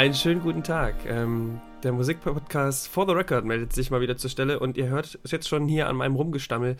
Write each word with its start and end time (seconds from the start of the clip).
Einen 0.00 0.14
schönen 0.14 0.40
guten 0.40 0.62
Tag. 0.62 0.94
Ähm, 1.04 1.60
der 1.82 1.92
Musikpodcast 1.92 2.88
For 2.88 3.06
the 3.06 3.12
Record 3.12 3.44
meldet 3.44 3.74
sich 3.74 3.90
mal 3.90 4.00
wieder 4.00 4.16
zur 4.16 4.30
Stelle 4.30 4.58
und 4.58 4.78
ihr 4.78 4.88
hört 4.88 5.18
es 5.22 5.30
jetzt 5.30 5.46
schon 5.46 5.68
hier 5.68 5.90
an 5.90 5.96
meinem 5.96 6.16
Rumgestammel. 6.16 6.78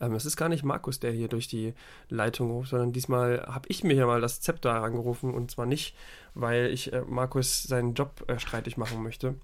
Ähm, 0.00 0.14
es 0.14 0.24
ist 0.24 0.38
gar 0.38 0.48
nicht 0.48 0.64
Markus, 0.64 0.98
der 0.98 1.12
hier 1.12 1.28
durch 1.28 1.48
die 1.48 1.74
Leitung 2.08 2.50
ruft, 2.50 2.70
sondern 2.70 2.94
diesmal 2.94 3.44
habe 3.46 3.68
ich 3.68 3.84
mir 3.84 3.92
ja 3.92 4.06
mal 4.06 4.22
das 4.22 4.40
Zepter 4.40 4.82
angerufen 4.82 5.34
und 5.34 5.50
zwar 5.50 5.66
nicht, 5.66 5.94
weil 6.32 6.68
ich 6.68 6.94
äh, 6.94 7.02
Markus 7.06 7.62
seinen 7.62 7.92
Job 7.92 8.24
äh, 8.28 8.38
streitig 8.38 8.78
machen 8.78 9.02
möchte, 9.02 9.34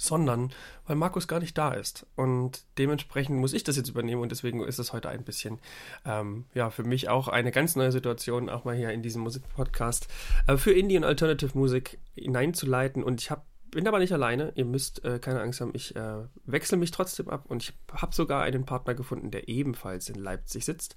sondern 0.00 0.50
weil 0.86 0.96
Markus 0.96 1.28
gar 1.28 1.40
nicht 1.40 1.56
da 1.56 1.72
ist. 1.72 2.06
Und 2.16 2.64
dementsprechend 2.78 3.38
muss 3.38 3.52
ich 3.52 3.64
das 3.64 3.76
jetzt 3.76 3.90
übernehmen 3.90 4.22
und 4.22 4.32
deswegen 4.32 4.64
ist 4.64 4.78
es 4.78 4.92
heute 4.92 5.10
ein 5.10 5.24
bisschen, 5.24 5.58
ähm, 6.06 6.46
ja, 6.54 6.70
für 6.70 6.84
mich 6.84 7.08
auch 7.08 7.28
eine 7.28 7.52
ganz 7.52 7.76
neue 7.76 7.92
Situation, 7.92 8.48
auch 8.48 8.64
mal 8.64 8.74
hier 8.74 8.90
in 8.90 9.02
diesem 9.02 9.22
Musikpodcast 9.22 10.08
äh, 10.46 10.56
für 10.56 10.72
Indie 10.72 10.96
und 10.96 11.04
Alternative 11.04 11.56
Musik 11.56 11.98
hineinzuleiten. 12.14 13.04
Und 13.04 13.20
ich 13.20 13.30
habe 13.30 13.42
bin 13.70 13.86
aber 13.86 14.00
nicht 14.00 14.12
alleine. 14.12 14.50
Ihr 14.56 14.64
müsst 14.64 15.04
äh, 15.04 15.20
keine 15.20 15.40
Angst 15.42 15.60
haben. 15.60 15.70
Ich 15.74 15.94
äh, 15.94 16.24
wechsle 16.44 16.76
mich 16.76 16.90
trotzdem 16.90 17.28
ab 17.28 17.44
und 17.46 17.62
ich 17.62 17.72
habe 17.92 18.12
sogar 18.12 18.42
einen 18.42 18.64
Partner 18.64 18.94
gefunden, 18.94 19.30
der 19.30 19.48
ebenfalls 19.48 20.08
in 20.08 20.16
Leipzig 20.16 20.64
sitzt. 20.64 20.96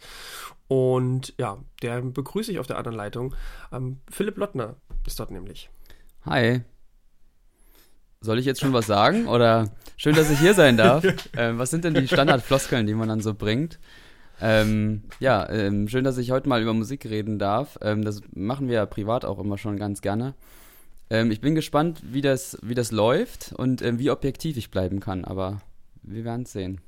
Und 0.68 1.36
ja, 1.38 1.59
der 1.84 2.02
begrüße 2.02 2.52
ich 2.52 2.58
auf 2.58 2.66
der 2.66 2.78
anderen 2.78 2.98
Leitung. 2.98 3.36
Ähm, 3.72 4.00
Philipp 4.09 4.38
Lottner 4.38 4.78
ist 5.06 5.20
dort 5.20 5.30
nämlich. 5.30 5.70
Hi. 6.26 6.64
Soll 8.24 8.40
ich 8.40 8.46
jetzt 8.46 8.62
schon 8.62 8.72
was 8.72 8.88
sagen? 8.88 9.28
Oder 9.28 9.70
schön, 9.98 10.16
dass 10.16 10.32
ich 10.32 10.40
hier 10.40 10.54
sein 10.54 10.78
darf. 10.78 11.04
ähm, 11.38 11.60
was 11.60 11.72
sind 11.72 11.84
denn 11.84 11.94
die 11.94 12.08
Standardfloskeln, 12.08 12.88
die 12.88 12.94
man 12.94 13.10
dann 13.10 13.20
so 13.20 13.34
bringt? 13.34 13.80
Ähm, 14.40 15.04
ja, 15.20 15.48
ähm, 15.50 15.90
schön, 15.90 16.06
dass 16.06 16.18
ich 16.18 16.32
heute 16.32 16.48
mal 16.48 16.62
über 16.62 16.74
Musik 16.74 17.06
reden 17.06 17.38
darf. 17.38 17.78
Ähm, 17.82 18.06
das 18.06 18.22
machen 18.34 18.70
wir 18.70 18.76
ja 18.76 18.86
privat 18.86 19.26
auch 19.26 19.40
immer 19.40 19.58
schon 19.58 19.76
ganz 19.76 20.02
gerne. 20.02 20.36
Ähm, 21.10 21.32
ich 21.32 21.42
bin 21.42 21.54
gespannt, 21.54 22.02
wie 22.02 22.22
das, 22.22 22.58
wie 22.62 22.76
das 22.76 22.92
läuft 22.94 23.52
und 23.58 23.82
ähm, 23.82 24.00
wie 24.00 24.10
objektiv 24.10 24.56
ich 24.56 24.72
bleiben 24.72 25.02
kann, 25.02 25.26
aber 25.26 25.62
wir 26.02 26.24
werden 26.24 26.44
es 26.44 26.54
sehen. 26.54 26.80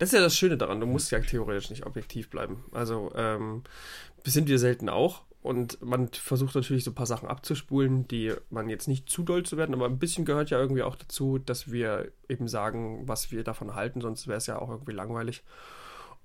Das 0.00 0.08
ist 0.08 0.14
ja 0.14 0.20
das 0.20 0.36
Schöne 0.36 0.56
daran, 0.56 0.80
du 0.80 0.86
musst 0.86 1.12
ja 1.12 1.20
theoretisch 1.20 1.70
nicht 1.70 1.86
objektiv 1.86 2.30
bleiben. 2.30 2.64
Also, 2.72 3.12
ähm, 3.14 3.62
sind 4.24 4.48
wir 4.48 4.58
selten 4.58 4.88
auch. 4.88 5.22
Und 5.42 5.80
man 5.80 6.08
versucht 6.08 6.54
natürlich 6.54 6.84
so 6.84 6.90
ein 6.90 6.94
paar 6.94 7.06
Sachen 7.06 7.28
abzuspulen, 7.28 8.06
die 8.08 8.34
man 8.50 8.68
jetzt 8.68 8.88
nicht 8.88 9.08
zu 9.08 9.22
doll 9.22 9.42
zu 9.42 9.56
werden, 9.56 9.74
aber 9.74 9.86
ein 9.86 9.98
bisschen 9.98 10.26
gehört 10.26 10.50
ja 10.50 10.58
irgendwie 10.58 10.82
auch 10.82 10.96
dazu, 10.96 11.38
dass 11.38 11.72
wir 11.72 12.12
eben 12.28 12.46
sagen, 12.46 13.08
was 13.08 13.32
wir 13.32 13.42
davon 13.42 13.74
halten, 13.74 14.02
sonst 14.02 14.28
wäre 14.28 14.36
es 14.36 14.46
ja 14.46 14.58
auch 14.58 14.68
irgendwie 14.68 14.92
langweilig. 14.92 15.42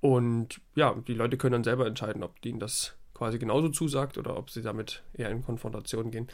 Und 0.01 0.59
ja, 0.75 0.93
die 1.07 1.13
Leute 1.13 1.37
können 1.37 1.53
dann 1.53 1.63
selber 1.63 1.87
entscheiden, 1.87 2.23
ob 2.23 2.33
ihnen 2.45 2.59
das 2.59 2.95
quasi 3.13 3.39
genauso 3.39 3.69
zusagt 3.69 4.17
oder 4.17 4.37
ob 4.37 4.49
sie 4.49 4.61
damit 4.61 5.01
eher 5.13 5.29
in 5.29 5.43
Konfrontation 5.43 6.11
gehen. 6.11 6.27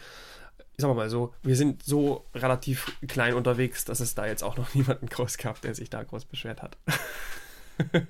Ich 0.76 0.82
sag 0.82 0.96
mal 0.96 1.10
so, 1.10 1.34
wir 1.44 1.56
sind 1.56 1.84
so 1.84 2.26
relativ 2.34 2.98
klein 3.08 3.36
unterwegs, 3.36 3.86
dass 3.86 4.00
es 4.00 4.16
da 4.16 4.26
jetzt 4.26 4.44
auch 4.44 4.58
noch 4.58 4.74
niemanden 4.74 5.06
groß 5.06 5.38
gab, 5.38 5.62
der 5.62 5.76
sich 5.76 5.92
da 5.92 6.04
groß 6.04 6.26
beschwert 6.26 6.64
hat. 6.64 6.78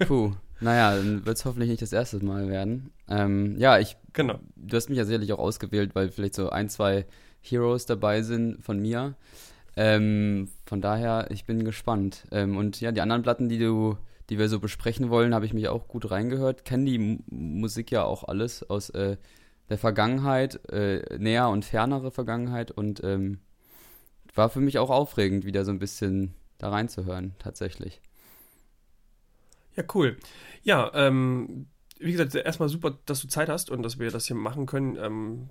Puh, 0.08 0.34
naja, 0.62 0.96
dann 0.96 1.26
wird 1.26 1.38
es 1.38 1.46
hoffentlich 1.46 1.70
nicht 1.70 1.82
das 1.82 1.94
erste 1.94 2.24
Mal 2.24 2.48
werden. 2.48 2.92
Ähm, 3.10 3.58
ja, 3.58 3.80
ich. 3.80 3.98
Genau. 4.14 4.40
Du 4.56 4.76
hast 4.76 4.90
mich 4.90 4.98
ja 4.98 5.06
sicherlich 5.06 5.34
auch 5.34 5.40
ausgewählt, 5.40 5.96
weil 5.96 6.10
vielleicht 6.10 6.36
so 6.36 6.50
ein, 6.50 6.70
zwei 6.70 7.06
Heroes 7.42 7.86
dabei 7.86 8.22
sind 8.22 8.64
von 8.64 8.80
mir. 8.80 9.16
Ähm, 9.76 10.50
von 10.66 10.82
daher, 10.82 11.28
ich 11.32 11.46
bin 11.46 11.64
gespannt. 11.64 12.28
Ähm, 12.32 12.58
und 12.58 12.80
ja, 12.82 12.92
die 12.92 13.02
anderen 13.02 13.24
Platten, 13.24 13.50
die 13.50 13.58
du, 13.58 13.98
die 14.30 14.38
wir 14.38 14.50
so 14.50 14.60
besprechen 14.60 15.10
wollen, 15.10 15.34
habe 15.34 15.46
ich 15.46 15.54
mich 15.54 15.68
auch 15.68 15.88
gut 15.88 16.12
reingehört. 16.12 16.66
Kennen 16.66 16.86
die 16.86 16.96
M 16.96 17.24
Musik 17.30 17.92
ja 17.92 18.04
auch 18.04 18.24
alles 18.26 18.70
aus 18.70 18.90
äh, 18.92 19.18
der 19.70 19.78
Vergangenheit, 19.78 20.60
äh, 20.70 21.18
näher 21.18 21.50
und 21.50 21.66
fernere 21.66 22.12
Vergangenheit 22.12 22.72
und 22.72 23.04
ähm, 23.04 23.40
war 24.36 24.50
für 24.50 24.60
mich 24.60 24.78
auch 24.78 24.90
aufregend, 24.90 25.46
wieder 25.46 25.66
so 25.66 25.72
ein 25.72 25.80
bisschen 25.80 26.34
da 26.58 26.70
reinzuhören, 26.70 27.34
tatsächlich. 27.40 28.02
Ja, 29.76 29.84
cool. 29.96 30.18
Ja, 30.64 30.92
ähm, 30.94 31.68
wie 32.00 32.12
gesagt, 32.12 32.34
erstmal 32.36 32.70
super, 32.70 32.98
dass 33.06 33.22
du 33.22 33.28
Zeit 33.28 33.50
hast 33.50 33.70
und 33.70 33.84
dass 33.84 34.00
wir 34.00 34.12
das 34.12 34.28
hier 34.28 34.36
machen 34.36 34.66
können. 34.66 34.96
Ähm, 34.98 35.50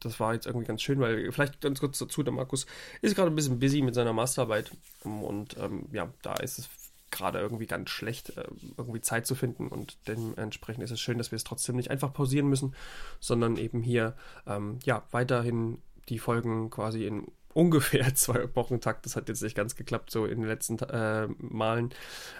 das 0.00 0.20
war 0.20 0.34
jetzt 0.34 0.46
irgendwie 0.46 0.66
ganz 0.66 0.82
schön, 0.82 1.00
weil 1.00 1.30
vielleicht 1.32 1.60
ganz 1.60 1.80
kurz 1.80 1.98
dazu, 1.98 2.22
der 2.22 2.32
Markus 2.32 2.66
ist 3.02 3.16
gerade 3.16 3.30
ein 3.30 3.34
bisschen 3.34 3.58
busy 3.58 3.82
mit 3.82 3.94
seiner 3.94 4.12
Masterarbeit 4.12 4.70
und 5.02 5.56
ähm, 5.58 5.86
ja, 5.92 6.12
da 6.22 6.34
ist 6.34 6.58
es 6.58 6.68
gerade 7.10 7.40
irgendwie 7.40 7.66
ganz 7.66 7.90
schlecht, 7.90 8.36
äh, 8.36 8.44
irgendwie 8.76 9.00
Zeit 9.00 9.26
zu 9.26 9.34
finden 9.34 9.68
und 9.68 9.96
dementsprechend 10.06 10.84
ist 10.84 10.90
es 10.90 11.00
schön, 11.00 11.18
dass 11.18 11.32
wir 11.32 11.36
es 11.36 11.44
trotzdem 11.44 11.76
nicht 11.76 11.90
einfach 11.90 12.12
pausieren 12.12 12.48
müssen, 12.48 12.74
sondern 13.18 13.56
eben 13.56 13.82
hier 13.82 14.14
ähm, 14.46 14.78
ja 14.84 15.02
weiterhin 15.10 15.78
die 16.08 16.18
Folgen 16.18 16.70
quasi 16.70 17.06
in 17.06 17.26
ungefähr 17.58 18.14
zwei 18.14 18.54
Wochen 18.54 18.80
Takt. 18.80 19.04
Das 19.04 19.16
hat 19.16 19.28
jetzt 19.28 19.42
nicht 19.42 19.56
ganz 19.56 19.74
geklappt, 19.74 20.10
so 20.10 20.24
in 20.24 20.40
den 20.40 20.48
letzten 20.48 20.78
äh, 20.78 21.26
Malen. 21.38 21.90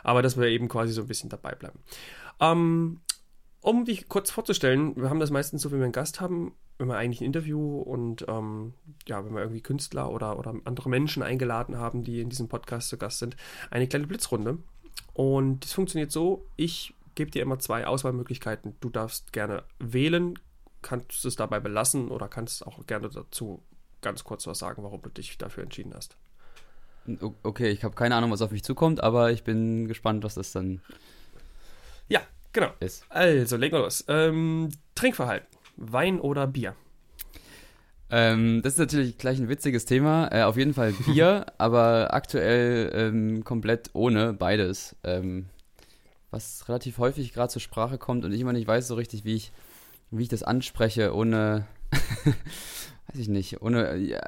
Aber 0.05 0.23
dass 0.23 0.39
wir 0.39 0.47
eben 0.47 0.69
quasi 0.69 0.93
so 0.93 1.03
ein 1.03 1.09
bisschen 1.09 1.29
dabei 1.29 1.55
bleiben. 1.57 1.81
Ähm, 2.41 3.01
um 3.61 3.85
dich 3.85 4.09
kurz 4.09 4.31
vorzustellen, 4.31 4.95
wir 4.97 5.11
haben 5.11 5.19
das 5.19 5.33
meistens 5.33 5.63
so, 5.63 5.73
wenn 5.73 5.81
wir 5.81 5.85
einen 5.85 5.93
Gast 5.93 6.21
haben, 6.21 6.55
wenn 6.79 6.87
wir 6.87 6.97
eigentlich 6.97 7.21
ein 7.21 7.25
Interview 7.25 7.81
und 7.81 8.25
ähm, 8.29 8.75
ja, 9.09 9.25
wenn 9.25 9.35
wir 9.35 9.41
irgendwie 9.41 9.61
Künstler 9.61 10.13
oder, 10.13 10.39
oder 10.39 10.55
andere 10.65 10.89
Menschen 10.89 11.25
eingeladen 11.25 11.77
haben, 11.77 12.05
die 12.05 12.21
in 12.21 12.31
diesem 12.31 12.49
Podcast 12.49 12.89
zu 12.89 12.97
Gast 12.97 13.19
sind, 13.19 13.37
eine 13.71 13.89
kleine 13.89 14.07
Blitzrunde. 14.07 14.59
Und 15.15 15.65
das 15.65 15.73
funktioniert 15.73 16.13
so, 16.13 16.47
ich 16.55 16.95
gebe 17.17 17.33
dir 17.33 17.43
immer 17.43 17.59
zwei 17.59 17.89
Auswahlmöglichkeiten. 17.89 18.77
Du 18.81 18.89
darfst 18.89 19.33
gerne 19.33 19.65
wählen, 19.81 20.39
kannst 20.81 21.25
es 21.25 21.35
dabei 21.35 21.59
belassen 21.59 22.09
oder 22.13 22.29
kannst 22.29 22.65
auch 22.65 22.87
gerne 22.87 23.09
dazu 23.09 23.65
ganz 24.01 24.25
kurz 24.25 24.47
was 24.47 24.59
sagen, 24.59 24.83
warum 24.83 25.03
du 25.03 25.11
dich 25.11 25.37
dafür 25.39 25.63
entschieden 25.63 25.95
hast. 25.95 26.17
Okay, 27.43 27.71
ich 27.71 27.85
habe 27.85 27.95
keine 27.95 28.15
Ahnung, 28.15 28.31
was 28.31 28.43
auf 28.43 28.51
mich 28.51 28.63
zukommt, 28.63 29.03
aber 29.03 29.33
ich 29.33 29.43
bin 29.43 29.89
gespannt, 29.89 30.25
was 30.25 30.35
das 30.35 30.53
dann. 30.53 30.83
Ja, 32.09 32.21
genau. 32.53 32.71
Ist. 32.81 33.05
Also, 33.09 33.57
legen 33.57 33.75
wir 33.75 33.81
los. 33.81 34.05
Ähm, 34.09 34.69
Trinkverhalten: 34.95 35.49
Wein 35.77 36.21
oder 36.21 36.47
Bier? 36.47 36.75
Ähm, 38.11 38.63
das 38.63 38.75
ist 38.75 38.79
natürlich 38.79 39.19
gleich 39.19 39.39
ein 39.39 39.49
witziges 39.49 39.85
Thema. 39.85 40.29
Äh, 40.33 40.43
auf 40.43 40.57
jeden 40.57 40.75
Fall 40.75 40.93
Bier, 40.93 41.47
aber 41.59 42.15
aktuell 42.15 42.91
ähm, 42.95 43.45
komplett 43.45 43.91
ohne 43.93 44.33
beides. 44.33 44.97
Ähm, 45.05 45.47
was 46.31 46.69
relativ 46.69 46.99
häufig 46.99 47.33
gerade 47.33 47.51
zur 47.51 47.63
Sprache 47.63 47.99
kommt 47.99 48.25
und 48.25 48.33
ich 48.33 48.41
immer 48.41 48.53
nicht 48.53 48.67
weiß 48.67 48.87
so 48.89 48.95
richtig, 48.95 49.25
wie 49.25 49.35
ich, 49.35 49.53
wie 50.11 50.23
ich 50.23 50.29
das 50.29 50.43
anspreche, 50.43 51.15
ohne. 51.15 51.67
weiß 53.09 53.21
ich 53.21 53.29
nicht, 53.29 53.63
ohne 53.63 53.97
ja, 53.97 54.21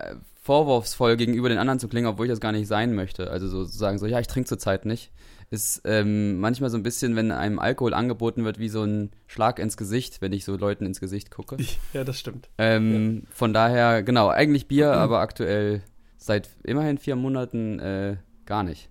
vorwurfsvoll 0.42 1.16
gegenüber 1.16 1.48
den 1.48 1.58
anderen 1.58 1.78
zu 1.78 1.88
klingen, 1.88 2.06
obwohl 2.06 2.26
ich 2.26 2.32
das 2.32 2.40
gar 2.40 2.52
nicht 2.52 2.66
sein 2.66 2.94
möchte. 2.94 3.30
Also 3.30 3.48
so 3.48 3.64
sagen 3.64 3.98
so, 3.98 4.06
ja, 4.06 4.18
ich 4.20 4.26
trinke 4.26 4.48
zurzeit 4.48 4.86
nicht, 4.86 5.12
ist 5.50 5.82
ähm, 5.84 6.38
manchmal 6.40 6.70
so 6.70 6.76
ein 6.76 6.82
bisschen, 6.82 7.16
wenn 7.16 7.30
einem 7.30 7.58
Alkohol 7.58 7.92
angeboten 7.92 8.44
wird, 8.44 8.58
wie 8.58 8.68
so 8.68 8.82
ein 8.84 9.10
Schlag 9.26 9.58
ins 9.58 9.76
Gesicht, 9.76 10.22
wenn 10.22 10.32
ich 10.32 10.44
so 10.44 10.56
Leuten 10.56 10.86
ins 10.86 11.00
Gesicht 11.00 11.30
gucke. 11.30 11.56
Ja, 11.92 12.04
das 12.04 12.18
stimmt. 12.18 12.48
Ähm, 12.56 13.22
ja. 13.22 13.30
Von 13.32 13.52
daher, 13.52 14.02
genau, 14.02 14.28
eigentlich 14.28 14.68
Bier, 14.68 14.88
mhm. 14.88 14.98
aber 14.98 15.20
aktuell 15.20 15.82
seit 16.16 16.48
immerhin 16.62 16.98
vier 16.98 17.16
Monaten 17.16 17.80
äh, 17.80 18.16
gar 18.46 18.62
nicht. 18.62 18.88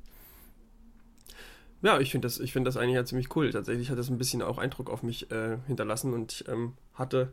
Ja, 1.82 2.00
ich 2.00 2.12
finde 2.12 2.26
das, 2.26 2.38
find 2.38 2.68
das 2.68 2.76
eigentlich 2.76 2.96
ja 2.96 3.06
ziemlich 3.06 3.34
cool. 3.36 3.52
Tatsächlich 3.52 3.90
hat 3.90 3.98
das 3.98 4.10
ein 4.10 4.18
bisschen 4.18 4.42
auch 4.42 4.58
Eindruck 4.58 4.90
auf 4.90 5.02
mich 5.02 5.32
äh, 5.32 5.58
hinterlassen 5.68 6.14
und 6.14 6.34
ich 6.34 6.48
ähm, 6.50 6.74
hatte, 6.94 7.32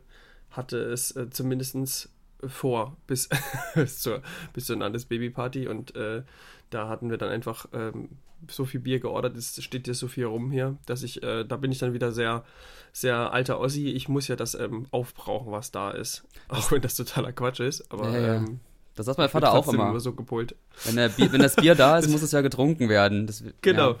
hatte 0.51 0.77
es 0.77 1.15
äh, 1.15 1.29
zumindest 1.29 2.09
vor 2.45 2.97
bis, 3.07 3.29
bis, 3.75 3.99
zur, 3.99 4.21
bis 4.53 4.65
zur 4.65 4.77
Landesbabyparty 4.77 5.67
und 5.67 5.95
äh, 5.95 6.23
da 6.69 6.89
hatten 6.89 7.09
wir 7.09 7.17
dann 7.17 7.29
einfach 7.29 7.67
ähm, 7.73 8.09
so 8.49 8.65
viel 8.65 8.79
Bier 8.79 8.99
geordert, 8.99 9.35
es 9.35 9.61
steht 9.63 9.85
hier 9.85 9.93
so 9.93 10.07
viel 10.07 10.25
rum 10.25 10.51
hier, 10.51 10.77
dass 10.85 11.03
ich, 11.03 11.23
äh, 11.23 11.43
da 11.43 11.57
bin 11.57 11.71
ich 11.71 11.79
dann 11.79 11.93
wieder 11.93 12.11
sehr, 12.11 12.43
sehr 12.91 13.31
alter 13.33 13.59
Ossi. 13.59 13.87
Ich 13.89 14.09
muss 14.09 14.27
ja 14.27 14.35
das 14.35 14.53
ähm, 14.53 14.85
aufbrauchen, 14.91 15.51
was 15.51 15.71
da 15.71 15.91
ist. 15.91 16.25
Auch 16.49 16.71
wenn 16.71 16.81
das 16.81 16.95
totaler 16.95 17.31
Quatsch 17.31 17.59
ist. 17.59 17.91
Aber 17.91 18.09
ja, 18.11 18.19
ja. 18.19 18.35
Ähm, 18.35 18.59
das 18.95 19.05
sagt 19.05 19.19
mein 19.19 19.29
Vater 19.29 19.53
auch 19.53 19.71
immer. 19.71 19.99
so 19.99 20.13
gepolt. 20.13 20.55
Wenn, 20.83 20.95
Bier, 21.11 21.31
wenn, 21.31 21.41
das 21.41 21.55
Bier 21.55 21.75
da 21.75 21.99
ist, 21.99 22.09
muss 22.11 22.21
es 22.21 22.31
ja 22.31 22.41
getrunken 22.41 22.89
werden. 22.89 23.27
Das, 23.27 23.43
genau. 23.61 23.91
Ja. 23.91 23.97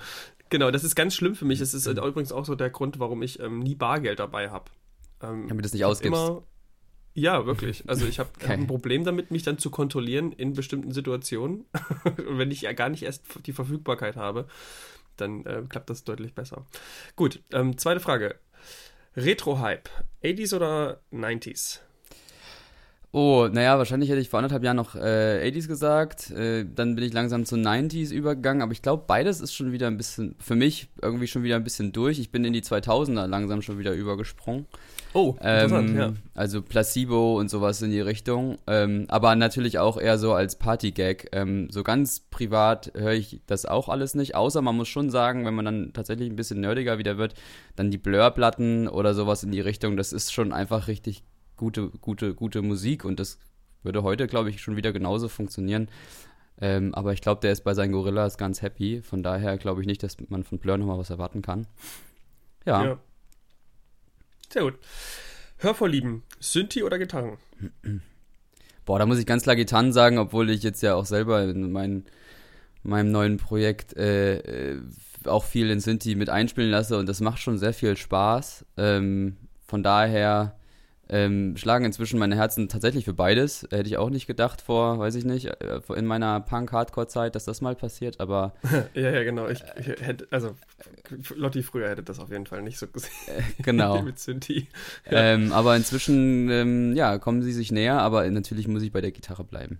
Genau, 0.49 0.71
das 0.71 0.83
ist 0.83 0.95
ganz 0.95 1.13
schlimm 1.13 1.35
für 1.35 1.45
mich. 1.45 1.59
Das 1.59 1.73
ist 1.73 1.87
mhm. 1.87 1.97
übrigens 1.97 2.31
auch 2.31 2.45
so 2.45 2.55
der 2.55 2.69
Grund, 2.69 2.99
warum 2.99 3.21
ich 3.21 3.39
ähm, 3.39 3.59
nie 3.59 3.75
Bargeld 3.75 4.19
dabei 4.19 4.49
habe. 4.49 4.65
Ähm, 5.21 5.47
Damit 5.47 5.65
du 5.65 5.67
es 5.67 5.73
nicht 5.73 5.85
ausgibst. 5.85 6.19
Immer, 6.19 6.43
ja, 7.17 7.47
wirklich. 7.47 7.83
Also 7.89 8.05
ich 8.05 8.19
habe 8.19 8.29
okay. 8.39 8.53
ein 8.53 8.67
Problem 8.67 9.03
damit, 9.03 9.31
mich 9.31 9.41
dann 9.41 9.57
zu 9.57 9.71
kontrollieren 9.71 10.31
in 10.31 10.53
bestimmten 10.53 10.91
Situationen. 10.91 11.65
Und 12.15 12.37
wenn 12.37 12.51
ich 12.51 12.61
ja 12.61 12.73
gar 12.73 12.89
nicht 12.89 13.01
erst 13.01 13.23
die 13.47 13.53
Verfügbarkeit 13.53 14.15
habe, 14.15 14.47
dann 15.15 15.43
äh, 15.47 15.63
klappt 15.67 15.89
das 15.89 16.03
deutlich 16.03 16.35
besser. 16.35 16.67
Gut, 17.15 17.41
ähm, 17.51 17.75
zweite 17.79 18.01
Frage. 18.01 18.35
Retro-Hype, 19.15 19.89
80s 20.23 20.55
oder 20.55 21.01
90s? 21.11 21.79
Oh, 23.13 23.47
naja, 23.49 23.77
wahrscheinlich 23.77 24.09
hätte 24.09 24.19
ich 24.19 24.29
vor 24.29 24.39
anderthalb 24.39 24.63
Jahren 24.63 24.75
noch 24.75 24.93
äh, 24.95 25.49
80s 25.49 25.67
gesagt. 25.67 26.29
Äh, 26.31 26.65
dann 26.65 26.95
bin 26.95 27.05
ich 27.05 27.13
langsam 27.13 27.45
zu 27.45 27.55
90s 27.55 28.11
übergegangen. 28.11 28.61
Aber 28.61 28.73
ich 28.73 28.81
glaube, 28.81 29.05
beides 29.07 29.39
ist 29.39 29.53
schon 29.53 29.71
wieder 29.71 29.87
ein 29.87 29.97
bisschen, 29.97 30.35
für 30.39 30.55
mich 30.55 30.89
irgendwie 31.01 31.27
schon 31.27 31.43
wieder 31.43 31.55
ein 31.55 31.63
bisschen 31.63 31.93
durch. 31.93 32.19
Ich 32.19 32.31
bin 32.31 32.43
in 32.43 32.51
die 32.51 32.61
2000er 32.61 33.25
langsam 33.27 33.61
schon 33.61 33.79
wieder 33.79 33.93
übergesprungen. 33.93 34.65
Oh, 35.13 35.35
interessant, 35.39 35.89
ähm, 35.89 35.97
ja. 35.97 36.13
Also 36.35 36.61
Placebo 36.61 37.39
und 37.39 37.49
sowas 37.49 37.81
in 37.81 37.91
die 37.91 38.01
Richtung. 38.01 38.57
Ähm, 38.67 39.05
aber 39.07 39.35
natürlich 39.35 39.79
auch 39.79 39.97
eher 39.97 40.17
so 40.17 40.33
als 40.33 40.57
Partygag. 40.57 41.29
Ähm, 41.31 41.69
so 41.71 41.83
ganz 41.83 42.19
privat 42.29 42.91
höre 42.93 43.13
ich 43.13 43.39
das 43.47 43.65
auch 43.65 43.87
alles 43.87 44.15
nicht. 44.15 44.35
Außer 44.35 44.61
man 44.61 44.75
muss 44.75 44.89
schon 44.89 45.09
sagen, 45.09 45.45
wenn 45.45 45.55
man 45.55 45.65
dann 45.65 45.93
tatsächlich 45.93 46.29
ein 46.29 46.35
bisschen 46.35 46.59
nerdiger 46.59 46.97
wieder 46.97 47.17
wird, 47.17 47.35
dann 47.77 47.89
die 47.89 47.97
Blur-Platten 47.97 48.89
oder 48.89 49.13
sowas 49.13 49.43
in 49.43 49.51
die 49.51 49.61
Richtung, 49.61 49.95
das 49.95 50.11
ist 50.11 50.33
schon 50.33 50.51
einfach 50.51 50.89
richtig 50.89 51.23
gute, 51.57 51.89
gute, 51.89 52.33
gute 52.33 52.61
Musik 52.61 53.03
und 53.03 53.19
das 53.19 53.39
würde 53.83 54.03
heute, 54.03 54.27
glaube 54.27 54.49
ich, 54.49 54.61
schon 54.61 54.75
wieder 54.75 54.93
genauso 54.93 55.29
funktionieren. 55.29 55.89
Ähm, 56.59 56.93
aber 56.95 57.13
ich 57.13 57.21
glaube, 57.21 57.41
der 57.41 57.51
ist 57.51 57.63
bei 57.63 57.73
seinen 57.73 57.91
Gorillas 57.91 58.37
ganz 58.37 58.61
happy. 58.61 59.01
Von 59.01 59.21
daher 59.21 59.57
glaube 59.57 59.81
ich 59.81 59.87
nicht, 59.87 60.01
dass 60.01 60.17
man 60.29 60.43
von 60.43 60.59
Blur 60.59 60.77
nochmal 60.77 60.97
was 60.97 61.09
erwarten 61.09 61.41
kann. 61.41 61.67
Ja. 62.65 62.83
ja. 62.83 62.99
Sehr 64.49 64.63
gut. 64.63 64.75
Hörvorlieben, 65.57 66.23
Synthi 66.39 66.83
oder 66.83 66.97
Gitarren? 66.97 67.37
Boah, 68.85 68.99
da 68.99 69.05
muss 69.05 69.19
ich 69.19 69.25
ganz 69.25 69.43
klar 69.43 69.55
Gitarren 69.55 69.91
sagen, 69.91 70.17
obwohl 70.17 70.49
ich 70.49 70.63
jetzt 70.63 70.81
ja 70.81 70.95
auch 70.95 71.05
selber 71.05 71.43
in 71.43 71.71
mein, 71.71 72.05
meinem 72.83 73.11
neuen 73.11 73.37
Projekt 73.37 73.95
äh, 73.97 74.37
äh 74.37 74.81
auch 75.25 75.43
viel 75.43 75.69
in 75.71 75.81
Synthi 75.81 76.15
mit 76.15 76.29
einspielen 76.29 76.69
lasse 76.69 76.97
und 76.97 77.09
das 77.09 77.19
macht 77.19 77.39
schon 77.39 77.57
sehr 77.57 77.73
viel 77.73 77.97
Spaß. 77.97 78.65
Ähm, 78.77 79.35
von 79.65 79.83
daher 79.83 80.56
ähm, 81.09 81.55
schlagen 81.57 81.85
inzwischen 81.85 82.19
meine 82.19 82.35
Herzen 82.35 82.69
tatsächlich 82.69 83.05
für 83.05 83.13
beides. 83.13 83.63
Hätte 83.71 83.87
ich 83.87 83.97
auch 83.97 84.09
nicht 84.09 84.27
gedacht 84.27 84.61
vor, 84.61 84.99
weiß 84.99 85.15
ich 85.15 85.25
nicht, 85.25 85.45
äh, 85.45 85.79
in 85.95 86.05
meiner 86.05 86.39
Punk-Hardcore-Zeit, 86.41 87.35
dass 87.35 87.45
das 87.45 87.61
mal 87.61 87.75
passiert, 87.75 88.19
aber. 88.19 88.53
ja, 88.93 89.11
ja, 89.11 89.23
genau. 89.23 89.47
Ich, 89.47 89.63
ich, 89.79 89.87
hätte, 89.87 90.27
also, 90.31 90.55
Lotti 91.35 91.63
früher 91.63 91.89
hätte 91.89 92.03
das 92.03 92.19
auf 92.19 92.29
jeden 92.29 92.45
Fall 92.45 92.61
nicht 92.61 92.77
so 92.77 92.87
gesehen. 92.87 93.11
Äh, 93.27 93.61
genau. 93.63 94.01
Mit 94.07 94.19
Synthi. 94.19 94.67
Ja. 95.09 95.33
Ähm, 95.33 95.51
aber 95.53 95.75
inzwischen, 95.75 96.49
ähm, 96.49 96.95
ja, 96.95 97.17
kommen 97.17 97.41
sie 97.41 97.53
sich 97.53 97.71
näher, 97.71 97.99
aber 97.99 98.29
natürlich 98.29 98.67
muss 98.67 98.83
ich 98.83 98.91
bei 98.91 99.01
der 99.01 99.11
Gitarre 99.11 99.43
bleiben. 99.43 99.79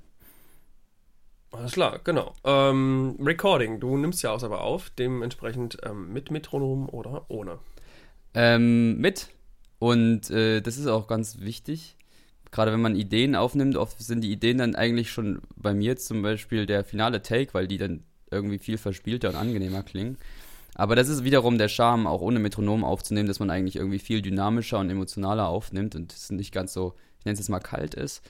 Alles 1.51 1.71
klar, 1.71 1.99
genau. 2.03 2.33
Ähm, 2.43 3.17
Recording, 3.19 3.79
du 3.79 3.97
nimmst 3.97 4.21
ja 4.21 4.31
auch 4.31 4.43
aber 4.43 4.61
auf, 4.61 4.89
dementsprechend 4.91 5.77
ähm, 5.83 6.11
mit 6.13 6.29
Metronom 6.29 6.89
oder 6.89 7.25
ohne? 7.29 7.59
Ähm, 8.33 8.97
mit. 8.99 9.29
Und 9.79 10.29
äh, 10.29 10.61
das 10.61 10.77
ist 10.77 10.87
auch 10.87 11.07
ganz 11.07 11.39
wichtig. 11.39 11.95
Gerade 12.51 12.71
wenn 12.71 12.81
man 12.81 12.95
Ideen 12.95 13.35
aufnimmt, 13.35 13.77
oft 13.77 13.99
sind 13.99 14.21
die 14.21 14.31
Ideen 14.31 14.57
dann 14.57 14.75
eigentlich 14.75 15.11
schon 15.11 15.41
bei 15.55 15.73
mir 15.73 15.97
zum 15.97 16.21
Beispiel 16.21 16.65
der 16.65 16.83
finale 16.83 17.21
Take, 17.21 17.53
weil 17.53 17.67
die 17.67 17.77
dann 17.77 18.03
irgendwie 18.31 18.57
viel 18.59 18.77
verspielter 18.77 19.29
und 19.29 19.35
angenehmer 19.35 19.83
klingen. 19.83 20.17
Aber 20.75 20.95
das 20.95 21.09
ist 21.09 21.23
wiederum 21.23 21.57
der 21.57 21.69
Charme, 21.69 22.07
auch 22.07 22.21
ohne 22.21 22.39
Metronom 22.39 22.83
aufzunehmen, 22.83 23.27
dass 23.27 23.39
man 23.39 23.49
eigentlich 23.49 23.75
irgendwie 23.75 23.99
viel 23.99 24.21
dynamischer 24.21 24.79
und 24.79 24.89
emotionaler 24.89 25.47
aufnimmt 25.47 25.95
und 25.95 26.13
es 26.13 26.29
nicht 26.29 26.53
ganz 26.53 26.73
so, 26.73 26.93
ich 27.19 27.25
nenne 27.25 27.33
es 27.33 27.39
jetzt 27.39 27.49
mal 27.49 27.59
kalt 27.59 27.95
ist. 27.95 28.21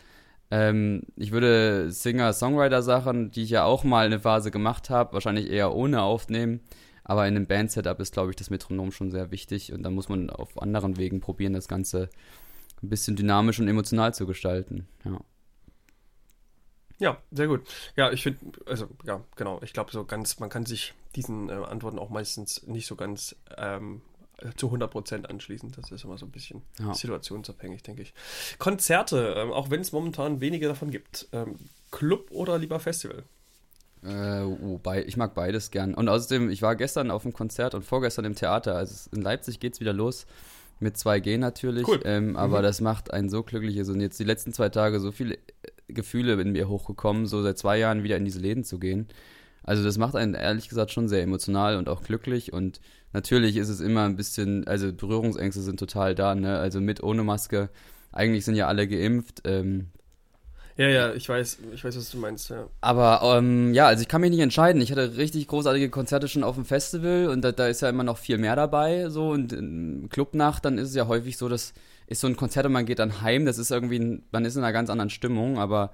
Ähm, 0.50 1.04
ich 1.18 1.32
würde 1.32 1.92
Singer-Songwriter-Sachen, 1.92 3.32
die 3.32 3.44
ich 3.44 3.50
ja 3.50 3.66
auch 3.66 3.84
mal 3.84 4.06
eine 4.06 4.20
Phase 4.20 4.50
gemacht 4.50 4.90
habe, 4.90 5.14
wahrscheinlich 5.14 5.50
eher 5.50 5.76
ohne 5.76 6.02
aufnehmen. 6.02 6.62
Aber 7.08 7.26
in 7.26 7.38
einem 7.38 7.48
Band-Setup 7.48 8.00
ist, 8.02 8.14
glaube 8.14 8.32
ich, 8.32 8.36
das 8.36 8.50
Metronom 8.50 8.92
schon 8.92 9.12
sehr 9.12 9.32
wichtig 9.32 9.72
und 9.72 9.82
da 9.84 9.90
muss 9.90 10.10
man 10.10 10.30
auf 10.30 10.62
anderen 10.62 10.98
Wegen 10.98 11.22
probieren, 11.22 11.54
das 11.54 11.70
Ganze 11.70 12.10
ein 12.84 12.90
bisschen 12.90 13.16
dynamisch 13.16 13.60
und 13.60 13.68
emotional 13.70 14.14
zu 14.14 14.28
gestalten. 14.28 14.88
Ja. 15.06 15.20
Ja, 17.00 17.22
sehr 17.32 17.48
gut. 17.48 17.62
Ja, 17.96 18.12
ich 18.12 18.24
finde, 18.24 18.40
also 18.66 18.88
ja, 19.06 19.24
genau. 19.36 19.62
Ich 19.62 19.72
glaube, 19.72 19.92
so 19.92 20.04
ganz, 20.04 20.40
man 20.40 20.50
kann 20.50 20.66
sich 20.66 20.96
diesen 21.16 21.48
äh, 21.48 21.54
Antworten 21.54 22.00
auch 22.00 22.10
meistens 22.10 22.66
nicht 22.66 22.88
so 22.88 22.96
ganz 22.96 23.36
ähm, 23.56 24.02
zu 24.56 24.74
100% 24.74 25.26
anschließen. 25.26 25.72
Das 25.74 25.92
ist 25.92 26.04
immer 26.04 26.18
so 26.18 26.26
ein 26.26 26.32
bisschen 26.32 26.64
ja. 26.80 26.94
situationsabhängig, 26.94 27.84
denke 27.84 28.02
ich. 28.02 28.14
Konzerte, 28.58 29.36
ähm, 29.38 29.52
auch 29.52 29.70
wenn 29.70 29.82
es 29.82 29.92
momentan 29.92 30.42
wenige 30.42 30.68
davon 30.68 30.92
gibt. 30.92 31.30
Ähm, 31.32 31.56
Club 31.92 32.32
oder 32.32 32.58
lieber 32.58 32.80
Festival? 32.80 33.24
Äh, 34.08 34.44
oh, 34.44 34.80
bei, 34.82 35.04
ich 35.04 35.18
mag 35.18 35.34
beides 35.34 35.72
gern. 35.72 35.94
Und 35.94 36.08
außerdem, 36.08 36.50
ich 36.50 36.62
war 36.62 36.76
gestern 36.76 37.12
auf 37.12 37.24
dem 37.24 37.34
Konzert 37.34 37.76
und 37.76 37.84
vorgestern 37.84 38.26
im 38.26 38.36
Theater. 38.36 38.76
Also 38.76 39.10
in 39.14 39.22
Leipzig 39.22 39.60
geht 39.60 39.74
es 39.74 39.80
wieder 39.80 39.94
los. 39.94 40.26
Mit 40.80 40.96
2G 40.96 41.38
natürlich. 41.38 41.88
Cool. 41.88 42.00
Ähm, 42.06 42.38
aber 42.38 42.60
mhm. 42.60 42.64
das 42.64 42.82
macht 42.82 43.12
einen 43.12 43.30
so 43.30 43.44
glücklich. 43.44 43.78
Also, 43.80 43.94
und 43.94 44.00
jetzt 44.02 44.20
die 44.20 44.24
letzten 44.24 44.54
zwei 44.54 44.70
Tage 44.70 45.00
so 45.00 45.12
viele 45.12 45.36
äh, 45.36 45.40
Gefühle 45.88 46.40
in 46.40 46.52
mir 46.52 46.70
hochgekommen, 46.70 47.26
so 47.26 47.42
seit 47.42 47.58
zwei 47.58 47.78
Jahren 47.78 48.04
wieder 48.04 48.18
in 48.18 48.26
diese 48.26 48.40
Läden 48.40 48.64
zu 48.64 48.80
gehen. 48.80 49.08
Also 49.64 49.84
das 49.84 49.98
macht 49.98 50.16
einen 50.16 50.34
ehrlich 50.34 50.70
gesagt 50.70 50.92
schon 50.92 51.10
sehr 51.10 51.24
emotional 51.24 51.76
und 51.76 51.90
auch 51.90 52.04
glücklich. 52.04 52.54
Und 52.54 52.80
natürlich 53.12 53.58
ist 53.58 53.70
es 53.70 53.82
immer 53.82 54.06
ein 54.06 54.16
bisschen, 54.16 54.66
also 54.68 54.94
Berührungsängste 54.94 55.62
sind 55.62 55.80
total 55.80 56.16
da, 56.16 56.36
ne? 56.36 56.58
Also 56.60 56.80
mit, 56.80 57.04
ohne 57.04 57.24
Maske. 57.24 57.70
Eigentlich 58.14 58.46
sind 58.46 58.56
ja 58.56 58.68
alle 58.68 58.88
geimpft. 58.88 59.42
Ähm, 59.44 59.88
ja, 60.78 60.88
ja, 60.88 61.14
ich 61.14 61.28
weiß, 61.28 61.58
ich 61.74 61.84
weiß, 61.84 61.98
was 61.98 62.12
du 62.12 62.18
meinst, 62.18 62.50
ja. 62.50 62.68
Aber 62.82 63.22
ähm, 63.24 63.74
ja, 63.74 63.88
also 63.88 64.02
ich 64.02 64.08
kann 64.08 64.22
mich 64.22 64.32
nicht 64.32 64.40
entscheiden. 64.40 64.82
Ich 64.82 64.92
hatte 64.92 65.18
richtig 65.18 65.48
großartige 65.48 65.90
Konzerte 65.90 66.28
schon 66.28 66.44
auf 66.44 66.56
dem 66.56 66.66
Festival 66.66 67.28
und 67.28 67.42
da, 67.42 67.52
da 67.52 67.68
ist 67.68 67.82
ja 67.82 67.90
immer 67.90 68.04
noch 68.04 68.18
viel 68.18 68.38
mehr 68.38 68.56
dabei. 68.56 69.10
So 69.10 69.30
und 69.30 69.54
in 69.54 70.08
Clubnacht, 70.10 70.66
dann 70.66 70.78
ist 70.78 70.90
es 70.90 70.96
ja 70.96 71.08
häufig 71.08 71.38
so, 71.38 71.50
dass 71.50 71.74
ist 72.08 72.22
so 72.22 72.28
ein 72.28 72.38
Konzert 72.38 72.66
und 72.66 72.72
man 72.72 72.86
geht 72.86 73.00
dann 73.00 73.22
heim. 73.22 73.46
Das 73.46 73.58
ist 73.58 73.70
irgendwie, 73.70 74.22
man 74.32 74.46
ist 74.46 74.56
in 74.56 74.64
einer 74.64 74.74
ganz 74.74 74.90
anderen 74.90 75.10
Stimmung, 75.10 75.60
aber 75.60 75.92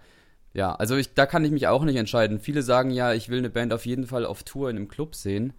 ja, 0.54 0.74
also 0.76 0.96
ich, 0.96 1.14
da 1.16 1.26
kann 1.26 1.44
ich 1.44 1.52
mich 1.52 1.68
auch 1.68 1.84
nicht 1.84 1.96
entscheiden. 1.96 2.40
Viele 2.40 2.62
sagen 2.62 2.92
ja, 2.92 3.14
ich 3.14 3.30
will 3.30 3.40
eine 3.40 3.50
Band 3.50 3.74
auf 3.74 3.86
jeden 3.86 4.06
Fall 4.06 4.26
auf 4.26 4.44
Tour 4.44 4.70
in 4.70 4.78
einem 4.78 4.88
Club 4.88 5.16
sehen. 5.16 5.54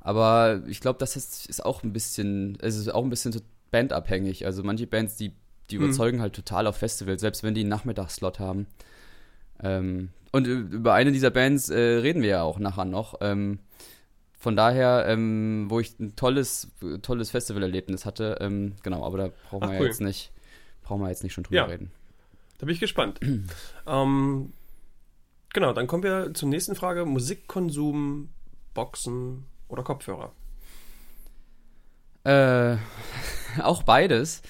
Aber 0.00 0.62
ich 0.66 0.80
glaube, 0.80 0.98
das 0.98 1.14
ist, 1.14 1.46
ist 1.46 1.64
auch 1.64 1.84
ein 1.84 1.92
bisschen, 1.92 2.58
es 2.60 2.76
ist 2.76 2.92
auch 2.92 3.04
ein 3.04 3.10
bisschen 3.10 3.32
so 3.32 3.40
bandabhängig. 3.70 4.46
Also 4.46 4.64
manche 4.64 4.88
Bands, 4.88 5.16
die 5.16 5.32
die 5.70 5.78
mhm. 5.78 5.84
überzeugen 5.84 6.18
mhm. 6.18 6.22
halt 6.22 6.34
total 6.34 6.66
auf 6.66 6.76
Festivals, 6.76 7.20
selbst 7.20 7.42
wenn 7.42 7.54
die 7.54 7.60
einen 7.60 7.70
Nachmittagsslot 7.70 8.38
haben. 8.38 8.66
Ähm, 9.62 10.10
und 10.32 10.46
über 10.46 10.94
eine 10.94 11.12
dieser 11.12 11.30
Bands 11.30 11.68
äh, 11.70 11.78
reden 11.78 12.22
wir 12.22 12.28
ja 12.28 12.42
auch 12.42 12.58
nachher 12.58 12.84
noch. 12.84 13.14
Ähm, 13.20 13.58
von 14.38 14.56
daher, 14.56 15.04
ähm, 15.06 15.66
wo 15.68 15.80
ich 15.80 15.98
ein 15.98 16.16
tolles, 16.16 16.70
tolles 17.02 17.30
Festivalerlebnis 17.30 18.06
hatte, 18.06 18.38
ähm, 18.40 18.74
genau, 18.82 19.04
aber 19.04 19.18
da 19.18 19.30
brauchen 19.50 19.64
Ach, 19.64 19.72
wir 19.72 19.80
cool. 19.80 19.86
jetzt 19.86 20.00
nicht, 20.00 20.32
brauchen 20.82 21.02
wir 21.02 21.08
jetzt 21.08 21.22
nicht 21.22 21.34
schon 21.34 21.44
drüber 21.44 21.56
ja. 21.56 21.64
reden. 21.64 21.90
Da 22.58 22.66
bin 22.66 22.74
ich 22.74 22.80
gespannt. 22.80 23.20
ähm, 23.86 24.52
genau, 25.52 25.72
dann 25.72 25.86
kommen 25.86 26.02
wir 26.02 26.32
zur 26.32 26.48
nächsten 26.48 26.74
Frage: 26.74 27.04
Musikkonsum, 27.04 28.30
Boxen 28.72 29.44
oder 29.68 29.82
Kopfhörer? 29.82 30.32
Äh, 32.24 32.76
auch 33.62 33.82
beides. 33.82 34.42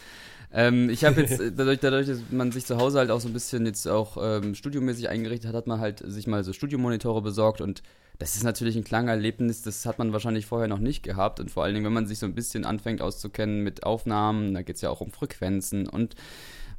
Ähm, 0.52 0.90
ich 0.90 1.04
habe 1.04 1.21
jetzt, 1.21 1.40
dadurch, 1.57 1.78
dadurch, 1.80 2.07
dass 2.07 2.19
man 2.30 2.52
sich 2.52 2.66
zu 2.66 2.78
Hause 2.78 2.99
halt 2.99 3.11
auch 3.11 3.21
so 3.21 3.28
ein 3.28 3.33
bisschen 3.33 3.66
jetzt 3.66 3.87
auch 3.87 4.16
ähm, 4.21 4.54
studiomäßig 4.54 5.09
eingerichtet 5.09 5.49
hat, 5.49 5.54
hat 5.54 5.66
man 5.66 5.80
halt 5.80 6.02
sich 6.04 6.26
mal 6.26 6.45
so 6.45 6.52
Studiomonitore 6.52 7.23
besorgt 7.23 7.61
und 7.61 7.83
das 8.19 8.37
ist 8.37 8.45
natürlich 8.45 8.76
ein 8.76 8.85
Klangerlebnis, 8.85 9.62
das 9.62 9.87
hat 9.87 9.99
man 9.99 10.12
wahrscheinlich 10.12 10.45
vorher 10.45 10.69
noch 10.69 10.78
nicht 10.78 11.02
gehabt 11.02 11.40
und 11.40 11.50
vor 11.50 11.64
allen 11.64 11.75
Dingen, 11.75 11.87
wenn 11.87 11.92
man 11.92 12.07
sich 12.07 12.19
so 12.19 12.26
ein 12.26 12.35
bisschen 12.35 12.66
anfängt 12.66 13.00
auszukennen 13.00 13.62
mit 13.62 13.85
Aufnahmen, 13.85 14.52
da 14.52 14.62
geht 14.62 14.76
es 14.76 14.83
ja 14.83 14.90
auch 14.90 15.00
um 15.00 15.11
Frequenzen 15.11 15.88
und 15.88 16.16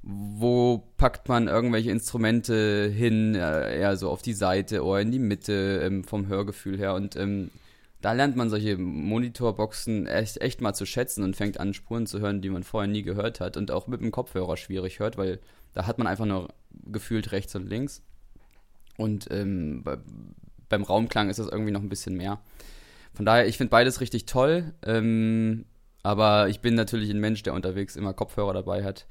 wo 0.03 0.83
packt 0.97 1.29
man 1.29 1.47
irgendwelche 1.47 1.91
Instrumente 1.91 2.91
hin, 2.93 3.35
äh, 3.35 3.79
eher 3.79 3.97
so 3.97 4.09
auf 4.09 4.21
die 4.21 4.33
Seite 4.33 4.83
oder 4.83 5.01
in 5.01 5.11
die 5.11 5.19
Mitte 5.19 5.81
ähm, 5.83 6.03
vom 6.03 6.27
Hörgefühl 6.27 6.77
her 6.77 6.95
und 6.95 7.15
ähm, 7.15 7.51
da 8.01 8.13
lernt 8.13 8.35
man 8.35 8.49
solche 8.49 8.77
Monitorboxen 8.77 10.07
echt, 10.07 10.41
echt 10.41 10.59
mal 10.59 10.73
zu 10.73 10.85
schätzen 10.85 11.23
und 11.23 11.35
fängt 11.35 11.59
an, 11.59 11.73
Spuren 11.73 12.07
zu 12.07 12.19
hören, 12.19 12.41
die 12.41 12.49
man 12.49 12.63
vorher 12.63 12.89
nie 12.89 13.03
gehört 13.03 13.39
hat 13.39 13.57
und 13.57 13.71
auch 13.71 13.87
mit 13.87 14.01
dem 14.01 14.11
Kopfhörer 14.11 14.57
schwierig 14.57 14.99
hört, 14.99 15.17
weil 15.17 15.39
da 15.73 15.85
hat 15.85 15.97
man 15.97 16.07
einfach 16.07 16.25
nur 16.25 16.49
gefühlt 16.85 17.31
rechts 17.31 17.55
und 17.55 17.69
links. 17.69 18.01
Und 18.97 19.27
ähm, 19.31 19.83
bei, 19.83 19.97
beim 20.67 20.83
Raumklang 20.83 21.29
ist 21.29 21.39
das 21.39 21.47
irgendwie 21.47 21.71
noch 21.71 21.81
ein 21.81 21.89
bisschen 21.89 22.15
mehr. 22.17 22.41
Von 23.13 23.25
daher, 23.25 23.47
ich 23.47 23.57
finde 23.57 23.71
beides 23.71 24.01
richtig 24.01 24.25
toll, 24.25 24.73
ähm, 24.83 25.65
aber 26.01 26.49
ich 26.49 26.61
bin 26.61 26.73
natürlich 26.73 27.11
ein 27.11 27.19
Mensch, 27.19 27.43
der 27.43 27.53
unterwegs 27.53 27.95
immer 27.95 28.13
Kopfhörer 28.13 28.53
dabei 28.53 28.83
hat. 28.83 29.05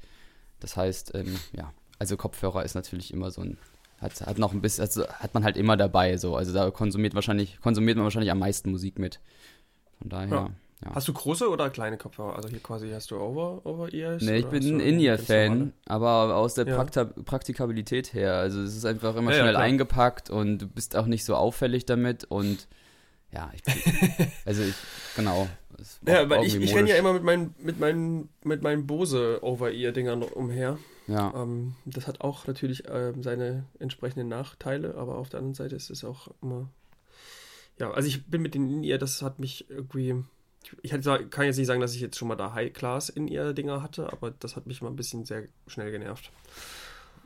Das 0.59 0.75
heißt, 0.75 1.15
ähm, 1.15 1.37
ja, 1.55 1.73
also 1.97 2.17
Kopfhörer 2.17 2.65
ist 2.65 2.75
natürlich 2.75 3.13
immer 3.13 3.31
so 3.31 3.41
ein 3.41 3.57
hat, 4.01 4.19
hat 4.21 4.37
noch 4.37 4.53
ein 4.53 4.61
bisschen, 4.61 4.83
also 4.83 5.07
hat 5.07 5.33
man 5.33 5.43
halt 5.43 5.57
immer 5.57 5.77
dabei 5.77 6.17
so. 6.17 6.35
Also 6.35 6.53
da 6.53 6.71
konsumiert 6.71 7.13
wahrscheinlich, 7.13 7.61
konsumiert 7.61 7.97
man 7.97 8.03
wahrscheinlich 8.03 8.31
am 8.31 8.39
meisten 8.39 8.71
Musik 8.71 8.99
mit. 8.99 9.19
Von 9.99 10.09
daher. 10.09 10.29
Ja. 10.29 10.49
Ja. 10.83 10.95
Hast 10.95 11.07
du 11.07 11.13
große 11.13 11.47
oder 11.47 11.69
kleine 11.69 11.97
Kopfhörer? 11.97 12.35
Also 12.35 12.49
hier 12.49 12.59
quasi 12.59 12.89
hast 12.89 13.11
du 13.11 13.17
Over, 13.17 13.63
Over 13.65 13.93
Ears? 13.93 14.23
Nee, 14.23 14.37
ich 14.37 14.47
bin 14.47 14.77
ein 14.77 14.79
In-Ear-Fan, 14.79 15.73
aber 15.85 16.35
aus 16.35 16.55
der 16.55 16.65
ja. 16.65 16.75
Prakta 16.75 17.03
Praktikabilität 17.05 18.15
her. 18.15 18.33
Also 18.33 18.61
es 18.61 18.75
ist 18.75 18.85
einfach 18.85 19.15
immer 19.15 19.31
schnell 19.31 19.55
eingepackt 19.55 20.31
und 20.31 20.57
du 20.57 20.67
bist 20.67 20.95
auch 20.95 21.05
nicht 21.05 21.23
so 21.23 21.35
auffällig 21.35 21.85
damit 21.85 22.23
und 22.23 22.67
ja, 23.31 23.51
ich 23.53 23.61
bin, 23.61 23.75
also 24.45 24.63
ich, 24.63 24.73
genau. 25.15 25.47
Ja, 26.07 26.27
weil 26.29 26.45
ich, 26.45 26.55
ich 26.55 26.75
renne 26.75 26.89
ja 26.89 26.95
immer 26.95 27.13
mit 27.13 27.23
meinen, 27.23 27.53
mit 27.59 27.79
meinen, 27.79 28.29
mit 28.43 28.63
meinen 28.63 28.87
Bose-Over-Ear-Dingern 28.87 30.23
umher. 30.23 30.79
Ja. 31.07 31.33
Ähm, 31.35 31.75
das 31.85 32.07
hat 32.07 32.21
auch 32.21 32.47
natürlich 32.47 32.83
ähm, 32.89 33.23
seine 33.23 33.65
entsprechenden 33.79 34.27
Nachteile, 34.27 34.95
aber 34.95 35.17
auf 35.17 35.29
der 35.29 35.39
anderen 35.39 35.55
Seite 35.55 35.75
ist 35.75 35.89
es 35.89 36.03
auch 36.03 36.29
immer. 36.41 36.69
Ja, 37.79 37.91
also 37.91 38.07
ich 38.07 38.25
bin 38.27 38.41
mit 38.41 38.53
den 38.53 38.69
In-Ear, 38.69 38.97
das 38.97 39.21
hat 39.21 39.39
mich 39.39 39.69
irgendwie. 39.69 40.23
Ich 40.83 40.91
kann 40.91 41.45
jetzt 41.45 41.57
nicht 41.57 41.65
sagen, 41.67 41.81
dass 41.81 41.95
ich 41.95 42.01
jetzt 42.01 42.17
schon 42.17 42.27
mal 42.27 42.35
da 42.35 42.53
High-Class-In-Ear-Dinger 42.53 43.81
hatte, 43.81 44.13
aber 44.13 44.29
das 44.29 44.55
hat 44.55 44.67
mich 44.67 44.81
mal 44.81 44.89
ein 44.89 44.95
bisschen 44.95 45.25
sehr 45.25 45.45
schnell 45.65 45.91
genervt. 45.91 46.31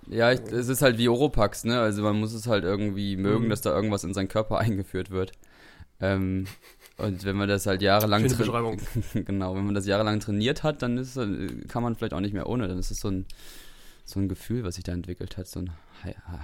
Ja, 0.08 0.32
ich, 0.32 0.40
es 0.40 0.70
ist 0.70 0.82
halt 0.82 0.98
wie 0.98 1.10
Oropax, 1.10 1.66
ne? 1.66 1.80
Also 1.80 2.04
man 2.04 2.18
muss 2.18 2.34
es 2.34 2.48
halt 2.48 2.64
irgendwie 2.64 3.18
mögen, 3.18 3.46
mhm. 3.46 3.50
dass 3.50 3.62
da 3.62 3.76
irgendwas 3.76 4.04
in 4.04 4.14
seinen 4.14 4.30
Körper 4.30 4.58
eingeführt 4.60 5.10
wird. 5.10 5.34
Ähm, 6.00 6.48
und 6.98 7.26
wenn 7.26 7.36
man 7.36 7.50
das 7.50 7.66
halt 7.66 7.82
jahrelang 7.82 8.24
genau, 9.14 9.56
wenn 9.56 9.66
man 9.66 9.76
das 9.76 9.86
jahrelang 9.86 10.20
trainiert 10.20 10.64
hat, 10.64 10.82
dann 10.82 10.98
ist, 10.98 11.16
kann 11.68 11.84
man 11.84 11.96
vielleicht 11.96 12.14
auch 12.14 12.22
nicht 12.22 12.34
mehr 12.34 12.48
ohne. 12.48 12.68
Dann 12.68 12.80
ist 12.80 12.92
es 12.92 13.00
so 13.00 13.10
ein, 13.10 13.26
so 14.06 14.20
ein 14.20 14.30
Gefühl, 14.30 14.64
was 14.64 14.76
sich 14.76 14.84
da 14.84 14.92
entwickelt 14.92 15.36
hat, 15.36 15.48
so 15.48 15.60
ein 15.60 15.72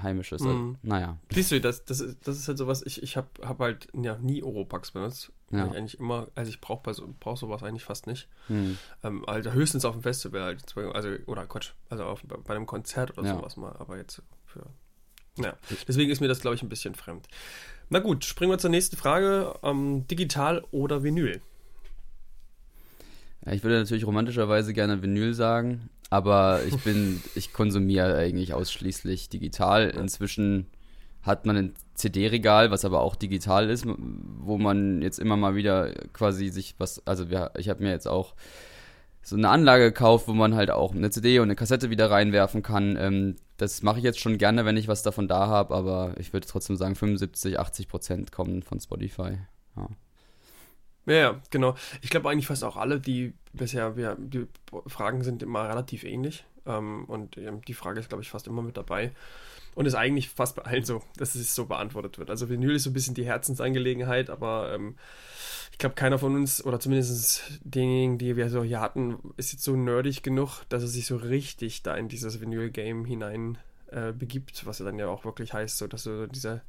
heimisches. 0.02 0.42
Mhm. 0.42 0.78
Naja. 0.82 1.18
Siehst 1.32 1.52
du, 1.52 1.62
das, 1.62 1.86
das, 1.86 2.00
ist, 2.00 2.18
das 2.28 2.38
ist 2.38 2.48
halt 2.48 2.58
sowas, 2.58 2.84
ich, 2.86 3.04
ich 3.04 3.16
habe 3.18 3.28
hab 3.44 3.60
halt 3.60 3.88
ja, 3.94 4.18
nie 4.18 4.42
Oropax 4.42 4.92
benutzt. 4.92 5.32
Ja. 5.52 5.68
Ich 5.68 5.74
eigentlich 5.74 6.00
immer, 6.00 6.28
also 6.34 6.50
ich 6.50 6.60
brauche 6.60 6.94
so, 6.94 7.14
brauch 7.20 7.38
sowas 7.38 7.62
eigentlich 7.62 7.84
fast 7.84 8.08
nicht. 8.08 8.28
Mhm. 8.50 8.78
Ähm, 9.04 9.28
also 9.28 9.52
höchstens 9.52 9.86
auf 9.86 9.94
dem 9.94 10.02
Festival 10.02 10.42
halt, 10.42 10.76
also, 10.76 11.10
oder 11.28 11.46
Quatsch, 11.46 11.74
also 11.90 12.06
auf, 12.06 12.24
bei 12.24 12.56
einem 12.56 12.66
Konzert 12.66 13.18
oder 13.18 13.28
ja. 13.28 13.36
sowas 13.36 13.58
mal, 13.58 13.76
aber 13.78 13.98
jetzt 13.98 14.24
für. 14.46 14.66
Ja, 15.38 15.56
deswegen 15.88 16.12
ist 16.12 16.20
mir 16.20 16.28
das, 16.28 16.42
glaube 16.42 16.56
ich, 16.56 16.64
ein 16.64 16.70
bisschen 16.70 16.96
fremd. 16.96 17.28
Na 17.90 18.00
gut, 18.00 18.26
springen 18.26 18.52
wir 18.52 18.58
zur 18.58 18.70
nächsten 18.70 18.98
Frage. 18.98 19.54
Ähm, 19.64 20.08
digital 20.08 20.64
oder 20.72 21.04
Vinyl? 21.04 21.42
Ja, 23.46 23.54
ich 23.54 23.64
würde 23.64 23.80
natürlich 23.80 24.06
romantischerweise 24.06 24.74
gerne 24.74 25.02
Vinyl 25.02 25.34
sagen, 25.34 25.90
aber 26.12 26.60
ich 26.68 26.76
bin, 26.84 27.24
ich 27.36 27.54
konsumiere 27.54 28.18
eigentlich 28.18 28.54
ausschließlich 28.54 29.30
digital. 29.30 29.90
Inzwischen 29.90 30.68
hat 31.24 31.46
man 31.46 31.56
ein 31.56 31.74
CD-Regal, 31.96 32.70
was 32.70 32.84
aber 32.84 33.00
auch 33.00 33.16
digital 33.16 33.70
ist, 33.70 33.86
wo 33.88 34.58
man 34.58 35.02
jetzt 35.02 35.20
immer 35.20 35.38
mal 35.38 35.56
wieder 35.56 35.94
quasi 36.12 36.50
sich 36.50 36.76
was, 36.78 37.08
also 37.08 37.30
wir, 37.30 37.52
ich 37.58 37.70
habe 37.70 37.82
mir 37.82 37.92
jetzt 37.92 38.10
auch 38.10 38.36
so 39.22 39.38
eine 39.38 39.48
Anlage 39.48 39.86
gekauft, 39.86 40.28
wo 40.28 40.34
man 40.34 40.54
halt 40.54 40.70
auch 40.70 40.94
eine 40.94 41.12
CD 41.12 41.40
und 41.40 41.46
eine 41.46 41.56
Kassette 41.56 41.90
wieder 41.90 42.12
reinwerfen 42.12 42.62
kann. 42.62 42.98
Ähm, 43.00 43.36
das 43.56 43.82
mache 43.82 44.00
ich 44.00 44.04
jetzt 44.04 44.20
schon 44.20 44.38
gerne, 44.38 44.66
wenn 44.66 44.76
ich 44.76 44.90
was 44.90 45.04
davon 45.04 45.30
da 45.30 45.48
habe, 45.48 45.74
aber 45.74 46.16
ich 46.18 46.34
würde 46.34 46.46
trotzdem 46.46 46.76
sagen, 46.76 46.96
75, 46.96 47.58
80 47.58 47.88
Prozent 47.88 48.32
kommen 48.34 48.64
von 48.64 48.82
Spotify. 48.82 49.38
Ja. 49.78 49.88
Ja, 51.06 51.42
genau. 51.50 51.76
Ich 52.02 52.10
glaube 52.10 52.30
eigentlich 52.30 52.48
fast 52.48 52.64
auch 52.64 52.78
alle, 52.78 53.00
die 53.00 53.34
bisher, 53.54 53.96
wir, 53.96 54.16
die 54.20 54.48
Fragen 54.88 55.24
sind 55.24 55.44
immer 55.44 55.68
relativ 55.68 56.04
ähnlich. 56.04 56.46
Ähm, 56.66 57.06
und 57.06 57.38
ähm, 57.38 57.62
die 57.68 57.74
Frage 57.74 58.00
ist, 58.00 58.10
glaube 58.10 58.24
ich, 58.24 58.30
fast 58.30 58.48
immer 58.48 58.62
mit 58.62 58.78
dabei. 58.78 59.12
Und 59.74 59.86
ist 59.86 59.96
eigentlich 59.96 60.30
fast 60.30 60.56
bei 60.56 60.64
allen 60.64 60.84
so, 60.84 61.02
dass 61.16 61.34
es 61.34 61.56
so 61.56 61.66
beantwortet 61.66 62.18
wird. 62.18 62.30
Also 62.30 62.50
Vinyl 62.50 62.76
ist 62.76 62.84
so 62.84 62.90
ein 62.90 62.94
bisschen 62.94 63.16
die 63.16 63.26
Herzensangelegenheit, 63.26 64.30
aber 64.30 64.74
ähm, 64.74 64.98
ich 65.72 65.78
glaube, 65.78 65.96
keiner 65.96 66.20
von 66.20 66.36
uns, 66.36 66.64
oder 66.64 66.80
zumindest 66.80 67.60
diejenigen, 67.64 68.18
die 68.18 68.36
wir 68.36 68.50
so 68.50 68.64
hier 68.64 68.82
hatten, 68.82 69.18
ist 69.38 69.54
jetzt 69.54 69.64
so 69.64 69.76
nerdig 69.76 70.24
genug, 70.24 70.64
dass 70.68 70.84
er 70.84 70.90
sich 70.90 71.06
so 71.06 71.16
richtig 71.16 71.84
da 71.84 71.96
in 71.96 72.10
dieses 72.10 72.42
Vinyl-Game 72.42 73.06
hinein 73.06 73.58
äh, 73.92 74.12
begibt, 74.12 74.66
was 74.66 74.80
ja 74.80 74.86
dann 74.86 75.00
ja 75.00 75.08
auch 75.08 75.24
wirklich 75.24 75.54
heißt, 75.54 75.78
so 75.78 75.88
dass 75.88 76.04
du 76.04 76.28
diese 76.28 76.62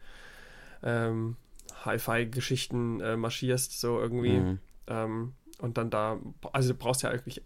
ähm, 0.85 1.37
Hi-Fi-Geschichten 1.85 3.01
äh, 3.01 3.17
marschierst, 3.17 3.81
so 3.81 3.99
irgendwie. 4.01 4.39
Mhm. 4.39 4.59
Ähm, 4.87 5.33
und 5.59 5.79
dann 5.79 5.91
da, 5.91 6.19
also 6.53 6.73
du 6.73 6.79
brauchst 6.79 7.03
ja 7.03 7.11
eigentlich 7.11 7.43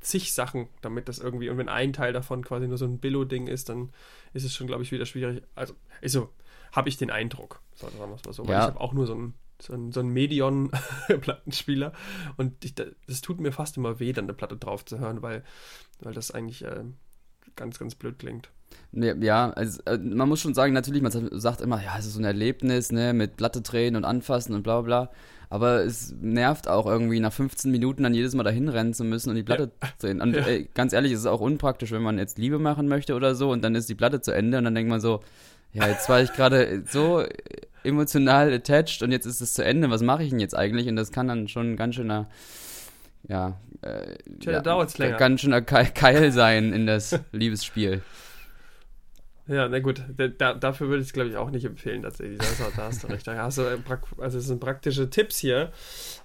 zig 0.00 0.32
Sachen, 0.32 0.68
damit 0.82 1.08
das 1.08 1.18
irgendwie, 1.18 1.48
und 1.48 1.58
wenn 1.58 1.68
ein 1.68 1.92
Teil 1.92 2.12
davon 2.12 2.44
quasi 2.44 2.68
nur 2.68 2.78
so 2.78 2.84
ein 2.84 2.98
Billo-Ding 2.98 3.46
ist, 3.46 3.68
dann 3.68 3.90
ist 4.34 4.44
es 4.44 4.54
schon, 4.54 4.66
glaube 4.66 4.82
ich, 4.82 4.92
wieder 4.92 5.06
schwierig. 5.06 5.42
Also, 5.54 5.74
ist 6.02 6.12
so, 6.12 6.30
habe 6.72 6.88
ich 6.88 6.96
den 6.96 7.10
Eindruck, 7.10 7.60
sagen 7.74 7.94
wir 7.98 8.14
es 8.14 8.24
mal 8.24 8.32
so. 8.32 8.42
Ja. 8.44 8.48
Weil 8.48 8.56
ich 8.56 8.64
habe 8.64 8.80
auch 8.80 8.92
nur 8.92 9.06
so 9.06 9.14
ein, 9.14 9.34
so 9.60 9.72
ein, 9.72 9.92
so 9.92 10.00
ein 10.00 10.08
Medion-Plattenspieler 10.08 11.92
und 12.36 12.64
ich, 12.64 12.74
das 12.74 13.20
tut 13.22 13.40
mir 13.40 13.52
fast 13.52 13.76
immer 13.76 13.98
weh, 13.98 14.12
dann 14.12 14.26
eine 14.26 14.34
Platte 14.34 14.56
drauf 14.56 14.84
zu 14.84 14.98
hören, 14.98 15.22
weil, 15.22 15.42
weil 16.00 16.12
das 16.12 16.30
eigentlich 16.30 16.64
äh, 16.64 16.84
ganz, 17.56 17.78
ganz 17.78 17.94
blöd 17.94 18.18
klingt. 18.18 18.50
Ja, 18.92 19.50
also 19.50 19.80
äh, 19.86 19.98
man 19.98 20.28
muss 20.28 20.40
schon 20.40 20.54
sagen, 20.54 20.72
natürlich, 20.72 21.02
man 21.02 21.12
sagt 21.12 21.60
immer, 21.60 21.82
ja, 21.82 21.96
es 21.98 22.06
ist 22.06 22.14
so 22.14 22.20
ein 22.20 22.24
Erlebnis, 22.24 22.92
ne, 22.92 23.12
mit 23.12 23.36
Platte 23.36 23.60
drehen 23.60 23.96
und 23.96 24.04
anfassen 24.04 24.54
und 24.54 24.62
bla 24.62 24.80
bla. 24.80 25.10
Aber 25.50 25.84
es 25.84 26.14
nervt 26.20 26.68
auch 26.68 26.86
irgendwie 26.86 27.20
nach 27.20 27.32
15 27.32 27.70
Minuten 27.70 28.02
dann 28.02 28.14
jedes 28.14 28.34
Mal 28.34 28.42
dahin 28.42 28.68
rennen 28.68 28.94
zu 28.94 29.04
müssen 29.04 29.30
und 29.30 29.36
die 29.36 29.42
Platte 29.42 29.70
ja. 29.82 29.88
drehen. 30.00 30.20
Und 30.20 30.34
ja. 30.34 30.42
ey, 30.42 30.68
ganz 30.74 30.92
ehrlich, 30.92 31.12
es 31.12 31.20
ist 31.20 31.26
auch 31.26 31.40
unpraktisch, 31.40 31.92
wenn 31.92 32.02
man 32.02 32.18
jetzt 32.18 32.38
Liebe 32.38 32.58
machen 32.58 32.88
möchte 32.88 33.14
oder 33.14 33.34
so 33.34 33.50
und 33.50 33.62
dann 33.62 33.74
ist 33.74 33.88
die 33.88 33.94
Platte 33.94 34.20
zu 34.20 34.32
Ende 34.32 34.58
und 34.58 34.64
dann 34.64 34.74
denkt 34.74 34.90
man 34.90 35.00
so, 35.00 35.20
ja, 35.72 35.86
jetzt 35.88 36.08
war 36.08 36.22
ich 36.22 36.32
gerade 36.32 36.84
so 36.88 37.24
emotional 37.82 38.52
attached 38.52 39.02
und 39.02 39.12
jetzt 39.12 39.26
ist 39.26 39.40
es 39.40 39.54
zu 39.54 39.64
Ende, 39.64 39.90
was 39.90 40.02
mache 40.02 40.22
ich 40.22 40.30
denn 40.30 40.40
jetzt 40.40 40.56
eigentlich? 40.56 40.88
Und 40.88 40.96
das 40.96 41.12
kann 41.12 41.28
dann 41.28 41.48
schon 41.48 41.72
ein 41.72 41.76
ganz 41.76 41.96
schöner 41.96 42.28
ja, 43.28 43.58
äh, 43.82 44.16
ja 44.42 44.60
dauert's 44.60 44.98
länger. 44.98 45.16
ganz 45.16 45.40
schöner 45.40 45.62
Keil 45.62 46.32
sein 46.32 46.72
in 46.72 46.86
das 46.86 47.18
Liebesspiel. 47.32 48.02
Ja, 49.46 49.68
na 49.68 49.78
gut, 49.80 50.02
da, 50.38 50.54
dafür 50.54 50.88
würde 50.88 51.02
ich 51.02 51.08
es, 51.08 51.12
glaube 51.12 51.28
ich, 51.28 51.36
auch 51.36 51.50
nicht 51.50 51.66
empfehlen, 51.66 52.02
tatsächlich. 52.02 52.38
Da, 52.38 52.70
da 52.74 52.84
hast 52.84 53.04
du 53.04 53.08
recht. 53.08 53.26
Da 53.26 53.36
hast 53.36 53.58
du, 53.58 53.62
äh, 53.62 53.78
also 54.18 54.38
es 54.38 54.46
sind 54.46 54.58
praktische 54.58 55.10
Tipps 55.10 55.36
hier. 55.36 55.70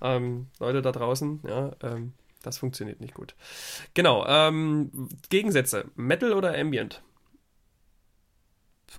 Ähm, 0.01 0.47
Leute 0.59 0.81
da 0.81 0.93
draußen, 0.93 1.41
ja, 1.45 1.71
ähm, 1.83 2.13
das 2.43 2.57
funktioniert 2.57 3.01
nicht 3.01 3.13
gut. 3.13 3.35
Genau, 3.93 4.25
ähm, 4.25 5.09
Gegensätze. 5.29 5.85
Metal 5.95 6.31
oder 6.31 6.57
Ambient? 6.57 7.01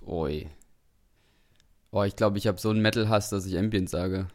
Oi. 0.05 0.47
Oh, 1.89 2.03
ich 2.03 2.15
glaube, 2.15 2.37
ich 2.37 2.45
habe 2.45 2.59
so 2.59 2.69
einen 2.69 2.81
Metal-Hass, 2.81 3.31
dass 3.31 3.47
ich 3.47 3.57
Ambient 3.57 3.89
sage. 3.89 4.27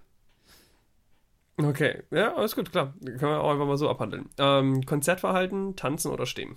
Okay, 1.59 2.03
ja, 2.11 2.35
alles 2.35 2.55
gut, 2.55 2.71
klar. 2.71 2.95
Können 3.05 3.21
wir 3.21 3.41
auch 3.41 3.51
einfach 3.51 3.67
mal 3.67 3.79
so 3.79 3.89
abhandeln. 3.89 4.29
Ähm, 4.39 4.85
Konzertverhalten, 4.85 5.75
tanzen 5.77 6.11
oder 6.11 6.27
stehen? 6.27 6.57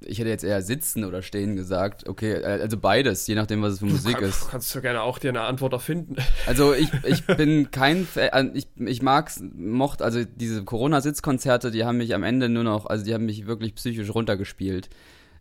ich 0.00 0.18
hätte 0.18 0.28
jetzt 0.28 0.44
eher 0.44 0.62
sitzen 0.62 1.04
oder 1.04 1.22
stehen 1.22 1.56
gesagt. 1.56 2.08
Okay, 2.08 2.32
äh, 2.32 2.60
also 2.60 2.76
beides, 2.76 3.26
je 3.26 3.34
nachdem, 3.34 3.62
was 3.62 3.74
es 3.74 3.78
für 3.80 3.86
Musik 3.86 4.18
du, 4.18 4.24
ist. 4.24 4.50
Kannst 4.50 4.74
du 4.74 4.80
gerne 4.80 5.02
auch 5.02 5.18
dir 5.18 5.30
eine 5.30 5.42
Antwort 5.42 5.72
erfinden. 5.72 6.16
Also 6.46 6.74
ich, 6.74 6.88
ich 7.04 7.26
bin 7.26 7.70
kein 7.72 8.06
Fan, 8.06 8.28
äh, 8.28 8.50
ich, 8.56 8.68
ich 8.76 9.02
mag's, 9.02 9.42
mocht, 9.56 10.00
also 10.00 10.22
diese 10.24 10.64
Corona-Sitzkonzerte, 10.64 11.70
die 11.70 11.84
haben 11.84 11.96
mich 11.96 12.14
am 12.14 12.22
Ende 12.22 12.48
nur 12.48 12.62
noch, 12.62 12.86
also 12.86 13.04
die 13.04 13.14
haben 13.14 13.26
mich 13.26 13.46
wirklich 13.46 13.74
psychisch 13.74 14.14
runtergespielt. 14.14 14.88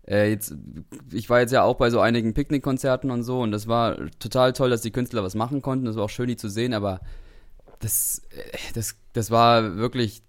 Äh, 0.08 0.32
jetzt, 0.32 0.56
ich 1.12 1.30
war 1.30 1.42
jetzt 1.42 1.52
ja 1.52 1.64
auch 1.64 1.76
bei 1.76 1.92
so 1.92 2.00
einigen 2.00 2.34
Picknickkonzerten 2.34 3.12
und 3.12 3.24
so 3.24 3.42
und 3.42 3.52
das 3.52 3.68
war 3.68 3.98
total 4.18 4.54
toll, 4.54 4.70
dass 4.72 4.82
die 4.82 4.92
Künstler 4.92 5.24
was 5.24 5.36
machen 5.36 5.62
konnten. 5.62 5.86
Das 5.86 5.96
war 5.96 6.06
auch 6.06 6.10
schön, 6.10 6.28
die 6.28 6.38
zu 6.38 6.50
sehen, 6.50 6.74
aber 6.74 7.02
das, 7.86 8.22
äh, 8.32 8.58
das, 8.74 8.96
das 9.14 9.32
war 9.32 9.78
wirklich, 9.78 10.24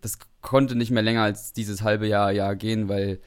das 0.00 0.18
konnte 0.42 0.76
nicht 0.76 0.90
mehr 0.90 1.02
länger 1.02 1.22
als 1.22 1.52
dieses 1.52 1.82
halbe 1.82 2.06
Jahr, 2.06 2.30
Jahr 2.30 2.54
gehen, 2.54 2.88
weil 2.88 3.20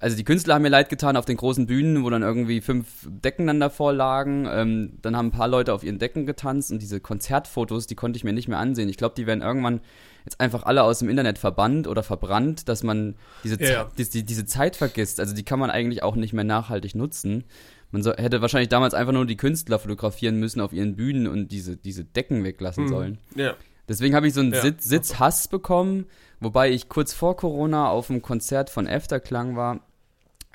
also 0.00 0.16
die 0.16 0.22
Künstler 0.22 0.54
haben 0.54 0.62
mir 0.62 0.68
leid 0.68 0.90
getan 0.90 1.16
auf 1.16 1.24
den 1.24 1.36
großen 1.36 1.66
Bühnen, 1.66 2.04
wo 2.04 2.10
dann 2.10 2.22
irgendwie 2.22 2.60
fünf 2.60 2.86
Decken 3.04 3.48
dann 3.48 3.58
davor 3.58 3.92
lagen. 3.92 4.46
Ähm, 4.48 4.98
dann 5.02 5.16
haben 5.16 5.26
ein 5.26 5.32
paar 5.32 5.48
Leute 5.48 5.72
auf 5.72 5.82
ihren 5.82 5.98
Decken 5.98 6.24
getanzt 6.24 6.70
und 6.70 6.80
diese 6.80 7.00
Konzertfotos, 7.00 7.88
die 7.88 7.96
konnte 7.96 8.16
ich 8.16 8.22
mir 8.22 8.32
nicht 8.32 8.46
mehr 8.46 8.58
ansehen. 8.58 8.88
Ich 8.88 8.96
glaube, 8.96 9.16
die 9.16 9.26
werden 9.26 9.42
irgendwann 9.42 9.80
jetzt 10.24 10.40
einfach 10.40 10.62
alle 10.62 10.84
aus 10.84 11.00
dem 11.00 11.08
Internet 11.08 11.38
verbannt 11.38 11.88
oder 11.88 12.04
verbrannt, 12.04 12.68
dass 12.68 12.84
man 12.84 13.16
diese, 13.42 13.60
ja, 13.60 13.70
ja. 13.70 13.88
Die, 13.96 14.24
diese 14.24 14.46
Zeit 14.46 14.76
vergisst. 14.76 15.18
Also 15.18 15.34
die 15.34 15.42
kann 15.42 15.58
man 15.58 15.70
eigentlich 15.70 16.04
auch 16.04 16.14
nicht 16.14 16.32
mehr 16.32 16.44
nachhaltig 16.44 16.94
nutzen. 16.94 17.44
Man 17.90 18.02
so, 18.02 18.12
hätte 18.12 18.42
wahrscheinlich 18.42 18.68
damals 18.68 18.94
einfach 18.94 19.12
nur 19.12 19.26
die 19.26 19.36
Künstler 19.36 19.78
fotografieren 19.78 20.38
müssen 20.38 20.60
auf 20.60 20.72
ihren 20.72 20.96
Bühnen 20.96 21.26
und 21.26 21.48
diese, 21.48 21.76
diese 21.76 22.04
Decken 22.04 22.44
weglassen 22.44 22.84
mhm. 22.84 22.88
sollen. 22.88 23.18
Ja. 23.34 23.56
Deswegen 23.88 24.14
habe 24.14 24.28
ich 24.28 24.34
so 24.34 24.40
einen 24.40 24.52
ja. 24.52 24.60
Sitz, 24.60 24.84
Sitzhass 24.84 25.48
bekommen, 25.48 26.06
wobei 26.40 26.70
ich 26.70 26.90
kurz 26.90 27.14
vor 27.14 27.36
Corona 27.36 27.88
auf 27.88 28.10
einem 28.10 28.20
Konzert 28.20 28.68
von 28.68 28.86
Efterklang 28.86 29.56
war 29.56 29.80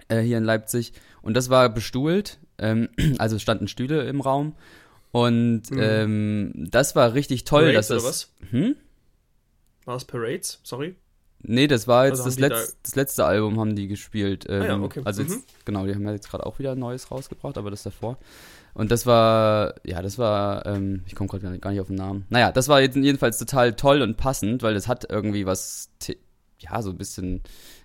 äh, 0.08 0.20
hier 0.20 0.38
in 0.38 0.44
Leipzig. 0.44 0.94
Und 1.24 1.34
das 1.36 1.50
war 1.50 1.70
bestuhlt, 1.70 2.38
ähm, 2.60 2.90
also 3.18 3.40
standen 3.40 3.68
Stühle 3.68 4.04
im 4.04 4.22
Raum. 4.22 4.56
Und 5.12 5.72
mhm. 5.72 5.80
ähm, 5.80 6.68
das 6.70 6.96
war 6.96 7.14
richtig 7.14 7.44
toll. 7.44 7.66
Parades 7.66 7.88
dass 7.88 8.04
das, 8.04 8.04
oder 8.04 8.10
was? 8.10 8.52
Hm? 8.52 8.76
War 9.86 9.96
es 9.96 10.06
Parades? 10.06 10.60
Sorry. 10.64 10.96
Nee, 11.44 11.68
das 11.68 11.88
war 11.88 12.06
jetzt 12.06 12.22
also 12.22 12.30
das, 12.30 12.40
Letz-, 12.40 12.72
da 12.72 12.78
das 12.84 12.96
letzte 12.96 13.26
Album 13.26 13.60
haben 13.60 13.76
die 13.76 13.88
gespielt. 13.88 14.46
Ähm, 14.50 14.62
ah, 14.62 14.66
ja, 14.66 14.80
okay. 14.80 15.02
Also 15.04 15.24
mhm. 15.24 15.30
jetzt, 15.30 15.66
genau, 15.66 15.86
die 15.86 15.94
haben 15.94 16.06
ja 16.06 16.14
jetzt 16.14 16.30
gerade 16.30 16.46
auch 16.46 16.58
wieder 16.60 16.72
ein 16.72 16.80
neues 16.80 17.12
rausgebracht, 17.12 17.58
aber 17.58 17.70
das 17.70 17.84
davor. 17.84 18.18
Und 18.74 18.92
das 18.92 19.06
war, 19.06 19.76
ja, 19.84 20.02
das 20.02 20.18
war, 20.18 20.66
ähm, 20.66 21.04
ich 21.06 21.16
komme 21.16 21.28
gerade 21.28 21.60
gar 21.60 21.72
nicht 21.72 21.82
auf 21.82 21.88
den 21.88 21.98
Namen. 21.98 22.26
Naja, 22.30 22.52
das 22.52 22.70
war 22.70 22.82
jedenfalls 22.82 23.38
total 23.38 23.74
toll 23.74 24.02
und 24.02 24.18
passend, 24.18 24.64
weil 24.64 24.76
es 24.76 24.88
hat 24.88 25.10
irgendwie 25.10 25.46
was 25.46 25.90
ja, 26.64 26.82
so 26.82 26.92
ein 26.92 26.98
bisschen, 26.98 27.42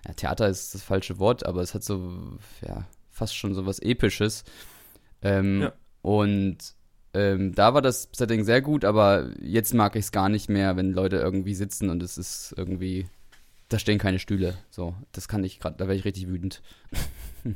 ja, 0.07 0.13
Theater 0.13 0.47
ist 0.47 0.73
das 0.73 0.81
falsche 0.81 1.19
Wort, 1.19 1.45
aber 1.45 1.61
es 1.61 1.73
hat 1.73 1.83
so, 1.83 2.37
ja, 2.65 2.85
fast 3.09 3.35
schon 3.35 3.53
so 3.53 3.65
was 3.65 3.79
Episches. 3.79 4.43
Ähm, 5.21 5.63
ja. 5.63 5.73
Und 6.01 6.57
ähm, 7.13 7.53
da 7.53 7.73
war 7.73 7.81
das 7.81 8.09
Setting 8.13 8.43
sehr 8.43 8.61
gut, 8.61 8.85
aber 8.85 9.29
jetzt 9.41 9.73
mag 9.73 9.95
ich 9.95 10.05
es 10.05 10.11
gar 10.11 10.29
nicht 10.29 10.49
mehr, 10.49 10.77
wenn 10.77 10.93
Leute 10.93 11.17
irgendwie 11.17 11.55
sitzen 11.55 11.89
und 11.89 12.01
es 12.01 12.17
ist 12.17 12.53
irgendwie, 12.55 13.07
da 13.69 13.79
stehen 13.79 13.99
keine 13.99 14.19
Stühle. 14.19 14.57
So, 14.69 14.95
das 15.11 15.27
kann 15.27 15.43
ich 15.43 15.59
gerade, 15.59 15.77
da 15.77 15.87
wäre 15.87 15.95
ich 15.95 16.05
richtig 16.05 16.27
wütend. 16.27 16.61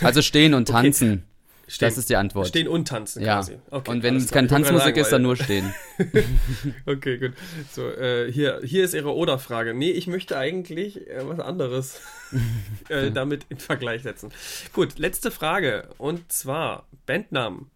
also 0.00 0.22
stehen 0.22 0.54
und 0.54 0.68
tanzen. 0.68 1.12
Okay. 1.12 1.22
Stehen. 1.70 1.88
Das 1.88 1.98
ist 1.98 2.08
die 2.08 2.16
Antwort. 2.16 2.48
Stehen 2.48 2.66
und 2.66 2.88
tanzen 2.88 3.22
ja. 3.22 3.36
quasi. 3.36 3.58
Okay, 3.70 3.90
und 3.90 4.02
wenn 4.02 4.16
es 4.16 4.30
keine 4.30 4.48
Tanzmusik 4.48 4.96
ist, 4.96 5.10
dann 5.10 5.20
nur 5.20 5.36
stehen. 5.36 5.74
okay, 6.86 7.18
gut. 7.18 7.34
So, 7.70 7.86
äh, 7.90 8.32
hier, 8.32 8.60
hier 8.64 8.84
ist 8.84 8.94
Ihre 8.94 9.14
Oder-Frage. 9.14 9.74
Nee, 9.74 9.90
ich 9.90 10.06
möchte 10.06 10.38
eigentlich 10.38 11.06
äh, 11.10 11.28
was 11.28 11.40
anderes 11.40 12.00
äh, 12.88 13.10
damit 13.10 13.44
in 13.50 13.58
Vergleich 13.58 14.02
setzen. 14.02 14.30
Gut, 14.72 14.98
letzte 14.98 15.30
Frage. 15.30 15.90
Und 15.98 16.32
zwar 16.32 16.86
Bandnamen. 17.04 17.70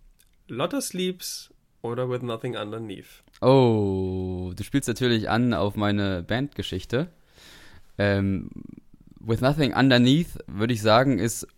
Lotta 0.49 0.81
Sleeps 0.81 1.51
oder 1.83 2.09
With 2.09 2.23
Nothing 2.23 2.57
Underneath? 2.57 3.23
Oh, 3.43 4.53
du 4.55 4.63
spielst 4.63 4.87
natürlich 4.87 5.29
an 5.29 5.53
auf 5.53 5.75
meine 5.75 6.23
Bandgeschichte. 6.23 7.09
Ähm, 7.99 8.51
With 9.19 9.41
Nothing 9.41 9.75
Underneath, 9.75 10.39
würde 10.47 10.73
ich 10.73 10.81
sagen, 10.81 11.19
ist 11.19 11.49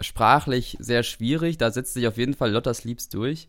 sprachlich 0.00 0.76
sehr 0.78 1.02
schwierig. 1.02 1.58
Da 1.58 1.72
setzt 1.72 1.94
sich 1.94 2.06
auf 2.06 2.16
jeden 2.16 2.34
Fall 2.34 2.52
Lotta 2.52 2.72
Sleeps 2.72 3.08
durch. 3.08 3.48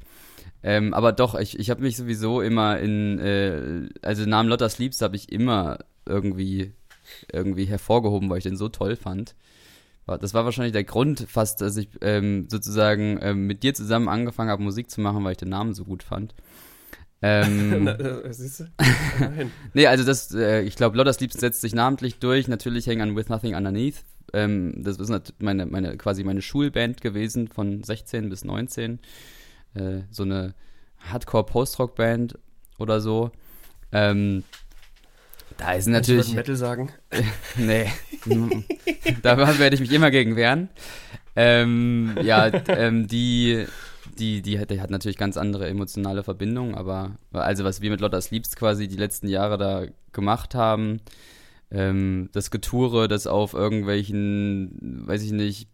Ähm, 0.63 0.93
aber 0.95 1.11
doch, 1.11 1.35
ich, 1.35 1.59
ich 1.59 1.69
habe 1.69 1.83
mich 1.83 1.95
sowieso 1.95 2.41
immer 2.41 2.79
in, 2.79 3.19
äh, 3.19 3.89
also 4.01 4.23
den 4.23 4.29
Namen 4.29 4.49
Lotta 4.49 4.69
Sleeps 4.69 5.01
habe 5.01 5.15
ich 5.15 5.31
immer 5.31 5.79
irgendwie, 6.07 6.73
irgendwie 7.31 7.65
hervorgehoben, 7.65 8.27
weil 8.29 8.39
ich 8.39 8.43
den 8.43 8.57
so 8.57 8.69
toll 8.69 8.95
fand. 8.95 9.35
Das 10.05 10.33
war 10.33 10.45
wahrscheinlich 10.45 10.73
der 10.73 10.83
Grund 10.83 11.27
fast, 11.29 11.61
dass 11.61 11.77
ich 11.77 11.89
ähm, 12.01 12.47
sozusagen 12.49 13.19
ähm, 13.21 13.47
mit 13.47 13.63
dir 13.63 13.73
zusammen 13.73 14.09
angefangen 14.09 14.49
habe, 14.49 14.63
Musik 14.63 14.89
zu 14.89 14.99
machen, 14.99 15.23
weil 15.23 15.33
ich 15.33 15.37
den 15.37 15.49
Namen 15.49 15.73
so 15.73 15.85
gut 15.85 16.03
fand. 16.03 16.33
Ähm, 17.23 17.83
Na, 17.85 17.93
äh, 17.93 18.33
siehst 18.33 18.59
du? 18.59 18.63
nee, 19.73 19.87
also 19.87 20.03
das, 20.03 20.33
äh, 20.33 20.61
ich 20.61 20.75
glaube, 20.75 20.97
Lotta 20.97 21.13
Sleeps 21.13 21.39
setzt 21.39 21.61
sich 21.61 21.73
namentlich 21.73 22.19
durch. 22.19 22.47
Natürlich 22.47 22.85
hängen 22.85 23.01
an 23.01 23.15
With 23.15 23.29
Nothing 23.29 23.55
Underneath 23.55 24.03
ähm, 24.33 24.73
das 24.83 24.97
ist 24.97 25.33
meine, 25.39 25.65
meine, 25.67 25.95
quasi 25.97 26.23
meine 26.23 26.41
Schulband 26.41 27.01
gewesen 27.01 27.47
von 27.47 27.83
16 27.83 28.29
bis 28.29 28.43
19. 28.43 28.99
Äh, 29.75 30.01
so 30.09 30.23
eine 30.23 30.55
Hardcore-Post-Rock-Band 31.11 32.37
oder 32.79 32.99
so. 32.99 33.31
Ähm, 33.91 34.43
da 35.57 35.73
ist 35.73 35.87
natürlich. 35.87 36.29
Ich 36.29 36.35
Metal 36.35 36.55
sagen. 36.55 36.91
nee. 37.57 37.87
da 39.21 39.37
werde 39.59 39.75
ich 39.75 39.81
mich 39.81 39.91
immer 39.91 40.09
gegen 40.09 40.35
wehren. 40.35 40.69
Ähm, 41.35 42.17
ja, 42.23 42.51
ähm, 42.69 43.07
die, 43.07 43.65
die, 44.19 44.41
die 44.41 44.59
hat, 44.59 44.69
die 44.69 44.81
hat 44.81 44.89
natürlich 44.89 45.17
ganz 45.17 45.37
andere 45.37 45.67
emotionale 45.67 46.23
Verbindungen, 46.23 46.75
aber 46.75 47.17
also 47.31 47.63
was 47.63 47.81
wir 47.81 47.89
mit 47.89 48.01
Lotta 48.01 48.21
Sleeps 48.21 48.55
quasi 48.55 48.87
die 48.87 48.97
letzten 48.97 49.27
Jahre 49.27 49.57
da 49.57 49.85
gemacht 50.11 50.55
haben, 50.55 51.01
ähm, 51.71 52.29
das 52.33 52.51
Getoure, 52.51 53.07
das 53.07 53.27
auf 53.27 53.53
irgendwelchen, 53.53 55.07
weiß 55.07 55.23
ich 55.23 55.31
nicht, 55.31 55.69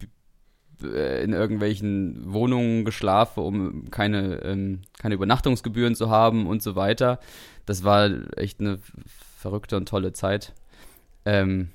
äh, 0.83 1.23
in 1.23 1.33
irgendwelchen 1.33 2.31
Wohnungen 2.31 2.85
geschlafen, 2.85 3.43
um 3.43 3.91
keine, 3.91 4.41
ähm, 4.43 4.81
keine 4.97 5.15
Übernachtungsgebühren 5.15 5.95
zu 5.95 6.09
haben 6.09 6.47
und 6.47 6.63
so 6.63 6.75
weiter. 6.75 7.19
Das 7.65 7.83
war 7.83 8.09
echt 8.37 8.61
eine 8.61 8.79
verrückte 9.37 9.77
und 9.77 9.87
tolle 9.89 10.13
Zeit. 10.13 10.53
Ähm, 11.25 11.69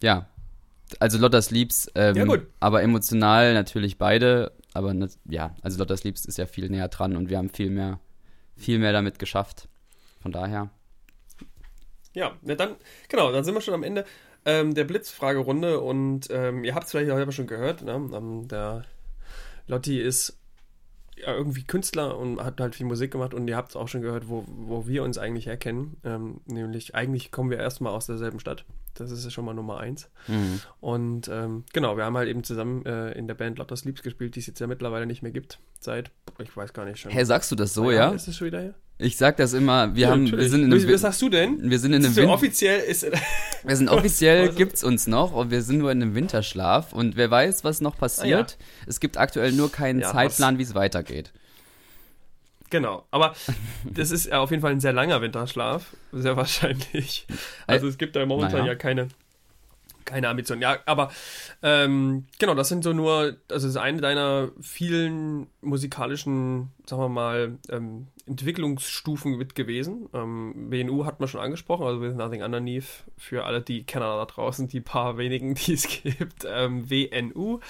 ja, 0.00 0.28
also 1.00 1.18
Lottas 1.18 1.50
Liebs, 1.50 1.90
ähm, 1.94 2.16
ja, 2.16 2.38
aber 2.60 2.82
emotional 2.82 3.54
natürlich 3.54 3.98
beide. 3.98 4.52
Aber 4.74 4.94
ja, 5.28 5.54
also 5.62 5.78
Lottas 5.78 6.04
Liebs 6.04 6.24
ist 6.24 6.38
ja 6.38 6.46
viel 6.46 6.68
näher 6.68 6.88
dran 6.88 7.16
und 7.16 7.30
wir 7.30 7.38
haben 7.38 7.50
viel 7.50 7.70
mehr, 7.70 8.00
viel 8.56 8.78
mehr 8.78 8.92
damit 8.92 9.18
geschafft. 9.18 9.68
Von 10.20 10.32
daher. 10.32 10.70
Ja, 12.14 12.36
na 12.42 12.54
dann, 12.54 12.76
genau, 13.08 13.32
dann 13.32 13.44
sind 13.44 13.54
wir 13.54 13.60
schon 13.60 13.74
am 13.74 13.82
Ende 13.82 14.04
ähm, 14.44 14.74
der 14.74 14.84
Blitzfragerunde 14.84 15.80
und 15.80 16.28
ähm, 16.30 16.64
ihr 16.64 16.74
habt 16.74 16.86
es 16.86 16.90
vielleicht 16.90 17.10
auch 17.10 17.32
schon 17.32 17.46
gehört, 17.46 17.82
ne? 17.82 17.92
Ähm, 17.92 18.48
der 18.48 18.84
Lotti 19.66 20.00
ist 20.00 20.38
ja, 21.16 21.34
irgendwie 21.34 21.64
Künstler 21.64 22.16
und 22.16 22.42
hat 22.42 22.60
halt 22.60 22.74
viel 22.74 22.86
Musik 22.86 23.10
gemacht 23.10 23.34
und 23.34 23.48
ihr 23.48 23.56
habt 23.56 23.70
es 23.70 23.76
auch 23.76 23.88
schon 23.88 24.02
gehört, 24.02 24.28
wo, 24.28 24.44
wo 24.46 24.86
wir 24.86 25.02
uns 25.02 25.18
eigentlich 25.18 25.46
erkennen. 25.46 25.96
Ähm, 26.04 26.40
nämlich, 26.46 26.94
eigentlich 26.94 27.30
kommen 27.30 27.50
wir 27.50 27.58
erstmal 27.58 27.92
aus 27.92 28.06
derselben 28.06 28.40
Stadt. 28.40 28.64
Das 29.00 29.10
ist 29.10 29.24
ja 29.24 29.30
schon 29.30 29.44
mal 29.44 29.54
Nummer 29.54 29.78
eins. 29.78 30.08
Mhm. 30.26 30.60
Und 30.80 31.28
ähm, 31.28 31.64
genau, 31.72 31.96
wir 31.96 32.04
haben 32.04 32.16
halt 32.16 32.28
eben 32.28 32.44
zusammen 32.44 32.84
äh, 32.86 33.12
in 33.12 33.26
der 33.26 33.34
Band 33.34 33.58
Lotters 33.58 33.84
Liebs 33.84 34.02
gespielt, 34.02 34.34
die 34.34 34.40
es 34.40 34.46
jetzt 34.46 34.60
ja 34.60 34.66
mittlerweile 34.66 35.06
nicht 35.06 35.22
mehr 35.22 35.32
gibt. 35.32 35.58
Seit, 35.80 36.10
ich 36.38 36.56
weiß 36.56 36.72
gar 36.72 36.84
nicht 36.84 37.00
schon. 37.00 37.12
Hä, 37.12 37.24
sagst 37.24 37.50
du 37.52 37.56
das 37.56 37.74
so, 37.74 37.90
ja? 37.90 38.10
Ist 38.10 38.28
es 38.28 38.36
schon 38.36 38.48
wieder 38.48 38.60
hier? 38.60 38.74
Ich 39.00 39.16
sag 39.16 39.36
das 39.36 39.52
immer, 39.52 39.94
wir 39.94 40.02
ja, 40.02 40.10
haben, 40.10 40.28
wir 40.30 40.48
sind 40.48 40.64
in 40.64 40.72
einem, 40.72 40.92
Was 40.92 41.02
sagst 41.02 41.22
du 41.22 41.28
denn? 41.28 41.70
Wir 41.70 41.78
sind 41.78 41.92
in 41.92 42.04
einem 42.04 42.12
so 42.12 42.28
offiziell 42.28 42.80
ist, 42.80 43.06
wir 43.64 43.76
sind 43.76 43.88
offiziell 43.88 44.48
gibt's 44.56 44.82
uns 44.82 45.06
noch 45.06 45.32
und 45.32 45.52
wir 45.52 45.62
sind 45.62 45.78
nur 45.78 45.92
in 45.92 46.02
einem 46.02 46.16
Winterschlaf 46.16 46.92
und 46.92 47.16
wer 47.16 47.30
weiß, 47.30 47.62
was 47.62 47.80
noch 47.80 47.96
passiert. 47.96 48.56
Ah, 48.58 48.62
ja. 48.62 48.86
Es 48.88 48.98
gibt 48.98 49.16
aktuell 49.16 49.52
nur 49.52 49.70
keinen 49.70 50.00
ja, 50.00 50.10
Zeitplan, 50.10 50.58
wie 50.58 50.64
es 50.64 50.74
weitergeht. 50.74 51.32
Genau, 52.70 53.06
aber 53.10 53.34
das 53.84 54.10
ist 54.10 54.32
auf 54.32 54.50
jeden 54.50 54.60
Fall 54.60 54.72
ein 54.72 54.80
sehr 54.80 54.92
langer 54.92 55.20
Winterschlaf, 55.22 55.96
sehr 56.12 56.36
wahrscheinlich. 56.36 57.26
Also 57.66 57.88
es 57.88 57.98
gibt 57.98 58.16
da 58.16 58.24
momentan 58.26 58.60
naja. 58.60 58.72
ja 58.72 58.74
keine 58.74 59.08
keine 60.08 60.28
Ambition. 60.28 60.60
Ja, 60.60 60.78
aber 60.86 61.10
ähm, 61.62 62.26
genau, 62.38 62.54
das 62.54 62.68
sind 62.68 62.82
so 62.82 62.92
nur, 62.92 63.18
also 63.18 63.36
das 63.48 63.64
ist 63.64 63.76
eine 63.76 64.00
deiner 64.00 64.50
vielen 64.60 65.48
musikalischen, 65.60 66.70
sagen 66.86 67.02
wir 67.02 67.08
mal, 67.10 67.58
ähm, 67.68 68.08
Entwicklungsstufen 68.26 69.36
mit 69.36 69.54
gewesen. 69.54 70.08
Ähm, 70.14 70.70
WNU 70.70 71.04
hat 71.04 71.20
man 71.20 71.28
schon 71.28 71.40
angesprochen, 71.40 71.86
also 71.86 72.00
With 72.00 72.14
Nothing 72.14 72.42
Underneath 72.42 73.04
für 73.18 73.44
alle 73.44 73.60
die 73.60 73.84
Kenner 73.84 74.16
da 74.16 74.24
draußen, 74.24 74.66
die 74.68 74.80
paar 74.80 75.18
wenigen, 75.18 75.54
die 75.66 75.74
es 75.74 75.86
gibt. 75.86 76.46
Ähm, 76.46 76.90
WNU 76.90 77.60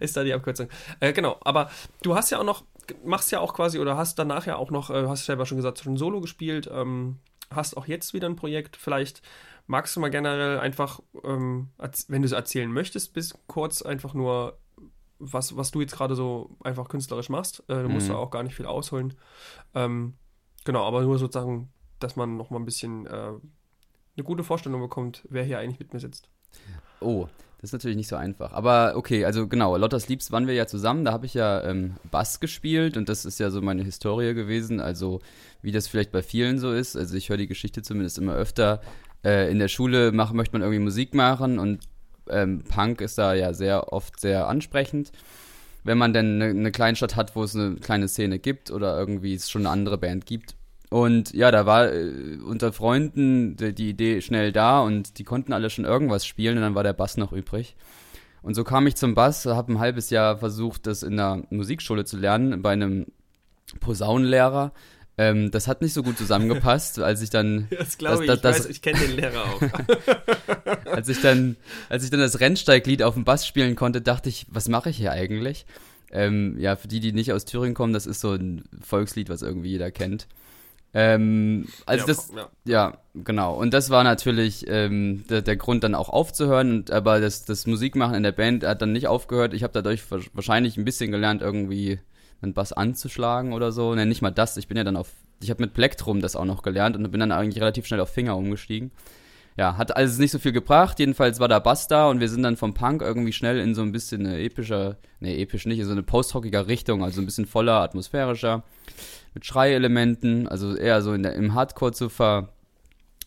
ist 0.00 0.16
da 0.16 0.24
die 0.24 0.32
Abkürzung. 0.32 0.68
Äh, 1.00 1.12
genau, 1.12 1.38
aber 1.44 1.70
du 2.02 2.14
hast 2.14 2.30
ja 2.30 2.38
auch 2.38 2.44
noch, 2.44 2.64
machst 3.04 3.30
ja 3.32 3.40
auch 3.40 3.54
quasi, 3.54 3.78
oder 3.78 3.96
hast 3.96 4.18
danach 4.18 4.46
ja 4.46 4.56
auch 4.56 4.70
noch, 4.70 4.90
äh, 4.90 5.06
hast 5.06 5.24
selber 5.24 5.46
schon 5.46 5.56
gesagt, 5.56 5.78
schon 5.78 5.96
Solo 5.96 6.20
gespielt, 6.20 6.68
ähm, 6.72 7.18
hast 7.50 7.76
auch 7.76 7.86
jetzt 7.86 8.14
wieder 8.14 8.28
ein 8.28 8.36
Projekt, 8.36 8.76
vielleicht 8.76 9.22
magst 9.66 9.94
du 9.94 10.00
mal 10.00 10.10
generell 10.10 10.58
einfach, 10.58 11.00
ähm, 11.24 11.70
wenn 12.08 12.22
du 12.22 12.26
es 12.26 12.32
erzählen 12.32 12.70
möchtest, 12.70 13.14
bis 13.14 13.34
kurz 13.46 13.82
einfach 13.82 14.14
nur, 14.14 14.58
was, 15.18 15.56
was 15.56 15.70
du 15.70 15.80
jetzt 15.80 15.94
gerade 15.94 16.16
so 16.16 16.56
einfach 16.64 16.88
künstlerisch 16.88 17.28
machst. 17.28 17.62
Äh, 17.68 17.82
du 17.82 17.88
musst 17.88 18.08
mhm. 18.08 18.12
da 18.12 18.18
auch 18.18 18.30
gar 18.30 18.42
nicht 18.42 18.56
viel 18.56 18.66
ausholen. 18.66 19.14
Ähm, 19.74 20.14
genau, 20.64 20.84
aber 20.84 21.02
nur 21.02 21.18
sozusagen, 21.18 21.72
dass 22.00 22.16
man 22.16 22.36
noch 22.36 22.50
mal 22.50 22.58
ein 22.58 22.64
bisschen 22.64 23.06
äh, 23.06 23.10
eine 23.10 24.24
gute 24.24 24.42
Vorstellung 24.42 24.80
bekommt, 24.80 25.26
wer 25.30 25.44
hier 25.44 25.58
eigentlich 25.58 25.78
mit 25.78 25.92
mir 25.92 26.00
sitzt. 26.00 26.28
Oh, 27.00 27.28
das 27.62 27.68
ist 27.68 27.74
natürlich 27.74 27.96
nicht 27.96 28.08
so 28.08 28.16
einfach. 28.16 28.52
Aber 28.54 28.94
okay, 28.96 29.24
also 29.24 29.46
genau, 29.46 29.76
Lottas 29.76 30.08
Liebs 30.08 30.32
waren 30.32 30.48
wir 30.48 30.54
ja 30.54 30.66
zusammen. 30.66 31.04
Da 31.04 31.12
habe 31.12 31.26
ich 31.26 31.34
ja 31.34 31.62
ähm, 31.62 31.94
Bass 32.10 32.40
gespielt 32.40 32.96
und 32.96 33.08
das 33.08 33.24
ist 33.24 33.38
ja 33.38 33.50
so 33.50 33.62
meine 33.62 33.84
Historie 33.84 34.34
gewesen. 34.34 34.80
Also, 34.80 35.20
wie 35.62 35.70
das 35.70 35.86
vielleicht 35.86 36.10
bei 36.10 36.22
vielen 36.22 36.58
so 36.58 36.72
ist. 36.72 36.96
Also, 36.96 37.16
ich 37.16 37.28
höre 37.28 37.36
die 37.36 37.46
Geschichte 37.46 37.82
zumindest 37.82 38.18
immer 38.18 38.34
öfter 38.34 38.80
äh, 39.24 39.48
in 39.48 39.60
der 39.60 39.68
Schule 39.68 40.10
mach, 40.10 40.32
möchte 40.32 40.54
man 40.54 40.62
irgendwie 40.62 40.82
Musik 40.82 41.14
machen 41.14 41.60
und 41.60 41.78
ähm, 42.28 42.64
Punk 42.68 43.00
ist 43.00 43.16
da 43.16 43.32
ja 43.32 43.54
sehr 43.54 43.92
oft 43.92 44.18
sehr 44.18 44.48
ansprechend. 44.48 45.12
Wenn 45.84 45.98
man 45.98 46.12
dann 46.12 46.42
eine, 46.42 46.46
eine 46.46 46.72
Kleinstadt 46.72 47.14
hat, 47.14 47.36
wo 47.36 47.44
es 47.44 47.54
eine 47.54 47.76
kleine 47.76 48.08
Szene 48.08 48.40
gibt 48.40 48.72
oder 48.72 48.98
irgendwie 48.98 49.34
es 49.34 49.48
schon 49.48 49.62
eine 49.62 49.70
andere 49.70 49.98
Band 49.98 50.26
gibt. 50.26 50.56
Und 50.92 51.32
ja, 51.32 51.50
da 51.50 51.64
war 51.64 51.90
äh, 51.90 52.36
unter 52.44 52.70
Freunden 52.70 53.56
die, 53.56 53.72
die, 53.72 53.88
Idee 53.88 54.20
schnell 54.20 54.52
da 54.52 54.80
und 54.80 55.18
die 55.18 55.24
konnten 55.24 55.54
alle 55.54 55.70
schon 55.70 55.86
irgendwas 55.86 56.26
spielen 56.26 56.58
und 56.58 56.62
dann 56.62 56.74
war 56.74 56.82
der 56.82 56.92
Bass 56.92 57.16
noch 57.16 57.32
übrig. 57.32 57.76
Und 58.42 58.52
so 58.52 58.62
kam 58.62 58.86
ich 58.86 58.96
zum 58.96 59.14
Bass, 59.14 59.46
habe 59.46 59.72
ein 59.72 59.78
halbes 59.78 60.10
Jahr 60.10 60.36
versucht, 60.36 60.86
das 60.86 61.02
in 61.02 61.16
der 61.16 61.44
Musikschule 61.48 62.04
zu 62.04 62.18
lernen, 62.18 62.60
bei 62.60 62.72
einem 62.72 63.06
Posaunenlehrer. 63.80 64.74
Ähm, 65.16 65.50
das 65.50 65.66
hat 65.66 65.80
nicht 65.80 65.94
so 65.94 66.02
gut 66.02 66.18
zusammengepasst, 66.18 66.98
als 66.98 67.22
ich 67.22 67.30
dann. 67.30 67.68
Das 67.78 67.96
glaube 67.96 68.24
ich, 68.24 68.30
das, 68.30 68.42
das, 68.42 68.66
ich, 68.66 68.72
ich 68.72 68.82
kenne 68.82 68.98
den 68.98 69.16
Lehrer 69.16 69.44
auch. 69.44 69.62
als 70.92 71.08
ich 71.08 71.22
dann, 71.22 71.56
als 71.88 72.04
ich 72.04 72.10
dann 72.10 72.20
das 72.20 72.38
Rennsteiglied 72.38 73.02
auf 73.02 73.14
dem 73.14 73.24
Bass 73.24 73.46
spielen 73.46 73.76
konnte, 73.76 74.02
dachte 74.02 74.28
ich, 74.28 74.44
was 74.50 74.68
mache 74.68 74.90
ich 74.90 74.98
hier 74.98 75.12
eigentlich? 75.12 75.64
Ähm, 76.10 76.58
ja, 76.58 76.76
für 76.76 76.88
die, 76.88 77.00
die 77.00 77.12
nicht 77.12 77.32
aus 77.32 77.46
Thüringen 77.46 77.74
kommen, 77.74 77.94
das 77.94 78.04
ist 78.04 78.20
so 78.20 78.32
ein 78.32 78.64
Volkslied, 78.82 79.30
was 79.30 79.40
irgendwie 79.40 79.70
jeder 79.70 79.90
kennt. 79.90 80.26
Ähm, 80.94 81.66
also 81.86 82.02
ja, 82.02 82.06
das, 82.06 82.32
ja. 82.34 82.48
ja. 82.64 82.98
genau. 83.14 83.54
Und 83.54 83.72
das 83.72 83.90
war 83.90 84.04
natürlich 84.04 84.66
ähm, 84.68 85.24
der, 85.28 85.42
der, 85.42 85.56
Grund, 85.56 85.84
dann 85.84 85.94
auch 85.94 86.08
aufzuhören. 86.08 86.70
Und, 86.70 86.90
aber 86.90 87.20
das, 87.20 87.44
das 87.44 87.66
Musikmachen 87.66 88.14
in 88.14 88.22
der 88.22 88.32
Band 88.32 88.64
hat 88.64 88.82
dann 88.82 88.92
nicht 88.92 89.08
aufgehört. 89.08 89.54
Ich 89.54 89.62
habe 89.62 89.72
dadurch 89.72 90.02
wahrscheinlich 90.34 90.76
ein 90.76 90.84
bisschen 90.84 91.10
gelernt, 91.10 91.42
irgendwie 91.42 91.98
einen 92.42 92.54
Bass 92.54 92.72
anzuschlagen 92.72 93.52
oder 93.52 93.72
so. 93.72 93.94
Ne, 93.94 94.06
nicht 94.06 94.22
mal 94.22 94.30
das. 94.30 94.56
Ich 94.56 94.68
bin 94.68 94.76
ja 94.76 94.84
dann 94.84 94.96
auf, 94.96 95.10
ich 95.40 95.50
habe 95.50 95.62
mit 95.62 95.74
Plektrum 95.74 96.20
das 96.20 96.36
auch 96.36 96.44
noch 96.44 96.62
gelernt 96.62 96.96
und 96.96 97.10
bin 97.10 97.20
dann 97.20 97.32
eigentlich 97.32 97.60
relativ 97.60 97.86
schnell 97.86 98.00
auf 98.00 98.10
Finger 98.10 98.36
umgestiegen. 98.36 98.90
ja, 99.56 99.76
hat 99.76 99.96
alles 99.96 100.18
nicht 100.18 100.30
so 100.30 100.38
viel 100.38 100.52
gebracht. 100.52 100.98
Jedenfalls 100.98 101.40
war 101.40 101.48
da 101.48 101.58
Bass 101.58 101.88
da 101.88 102.08
und 102.08 102.20
wir 102.20 102.28
sind 102.28 102.42
dann 102.42 102.56
vom 102.56 102.74
Punk 102.74 103.00
irgendwie 103.00 103.32
schnell 103.32 103.60
in 103.60 103.74
so 103.74 103.82
ein 103.82 103.92
bisschen 103.92 104.26
eine 104.26 104.40
epische, 104.40 104.96
nee, 105.20 105.40
episch 105.40 105.64
nicht, 105.64 105.78
in 105.78 105.86
so 105.86 105.92
eine 105.92 106.02
posthockiger 106.02 106.66
Richtung, 106.66 107.02
also 107.02 107.22
ein 107.22 107.26
bisschen 107.26 107.46
voller, 107.46 107.80
atmosphärischer, 107.80 108.62
mit 109.34 109.46
Schreielementen, 109.46 110.48
also 110.48 110.76
eher 110.76 111.02
so 111.02 111.12
in 111.12 111.22
der, 111.22 111.34
im 111.34 111.54
Hardcore 111.54 111.92
zu 111.92 112.08
ver, 112.08 112.52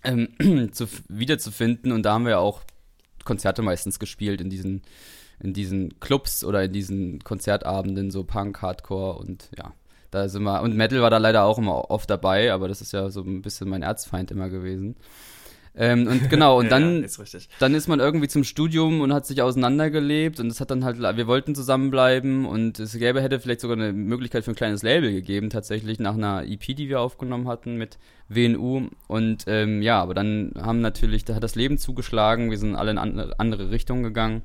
ähm, 0.04 0.30
zu, 0.72 0.88
wiederzufinden. 1.08 1.92
Und 1.92 2.04
da 2.04 2.14
haben 2.14 2.26
wir 2.26 2.40
auch 2.40 2.62
Konzerte 3.24 3.62
meistens 3.62 4.00
gespielt 4.00 4.42
in 4.42 4.50
diesen, 4.50 4.84
in 5.40 5.54
diesen 5.54 6.00
Clubs 6.00 6.44
oder 6.44 6.64
in 6.64 6.74
diesen 6.74 7.24
Konzertabenden, 7.24 8.12
so 8.12 8.24
Punk, 8.24 8.62
Hardcore 8.62 9.18
und 9.18 9.50
ja. 9.58 9.74
Da 10.12 10.30
sind 10.30 10.44
wir, 10.44 10.62
und 10.62 10.78
Metal 10.78 11.02
war 11.02 11.10
da 11.10 11.18
leider 11.18 11.44
auch 11.44 11.58
immer 11.58 11.92
oft 11.92 12.10
dabei, 12.10 12.54
aber 12.54 12.70
das 12.70 12.80
ist 12.80 12.94
ja 12.94 13.10
so 13.10 13.22
ein 13.22 13.42
bisschen 13.42 13.68
mein 13.68 13.82
Erzfeind 13.82 14.32
immer 14.32 14.50
gewesen. 14.50 14.96
Ähm, 15.78 16.08
und 16.08 16.30
genau, 16.30 16.60
und 16.60 16.72
dann, 16.72 17.00
ja, 17.00 17.06
ist 17.06 17.50
dann 17.60 17.76
ist 17.76 17.88
man 17.88 18.00
irgendwie 18.00 18.28
zum 18.28 18.44
Studium 18.44 19.02
und 19.02 19.14
hat 19.14 19.26
sich 19.26 19.42
auseinandergelebt 19.42 20.40
und 20.40 20.48
es 20.48 20.62
hat 20.62 20.72
dann 20.72 20.86
halt, 20.86 21.00
wir 21.00 21.28
wollten 21.28 21.54
zusammenbleiben 21.54 22.46
und 22.46 22.80
es 22.80 22.98
gäbe, 22.98 23.22
hätte 23.22 23.40
vielleicht 23.40 23.62
sogar 23.62 23.78
eine 23.78 23.92
Möglichkeit 23.92 24.46
für 24.46 24.52
ein 24.52 24.56
kleines 24.56 24.84
Label 24.84 25.12
gegeben, 25.12 25.50
tatsächlich 25.50 26.00
nach 26.00 26.14
einer 26.14 26.44
EP, 26.44 26.76
die 26.76 26.88
wir 26.88 27.02
aufgenommen 27.02 27.48
hatten 27.48 27.76
mit 27.76 27.98
WNU. 28.30 28.90
Und 29.08 29.44
ähm, 29.48 29.82
ja, 29.82 30.02
aber 30.02 30.14
dann 30.14 30.54
haben 30.58 30.82
natürlich, 30.82 31.26
da 31.26 31.36
hat 31.36 31.44
das 31.44 31.56
Leben 31.56 31.78
zugeschlagen, 31.78 32.52
wir 32.52 32.58
sind 32.58 32.76
alle 32.76 32.92
in 32.92 32.98
andere, 32.98 33.40
andere 33.40 33.72
Richtungen 33.72 34.04
gegangen 34.04 34.44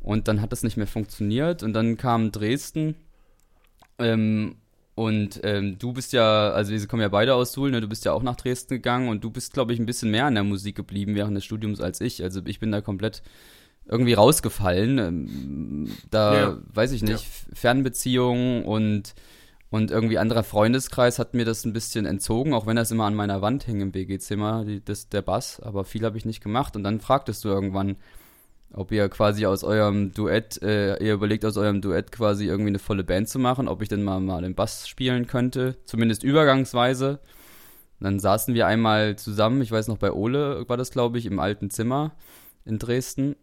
und 0.00 0.26
dann 0.26 0.40
hat 0.40 0.50
das 0.50 0.64
nicht 0.64 0.76
mehr 0.76 0.88
funktioniert 0.88 1.62
und 1.62 1.72
dann 1.72 1.96
kam 1.96 2.32
Dresden. 2.32 2.96
Ähm, 3.98 4.56
und 4.94 5.40
ähm, 5.42 5.78
du 5.78 5.92
bist 5.92 6.12
ja, 6.12 6.50
also 6.50 6.72
wir 6.72 6.86
kommen 6.86 7.02
ja 7.02 7.08
beide 7.08 7.34
aus 7.34 7.52
Suhl, 7.52 7.70
ne? 7.70 7.80
du 7.80 7.88
bist 7.88 8.04
ja 8.04 8.12
auch 8.12 8.22
nach 8.22 8.36
Dresden 8.36 8.74
gegangen 8.74 9.08
und 9.08 9.24
du 9.24 9.30
bist, 9.30 9.54
glaube 9.54 9.72
ich, 9.72 9.78
ein 9.78 9.86
bisschen 9.86 10.10
mehr 10.10 10.26
an 10.26 10.34
der 10.34 10.44
Musik 10.44 10.76
geblieben 10.76 11.14
während 11.14 11.36
des 11.36 11.44
Studiums 11.44 11.80
als 11.80 12.00
ich. 12.00 12.22
Also 12.22 12.42
ich 12.44 12.60
bin 12.60 12.70
da 12.72 12.82
komplett 12.82 13.22
irgendwie 13.86 14.12
rausgefallen. 14.12 14.98
Ähm, 14.98 15.90
da 16.10 16.34
ja. 16.34 16.58
weiß 16.74 16.92
ich 16.92 17.02
nicht, 17.02 17.24
ja. 17.24 17.54
Fernbeziehungen 17.54 18.64
und, 18.64 19.14
und 19.70 19.90
irgendwie 19.90 20.18
anderer 20.18 20.44
Freundeskreis 20.44 21.18
hat 21.18 21.32
mir 21.32 21.46
das 21.46 21.64
ein 21.64 21.72
bisschen 21.72 22.04
entzogen, 22.04 22.52
auch 22.52 22.66
wenn 22.66 22.76
das 22.76 22.90
immer 22.90 23.06
an 23.06 23.14
meiner 23.14 23.40
Wand 23.40 23.64
hing 23.64 23.80
im 23.80 23.92
BG-Zimmer, 23.92 24.66
der 24.66 25.22
Bass, 25.22 25.58
aber 25.60 25.84
viel 25.84 26.04
habe 26.04 26.18
ich 26.18 26.26
nicht 26.26 26.42
gemacht. 26.42 26.76
Und 26.76 26.84
dann 26.84 27.00
fragtest 27.00 27.44
du 27.44 27.48
irgendwann, 27.48 27.96
ob 28.74 28.92
ihr 28.92 29.08
quasi 29.08 29.46
aus 29.46 29.64
eurem 29.64 30.12
Duett, 30.12 30.62
äh, 30.62 31.02
ihr 31.04 31.14
überlegt 31.14 31.44
aus 31.44 31.56
eurem 31.56 31.80
Duett 31.80 32.12
quasi 32.12 32.46
irgendwie 32.46 32.68
eine 32.68 32.78
volle 32.78 33.04
Band 33.04 33.28
zu 33.28 33.38
machen, 33.38 33.68
ob 33.68 33.82
ich 33.82 33.88
denn 33.88 34.02
mal, 34.02 34.20
mal 34.20 34.42
den 34.42 34.54
Bass 34.54 34.88
spielen 34.88 35.26
könnte, 35.26 35.76
zumindest 35.84 36.22
übergangsweise. 36.22 37.20
dann 38.00 38.18
saßen 38.18 38.54
wir 38.54 38.66
einmal 38.66 39.16
zusammen, 39.16 39.62
ich 39.62 39.70
weiß 39.70 39.88
noch, 39.88 39.98
bei 39.98 40.12
Ole 40.12 40.68
war 40.68 40.76
das, 40.76 40.90
glaube 40.90 41.18
ich, 41.18 41.26
im 41.26 41.38
alten 41.38 41.70
Zimmer 41.70 42.12
in 42.64 42.78
Dresden, 42.78 43.36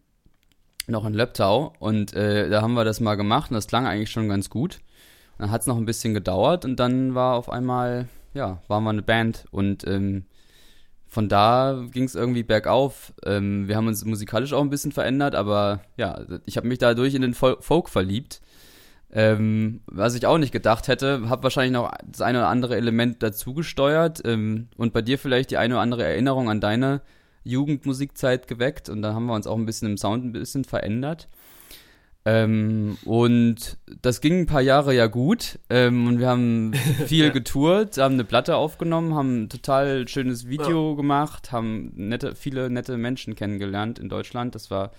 noch 0.88 1.06
in 1.06 1.14
Löbtau. 1.14 1.74
Und 1.80 2.14
äh, 2.14 2.50
da 2.50 2.62
haben 2.62 2.74
wir 2.74 2.84
das 2.84 3.00
mal 3.00 3.16
gemacht 3.16 3.52
und 3.52 3.56
das 3.56 3.68
klang 3.68 3.86
eigentlich 3.86 4.12
schon 4.12 4.28
ganz 4.28 4.50
gut. 4.50 4.80
dann 5.38 5.52
hat 5.52 5.62
es 5.62 5.68
noch 5.68 5.78
ein 5.78 5.86
bisschen 5.86 6.14
gedauert 6.14 6.66
und 6.66 6.78
dann 6.80 7.16
war 7.16 7.36
auf 7.36 7.50
einmal, 7.50 8.08
ja, 8.34 8.62
waren 8.68 8.84
wir 8.84 8.90
eine 8.90 9.02
Band 9.02 9.46
und 9.52 9.88
ähm, 9.88 10.26
von 11.10 11.28
da 11.28 11.86
ging 11.92 12.04
es 12.04 12.16
irgendwie 12.16 12.44
bergauf. 12.44 13.14
Ähm, 13.26 13.68
wir 13.68 13.76
haben 13.76 13.88
uns 13.88 14.06
musikalisch 14.06 14.54
auch 14.54 14.62
ein 14.62 14.70
bisschen 14.70 14.92
verändert, 14.92 15.34
aber 15.36 15.82
ja, 15.98 16.22
ich 16.46 16.56
habe 16.56 16.68
mich 16.68 16.78
dadurch 16.78 17.16
in 17.16 17.24
den 17.24 17.34
Folk 17.34 17.90
verliebt. 17.90 18.42
Ähm, 19.12 19.82
was 19.88 20.14
ich 20.14 20.28
auch 20.28 20.38
nicht 20.38 20.52
gedacht 20.52 20.88
hätte, 20.88 21.30
habe 21.30 21.42
wahrscheinlich 21.42 21.74
noch 21.74 21.92
das 22.06 22.22
eine 22.22 22.38
oder 22.38 22.48
andere 22.48 22.76
Element 22.76 23.24
dazu 23.24 23.56
gesteuert 23.56 24.22
ähm, 24.24 24.68
und 24.78 24.94
bei 24.94 25.02
dir 25.02 25.18
vielleicht 25.18 25.50
die 25.50 25.58
eine 25.58 25.74
oder 25.74 25.82
andere 25.82 26.04
Erinnerung 26.04 26.48
an 26.48 26.62
deine 26.62 27.02
Jugendmusikzeit 27.44 28.48
geweckt 28.48 28.88
und 28.88 29.02
da 29.02 29.16
haben 29.16 29.26
wir 29.26 29.34
uns 29.34 29.48
auch 29.48 29.58
ein 29.58 29.66
bisschen 29.66 29.90
im 29.90 29.98
Sound 29.98 30.26
ein 30.26 30.32
bisschen 30.32 30.64
verändert. 30.64 31.28
Ähm, 32.26 32.98
und 33.06 33.78
das 34.02 34.22
ging 34.22 34.42
ein 34.42 34.46
paar 34.46 34.62
Jahre 34.62 34.94
ja 34.94 35.08
gut. 35.08 35.60
Ähm, 35.70 36.08
und 36.08 36.20
wir 36.20 36.28
haben 36.28 36.74
viel 37.06 37.32
getourt, 37.32 37.98
haben 37.98 38.16
eine 38.16 38.26
Platte 38.26 38.56
aufgenommen, 38.56 39.16
haben 39.16 39.44
ein 39.44 39.50
total 39.50 40.08
schönes 40.08 40.48
Video 40.48 40.92
ja. 40.92 40.96
gemacht, 40.96 41.52
haben 41.52 41.92
nette, 41.96 42.36
viele 42.36 42.70
nette 42.70 42.98
Menschen 42.98 43.36
kennengelernt 43.36 44.00
in 44.00 44.10
Deutschland. 44.10 44.54
Das 44.56 44.70
war 44.70 44.92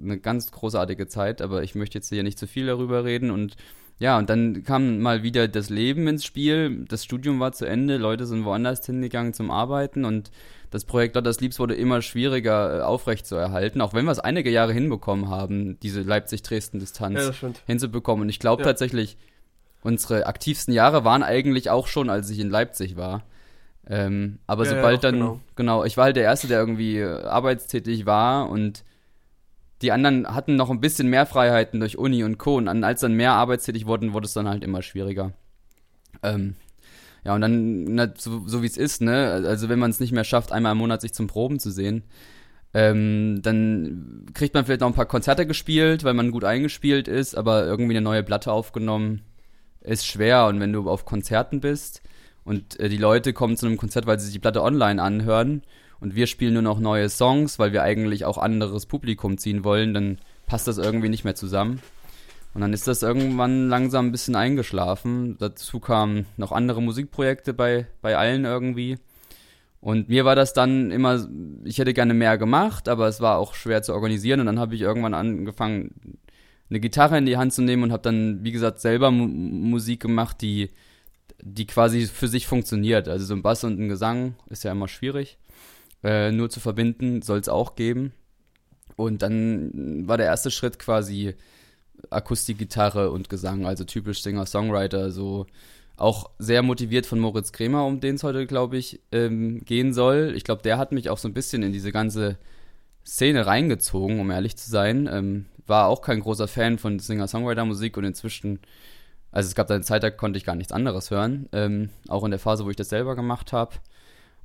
eine 0.00 0.18
ganz 0.18 0.52
großartige 0.52 1.08
Zeit, 1.08 1.40
aber 1.40 1.62
ich 1.62 1.74
möchte 1.74 1.98
jetzt 1.98 2.10
hier 2.10 2.22
nicht 2.22 2.38
zu 2.38 2.46
viel 2.46 2.66
darüber 2.66 3.04
reden. 3.04 3.30
Und 3.30 3.56
ja, 3.98 4.18
und 4.18 4.28
dann 4.28 4.62
kam 4.62 5.00
mal 5.00 5.22
wieder 5.22 5.48
das 5.48 5.70
Leben 5.70 6.06
ins 6.06 6.24
Spiel. 6.24 6.84
Das 6.88 7.04
Studium 7.04 7.40
war 7.40 7.52
zu 7.52 7.64
Ende, 7.64 7.96
Leute 7.96 8.26
sind 8.26 8.44
woanders 8.44 8.84
hingegangen 8.84 9.32
zum 9.32 9.50
Arbeiten 9.50 10.04
und 10.04 10.30
das 10.70 10.84
Projekt 10.84 11.14
Lotters 11.14 11.40
Liebs 11.40 11.58
wurde 11.58 11.74
immer 11.74 12.02
schwieriger 12.02 12.80
äh, 12.80 12.82
aufrechtzuerhalten, 12.82 13.80
auch 13.80 13.94
wenn 13.94 14.04
wir 14.04 14.12
es 14.12 14.18
einige 14.18 14.50
Jahre 14.50 14.72
hinbekommen 14.72 15.30
haben, 15.30 15.78
diese 15.80 16.02
Leipzig-Dresden-Distanz 16.02 17.40
ja, 17.40 17.50
hinzubekommen. 17.66 18.22
Und 18.22 18.28
ich 18.28 18.40
glaube 18.40 18.62
ja. 18.62 18.68
tatsächlich, 18.68 19.16
unsere 19.82 20.26
aktivsten 20.26 20.74
Jahre 20.74 21.04
waren 21.04 21.22
eigentlich 21.22 21.70
auch 21.70 21.86
schon, 21.86 22.10
als 22.10 22.28
ich 22.28 22.40
in 22.40 22.50
Leipzig 22.50 22.96
war. 22.96 23.22
Ähm, 23.88 24.40
aber 24.46 24.64
ja, 24.64 24.70
sobald 24.70 25.04
dann, 25.04 25.14
genau. 25.14 25.40
genau, 25.54 25.84
ich 25.84 25.96
war 25.96 26.04
halt 26.04 26.16
der 26.16 26.24
Erste, 26.24 26.48
der 26.48 26.58
irgendwie 26.58 26.98
äh, 26.98 27.22
arbeitstätig 27.22 28.04
war 28.04 28.50
und 28.50 28.84
die 29.82 29.92
anderen 29.92 30.34
hatten 30.34 30.56
noch 30.56 30.70
ein 30.70 30.80
bisschen 30.80 31.08
mehr 31.08 31.26
Freiheiten 31.26 31.80
durch 31.80 31.98
Uni 31.98 32.24
und 32.24 32.38
Co. 32.38 32.56
Und 32.56 32.68
als 32.68 33.00
dann 33.00 33.12
mehr 33.12 33.32
arbeitstätig 33.32 33.86
wurden, 33.86 34.12
wurde 34.12 34.26
es 34.26 34.32
dann 34.32 34.48
halt 34.48 34.64
immer 34.64 34.82
schwieriger. 34.82 35.32
Ähm, 36.22 36.56
ja, 37.24 37.34
und 37.34 37.40
dann, 37.40 37.84
na, 37.94 38.12
so, 38.16 38.46
so 38.46 38.62
wie 38.62 38.66
es 38.66 38.76
ist, 38.76 39.02
ne? 39.02 39.42
Also 39.46 39.68
wenn 39.68 39.78
man 39.78 39.90
es 39.90 40.00
nicht 40.00 40.12
mehr 40.12 40.24
schafft, 40.24 40.52
einmal 40.52 40.72
im 40.72 40.78
Monat 40.78 41.00
sich 41.00 41.12
zum 41.12 41.26
Proben 41.26 41.58
zu 41.58 41.70
sehen, 41.70 42.04
ähm, 42.72 43.40
dann 43.42 44.26
kriegt 44.32 44.54
man 44.54 44.64
vielleicht 44.64 44.80
noch 44.80 44.88
ein 44.88 44.94
paar 44.94 45.06
Konzerte 45.06 45.46
gespielt, 45.46 46.04
weil 46.04 46.14
man 46.14 46.30
gut 46.30 46.44
eingespielt 46.44 47.08
ist, 47.08 47.34
aber 47.36 47.66
irgendwie 47.66 47.96
eine 47.96 48.04
neue 48.04 48.22
Platte 48.22 48.52
aufgenommen 48.52 49.22
ist 49.80 50.06
schwer. 50.06 50.46
Und 50.46 50.60
wenn 50.60 50.72
du 50.72 50.88
auf 50.88 51.04
Konzerten 51.04 51.60
bist 51.60 52.02
und 52.44 52.78
äh, 52.80 52.88
die 52.88 52.96
Leute 52.96 53.32
kommen 53.32 53.56
zu 53.56 53.66
einem 53.66 53.76
Konzert, 53.76 54.06
weil 54.06 54.18
sie 54.18 54.26
sich 54.26 54.34
die 54.34 54.40
Platte 54.40 54.62
online 54.62 55.02
anhören 55.02 55.62
und 56.00 56.14
wir 56.14 56.26
spielen 56.26 56.54
nur 56.54 56.62
noch 56.62 56.78
neue 56.78 57.08
Songs, 57.08 57.58
weil 57.58 57.72
wir 57.72 57.82
eigentlich 57.82 58.24
auch 58.24 58.38
anderes 58.38 58.86
Publikum 58.86 59.38
ziehen 59.38 59.64
wollen, 59.64 59.94
dann 59.94 60.18
passt 60.46 60.68
das 60.68 60.78
irgendwie 60.78 61.08
nicht 61.08 61.24
mehr 61.24 61.34
zusammen. 61.34 61.80
Und 62.54 62.62
dann 62.62 62.72
ist 62.72 62.88
das 62.88 63.02
irgendwann 63.02 63.68
langsam 63.68 64.06
ein 64.06 64.12
bisschen 64.12 64.34
eingeschlafen. 64.34 65.36
Dazu 65.38 65.78
kamen 65.78 66.24
noch 66.38 66.52
andere 66.52 66.80
Musikprojekte 66.80 67.52
bei, 67.52 67.86
bei 68.00 68.16
allen 68.16 68.46
irgendwie. 68.46 68.96
Und 69.80 70.08
mir 70.08 70.24
war 70.24 70.34
das 70.34 70.54
dann 70.54 70.90
immer, 70.90 71.28
ich 71.64 71.78
hätte 71.78 71.92
gerne 71.92 72.14
mehr 72.14 72.38
gemacht, 72.38 72.88
aber 72.88 73.08
es 73.08 73.20
war 73.20 73.36
auch 73.36 73.52
schwer 73.52 73.82
zu 73.82 73.92
organisieren. 73.92 74.40
Und 74.40 74.46
dann 74.46 74.58
habe 74.58 74.74
ich 74.74 74.80
irgendwann 74.80 75.12
angefangen, 75.12 76.18
eine 76.70 76.80
Gitarre 76.80 77.18
in 77.18 77.26
die 77.26 77.36
Hand 77.36 77.52
zu 77.52 77.62
nehmen 77.62 77.82
und 77.82 77.92
habe 77.92 78.02
dann, 78.02 78.42
wie 78.42 78.52
gesagt, 78.52 78.80
selber 78.80 79.10
Mu 79.10 79.26
Musik 79.26 80.00
gemacht, 80.00 80.40
die, 80.40 80.70
die 81.42 81.66
quasi 81.66 82.06
für 82.06 82.26
sich 82.26 82.46
funktioniert. 82.46 83.06
Also 83.06 83.26
so 83.26 83.34
ein 83.34 83.42
Bass 83.42 83.64
und 83.64 83.78
ein 83.78 83.88
Gesang 83.88 84.34
ist 84.48 84.64
ja 84.64 84.72
immer 84.72 84.88
schwierig. 84.88 85.38
Äh, 86.06 86.30
nur 86.30 86.48
zu 86.50 86.60
verbinden 86.60 87.20
soll 87.20 87.40
es 87.40 87.48
auch 87.48 87.74
geben. 87.74 88.12
Und 88.94 89.22
dann 89.22 90.06
war 90.06 90.16
der 90.16 90.26
erste 90.26 90.52
Schritt 90.52 90.78
quasi 90.78 91.34
Akustikgitarre 92.10 93.10
und 93.10 93.28
Gesang, 93.28 93.66
also 93.66 93.82
typisch 93.82 94.22
Singer-Songwriter, 94.22 95.10
so 95.10 95.46
auch 95.96 96.30
sehr 96.38 96.62
motiviert 96.62 97.06
von 97.06 97.18
Moritz 97.18 97.50
Kremer, 97.50 97.84
um 97.84 97.98
den 97.98 98.14
es 98.14 98.22
heute, 98.22 98.46
glaube 98.46 98.76
ich, 98.76 99.00
ähm, 99.10 99.64
gehen 99.64 99.92
soll. 99.92 100.34
Ich 100.36 100.44
glaube, 100.44 100.62
der 100.62 100.78
hat 100.78 100.92
mich 100.92 101.10
auch 101.10 101.18
so 101.18 101.26
ein 101.26 101.34
bisschen 101.34 101.64
in 101.64 101.72
diese 101.72 101.90
ganze 101.90 102.38
Szene 103.04 103.44
reingezogen, 103.46 104.20
um 104.20 104.30
ehrlich 104.30 104.56
zu 104.56 104.70
sein. 104.70 105.08
Ähm, 105.10 105.46
war 105.66 105.88
auch 105.88 106.02
kein 106.02 106.20
großer 106.20 106.46
Fan 106.46 106.78
von 106.78 107.00
Singer-Songwriter-Musik 107.00 107.96
und 107.96 108.04
inzwischen, 108.04 108.60
also 109.32 109.48
es 109.48 109.56
gab 109.56 109.66
da 109.66 109.74
eine 109.74 109.82
Zeit, 109.82 110.04
da 110.04 110.10
konnte 110.10 110.36
ich 110.36 110.44
gar 110.44 110.54
nichts 110.54 110.72
anderes 110.72 111.10
hören. 111.10 111.48
Ähm, 111.50 111.90
auch 112.06 112.22
in 112.22 112.30
der 112.30 112.38
Phase, 112.38 112.64
wo 112.64 112.70
ich 112.70 112.76
das 112.76 112.90
selber 112.90 113.16
gemacht 113.16 113.52
habe. 113.52 113.74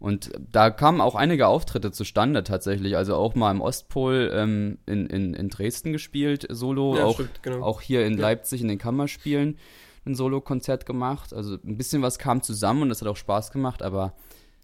Und 0.02 0.32
da 0.52 0.72
kamen 0.72 1.00
auch 1.00 1.14
einige 1.14 1.48
Auftritte 1.48 1.92
zustande 1.92 2.44
tatsächlich. 2.44 2.98
Also 2.98 3.16
auch 3.16 3.36
mal 3.36 3.52
im 3.52 3.62
Ostpol 3.62 4.32
ähm, 4.34 4.80
in, 4.88 5.06
in, 5.06 5.36
in 5.36 5.50
Dresden 5.50 5.94
gespielt, 5.94 6.48
Solo. 6.50 6.98
Ja, 6.98 7.06
auch, 7.06 7.14
stimmt, 7.14 7.44
genau. 7.44 7.62
auch 7.62 7.82
hier 7.82 8.06
in 8.06 8.16
ja. 8.16 8.22
Leipzig 8.22 8.62
in 8.62 8.68
den 8.68 8.80
Kammerspielen 8.80 9.58
ein 10.06 10.16
Solo-Konzert 10.16 10.88
gemacht. 10.88 11.34
Also 11.34 11.58
ein 11.64 11.78
bisschen 11.78 12.02
was 12.02 12.18
kam 12.18 12.42
zusammen 12.42 12.82
und 12.82 12.90
das 12.90 13.02
hat 13.02 13.08
auch 13.08 13.16
Spaß 13.16 13.52
gemacht, 13.52 13.84
aber 13.84 14.16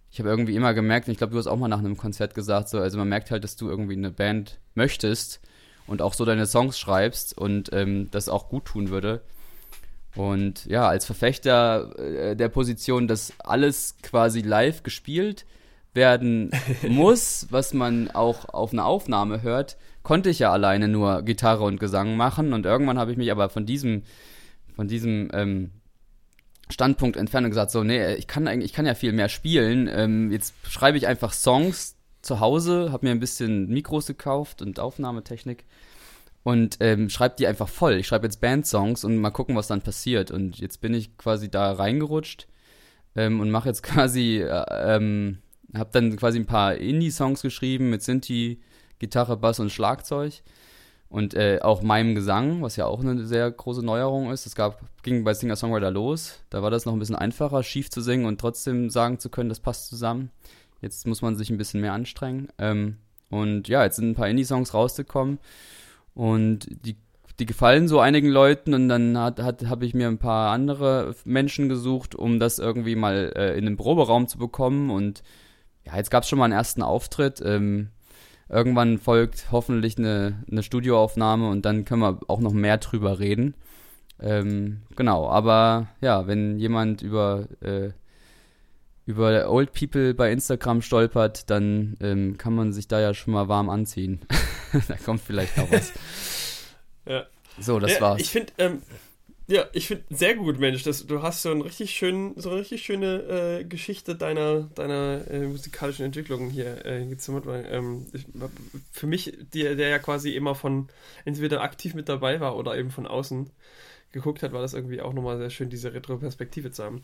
ich 0.10 0.20
habe 0.20 0.30
irgendwie 0.30 0.56
immer 0.56 0.74
gemerkt, 0.74 1.08
und 1.08 1.12
ich 1.12 1.18
glaube, 1.18 1.34
du 1.34 1.38
hast 1.38 1.48
auch 1.48 1.58
mal 1.58 1.68
nach 1.68 1.80
einem 1.80 1.98
Konzert 1.98 2.34
gesagt, 2.34 2.70
so, 2.70 2.80
also 2.80 2.98
man 2.98 3.10
merkt 3.10 3.30
halt, 3.30 3.44
dass 3.44 3.56
du 3.56 3.70
irgendwie 3.70 3.96
eine 3.96 4.12
Band 4.12 4.60
möchtest 4.74 5.40
und 5.86 6.02
auch 6.02 6.14
so 6.14 6.26
deine 6.26 6.48
Songs 6.48 6.80
schreibst 6.80 7.38
und 7.38 7.70
ähm, 7.74 8.10
das 8.10 8.30
auch 8.30 8.50
gut 8.50 8.66
tun 8.66 8.90
würde. 8.90 9.22
Und 10.18 10.66
ja, 10.66 10.88
als 10.88 11.06
Verfechter 11.06 11.98
äh, 12.00 12.36
der 12.36 12.50
Position, 12.50 13.08
dass 13.08 13.34
alles 13.40 13.96
quasi 14.02 14.42
live 14.42 14.82
gespielt 14.84 15.46
werden 15.94 16.52
muss, 16.88 17.48
was 17.52 17.74
man 17.74 18.10
auch 18.12 18.50
auf 18.50 18.74
einer 18.74 18.86
Aufnahme 18.86 19.44
hört, 19.44 19.78
konnte 20.02 20.30
ich 20.30 20.40
ja 20.40 20.52
alleine 20.52 20.88
nur 20.88 21.22
Gitarre 21.22 21.64
und 21.64 21.80
Gesang 21.80 22.18
machen. 22.18 22.54
Und 22.54 22.66
irgendwann 22.66 22.98
habe 22.98 23.12
ich 23.12 23.18
mich 23.18 23.32
aber 23.32 23.50
von 23.50 23.66
diesem, 23.66 24.04
von 24.76 24.88
diesem 24.88 25.30
ähm, 25.34 25.72
Standpunkt 26.70 27.16
entfernt 27.16 27.46
und 27.46 27.52
gesagt, 27.52 27.72
so, 27.72 27.84
nee, 27.84 28.16
ich 28.16 28.28
kann 28.28 28.48
eigentlich, 28.48 28.72
ich 28.72 28.76
kann 28.76 28.86
ja 28.86 28.96
viel 28.96 29.14
mehr 29.14 29.30
spielen. 29.30 29.88
Ähm, 29.92 30.32
jetzt 30.32 30.54
schreibe 30.64 30.98
ich 30.98 31.08
einfach 31.08 31.32
Songs 31.32 31.96
zu 32.22 32.40
Hause, 32.40 32.92
habe 32.92 33.06
mir 33.06 33.12
ein 33.12 33.20
bisschen 33.20 33.68
Mikros 33.70 34.08
gekauft 34.08 34.62
und 34.62 34.80
Aufnahmetechnik 34.80 35.66
und 36.48 36.78
ähm, 36.80 37.10
schreibe 37.10 37.36
die 37.38 37.46
einfach 37.46 37.68
voll. 37.68 37.96
Ich 37.96 38.08
schreibe 38.08 38.26
jetzt 38.26 38.40
Bandsongs 38.40 39.04
und 39.04 39.18
mal 39.18 39.32
gucken, 39.32 39.58
was 39.58 39.68
dann 39.68 39.82
passiert. 39.82 40.32
Und 40.32 40.60
jetzt 40.60 40.80
bin 40.80 40.94
ich 40.94 41.18
quasi 41.18 41.52
da 41.52 41.74
reingerutscht 41.74 42.48
ähm, 43.18 43.42
und 43.42 43.52
mache 43.52 43.68
jetzt 43.68 43.84
quasi, 43.84 44.38
äh, 44.38 44.96
ähm, 44.96 45.40
habe 45.76 45.90
dann 45.92 46.16
quasi 46.16 46.40
ein 46.40 46.46
paar 46.46 46.76
Indie-Songs 46.76 47.42
geschrieben 47.42 47.90
mit 47.90 48.02
Sinti, 48.02 48.62
Gitarre, 48.98 49.36
Bass 49.36 49.60
und 49.60 49.74
Schlagzeug 49.74 50.42
und 51.10 51.34
äh, 51.34 51.60
auch 51.62 51.82
meinem 51.82 52.16
Gesang, 52.16 52.62
was 52.62 52.78
ja 52.78 52.86
auch 52.86 53.02
eine 53.02 53.26
sehr 53.26 53.52
große 53.52 53.84
Neuerung 53.84 54.32
ist. 54.32 54.46
Es 54.46 54.56
gab, 54.56 54.80
ging 55.04 55.26
bei 55.26 55.34
Singer-Songwriter 55.34 55.92
los. 55.92 56.40
Da 56.50 56.64
war 56.64 56.72
das 56.72 56.86
noch 56.86 56.94
ein 56.94 57.00
bisschen 57.00 57.18
einfacher, 57.18 57.62
schief 57.62 57.90
zu 57.90 58.00
singen 58.00 58.26
und 58.26 58.40
trotzdem 58.40 58.90
sagen 58.90 59.20
zu 59.20 59.30
können, 59.30 59.50
das 59.50 59.60
passt 59.60 59.90
zusammen. 59.90 60.32
Jetzt 60.80 61.08
muss 61.08 61.22
man 61.22 61.36
sich 61.36 61.50
ein 61.50 61.58
bisschen 61.58 61.82
mehr 61.82 61.92
anstrengen. 61.92 62.48
Ähm, 62.58 63.00
und 63.30 63.68
ja, 63.68 63.84
jetzt 63.84 63.98
sind 63.98 64.12
ein 64.12 64.16
paar 64.16 64.30
Indie-Songs 64.30 64.74
rausgekommen 64.74 65.40
und 66.18 66.68
die, 66.86 66.98
die 67.40 67.46
gefallen 67.46 67.88
so 67.88 68.00
einigen 68.00 68.30
Leuten 68.30 68.74
und 68.74 68.90
dann 68.90 69.18
hat, 69.18 69.40
hat, 69.40 69.68
habe 69.68 69.86
ich 69.86 69.94
mir 69.94 70.08
ein 70.08 70.18
paar 70.18 70.52
andere 70.52 71.16
Menschen 71.26 71.70
gesucht, 71.70 72.16
um 72.16 72.40
das 72.40 72.60
irgendwie 72.60 72.96
mal 72.96 73.32
äh, 73.36 73.58
in 73.58 73.66
den 73.66 73.78
Proberaum 73.78 74.28
zu 74.28 74.38
bekommen. 74.38 74.90
Und 74.90 75.24
ja, 75.86 75.96
jetzt 75.96 76.10
gab 76.10 76.24
es 76.24 76.30
schon 76.30 76.40
mal 76.40 76.46
einen 76.46 76.54
ersten 76.54 76.82
Auftritt. 76.82 77.42
Ähm, 77.46 77.90
Irgendwann 78.50 78.98
folgt 78.98 79.52
hoffentlich 79.52 79.98
eine, 79.98 80.44
eine 80.50 80.64
Studioaufnahme 80.64 81.50
und 81.50 81.66
dann 81.66 81.84
können 81.84 82.02
wir 82.02 82.20
auch 82.28 82.40
noch 82.40 82.54
mehr 82.54 82.78
drüber 82.78 83.20
reden. 83.20 83.56
Ähm, 84.22 84.84
genau, 84.96 85.28
aber 85.28 85.88
ja, 86.00 86.28
wenn 86.28 86.58
jemand 86.58 87.02
über, 87.02 87.48
äh, 87.60 87.90
über 89.08 89.50
Old 89.50 89.72
People 89.72 90.14
bei 90.14 90.32
Instagram 90.32 90.82
stolpert, 90.82 91.50
dann 91.50 91.96
ähm, 92.02 92.38
kann 92.38 92.54
man 92.54 92.74
sich 92.74 92.90
da 92.90 93.00
ja 93.00 93.14
schon 93.14 93.34
mal 93.34 93.48
warm 93.48 93.70
anziehen. 93.70 94.20
da 94.88 94.96
kommt 94.98 95.22
vielleicht 95.22 95.58
noch 95.58 95.72
was. 95.72 95.94
ja. 97.06 97.26
So, 97.60 97.80
das 97.80 97.94
ja, 97.94 98.02
war's. 98.02 98.22
Ich 98.22 98.30
finde, 98.30 98.52
ähm, 98.58 98.82
ja, 99.48 99.64
ich 99.72 99.88
finde 99.88 100.04
sehr 100.10 100.36
gut, 100.36 100.60
Mensch. 100.60 100.84
Das, 100.84 101.08
du 101.08 101.22
hast 101.22 101.42
so, 101.42 101.52
einen 101.52 101.62
richtig 101.62 101.92
schönen, 101.92 102.34
so 102.36 102.50
eine 102.50 102.60
richtig 102.60 102.84
schöne 102.84 103.60
äh, 103.62 103.64
Geschichte 103.64 104.14
deiner, 104.16 104.64
deiner 104.76 105.22
äh, 105.32 105.48
musikalischen 105.48 106.06
Entwicklung 106.06 106.50
hier 106.50 106.86
äh, 106.86 107.06
gezimmert. 107.06 107.46
Weil, 107.46 107.66
ähm, 107.72 108.08
ich, 108.12 108.26
für 108.92 109.08
mich, 109.08 109.38
der, 109.54 109.76
der 109.76 109.88
ja 109.88 110.00
quasi 110.00 110.36
immer 110.36 110.54
von 110.54 110.90
entweder 111.24 111.62
aktiv 111.62 111.94
mit 111.94 112.10
dabei 112.10 112.42
war 112.42 112.58
oder 112.58 112.78
eben 112.78 112.92
von 112.92 113.08
außen 113.08 113.50
geguckt 114.12 114.42
hat, 114.44 114.54
war 114.54 114.62
das 114.62 114.74
irgendwie 114.74 115.02
auch 115.02 115.14
nochmal 115.14 115.38
sehr 115.38 115.50
schön, 115.50 115.70
diese 115.70 115.94
Retro-Perspektive 115.94 116.72
zu 116.72 116.84
haben. 116.84 117.02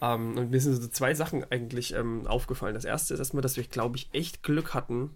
Ähm, 0.00 0.36
und 0.36 0.50
mir 0.50 0.60
sind 0.60 0.74
so 0.74 0.88
zwei 0.88 1.14
Sachen 1.14 1.44
eigentlich 1.50 1.94
ähm, 1.94 2.26
aufgefallen. 2.26 2.74
Das 2.74 2.84
erste 2.84 3.14
ist 3.14 3.20
erstmal, 3.20 3.42
dass 3.42 3.56
wir, 3.56 3.64
glaube 3.64 3.96
ich, 3.96 4.08
echt 4.12 4.42
Glück 4.42 4.74
hatten, 4.74 5.10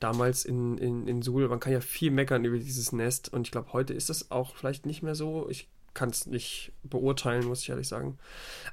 damals 0.00 0.44
in, 0.44 0.78
in, 0.78 1.08
in 1.08 1.22
Suhl. 1.22 1.48
Man 1.48 1.60
kann 1.60 1.72
ja 1.72 1.80
viel 1.80 2.10
meckern 2.10 2.44
über 2.44 2.58
dieses 2.58 2.92
Nest 2.92 3.32
und 3.32 3.46
ich 3.46 3.50
glaube, 3.50 3.72
heute 3.72 3.94
ist 3.94 4.10
das 4.10 4.30
auch 4.30 4.54
vielleicht 4.56 4.86
nicht 4.86 5.02
mehr 5.02 5.14
so. 5.14 5.48
Ich 5.48 5.68
kann 5.94 6.10
es 6.10 6.26
nicht 6.26 6.72
beurteilen, 6.84 7.46
muss 7.46 7.62
ich 7.62 7.70
ehrlich 7.70 7.88
sagen. 7.88 8.18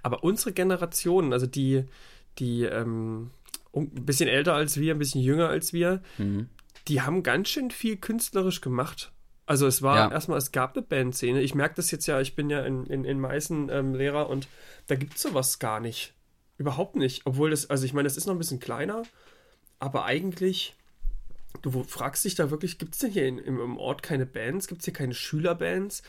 Aber 0.03 0.23
unsere 0.23 0.51
Generation, 0.51 1.33
also 1.33 1.47
die, 1.47 1.85
die 2.37 2.63
ähm, 2.63 3.31
ein 3.73 4.05
bisschen 4.05 4.29
älter 4.29 4.53
als 4.53 4.79
wir, 4.79 4.93
ein 4.93 4.99
bisschen 4.99 5.21
jünger 5.21 5.47
als 5.47 5.73
wir, 5.73 6.03
mhm. 6.17 6.49
die 6.87 7.01
haben 7.01 7.23
ganz 7.23 7.49
schön 7.49 7.71
viel 7.71 7.97
künstlerisch 7.97 8.61
gemacht. 8.61 9.12
Also 9.45 9.67
es 9.67 9.81
war 9.81 9.97
ja. 9.97 10.11
erstmal, 10.11 10.37
es 10.37 10.51
gab 10.51 10.75
eine 10.75 10.85
Bandszene. 10.85 11.41
Ich 11.41 11.55
merke 11.55 11.75
das 11.75 11.91
jetzt 11.91 12.05
ja, 12.07 12.21
ich 12.21 12.35
bin 12.35 12.49
ja 12.49 12.61
in, 12.61 12.85
in, 12.85 13.03
in 13.03 13.19
Meißen 13.19 13.69
ähm, 13.69 13.93
Lehrer 13.93 14.29
und 14.29 14.47
da 14.87 14.95
gibt 14.95 15.15
es 15.15 15.21
sowas 15.21 15.59
gar 15.59 15.79
nicht. 15.79 16.13
Überhaupt 16.57 16.95
nicht. 16.95 17.25
Obwohl 17.25 17.49
das, 17.49 17.69
also 17.69 17.85
ich 17.85 17.93
meine, 17.93 18.07
das 18.07 18.17
ist 18.17 18.25
noch 18.25 18.35
ein 18.35 18.39
bisschen 18.39 18.59
kleiner, 18.59 19.03
aber 19.79 20.05
eigentlich, 20.05 20.75
du 21.61 21.83
fragst 21.83 22.23
dich 22.23 22.35
da 22.35 22.51
wirklich, 22.51 22.77
gibt 22.77 22.93
es 22.93 22.99
denn 22.99 23.11
hier 23.11 23.27
in, 23.27 23.37
im, 23.37 23.59
im 23.59 23.77
Ort 23.77 24.01
keine 24.01 24.25
Bands? 24.25 24.67
Gibt 24.67 24.81
es 24.81 24.85
hier 24.85 24.93
keine 24.93 25.13
Schülerbands? 25.13 26.03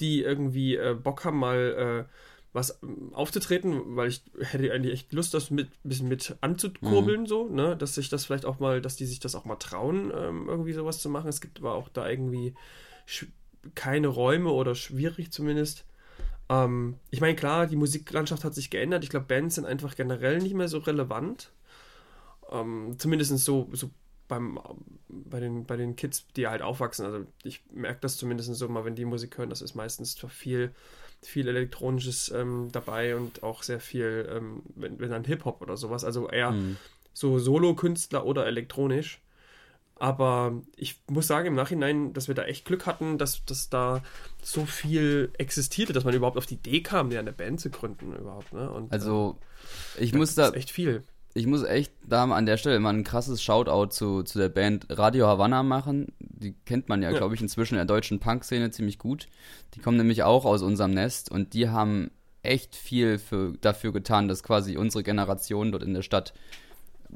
die 0.00 0.22
irgendwie 0.22 0.76
äh, 0.76 0.94
Bock 0.94 1.24
haben, 1.24 1.38
mal 1.38 2.06
äh, 2.08 2.35
was 2.56 2.82
ähm, 2.82 3.14
aufzutreten, 3.14 3.96
weil 3.96 4.08
ich 4.08 4.22
hätte 4.40 4.72
eigentlich 4.72 4.94
echt 4.94 5.12
Lust, 5.12 5.34
das 5.34 5.50
mit 5.50 5.68
ein 5.68 5.88
bisschen 5.88 6.08
mit 6.08 6.36
anzukurbeln, 6.40 7.22
mhm. 7.22 7.26
so, 7.26 7.48
ne? 7.48 7.76
Dass 7.76 7.94
sich 7.94 8.08
das 8.08 8.24
vielleicht 8.24 8.46
auch 8.46 8.58
mal, 8.58 8.80
dass 8.80 8.96
die 8.96 9.06
sich 9.06 9.20
das 9.20 9.36
auch 9.36 9.44
mal 9.44 9.56
trauen, 9.56 10.10
ähm, 10.16 10.48
irgendwie 10.48 10.72
sowas 10.72 10.98
zu 10.98 11.08
machen. 11.08 11.28
Es 11.28 11.40
gibt 11.40 11.60
aber 11.60 11.74
auch 11.74 11.88
da 11.88 12.08
irgendwie 12.08 12.54
keine 13.74 14.08
Räume 14.08 14.50
oder 14.50 14.74
schwierig 14.74 15.30
zumindest. 15.30 15.84
Ähm, 16.48 16.96
ich 17.10 17.20
meine, 17.20 17.36
klar, 17.36 17.66
die 17.66 17.76
Musiklandschaft 17.76 18.42
hat 18.42 18.54
sich 18.54 18.70
geändert. 18.70 19.04
Ich 19.04 19.10
glaube, 19.10 19.26
Bands 19.26 19.56
sind 19.56 19.66
einfach 19.66 19.94
generell 19.94 20.38
nicht 20.38 20.54
mehr 20.54 20.68
so 20.68 20.78
relevant. 20.78 21.52
Ähm, 22.50 22.94
zumindest 22.98 23.36
so, 23.38 23.68
so 23.72 23.90
beim, 24.28 24.58
bei, 25.08 25.40
den, 25.40 25.66
bei 25.66 25.76
den 25.76 25.94
Kids, 25.94 26.26
die 26.36 26.46
halt 26.46 26.62
aufwachsen. 26.62 27.04
Also 27.04 27.26
ich 27.42 27.62
merke 27.70 28.00
das 28.00 28.16
zumindest 28.16 28.54
so 28.54 28.68
mal, 28.68 28.84
wenn 28.84 28.94
die 28.94 29.04
Musik 29.04 29.36
hören, 29.36 29.50
das 29.50 29.62
ist 29.62 29.74
meistens 29.74 30.16
viel, 30.28 30.72
viel 31.26 31.48
Elektronisches 31.48 32.30
ähm, 32.30 32.68
dabei 32.72 33.16
und 33.16 33.42
auch 33.42 33.62
sehr 33.62 33.80
viel, 33.80 34.28
ähm, 34.30 34.62
wenn, 34.74 34.98
wenn 34.98 35.10
dann 35.10 35.24
Hip-Hop 35.24 35.60
oder 35.62 35.76
sowas, 35.76 36.04
also 36.04 36.28
eher 36.28 36.52
mhm. 36.52 36.76
so 37.12 37.38
Solo-Künstler 37.38 38.24
oder 38.24 38.46
elektronisch. 38.46 39.20
Aber 39.98 40.52
ich 40.76 41.00
muss 41.08 41.26
sagen 41.26 41.46
im 41.46 41.54
Nachhinein, 41.54 42.12
dass 42.12 42.28
wir 42.28 42.34
da 42.34 42.44
echt 42.44 42.66
Glück 42.66 42.84
hatten, 42.84 43.16
dass, 43.16 43.44
dass 43.46 43.70
da 43.70 44.02
so 44.42 44.66
viel 44.66 45.30
existierte, 45.38 45.94
dass 45.94 46.04
man 46.04 46.12
überhaupt 46.12 46.36
auf 46.36 46.44
die 46.44 46.54
Idee 46.54 46.82
kam, 46.82 47.10
ja 47.10 47.20
eine 47.20 47.32
Band 47.32 47.60
zu 47.60 47.70
gründen 47.70 48.14
überhaupt. 48.14 48.52
Ne? 48.52 48.70
Und, 48.70 48.92
also 48.92 49.38
äh, 49.98 50.04
ich 50.04 50.12
muss 50.12 50.34
da 50.34 50.50
echt 50.50 50.70
viel 50.70 51.02
ich 51.36 51.46
muss 51.46 51.64
echt 51.64 51.92
da 52.08 52.24
an 52.24 52.46
der 52.46 52.56
Stelle 52.56 52.80
mal 52.80 52.94
ein 52.94 53.04
krasses 53.04 53.42
Shoutout 53.42 53.90
zu, 53.90 54.22
zu 54.22 54.38
der 54.38 54.48
Band 54.48 54.86
Radio 54.88 55.26
Havanna 55.26 55.62
machen. 55.62 56.06
Die 56.18 56.54
kennt 56.64 56.88
man 56.88 57.02
ja, 57.02 57.10
ja. 57.10 57.18
glaube 57.18 57.34
ich, 57.34 57.42
inzwischen 57.42 57.74
in 57.74 57.78
der 57.78 57.84
deutschen 57.84 58.20
Punk-Szene 58.20 58.70
ziemlich 58.70 58.98
gut. 58.98 59.28
Die 59.74 59.80
kommen 59.80 59.98
nämlich 59.98 60.22
auch 60.22 60.46
aus 60.46 60.62
unserem 60.62 60.92
Nest 60.92 61.30
und 61.30 61.52
die 61.52 61.68
haben 61.68 62.10
echt 62.42 62.74
viel 62.74 63.18
für, 63.18 63.52
dafür 63.60 63.92
getan, 63.92 64.28
dass 64.28 64.42
quasi 64.42 64.78
unsere 64.78 65.04
Generation 65.04 65.72
dort 65.72 65.82
in 65.82 65.92
der 65.92 66.02
Stadt 66.02 66.32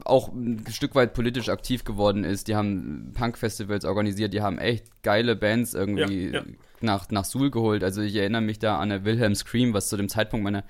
auch 0.05 0.29
ein 0.29 0.65
Stück 0.69 0.95
weit 0.95 1.15
politisch 1.15 1.49
aktiv 1.49 1.85
geworden 1.85 2.25
ist. 2.25 2.47
Die 2.47 2.57
haben 2.57 3.13
Punk-Festivals 3.15 3.87
organisiert, 3.87 4.35
die 4.35 4.43
haben 4.43 4.59
echt 4.59 5.03
geile 5.03 5.35
Bands 5.35 5.73
irgendwie 5.73 6.27
ja, 6.27 6.41
ja. 6.41 6.45
nach, 6.83 7.09
nach 7.11 7.25
Suhl 7.25 7.51
geholt. 7.51 7.83
Also 7.83 8.03
ich 8.03 8.17
erinnere 8.17 8.43
mich 8.43 8.59
da 8.59 8.79
an 8.79 8.91
der 8.91 9.05
Wilhelm 9.07 9.35
Scream, 9.35 9.73
was 9.73 9.89
zu 9.89 9.97
dem 9.97 10.11
Zeitpunkt 10.11 10.45
meiner 10.45 10.65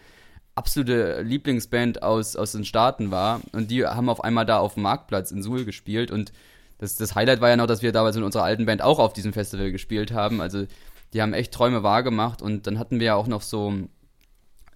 absolute 0.61 1.23
Lieblingsband 1.23 2.03
aus, 2.03 2.37
aus 2.37 2.53
den 2.53 2.67
Staaten 2.67 3.11
war. 3.11 3.41
Und 3.53 3.71
die 3.71 3.87
haben 3.87 4.11
auf 4.11 4.23
einmal 4.23 4.45
da 4.45 4.59
auf 4.59 4.75
dem 4.75 4.83
Marktplatz 4.83 5.31
in 5.31 5.43
Suhl 5.43 5.65
gespielt. 5.65 6.11
Und 6.11 6.33
das, 6.77 6.97
das 6.97 7.15
Highlight 7.15 7.41
war 7.41 7.49
ja 7.49 7.57
noch, 7.57 7.67
dass 7.67 7.81
wir 7.81 7.93
damals 7.93 8.17
in 8.17 8.23
unserer 8.23 8.45
alten 8.45 8.67
Band 8.67 8.83
auch 8.83 8.99
auf 8.99 9.15
diesem 9.15 9.33
Festival 9.33 9.73
gespielt 9.73 10.13
haben. 10.13 10.43
Also 10.43 10.67
die 11.15 11.23
haben 11.23 11.33
echt 11.33 11.53
Träume 11.53 11.83
wahrgemacht. 11.83 12.43
Und 12.43 12.67
dann 12.67 12.79
hatten 12.79 13.01
wir 13.01 13.07
ja 13.07 13.15
auch 13.15 13.27
noch 13.27 13.41
so, 13.41 13.73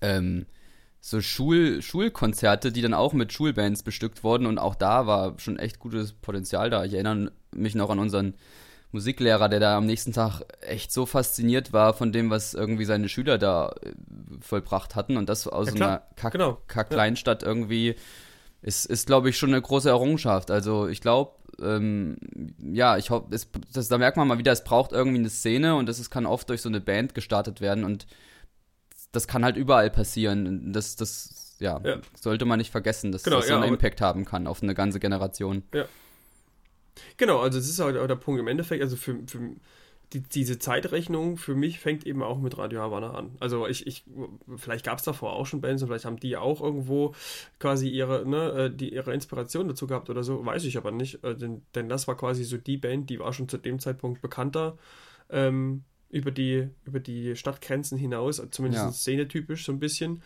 ähm, 0.01 0.47
so 1.03 1.21
Schul 1.21 1.83
Schulkonzerte, 1.83 2.73
die 2.73 2.81
dann 2.81 2.95
auch 2.95 3.13
mit 3.13 3.35
Schulbands 3.35 3.83
bestückt 3.83 4.25
wurden. 4.25 4.47
Und 4.47 4.59
auch 4.59 4.77
da 4.77 5.07
war 5.07 5.39
schon 5.39 5.59
echt 5.59 5.81
gutes 5.81 6.15
Potenzial 6.15 6.71
da. 6.71 6.83
Ich 6.87 6.95
erinnere 6.95 7.31
mich 7.55 7.75
noch 7.75 7.91
an 7.91 7.99
unseren 7.99 8.33
Musiklehrer, 8.95 9.49
der 9.49 9.59
da 9.59 9.77
am 9.77 9.87
nächsten 9.87 10.13
Tag 10.13 10.43
echt 10.61 10.93
so 10.93 11.05
fasziniert 11.05 11.73
war 11.73 11.95
von 11.95 12.13
dem, 12.13 12.31
was 12.31 12.55
irgendwie 12.55 12.85
seine 12.85 13.09
Schüler 13.09 13.39
da 13.39 13.75
äh, 13.83 13.91
vollbracht 14.41 14.95
hatten 14.95 15.17
und 15.17 15.29
das 15.29 15.49
aus 15.49 15.69
ja, 15.69 15.75
einer 15.75 16.03
Kack, 16.15 16.33
genau. 16.33 16.59
Kack 16.69 16.91
Kleinstadt 16.91 17.43
ja. 17.43 17.49
irgendwie 17.49 17.97
ist, 18.63 18.87
ist 18.87 19.09
glaube 19.09 19.29
ich, 19.29 19.37
schon 19.37 19.51
eine 19.51 19.61
große 19.61 19.89
Errungenschaft. 19.89 20.53
Also 20.53 20.87
ich 20.87 21.01
glaube, 21.01 21.33
ähm, 21.61 22.17
ja, 22.59 22.97
ich 22.97 23.11
hoffe, 23.11 23.27
da 23.89 23.99
merkt 23.99 24.17
man 24.17 24.29
mal 24.29 24.39
wieder, 24.39 24.53
es 24.53 24.63
braucht 24.63 24.93
irgendwie 24.93 25.19
eine 25.19 25.29
Szene 25.29 25.75
und 25.75 25.87
das 25.87 25.99
ist, 25.99 26.11
kann 26.11 26.25
oft 26.25 26.49
durch 26.49 26.63
so 26.63 26.69
eine 26.69 26.81
Band 26.81 27.17
gestartet 27.17 27.61
werden 27.61 27.83
und 27.83 28.07
das 29.11 29.27
kann 29.27 29.45
halt 29.45 29.57
überall 29.57 29.91
passieren. 29.91 30.73
Das, 30.73 30.95
das, 30.95 31.57
ja, 31.59 31.81
ja. 31.83 31.97
sollte 32.19 32.45
man 32.45 32.59
nicht 32.59 32.71
vergessen, 32.71 33.11
dass 33.11 33.25
genau, 33.25 33.39
das 33.39 33.49
so 33.49 33.55
einen 33.55 33.65
Impact 33.65 34.01
haben 34.01 34.25
kann 34.25 34.47
auf 34.47 34.63
eine 34.63 34.75
ganze 34.75 35.01
Generation. 35.01 35.65
Ja. 35.75 35.87
Genau, 37.17 37.41
also 37.41 37.59
das 37.59 37.69
ist 37.69 37.81
halt 37.81 37.97
auch 37.97 38.07
der 38.07 38.17
Punkt 38.17 38.41
im 38.41 38.49
Endeffekt, 38.49 38.83
also 38.83 38.97
für, 38.97 39.19
für 39.27 39.57
die, 40.13 40.21
diese 40.21 40.59
Zeitrechnung 40.59 41.37
für 41.37 41.55
mich 41.55 41.81
fängt 41.81 42.07
eben 42.07 42.23
auch 42.23 42.39
mit 42.39 42.57
Radio 42.57 42.81
Havana 42.81 43.13
an. 43.15 43.37
Also 43.41 43.67
ich, 43.67 43.87
ich 43.87 44.05
vielleicht 44.57 44.85
gab 44.85 44.99
es 44.99 45.05
davor 45.05 45.33
auch 45.33 45.47
schon 45.47 45.61
Bands 45.61 45.83
und 45.83 45.89
vielleicht 45.89 46.05
haben 46.05 46.21
die 46.21 46.37
auch 46.37 46.61
irgendwo 46.61 47.15
quasi 47.59 47.89
ihre, 47.89 48.27
ne, 48.27 48.51
äh, 48.53 48.71
die, 48.71 48.93
ihre 48.95 49.13
Inspiration 49.13 49.69
dazu 49.69 49.87
gehabt 49.87 50.11
oder 50.11 50.23
so, 50.23 50.45
weiß 50.45 50.65
ich 50.65 50.77
aber 50.77 50.93
nicht. 50.93 51.25
Äh, 51.25 51.37
denn, 51.37 51.63
denn 51.75 51.89
das 51.89 52.07
war 52.07 52.17
quasi 52.17 52.45
so 52.45 52.57
die 52.57 52.77
Band, 52.77 53.11
die 53.11 53.19
war 53.19 53.33
schon 53.33 53.49
zu 53.49 53.59
dem 53.59 53.79
Zeitpunkt 53.81 54.23
bekannter. 54.23 54.79
Ähm, 55.31 55.85
über 56.11 56.31
die, 56.31 56.69
über 56.85 57.01
die 57.01 57.35
Stadtgrenzen 57.35 57.99
hinaus, 57.99 58.41
zumindest 58.53 58.85
ja. 58.85 58.93
szenetypisch 58.93 59.65
so 59.65 59.73
ein 59.73 59.81
bisschen. 59.81 60.23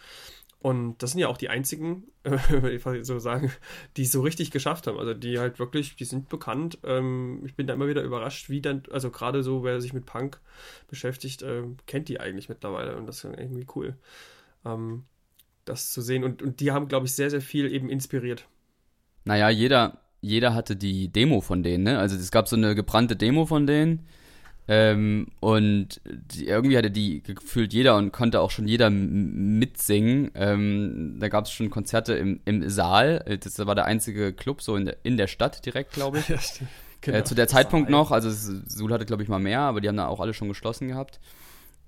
Und 0.61 0.99
das 0.99 1.12
sind 1.12 1.21
ja 1.21 1.29
auch 1.29 1.37
die 1.37 1.51
einzigen, 1.51 2.05
ich 2.73 2.83
so 3.03 3.18
sagen, 3.21 3.53
die 3.97 4.03
es 4.03 4.12
so 4.12 4.23
richtig 4.23 4.51
geschafft 4.51 4.88
haben. 4.88 4.99
Also 4.99 5.14
die 5.14 5.38
halt 5.38 5.61
wirklich, 5.61 5.94
die 5.94 6.05
sind 6.05 6.29
bekannt. 6.29 6.79
Ähm, 6.83 7.42
ich 7.47 7.55
bin 7.55 7.68
da 7.68 7.75
immer 7.75 7.87
wieder 7.87 8.03
überrascht, 8.03 8.51
wie 8.51 8.61
dann, 8.61 8.83
also 8.90 9.11
gerade 9.11 9.44
so, 9.44 9.62
wer 9.62 9.81
sich 9.81 9.92
mit 9.92 10.05
Punk 10.05 10.40
beschäftigt, 10.88 11.42
äh, 11.42 11.62
kennt 11.87 12.09
die 12.09 12.18
eigentlich 12.18 12.49
mittlerweile. 12.49 12.97
Und 12.97 13.07
das 13.07 13.23
ist 13.23 13.25
irgendwie 13.25 13.66
cool, 13.77 13.97
ähm, 14.64 15.05
das 15.64 15.92
zu 15.92 16.03
sehen. 16.03 16.25
Und, 16.25 16.42
und 16.42 16.59
die 16.59 16.73
haben, 16.73 16.88
glaube 16.88 17.07
ich, 17.07 17.14
sehr, 17.14 17.31
sehr 17.31 17.42
viel 17.42 17.73
eben 17.73 17.88
inspiriert. 17.88 18.49
Naja, 19.25 19.51
jeder, 19.51 20.01
jeder 20.21 20.55
hatte 20.55 20.75
die 20.75 21.12
Demo 21.12 21.40
von 21.40 21.62
denen, 21.62 21.85
ne? 21.85 21.99
Also 22.01 22.16
es 22.16 22.33
gab 22.33 22.49
so 22.49 22.57
eine 22.57 22.75
gebrannte 22.75 23.14
Demo 23.14 23.47
von 23.47 23.66
denen. 23.66 24.09
Ähm, 24.70 25.28
und 25.40 26.00
die, 26.04 26.46
irgendwie 26.46 26.76
hatte 26.76 26.90
die 26.90 27.22
gefühlt 27.22 27.72
jeder 27.72 27.96
und 27.96 28.12
konnte 28.12 28.42
auch 28.42 28.50
schon 28.50 28.68
jeder 28.68 28.90
mitsingen. 28.90 30.31
Ähm, 30.35 31.16
da 31.18 31.28
gab 31.28 31.46
es 31.46 31.52
schon 31.52 31.70
Konzerte 31.70 32.14
im, 32.14 32.40
im 32.44 32.68
Saal. 32.68 33.24
Das 33.42 33.59
war 33.59 33.74
der 33.74 33.87
einzige 33.87 34.35
Club 34.35 34.61
so 34.61 34.76
in 34.76 34.85
der, 34.85 34.96
in 35.04 35.16
der 35.16 35.26
Stadt 35.26 35.64
direkt, 35.64 35.92
glaube 35.92 36.18
ich. 36.18 36.28
Ja, 36.98 37.12
genau. 37.12 37.18
äh, 37.18 37.24
zu 37.24 37.37
der 37.37 37.46
Zeitpunkt 37.46 37.90
noch, 37.90 38.11
also 38.11 38.28
Suhl 38.66 38.92
hatte 38.92 39.07
glaube 39.07 39.22
ich 39.22 39.28
mal 39.28 39.38
mehr, 39.38 39.61
aber 39.61 39.81
die 39.81 39.87
haben 39.87 39.96
da 39.96 40.09
auch 40.09 40.18
alle 40.18 40.35
schon 40.35 40.48
geschlossen 40.48 40.88
gehabt. 40.88 41.20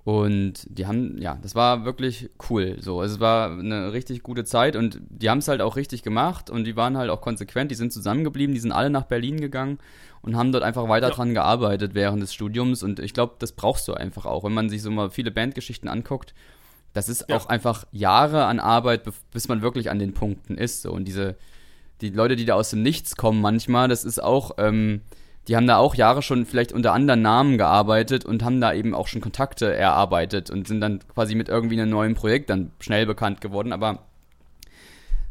Und 0.05 0.66
die 0.71 0.87
haben, 0.87 1.21
ja, 1.21 1.37
das 1.43 1.57
war 1.57 1.85
wirklich 1.85 2.31
cool. 2.49 2.77
So, 2.81 3.01
also 3.01 3.16
es 3.16 3.21
war 3.21 3.51
eine 3.51 3.93
richtig 3.93 4.23
gute 4.23 4.45
Zeit 4.45 4.77
und 4.77 5.01
die 5.11 5.29
haben 5.29 5.38
es 5.38 5.49
halt 5.49 5.61
auch 5.61 5.75
richtig 5.75 6.05
gemacht 6.05 6.49
und 6.49 6.62
die 6.64 6.77
waren 6.77 6.97
halt 6.97 7.11
auch 7.11 7.21
konsequent. 7.21 7.73
Die 7.73 7.75
sind 7.75 7.93
zusammengeblieben, 7.93 8.55
die 8.55 8.61
sind 8.61 8.73
alle 8.73 8.88
nach 8.88 9.05
Berlin 9.05 9.40
gegangen 9.40 9.79
und 10.23 10.37
haben 10.37 10.53
dort 10.53 10.65
einfach 10.65 10.89
weiter 10.89 11.09
ja. 11.09 11.15
dran 11.15 11.35
gearbeitet 11.35 11.95
während 11.95 12.23
des 12.23 12.35
Studiums. 12.35 12.83
Und 12.83 12.99
ich 13.01 13.15
glaube, 13.15 13.35
das 13.39 13.53
brauchst 13.53 13.89
du 13.89 13.95
einfach 13.95 14.27
auch, 14.27 14.45
wenn 14.45 14.53
man 14.53 14.69
sich 14.69 14.83
so 14.83 14.91
mal 14.91 15.11
viele 15.11 15.31
Bandgeschichten 15.31 15.89
anguckt. 15.89 16.35
Das 16.93 17.09
ist 17.09 17.27
ja. 17.29 17.37
auch 17.37 17.47
einfach 17.47 17.87
Jahre 17.93 18.45
an 18.45 18.61
Arbeit, 18.61 19.03
bis 19.33 19.49
man 19.49 19.63
wirklich 19.63 19.91
an 19.91 19.99
den 19.99 20.13
Punkten 20.13 20.57
ist. 20.57 20.83
So 20.83 20.93
und 20.93 21.07
diese, 21.07 21.37
die 22.01 22.11
Leute, 22.11 22.37
die 22.37 22.45
da 22.45 22.55
aus 22.55 22.71
dem 22.71 22.83
Nichts 22.83 23.17
kommen, 23.17 23.41
manchmal, 23.41 23.89
das 23.89 24.05
ist 24.05 24.23
auch. 24.23 24.53
Ähm, 24.59 25.03
die 25.49 25.57
haben 25.57 25.67
da 25.67 25.79
auch 25.79 25.95
Jahre 25.95 26.23
schon 26.23 26.45
vielleicht 26.45 26.71
unter 26.73 26.93
anderen 26.93 27.23
Namen 27.23 27.59
gearbeitet 27.59 28.25
und 28.25 28.45
haben 28.45 28.61
da 28.61 28.75
eben 28.75 28.95
auch 28.95 29.09
schon 29.09 29.23
Kontakte 29.23 29.75
erarbeitet 29.75 30.51
und 30.51 30.69
sind 30.69 30.81
dann 30.81 31.01
quasi 31.13 31.35
mit 31.35 31.49
irgendwie 31.49 31.81
einem 31.81 31.91
neuen 31.91 32.15
Projekt 32.15 32.51
dann 32.51 32.73
schnell 32.79 33.07
bekannt 33.07 33.41
geworden. 33.41 33.73
Aber 33.73 34.07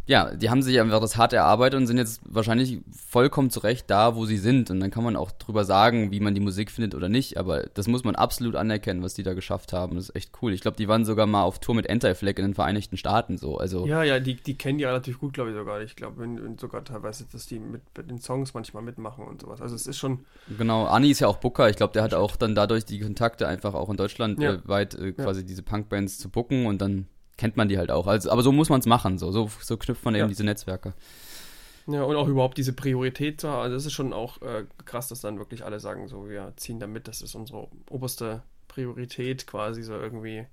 ja, 0.10 0.34
die 0.34 0.50
haben 0.50 0.64
sich 0.64 0.80
einfach 0.80 1.00
das 1.00 1.18
hart 1.18 1.34
erarbeitet 1.34 1.80
und 1.80 1.86
sind 1.86 2.00
jetzt 2.00 2.22
wahrscheinlich 2.26 2.80
vollkommen 2.92 3.52
zurecht 3.52 3.92
da, 3.92 4.16
wo 4.16 4.26
sie 4.26 4.38
sind. 4.38 4.72
Und 4.72 4.80
dann 4.80 4.90
kann 4.90 5.04
man 5.04 5.16
auch 5.16 5.30
drüber 5.30 5.66
sagen, 5.66 6.10
wie 6.10 6.20
man 6.20 6.34
die 6.34 6.42
Musik 6.42 6.72
findet 6.72 6.96
oder 6.96 7.10
nicht. 7.10 7.38
Aber 7.38 7.68
das 7.76 7.88
muss 7.88 8.04
man 8.04 8.16
absolut 8.16 8.56
anerkennen, 8.56 9.04
was 9.04 9.14
die 9.14 9.22
da 9.22 9.36
geschafft 9.36 9.72
haben. 9.72 9.98
Das 9.98 10.10
ist 10.10 10.16
echt 10.16 10.32
cool. 10.42 10.52
Ich 10.52 10.62
glaube, 10.62 10.78
die 10.78 10.88
waren 10.88 11.06
sogar 11.06 11.28
mal 11.28 11.44
auf 11.44 11.60
Tour 11.60 11.76
mit 11.76 11.88
Anti-Flag 11.88 12.40
in 12.40 12.46
den 12.46 12.54
Vereinigten 12.56 12.98
Staaten 12.98 13.38
so. 13.38 13.60
Also 13.60 13.86
ja, 13.86 14.02
ja, 14.02 14.20
die, 14.20 14.34
die 14.34 14.58
kennen 14.58 14.80
die 14.80 14.84
relativ 14.84 15.20
gut, 15.20 15.34
glaube 15.34 15.52
ich 15.52 15.56
sogar. 15.56 15.80
Ich 15.84 15.96
glaube 15.96 16.28
sogar 16.60 16.84
teilweise, 16.84 17.28
dass 17.32 17.46
die 17.46 17.60
mit, 17.60 17.84
mit, 17.96 18.10
den 18.10 18.18
Songs 18.18 18.56
manchmal 18.56 18.82
mitmachen 18.82 19.26
und 19.26 19.42
sowas. 19.42 19.62
Also 19.62 19.76
es 19.76 19.86
ist 19.86 20.00
schon. 20.00 20.26
Genau, 20.58 20.86
Anni 20.86 21.12
ist 21.12 21.20
ja 21.20 21.28
auch 21.28 21.38
Booker. 21.38 21.70
Ich 21.70 21.76
glaube, 21.76 21.94
der 21.94 22.02
hat 22.02 22.16
auch 22.16 22.36
dann 22.36 22.56
dadurch 22.56 22.84
die 22.84 23.00
Kontakte 23.00 23.48
einfach 23.48 23.76
auch 23.76 23.92
in 23.92 23.98
Deutschland 23.98 24.42
ja. 24.42 24.54
äh, 24.54 24.60
weit 24.68 24.96
äh, 24.96 25.12
quasi 25.12 25.42
ja. 25.42 25.46
diese 25.46 25.62
Punkbands 25.62 26.18
zu 26.18 26.30
booken 26.30 26.66
und 26.66 26.82
dann 26.82 27.06
kennt 27.40 27.56
man 27.56 27.70
die 27.70 27.78
halt 27.78 27.90
auch. 27.90 28.06
Also, 28.06 28.30
aber 28.30 28.44
so 28.44 28.52
muss 28.52 28.70
man 28.70 28.82
es 28.82 28.86
machen, 28.86 29.18
so. 29.18 29.32
so. 29.32 29.50
So 29.62 29.78
knüpft 29.78 30.04
man 30.04 30.14
eben 30.14 30.28
diese 30.28 30.44
Netzwerke. 30.44 30.94
Ja, 31.88 32.04
und 32.04 32.18
auch 32.18 32.28
überhaupt 32.28 32.58
diese 32.58 32.74
Priorität 32.74 33.44
haben. 33.44 33.62
Also 33.62 33.76
das 33.76 33.86
ist 33.86 33.94
schon 33.94 34.14
auch 34.14 34.42
äh, 34.42 34.66
krass, 34.86 35.08
dass 35.08 35.22
dann 35.22 35.40
wirklich 35.40 35.64
alle 35.64 35.80
sagen, 35.80 36.08
so, 36.08 36.30
wir 36.30 36.54
ziehen 36.58 36.80
da 36.80 36.86
mit, 36.86 37.08
das 37.08 37.22
ist 37.22 37.34
unsere 37.36 37.68
oberste 37.90 38.44
Priorität 38.68 39.48
quasi 39.48 39.82
so 39.82 39.94
irgendwie. 39.94 40.46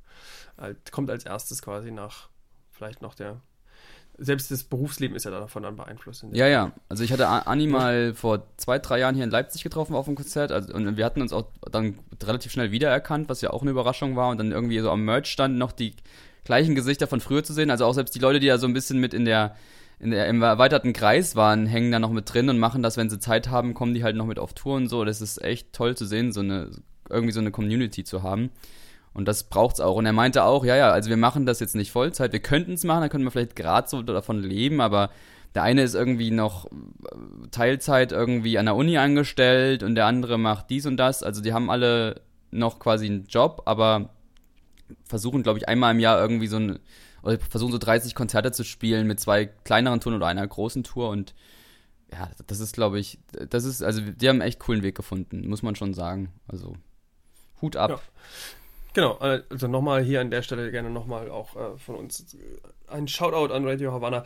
Halt, 0.57 0.93
kommt 0.93 1.11
als 1.11 1.27
erstes 1.27 1.61
quasi 1.61 1.91
nach 1.91 2.29
vielleicht 2.71 3.03
noch 3.03 3.15
der 3.15 3.43
selbst 4.19 4.51
das 4.51 4.65
Berufsleben 4.65 5.15
ist 5.15 5.25
ja 5.25 5.31
davon 5.31 5.63
dann 5.63 5.77
beeinflusst. 5.77 6.25
Ja, 6.33 6.47
ja. 6.47 6.73
Also 6.89 7.05
ich 7.05 7.13
hatte 7.13 7.29
Anni 7.29 7.67
mal 7.67 8.15
vor 8.15 8.47
zwei, 8.57 8.79
drei 8.79 9.01
Jahren 9.01 9.15
hier 9.15 9.25
in 9.25 9.31
Leipzig 9.31 9.63
getroffen 9.63 9.95
auf 9.95 10.07
einem 10.07 10.17
Konzert. 10.17 10.53
Also, 10.53 10.73
und 10.73 10.97
wir 10.97 11.05
hatten 11.05 11.21
uns 11.21 11.35
auch 11.35 11.51
dann 11.71 11.99
relativ 12.23 12.51
schnell 12.53 12.71
wiedererkannt, 12.71 13.29
was 13.29 13.43
ja 13.43 13.51
auch 13.51 13.61
eine 13.61 13.73
Überraschung 13.73 14.17
war. 14.17 14.31
Und 14.31 14.39
dann 14.39 14.53
irgendwie 14.53 14.79
so 14.79 14.91
am 14.91 15.05
Merch 15.05 15.27
stand 15.27 15.59
noch 15.59 15.73
die 15.73 15.95
gleichen 16.47 16.75
Gesichter 16.75 17.07
von 17.07 17.21
früher 17.21 17.45
zu 17.45 17.53
sehen. 17.53 17.71
Also 17.71 17.85
auch 17.85 17.93
selbst 17.93 18.15
die 18.15 18.21
Leute, 18.21 18.41
die 18.41 18.47
ja 18.47 18.57
so 18.57 18.67
ein 18.67 18.73
bisschen 18.73 18.99
mit 18.99 19.13
in 19.13 19.25
der, 19.27 19.57
in 19.99 20.11
der 20.11 20.29
im 20.29 20.41
erweiterten 20.41 20.93
Kreis 20.93 21.37
waren, 21.37 21.67
hängen 21.67 21.93
da 21.93 21.99
noch 21.99 22.13
mit 22.13 22.33
drin 22.33 22.49
und 22.49 22.59
machen 22.59 22.83
das, 22.83 22.97
wenn 22.97 23.11
sie 23.11 23.19
Zeit 23.19 23.51
haben, 23.51 23.75
kommen 23.75 23.95
die 23.95 24.05
halt 24.05 24.17
noch 24.17 24.27
mit 24.27 24.39
auf 24.39 24.55
Tour 24.55 24.77
und 24.77 24.89
so. 24.89 25.05
Das 25.05 25.21
ist 25.21 25.43
echt 25.43 25.73
toll 25.73 25.97
zu 25.97 26.07
sehen, 26.07 26.33
so 26.33 26.41
eine, 26.41 26.71
irgendwie 27.11 27.33
so 27.33 27.41
eine 27.41 27.51
Community 27.51 28.05
zu 28.05 28.23
haben. 28.23 28.51
Und 29.13 29.27
das 29.29 29.45
braucht's 29.45 29.81
auch. 29.81 29.97
Und 29.97 30.07
er 30.07 30.13
meinte 30.13 30.45
auch, 30.45 30.65
ja, 30.65 30.77
ja, 30.77 30.91
also 30.91 31.11
wir 31.11 31.17
machen 31.17 31.47
das 31.47 31.61
jetzt 31.61 31.75
nicht 31.75 31.91
Vollzeit. 31.91 32.33
Wir 32.33 32.41
könnten 32.41 32.75
es 32.75 32.85
machen, 32.85 33.01
dann 33.01 33.11
könnten 33.11 33.27
wir 33.27 33.31
vielleicht 33.31 33.57
gerade 33.57 33.89
so 33.89 34.03
davon 34.03 34.43
leben, 34.43 34.81
aber 34.81 35.11
der 35.55 35.63
eine 35.63 35.83
ist 35.83 35.95
irgendwie 35.95 36.31
noch 36.31 36.69
Teilzeit 37.51 38.13
irgendwie 38.13 38.59
an 38.59 38.67
der 38.67 38.77
Uni 38.77 38.99
angestellt 38.99 39.83
und 39.83 39.95
der 39.95 40.05
andere 40.05 40.39
macht 40.39 40.69
dies 40.69 40.85
und 40.85 40.99
das. 40.99 41.23
Also 41.23 41.41
die 41.41 41.55
haben 41.55 41.71
alle 41.71 42.21
noch 42.51 42.79
quasi 42.79 43.07
einen 43.07 43.25
Job, 43.25 43.63
aber 43.65 44.11
versuchen, 45.09 45.43
glaube 45.43 45.59
ich, 45.59 45.69
einmal 45.69 45.95
im 45.95 46.01
Jahr 46.01 46.21
irgendwie 46.21 46.47
so 46.47 46.57
ein, 46.57 46.79
oder 47.23 47.39
versuchen 47.39 47.73
so 47.73 47.79
30 47.79 48.15
Konzerte 48.15 48.53
zu 48.53 48.65
spielen 48.65 49.07
mit 49.07 49.21
zwei 49.21 49.47
kleineren 49.47 50.01
Touren 50.01 50.17
oder 50.17 50.27
einer 50.27 50.47
großen 50.47 50.85
Tour 50.85 51.11
und 51.11 51.35
ja, 52.13 52.31
das 52.47 52.61
ist, 52.61 52.75
glaube 52.75 53.01
ich, 53.01 53.19
das 53.51 53.65
ist, 53.65 53.83
also 53.83 54.01
die 54.01 54.29
haben 54.29 54.41
einen 54.41 54.49
echt 54.49 54.61
coolen 54.61 54.83
Weg 54.83 54.95
gefunden, 54.95 55.49
muss 55.49 55.63
man 55.63 55.75
schon 55.75 55.93
sagen. 55.93 56.33
Also 56.47 56.77
Hut 57.61 57.77
ab. 57.77 57.91
Ja. 57.91 58.01
Genau, 58.95 59.19
also 59.19 59.69
nochmal 59.69 60.03
hier 60.03 60.21
an 60.21 60.31
der 60.31 60.43
Stelle 60.43 60.71
gerne 60.71 60.89
nochmal 60.89 61.31
auch 61.31 61.55
äh, 61.57 61.77
von 61.77 61.97
uns 61.97 62.35
ein 62.87 63.09
Shoutout 63.09 63.53
an 63.53 63.67
Radio 63.67 63.93
Havana. 63.93 64.25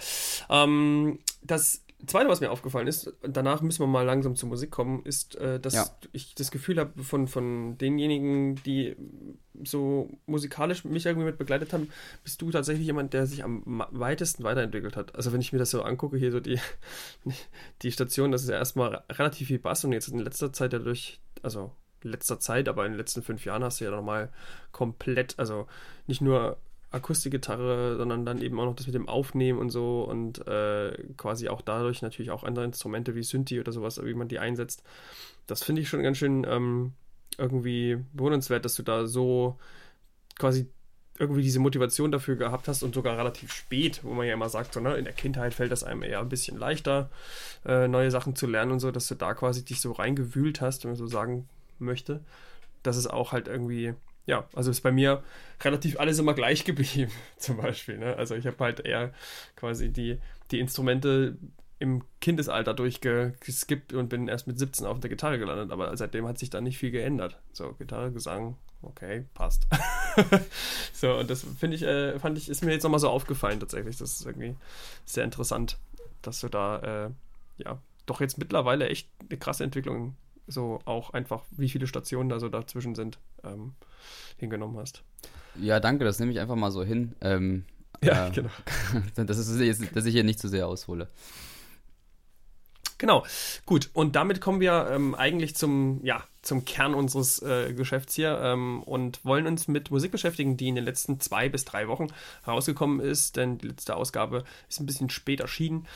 Ähm, 0.48 1.18
das 1.42 1.82
Zweite, 2.06 2.28
was 2.28 2.40
mir 2.40 2.50
aufgefallen 2.50 2.86
ist, 2.86 3.12
danach 3.22 3.60
müssen 3.62 3.80
wir 3.80 3.86
mal 3.86 4.04
langsam 4.04 4.34
zur 4.34 4.48
Musik 4.48 4.70
kommen, 4.70 5.04
ist, 5.04 5.36
äh, 5.36 5.60
dass 5.60 5.74
ja. 5.74 5.86
ich 6.12 6.34
das 6.34 6.50
Gefühl 6.50 6.78
habe 6.78 7.02
von, 7.02 7.28
von 7.28 7.76
denjenigen, 7.78 8.56
die 8.64 8.96
so 9.64 10.08
musikalisch 10.26 10.84
mich 10.84 11.06
irgendwie 11.06 11.26
mit 11.26 11.38
begleitet 11.38 11.72
haben, 11.72 11.90
bist 12.24 12.40
du 12.40 12.50
tatsächlich 12.50 12.86
jemand, 12.86 13.12
der 13.12 13.26
sich 13.26 13.44
am 13.44 13.84
weitesten 13.90 14.44
weiterentwickelt 14.44 14.96
hat. 14.96 15.14
Also 15.14 15.32
wenn 15.32 15.40
ich 15.40 15.52
mir 15.52 15.58
das 15.58 15.70
so 15.70 15.82
angucke, 15.82 16.16
hier 16.16 16.32
so 16.32 16.40
die, 16.40 16.58
die 17.82 17.92
Station, 17.92 18.32
das 18.32 18.42
ist 18.42 18.48
ja 18.48 18.56
erstmal 18.56 19.02
relativ 19.10 19.48
viel 19.48 19.58
Bass 19.58 19.84
und 19.84 19.92
jetzt 19.92 20.08
in 20.08 20.18
letzter 20.18 20.52
Zeit 20.52 20.72
dadurch, 20.72 21.20
also 21.42 21.72
letzter 22.02 22.40
Zeit, 22.40 22.68
aber 22.68 22.86
in 22.86 22.92
den 22.92 22.98
letzten 22.98 23.22
fünf 23.22 23.44
Jahren 23.44 23.62
hast 23.62 23.80
du 23.80 23.84
ja 23.84 23.90
nochmal 23.90 24.32
komplett, 24.72 25.38
also 25.38 25.66
nicht 26.06 26.22
nur 26.22 26.56
Akustikgitarre, 26.90 27.96
sondern 27.96 28.26
dann 28.26 28.42
eben 28.42 28.58
auch 28.58 28.64
noch 28.64 28.74
das 28.74 28.86
mit 28.86 28.94
dem 28.94 29.08
Aufnehmen 29.08 29.58
und 29.58 29.70
so 29.70 30.02
und 30.02 30.46
äh, 30.46 30.92
quasi 31.16 31.48
auch 31.48 31.60
dadurch 31.60 32.02
natürlich 32.02 32.30
auch 32.30 32.42
andere 32.42 32.64
Instrumente 32.64 33.14
wie 33.14 33.22
Synthi 33.22 33.60
oder 33.60 33.72
sowas, 33.72 34.04
wie 34.04 34.14
man 34.14 34.28
die 34.28 34.40
einsetzt. 34.40 34.82
Das 35.46 35.62
finde 35.62 35.82
ich 35.82 35.88
schon 35.88 36.02
ganz 36.02 36.18
schön 36.18 36.44
ähm, 36.48 36.92
irgendwie 37.38 37.98
bewundernswert, 38.12 38.64
dass 38.64 38.74
du 38.74 38.82
da 38.82 39.06
so 39.06 39.58
quasi 40.38 40.66
irgendwie 41.20 41.42
diese 41.42 41.60
Motivation 41.60 42.10
dafür 42.10 42.36
gehabt 42.36 42.66
hast 42.66 42.82
und 42.82 42.94
sogar 42.94 43.16
relativ 43.16 43.52
spät, 43.52 44.00
wo 44.02 44.12
man 44.14 44.26
ja 44.26 44.32
immer 44.32 44.48
sagt, 44.48 44.72
so, 44.72 44.80
ne, 44.80 44.96
in 44.96 45.04
der 45.04 45.12
Kindheit 45.12 45.52
fällt 45.52 45.70
das 45.70 45.84
einem 45.84 46.02
eher 46.02 46.20
ein 46.20 46.30
bisschen 46.30 46.56
leichter, 46.56 47.10
äh, 47.66 47.88
neue 47.88 48.10
Sachen 48.10 48.34
zu 48.34 48.46
lernen 48.46 48.72
und 48.72 48.80
so, 48.80 48.90
dass 48.90 49.06
du 49.06 49.14
da 49.14 49.34
quasi 49.34 49.64
dich 49.64 49.80
so 49.80 49.92
reingewühlt 49.92 50.60
hast, 50.60 50.82
wenn 50.82 50.92
man 50.92 50.96
so 50.96 51.06
sagen 51.06 51.48
möchte. 51.78 52.24
Das 52.82 52.96
ist 52.96 53.06
auch 53.06 53.32
halt 53.32 53.48
irgendwie 53.48 53.94
ja, 54.26 54.46
also 54.54 54.70
ist 54.70 54.82
bei 54.82 54.92
mir 54.92 55.22
relativ 55.62 55.98
alles 55.98 56.18
immer 56.18 56.34
gleich 56.34 56.64
geblieben, 56.64 57.10
zum 57.36 57.56
Beispiel. 57.56 57.98
Ne? 57.98 58.16
Also 58.16 58.34
ich 58.34 58.46
habe 58.46 58.62
halt 58.62 58.80
eher 58.80 59.12
quasi 59.56 59.90
die, 59.90 60.18
die 60.50 60.60
Instrumente 60.60 61.36
im 61.78 62.04
Kindesalter 62.20 62.74
durchgeskippt 62.74 63.94
und 63.94 64.08
bin 64.08 64.28
erst 64.28 64.46
mit 64.46 64.58
17 64.58 64.86
auf 64.86 65.00
der 65.00 65.08
Gitarre 65.08 65.38
gelandet, 65.38 65.72
aber 65.72 65.96
seitdem 65.96 66.28
hat 66.28 66.38
sich 66.38 66.50
da 66.50 66.60
nicht 66.60 66.76
viel 66.76 66.90
geändert. 66.90 67.38
So, 67.52 67.72
Gitarre, 67.72 68.12
Gesang, 68.12 68.58
okay, 68.82 69.24
passt. 69.32 69.66
so, 70.92 71.14
und 71.14 71.30
das 71.30 71.46
finde 71.58 71.76
ich, 71.76 71.82
äh, 71.82 72.18
fand 72.18 72.36
ich, 72.36 72.50
ist 72.50 72.62
mir 72.62 72.72
jetzt 72.72 72.82
nochmal 72.82 73.00
so 73.00 73.08
aufgefallen 73.08 73.60
tatsächlich. 73.60 73.96
Das 73.96 74.12
ist 74.12 74.26
irgendwie 74.26 74.56
sehr 75.06 75.24
interessant, 75.24 75.78
dass 76.20 76.40
du 76.40 76.48
da, 76.48 77.06
äh, 77.06 77.10
ja, 77.64 77.78
doch 78.04 78.20
jetzt 78.20 78.36
mittlerweile 78.36 78.88
echt 78.88 79.08
eine 79.28 79.38
krasse 79.38 79.64
Entwicklung 79.64 80.16
so 80.46 80.80
auch 80.84 81.10
einfach, 81.10 81.44
wie 81.50 81.68
viele 81.68 81.86
Stationen 81.86 82.28
da 82.28 82.40
so 82.40 82.48
dazwischen 82.48 82.94
sind, 82.94 83.18
ähm, 83.44 83.74
hingenommen 84.36 84.76
hast. 84.78 85.02
Ja, 85.56 85.80
danke, 85.80 86.04
das 86.04 86.18
nehme 86.18 86.32
ich 86.32 86.40
einfach 86.40 86.56
mal 86.56 86.70
so 86.70 86.82
hin. 86.82 87.14
Ähm, 87.20 87.64
ja, 88.02 88.28
äh, 88.28 88.30
genau. 88.30 88.50
das 89.16 89.38
ist, 89.38 89.96
dass 89.96 90.04
ich 90.04 90.12
hier 90.12 90.24
nicht 90.24 90.38
zu 90.38 90.48
sehr 90.48 90.66
aushole. 90.66 91.08
Genau, 93.00 93.24
gut. 93.64 93.88
Und 93.94 94.14
damit 94.14 94.42
kommen 94.42 94.60
wir 94.60 94.88
ähm, 94.90 95.14
eigentlich 95.14 95.56
zum, 95.56 96.04
ja, 96.04 96.22
zum 96.42 96.66
Kern 96.66 96.94
unseres 96.94 97.40
äh, 97.40 97.72
Geschäfts 97.72 98.14
hier 98.14 98.38
ähm, 98.42 98.82
und 98.82 99.24
wollen 99.24 99.46
uns 99.46 99.68
mit 99.68 99.90
Musik 99.90 100.12
beschäftigen, 100.12 100.58
die 100.58 100.68
in 100.68 100.74
den 100.74 100.84
letzten 100.84 101.18
zwei 101.18 101.48
bis 101.48 101.64
drei 101.64 101.88
Wochen 101.88 102.08
herausgekommen 102.44 103.00
ist, 103.00 103.36
denn 103.36 103.56
die 103.56 103.68
letzte 103.68 103.96
Ausgabe 103.96 104.44
ist 104.68 104.80
ein 104.80 104.86
bisschen 104.86 105.08
spät 105.08 105.40
erschienen. 105.40 105.86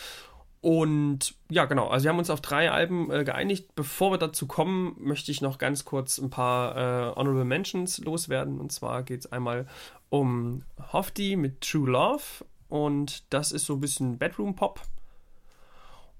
Und 0.64 1.34
ja, 1.50 1.66
genau. 1.66 1.88
Also 1.88 2.04
wir 2.04 2.10
haben 2.10 2.18
uns 2.18 2.30
auf 2.30 2.40
drei 2.40 2.70
Alben 2.70 3.10
äh, 3.10 3.22
geeinigt. 3.22 3.74
Bevor 3.74 4.12
wir 4.12 4.16
dazu 4.16 4.46
kommen, 4.46 4.96
möchte 4.98 5.30
ich 5.30 5.42
noch 5.42 5.58
ganz 5.58 5.84
kurz 5.84 6.16
ein 6.16 6.30
paar 6.30 6.74
äh, 6.74 7.16
Honorable 7.16 7.44
Mentions 7.44 7.98
loswerden. 7.98 8.58
Und 8.58 8.72
zwar 8.72 9.02
geht 9.02 9.20
es 9.20 9.30
einmal 9.30 9.66
um 10.08 10.62
Hofti 10.90 11.36
mit 11.36 11.60
True 11.60 11.90
Love. 11.90 12.46
Und 12.70 13.30
das 13.30 13.52
ist 13.52 13.66
so 13.66 13.74
ein 13.74 13.80
bisschen 13.80 14.16
Bedroom 14.16 14.56
Pop. 14.56 14.80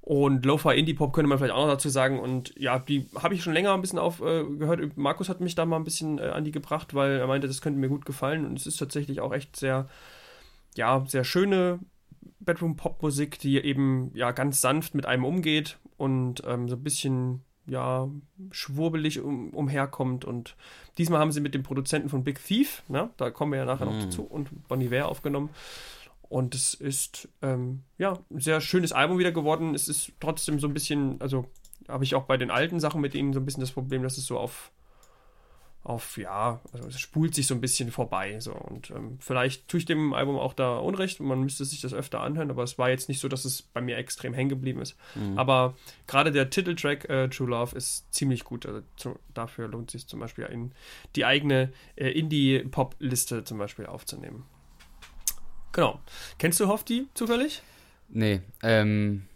Und 0.03 0.45
Lo-Fi 0.45 0.79
Indie 0.79 0.93
Pop 0.93 1.15
könnte 1.15 1.31
man 1.31 1.39
vielleicht 1.39 1.55
auch 1.55 1.65
noch 1.65 1.73
dazu 1.73 1.89
sagen. 1.89 2.21
Und 2.21 2.53
ja, 2.59 2.79
die 2.79 3.09
habe 3.15 3.35
ich 3.35 3.43
schon 3.43 3.55
länger 3.55 3.73
ein 3.73 3.81
bisschen 3.81 3.99
aufgehört. 3.99 4.79
Äh, 4.79 4.91
Markus 4.95 5.31
hat 5.31 5.41
mich 5.41 5.55
da 5.55 5.65
mal 5.65 5.77
ein 5.77 5.85
bisschen 5.85 6.19
äh, 6.19 6.25
an 6.25 6.45
die 6.45 6.53
gebracht, 6.53 6.93
weil 6.93 7.13
er 7.13 7.27
meinte, 7.27 7.47
das 7.47 7.63
könnte 7.63 7.81
mir 7.81 7.89
gut 7.89 8.05
gefallen. 8.05 8.45
Und 8.45 8.59
es 8.59 8.67
ist 8.67 8.77
tatsächlich 8.77 9.23
auch 9.23 9.33
echt 9.33 9.57
sehr, 9.57 9.89
ja, 10.77 11.03
sehr 11.07 11.25
schöne 11.25 11.79
Bedroom-Pop-Musik, 12.41 13.39
die 13.39 13.59
eben 13.59 14.11
ja 14.15 14.33
ganz 14.33 14.61
sanft 14.61 14.95
mit 14.95 15.07
einem 15.07 15.25
umgeht 15.25 15.79
und 15.97 16.43
ähm, 16.47 16.69
so 16.69 16.77
ein 16.77 16.83
bisschen 16.83 17.43
ja, 17.67 18.09
schwurbelig 18.51 19.21
um, 19.21 19.51
umherkommt. 19.51 20.25
Und 20.25 20.57
diesmal 20.99 21.21
haben 21.21 21.33
sie 21.33 21.41
mit 21.41 21.55
dem 21.55 21.63
Produzenten 21.63 22.09
von 22.09 22.25
Big 22.25 22.45
Thief, 22.45 22.83
ne, 22.89 23.11
da 23.17 23.31
kommen 23.31 23.53
wir 23.53 23.61
ja 23.61 23.65
nachher 23.65 23.87
mm. 23.87 23.89
noch 23.89 24.05
dazu, 24.05 24.23
und 24.23 24.69
Bonnie 24.69 24.91
Ware 24.91 25.07
aufgenommen. 25.07 25.51
Und 26.29 26.55
es 26.55 26.75
ist, 26.75 27.29
ähm, 27.43 27.83
ja, 27.99 28.19
ein 28.31 28.41
sehr 28.41 28.61
schönes 28.61 28.93
Album 28.93 29.19
wieder 29.19 29.33
geworden. 29.33 29.75
Es 29.75 29.89
ist 29.89 30.13
trotzdem 30.21 30.59
so 30.59 30.67
ein 30.67 30.75
bisschen, 30.75 31.21
also 31.21 31.47
habe 31.89 32.05
ich 32.05 32.15
auch 32.15 32.25
bei 32.25 32.37
den 32.37 32.51
alten 32.51 32.81
Sachen 32.81 33.01
mit 33.01 33.15
ihnen 33.15 33.33
so 33.33 33.41
ein 33.41 33.45
bisschen 33.45 33.61
das 33.61 33.73
Problem, 33.73 34.03
dass 34.03 34.19
es 34.19 34.27
so 34.27 34.39
auf 34.39 34.73
auf, 35.85 36.17
ja, 36.17 36.61
also 36.73 36.89
es 36.89 36.99
spult 36.99 37.35
sich 37.35 37.47
so 37.47 37.55
ein 37.55 37.61
bisschen 37.61 37.93
vorbei. 37.93 38.41
So. 38.41 38.55
Und 38.55 38.91
ähm, 38.91 39.19
vielleicht 39.21 39.69
tue 39.69 39.79
ich 39.79 39.85
dem 39.85 40.15
Album 40.15 40.37
auch 40.37 40.55
da 40.55 40.79
Unrecht 40.79 41.21
und 41.21 41.27
man 41.27 41.41
müsste 41.41 41.67
sich 41.67 41.83
das 41.83 41.93
öfter 41.93 42.21
anhören, 42.21 42.51
aber 42.51 42.63
es 42.63 42.79
war 42.79 42.89
jetzt 42.89 43.11
nicht 43.11 43.21
so, 43.21 43.29
dass 43.29 43.45
es 43.45 43.61
bei 43.61 43.83
mir 43.83 43.99
extrem 43.99 44.33
hängen 44.33 44.49
geblieben 44.49 44.81
ist. 44.81 44.97
Mhm. 45.15 45.39
Aber 45.39 45.77
gerade 46.07 46.33
der 46.33 46.49
Titeltrack 46.49 47.09
äh, 47.11 47.29
True 47.29 47.51
Love 47.51 47.77
ist 47.77 48.13
ziemlich 48.13 48.45
gut. 48.45 48.65
Also 48.65 48.81
zu, 48.97 49.19
dafür 49.35 49.69
lohnt 49.69 49.91
es 49.91 49.93
sich 49.93 50.09
zum 50.09 50.21
Beispiel 50.21 50.45
in 50.47 50.73
die 51.17 51.27
eigene 51.27 51.71
äh, 51.97 52.09
Indie-Pop-Liste 52.09 53.45
zum 53.45 53.59
Beispiel 53.59 53.85
aufzunehmen. 53.85 54.45
Genau. 55.73 56.01
Kennst 56.39 56.61
du 56.61 56.69
Hofti 56.69 57.09
zufällig? 57.15 57.63
Nee, 58.09 58.41
ähm. 58.63 59.27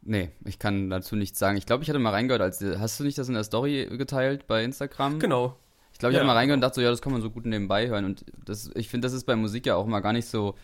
Nee, 0.00 0.30
ich 0.46 0.58
kann 0.58 0.88
dazu 0.88 1.16
nichts 1.16 1.38
sagen. 1.38 1.58
Ich 1.58 1.66
glaube, 1.66 1.82
ich 1.82 1.90
hatte 1.90 1.98
mal 1.98 2.10
reingehört, 2.10 2.40
als 2.40 2.62
hast 2.62 2.98
du 2.98 3.04
nicht 3.04 3.18
das 3.18 3.28
in 3.28 3.34
der 3.34 3.44
Story 3.44 3.86
geteilt 3.90 4.46
bei 4.46 4.64
Instagram? 4.64 5.18
Genau, 5.18 5.58
ich 5.98 6.00
glaube, 6.00 6.12
ich 6.12 6.14
ja. 6.14 6.20
habe 6.20 6.28
mal 6.28 6.34
reingehört 6.34 6.58
und 6.58 6.60
dachte 6.60 6.76
so, 6.76 6.80
ja, 6.80 6.90
das 6.90 7.02
kann 7.02 7.10
man 7.10 7.22
so 7.22 7.28
gut 7.28 7.44
nebenbei 7.44 7.88
hören. 7.88 8.04
Und 8.04 8.24
das, 8.44 8.70
ich 8.76 8.88
finde, 8.88 9.04
das 9.06 9.12
ist 9.12 9.24
bei 9.24 9.34
Musik 9.34 9.66
ja 9.66 9.74
auch 9.74 9.84
mal 9.84 9.98
gar 9.98 10.12
nicht 10.12 10.26
so, 10.26 10.54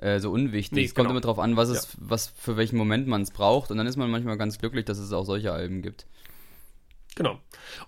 äh, 0.00 0.18
so 0.18 0.32
unwichtig. 0.32 0.76
Nee, 0.76 0.84
es 0.84 0.96
kommt 0.96 1.04
genau. 1.04 1.12
immer 1.12 1.20
darauf 1.20 1.38
an, 1.38 1.56
was, 1.56 1.68
ja. 1.68 1.76
es, 1.76 1.96
was 1.96 2.32
für 2.36 2.56
welchen 2.56 2.76
Moment 2.76 3.06
man 3.06 3.22
es 3.22 3.30
braucht. 3.30 3.70
Und 3.70 3.76
dann 3.76 3.86
ist 3.86 3.96
man 3.96 4.10
manchmal 4.10 4.36
ganz 4.36 4.58
glücklich, 4.58 4.84
dass 4.84 4.98
es 4.98 5.12
auch 5.12 5.22
solche 5.22 5.52
Alben 5.52 5.80
gibt. 5.80 6.06
Genau. 7.14 7.38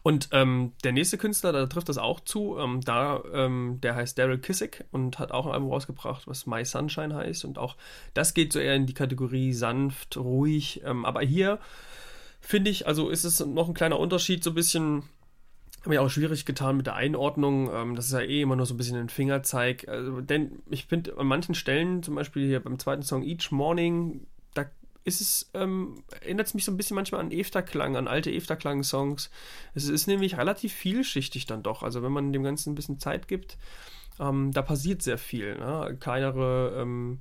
Und 0.04 0.28
ähm, 0.30 0.74
der 0.84 0.92
nächste 0.92 1.18
Künstler, 1.18 1.50
da 1.50 1.66
trifft 1.66 1.88
das 1.88 1.98
auch 1.98 2.20
zu. 2.20 2.56
Ähm, 2.56 2.82
da, 2.82 3.20
ähm, 3.32 3.80
der 3.82 3.96
heißt 3.96 4.16
Daryl 4.16 4.38
Kissick 4.38 4.84
und 4.92 5.18
hat 5.18 5.32
auch 5.32 5.46
ein 5.46 5.54
Album 5.54 5.72
rausgebracht, 5.72 6.28
was 6.28 6.46
My 6.46 6.64
Sunshine 6.64 7.16
heißt. 7.16 7.44
Und 7.44 7.58
auch 7.58 7.74
das 8.14 8.32
geht 8.32 8.52
so 8.52 8.60
eher 8.60 8.76
in 8.76 8.86
die 8.86 8.94
Kategorie 8.94 9.52
sanft, 9.52 10.16
ruhig. 10.16 10.82
Ähm, 10.84 11.04
aber 11.04 11.22
hier 11.22 11.58
finde 12.38 12.70
ich, 12.70 12.86
also 12.86 13.08
ist 13.08 13.24
es 13.24 13.44
noch 13.44 13.66
ein 13.66 13.74
kleiner 13.74 13.98
Unterschied, 13.98 14.44
so 14.44 14.50
ein 14.50 14.54
bisschen 14.54 15.02
habe 15.86 15.94
mir 15.94 16.02
auch 16.02 16.10
schwierig 16.10 16.44
getan 16.44 16.76
mit 16.76 16.86
der 16.86 16.96
Einordnung. 16.96 17.70
Ähm, 17.72 17.94
das 17.94 18.06
ist 18.06 18.12
ja 18.12 18.20
eh 18.20 18.42
immer 18.42 18.56
nur 18.56 18.66
so 18.66 18.74
ein 18.74 18.76
bisschen 18.76 18.98
ein 18.98 19.08
Fingerzeig. 19.08 19.86
Also, 19.88 20.20
denn 20.20 20.62
ich 20.68 20.86
finde 20.86 21.16
an 21.16 21.28
manchen 21.28 21.54
Stellen, 21.54 22.02
zum 22.02 22.16
Beispiel 22.16 22.46
hier 22.46 22.60
beim 22.60 22.78
zweiten 22.78 23.02
Song 23.02 23.22
Each 23.22 23.52
Morning, 23.52 24.26
da 24.54 24.66
ist 25.04 25.20
es, 25.20 25.50
ähm, 25.54 26.02
erinnert 26.20 26.48
es 26.48 26.54
mich 26.54 26.64
so 26.64 26.72
ein 26.72 26.76
bisschen 26.76 26.96
manchmal 26.96 27.20
an 27.20 27.30
Efterklang, 27.30 27.96
an 27.96 28.08
alte 28.08 28.32
Efterklang-Songs. 28.32 29.30
Es 29.74 29.88
ist 29.88 30.08
nämlich 30.08 30.36
relativ 30.36 30.72
vielschichtig 30.72 31.46
dann 31.46 31.62
doch. 31.62 31.84
Also 31.84 32.02
wenn 32.02 32.12
man 32.12 32.32
dem 32.32 32.42
Ganzen 32.42 32.72
ein 32.72 32.74
bisschen 32.74 32.98
Zeit 32.98 33.28
gibt, 33.28 33.56
ähm, 34.18 34.50
da 34.52 34.62
passiert 34.62 35.02
sehr 35.02 35.18
viel. 35.18 35.56
Ne? 35.56 35.96
Kleinere 36.00 36.80
ähm, 36.80 37.20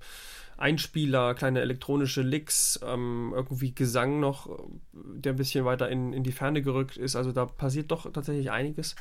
Einspieler, 0.57 1.33
kleine 1.35 1.61
elektronische 1.61 2.21
Licks, 2.21 2.79
ähm, 2.85 3.33
irgendwie 3.35 3.73
Gesang 3.73 4.19
noch, 4.19 4.49
der 4.93 5.33
ein 5.33 5.37
bisschen 5.37 5.65
weiter 5.65 5.89
in, 5.89 6.13
in 6.13 6.23
die 6.23 6.31
Ferne 6.31 6.61
gerückt 6.61 6.97
ist. 6.97 7.15
Also 7.15 7.31
da 7.31 7.45
passiert 7.45 7.91
doch 7.91 8.11
tatsächlich 8.11 8.51
einiges. 8.51 8.95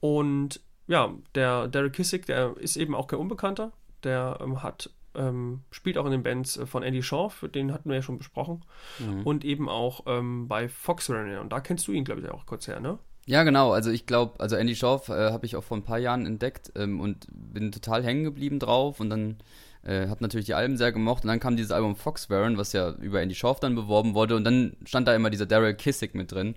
Und 0.00 0.60
ja, 0.86 1.14
der 1.34 1.68
Derek 1.68 1.92
Kissick, 1.92 2.26
der 2.26 2.56
ist 2.58 2.76
eben 2.76 2.94
auch 2.94 3.06
kein 3.06 3.18
Unbekannter. 3.18 3.72
Der 4.02 4.38
ähm, 4.40 4.62
hat 4.62 4.90
ähm, 5.14 5.62
spielt 5.70 5.98
auch 5.98 6.04
in 6.06 6.12
den 6.12 6.22
Bands 6.22 6.56
äh, 6.56 6.66
von 6.66 6.82
Andy 6.82 7.02
Shaw, 7.02 7.30
den 7.54 7.72
hatten 7.72 7.88
wir 7.88 7.96
ja 7.96 8.02
schon 8.02 8.18
besprochen. 8.18 8.64
Mhm. 8.98 9.22
Und 9.22 9.44
eben 9.44 9.68
auch 9.68 10.04
ähm, 10.06 10.48
bei 10.48 10.68
Fox 10.68 11.10
Runner. 11.10 11.40
Und 11.40 11.52
da 11.52 11.60
kennst 11.60 11.88
du 11.88 11.92
ihn, 11.92 12.04
glaube 12.04 12.20
ich, 12.20 12.28
auch 12.30 12.46
kurz 12.46 12.68
her, 12.68 12.80
ne? 12.80 12.98
Ja, 13.26 13.42
genau. 13.44 13.72
Also 13.72 13.90
ich 13.90 14.06
glaube, 14.06 14.40
also 14.40 14.56
Andy 14.56 14.74
Shaw 14.74 15.00
äh, 15.08 15.32
habe 15.32 15.46
ich 15.46 15.56
auch 15.56 15.64
vor 15.64 15.76
ein 15.76 15.84
paar 15.84 15.98
Jahren 15.98 16.26
entdeckt 16.26 16.72
ähm, 16.74 17.00
und 17.00 17.26
bin 17.30 17.70
total 17.70 18.02
hängen 18.02 18.24
geblieben 18.24 18.58
drauf. 18.58 19.00
Und 19.00 19.10
dann 19.10 19.36
äh, 19.82 20.08
hab 20.08 20.20
natürlich 20.20 20.46
die 20.46 20.54
Alben 20.54 20.76
sehr 20.76 20.92
gemocht 20.92 21.24
und 21.24 21.28
dann 21.28 21.40
kam 21.40 21.56
dieses 21.56 21.72
Album 21.72 21.96
Fox 21.96 22.28
Warren, 22.30 22.58
was 22.58 22.72
ja 22.72 22.90
über 23.00 23.22
Andy 23.22 23.34
Schorf 23.34 23.60
dann 23.60 23.74
beworben 23.74 24.14
wurde 24.14 24.36
und 24.36 24.44
dann 24.44 24.76
stand 24.84 25.08
da 25.08 25.14
immer 25.14 25.30
dieser 25.30 25.46
Daryl 25.46 25.74
Kissick 25.74 26.14
mit 26.14 26.32
drin. 26.32 26.54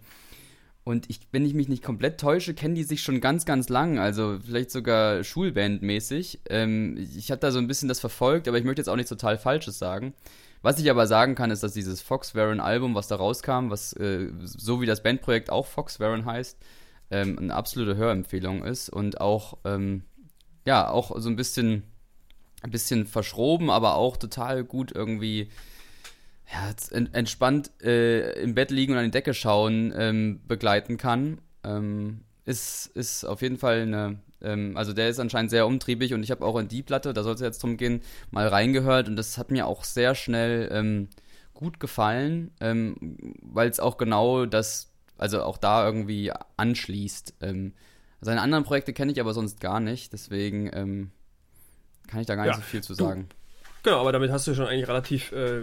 Und 0.85 1.09
ich, 1.09 1.21
wenn 1.31 1.45
ich 1.45 1.53
mich 1.53 1.69
nicht 1.69 1.81
komplett 1.81 2.19
täusche, 2.19 2.53
kennen 2.53 2.75
die 2.75 2.83
sich 2.83 3.01
schon 3.01 3.21
ganz, 3.21 3.45
ganz 3.45 3.69
lang, 3.69 3.99
also 3.99 4.37
vielleicht 4.45 4.69
sogar 4.69 5.23
Schulbandmäßig. 5.23 6.41
Ähm, 6.49 6.97
ich 6.97 7.31
habe 7.31 7.39
da 7.39 7.51
so 7.51 7.59
ein 7.59 7.67
bisschen 7.67 7.87
das 7.87 8.01
verfolgt, 8.01 8.49
aber 8.49 8.57
ich 8.57 8.65
möchte 8.65 8.81
jetzt 8.81 8.89
auch 8.89 8.97
nichts 8.97 9.09
total 9.09 9.37
Falsches 9.37 9.79
sagen. 9.79 10.13
Was 10.61 10.79
ich 10.79 10.89
aber 10.89 11.07
sagen 11.07 11.35
kann, 11.35 11.51
ist, 11.51 11.63
dass 11.63 11.73
dieses 11.73 12.01
Fox 12.01 12.35
Warren 12.35 12.59
Album, 12.59 12.95
was 12.95 13.07
da 13.07 13.15
rauskam, 13.15 13.69
was 13.69 13.93
äh, 13.93 14.29
so 14.43 14.81
wie 14.81 14.85
das 14.85 15.03
Bandprojekt 15.03 15.49
auch 15.49 15.67
Fox 15.67 16.01
Warren 16.01 16.25
heißt, 16.25 16.57
ähm, 17.11 17.37
eine 17.39 17.53
absolute 17.53 17.95
Hörempfehlung 17.95 18.63
ist 18.63 18.89
und 18.89 19.21
auch, 19.21 19.57
ähm, 19.63 20.03
ja, 20.65 20.89
auch 20.89 21.17
so 21.19 21.29
ein 21.29 21.35
bisschen 21.37 21.83
ein 22.63 22.71
bisschen 22.71 23.05
verschroben, 23.05 23.69
aber 23.69 23.95
auch 23.95 24.17
total 24.17 24.63
gut 24.63 24.91
irgendwie 24.93 25.49
ja, 26.51 26.73
entspannt 27.11 27.71
äh, 27.81 28.41
im 28.41 28.55
Bett 28.55 28.71
liegen 28.71 28.93
und 28.93 28.99
an 28.99 29.05
die 29.05 29.11
Decke 29.11 29.33
schauen 29.33 29.93
ähm, 29.95 30.41
begleiten 30.47 30.97
kann. 30.97 31.39
Ähm, 31.63 32.21
ist, 32.45 32.87
ist 32.87 33.25
auf 33.25 33.41
jeden 33.41 33.57
Fall 33.57 33.81
eine, 33.81 34.19
ähm, 34.41 34.75
also 34.75 34.93
der 34.93 35.09
ist 35.09 35.19
anscheinend 35.19 35.51
sehr 35.51 35.67
umtriebig 35.67 36.13
und 36.13 36.23
ich 36.23 36.31
habe 36.31 36.45
auch 36.45 36.57
in 36.57 36.67
die 36.67 36.83
Platte, 36.83 37.13
da 37.13 37.23
soll 37.23 37.35
es 37.35 37.41
jetzt 37.41 37.63
drum 37.63 37.77
gehen, 37.77 38.01
mal 38.31 38.47
reingehört 38.47 39.07
und 39.07 39.15
das 39.15 39.37
hat 39.37 39.51
mir 39.51 39.67
auch 39.67 39.83
sehr 39.83 40.15
schnell 40.15 40.69
ähm, 40.71 41.09
gut 41.53 41.79
gefallen, 41.79 42.51
ähm, 42.59 43.17
weil 43.41 43.69
es 43.69 43.79
auch 43.79 43.97
genau 43.97 44.45
das, 44.45 44.91
also 45.17 45.43
auch 45.43 45.57
da 45.57 45.85
irgendwie 45.85 46.31
anschließt. 46.57 47.35
Ähm, 47.41 47.73
seine 48.21 48.41
anderen 48.41 48.63
Projekte 48.63 48.93
kenne 48.93 49.11
ich 49.11 49.19
aber 49.19 49.33
sonst 49.33 49.59
gar 49.59 49.79
nicht, 49.79 50.13
deswegen 50.13 51.11
kann 52.13 52.21
ich 52.21 52.27
da 52.27 52.35
gar 52.35 52.43
nicht 52.43 52.53
ja, 52.53 52.57
so 52.57 52.61
viel 52.61 52.81
zu 52.81 52.93
sagen. 52.93 53.27
Du, 53.27 53.89
genau, 53.89 53.99
aber 53.99 54.11
damit 54.11 54.31
hast 54.31 54.45
du 54.45 54.53
schon 54.53 54.67
eigentlich 54.67 54.87
relativ 54.87 55.31
äh, 55.31 55.61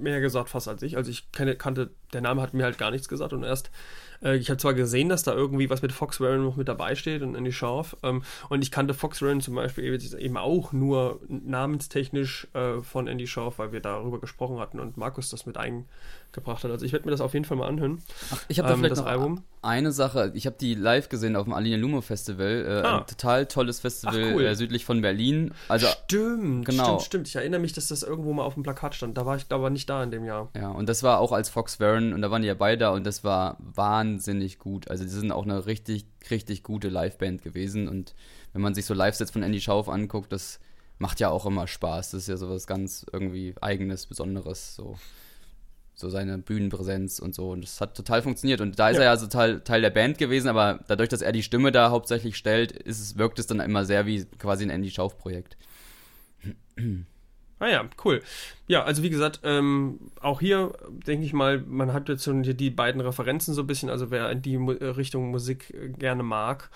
mehr 0.00 0.22
gesagt 0.22 0.48
fast 0.48 0.66
als 0.66 0.82
ich. 0.82 0.96
Also 0.96 1.10
ich 1.10 1.30
kenne, 1.30 1.56
kannte, 1.56 1.90
der 2.12 2.20
Name 2.20 2.42
hat 2.42 2.54
mir 2.54 2.64
halt 2.64 2.78
gar 2.78 2.90
nichts 2.90 3.08
gesagt 3.08 3.32
und 3.32 3.42
erst 3.42 3.70
äh, 4.22 4.36
ich 4.36 4.50
habe 4.50 4.58
zwar 4.58 4.74
gesehen, 4.74 5.08
dass 5.08 5.22
da 5.22 5.32
irgendwie 5.32 5.70
was 5.70 5.82
mit 5.82 5.92
Fox 5.92 6.20
Warren 6.20 6.44
noch 6.44 6.56
mit 6.56 6.68
dabei 6.68 6.94
steht 6.94 7.22
und 7.22 7.34
Andy 7.34 7.52
Scharf. 7.52 7.96
Ähm, 8.02 8.22
und 8.48 8.62
ich 8.62 8.70
kannte 8.70 8.94
Fox 8.94 9.22
Warren 9.22 9.40
zum 9.40 9.54
Beispiel 9.54 9.98
eben 10.18 10.36
auch 10.36 10.72
nur 10.72 11.20
namenstechnisch 11.28 12.48
äh, 12.54 12.80
von 12.80 13.06
Andy 13.06 13.26
Scharf, 13.26 13.58
weil 13.58 13.72
wir 13.72 13.80
darüber 13.80 14.20
gesprochen 14.20 14.58
hatten 14.58 14.80
und 14.80 14.96
Markus 14.96 15.30
das 15.30 15.46
mit 15.46 15.56
eingebracht 15.56 16.64
hat. 16.64 16.70
Also 16.70 16.84
ich 16.84 16.92
werde 16.92 17.06
mir 17.06 17.12
das 17.12 17.20
auf 17.20 17.34
jeden 17.34 17.44
Fall 17.44 17.56
mal 17.56 17.68
anhören. 17.68 18.02
Ach, 18.32 18.44
ich 18.48 18.58
habe 18.58 18.68
da 18.68 18.74
ähm, 18.74 18.80
vielleicht 18.80 18.96
noch 18.96 19.06
Album. 19.06 19.42
eine 19.62 19.92
Sache. 19.92 20.32
Ich 20.34 20.46
habe 20.46 20.56
die 20.60 20.74
live 20.74 21.08
gesehen 21.08 21.36
auf 21.36 21.44
dem 21.44 21.52
Aline 21.52 21.76
Lumo 21.76 22.00
Festival. 22.00 22.64
Äh, 22.66 22.86
ah. 22.86 22.98
Ein 22.98 23.06
total 23.06 23.46
tolles 23.46 23.80
Festival 23.80 24.24
Ach, 24.30 24.34
cool. 24.34 24.44
äh, 24.44 24.54
südlich 24.54 24.84
von 24.84 25.00
Berlin. 25.00 25.52
Also, 25.68 25.86
stimmt, 25.86 26.66
genau. 26.66 26.84
stimmt, 26.84 27.02
stimmt. 27.02 27.28
Ich 27.28 27.36
erinnere 27.36 27.60
mich, 27.60 27.72
dass 27.72 27.88
das 27.88 28.02
irgendwo 28.02 28.32
mal 28.32 28.44
auf 28.44 28.54
dem 28.54 28.62
Plakat 28.62 28.94
stand. 28.94 29.16
Da 29.16 29.26
war 29.26 29.36
ich 29.36 29.46
aber 29.48 29.70
nicht 29.70 29.88
da 29.88 30.02
in 30.02 30.10
dem 30.10 30.24
Jahr. 30.24 30.50
Ja, 30.56 30.70
und 30.70 30.88
das 30.88 31.02
war 31.02 31.20
auch 31.20 31.32
als 31.32 31.48
Fox 31.48 31.80
Warren 31.80 31.99
und 32.12 32.22
da 32.22 32.30
waren 32.30 32.42
die 32.42 32.48
ja 32.48 32.54
beide 32.54 32.90
und 32.90 33.04
das 33.04 33.22
war 33.24 33.56
wahnsinnig 33.60 34.40
wahnsinnig 34.40 34.58
gut. 34.58 34.90
Also 34.90 35.04
die 35.04 35.10
sind 35.10 35.32
auch 35.32 35.44
eine 35.44 35.66
richtig, 35.66 36.06
richtig 36.30 36.62
gute 36.62 36.88
Liveband 36.88 37.42
gewesen. 37.42 37.88
Und 37.88 38.14
wenn 38.52 38.62
man 38.62 38.74
sich 38.74 38.86
so 38.86 38.94
Live-Sets 38.94 39.30
von 39.30 39.42
Andy 39.42 39.60
Schauf 39.60 39.88
anguckt, 39.88 40.32
das 40.32 40.60
macht 40.98 41.20
ja 41.20 41.28
auch 41.28 41.46
immer 41.46 41.66
Spaß. 41.66 42.12
Das 42.12 42.22
ist 42.22 42.28
ja 42.28 42.36
sowas 42.36 42.66
ganz 42.66 43.06
irgendwie 43.12 43.54
Eigenes, 43.60 44.06
Besonderes. 44.06 44.74
So, 44.74 44.96
so 45.94 46.08
seine 46.08 46.38
Bühnenpräsenz 46.38 47.18
und 47.18 47.34
so. 47.34 47.50
Und 47.50 47.62
das 47.62 47.80
hat 47.80 47.96
total 47.96 48.22
funktioniert. 48.22 48.60
Und 48.60 48.78
da 48.78 48.90
ist 48.90 48.96
ja. 48.96 49.02
er 49.02 49.10
ja 49.10 49.16
so 49.16 49.26
Teil, 49.26 49.60
Teil 49.60 49.82
der 49.82 49.90
Band 49.90 50.18
gewesen, 50.18 50.48
aber 50.48 50.80
dadurch, 50.88 51.08
dass 51.08 51.22
er 51.22 51.32
die 51.32 51.42
Stimme 51.42 51.72
da 51.72 51.90
hauptsächlich 51.90 52.36
stellt, 52.36 52.72
ist 52.72 53.00
es, 53.00 53.18
wirkt 53.18 53.38
es 53.38 53.46
dann 53.46 53.60
immer 53.60 53.84
sehr 53.84 54.06
wie 54.06 54.24
quasi 54.24 54.64
ein 54.64 54.70
Andy 54.70 54.90
Schauf-Projekt. 54.90 55.56
Ah 57.60 57.68
ja, 57.68 57.84
cool. 58.04 58.22
Ja, 58.68 58.84
also 58.84 59.02
wie 59.02 59.10
gesagt, 59.10 59.40
ähm, 59.44 60.00
auch 60.22 60.40
hier 60.40 60.72
denke 61.06 61.26
ich 61.26 61.34
mal, 61.34 61.58
man 61.60 61.92
hat 61.92 62.08
jetzt 62.08 62.24
schon 62.24 62.42
die 62.42 62.70
beiden 62.70 63.02
Referenzen 63.02 63.52
so 63.52 63.60
ein 63.62 63.66
bisschen, 63.66 63.90
also 63.90 64.10
wer 64.10 64.30
in 64.30 64.40
die 64.40 64.54
äh, 64.54 64.84
Richtung 64.86 65.30
Musik 65.30 65.74
äh, 65.74 65.90
gerne 65.90 66.22
mag 66.22 66.70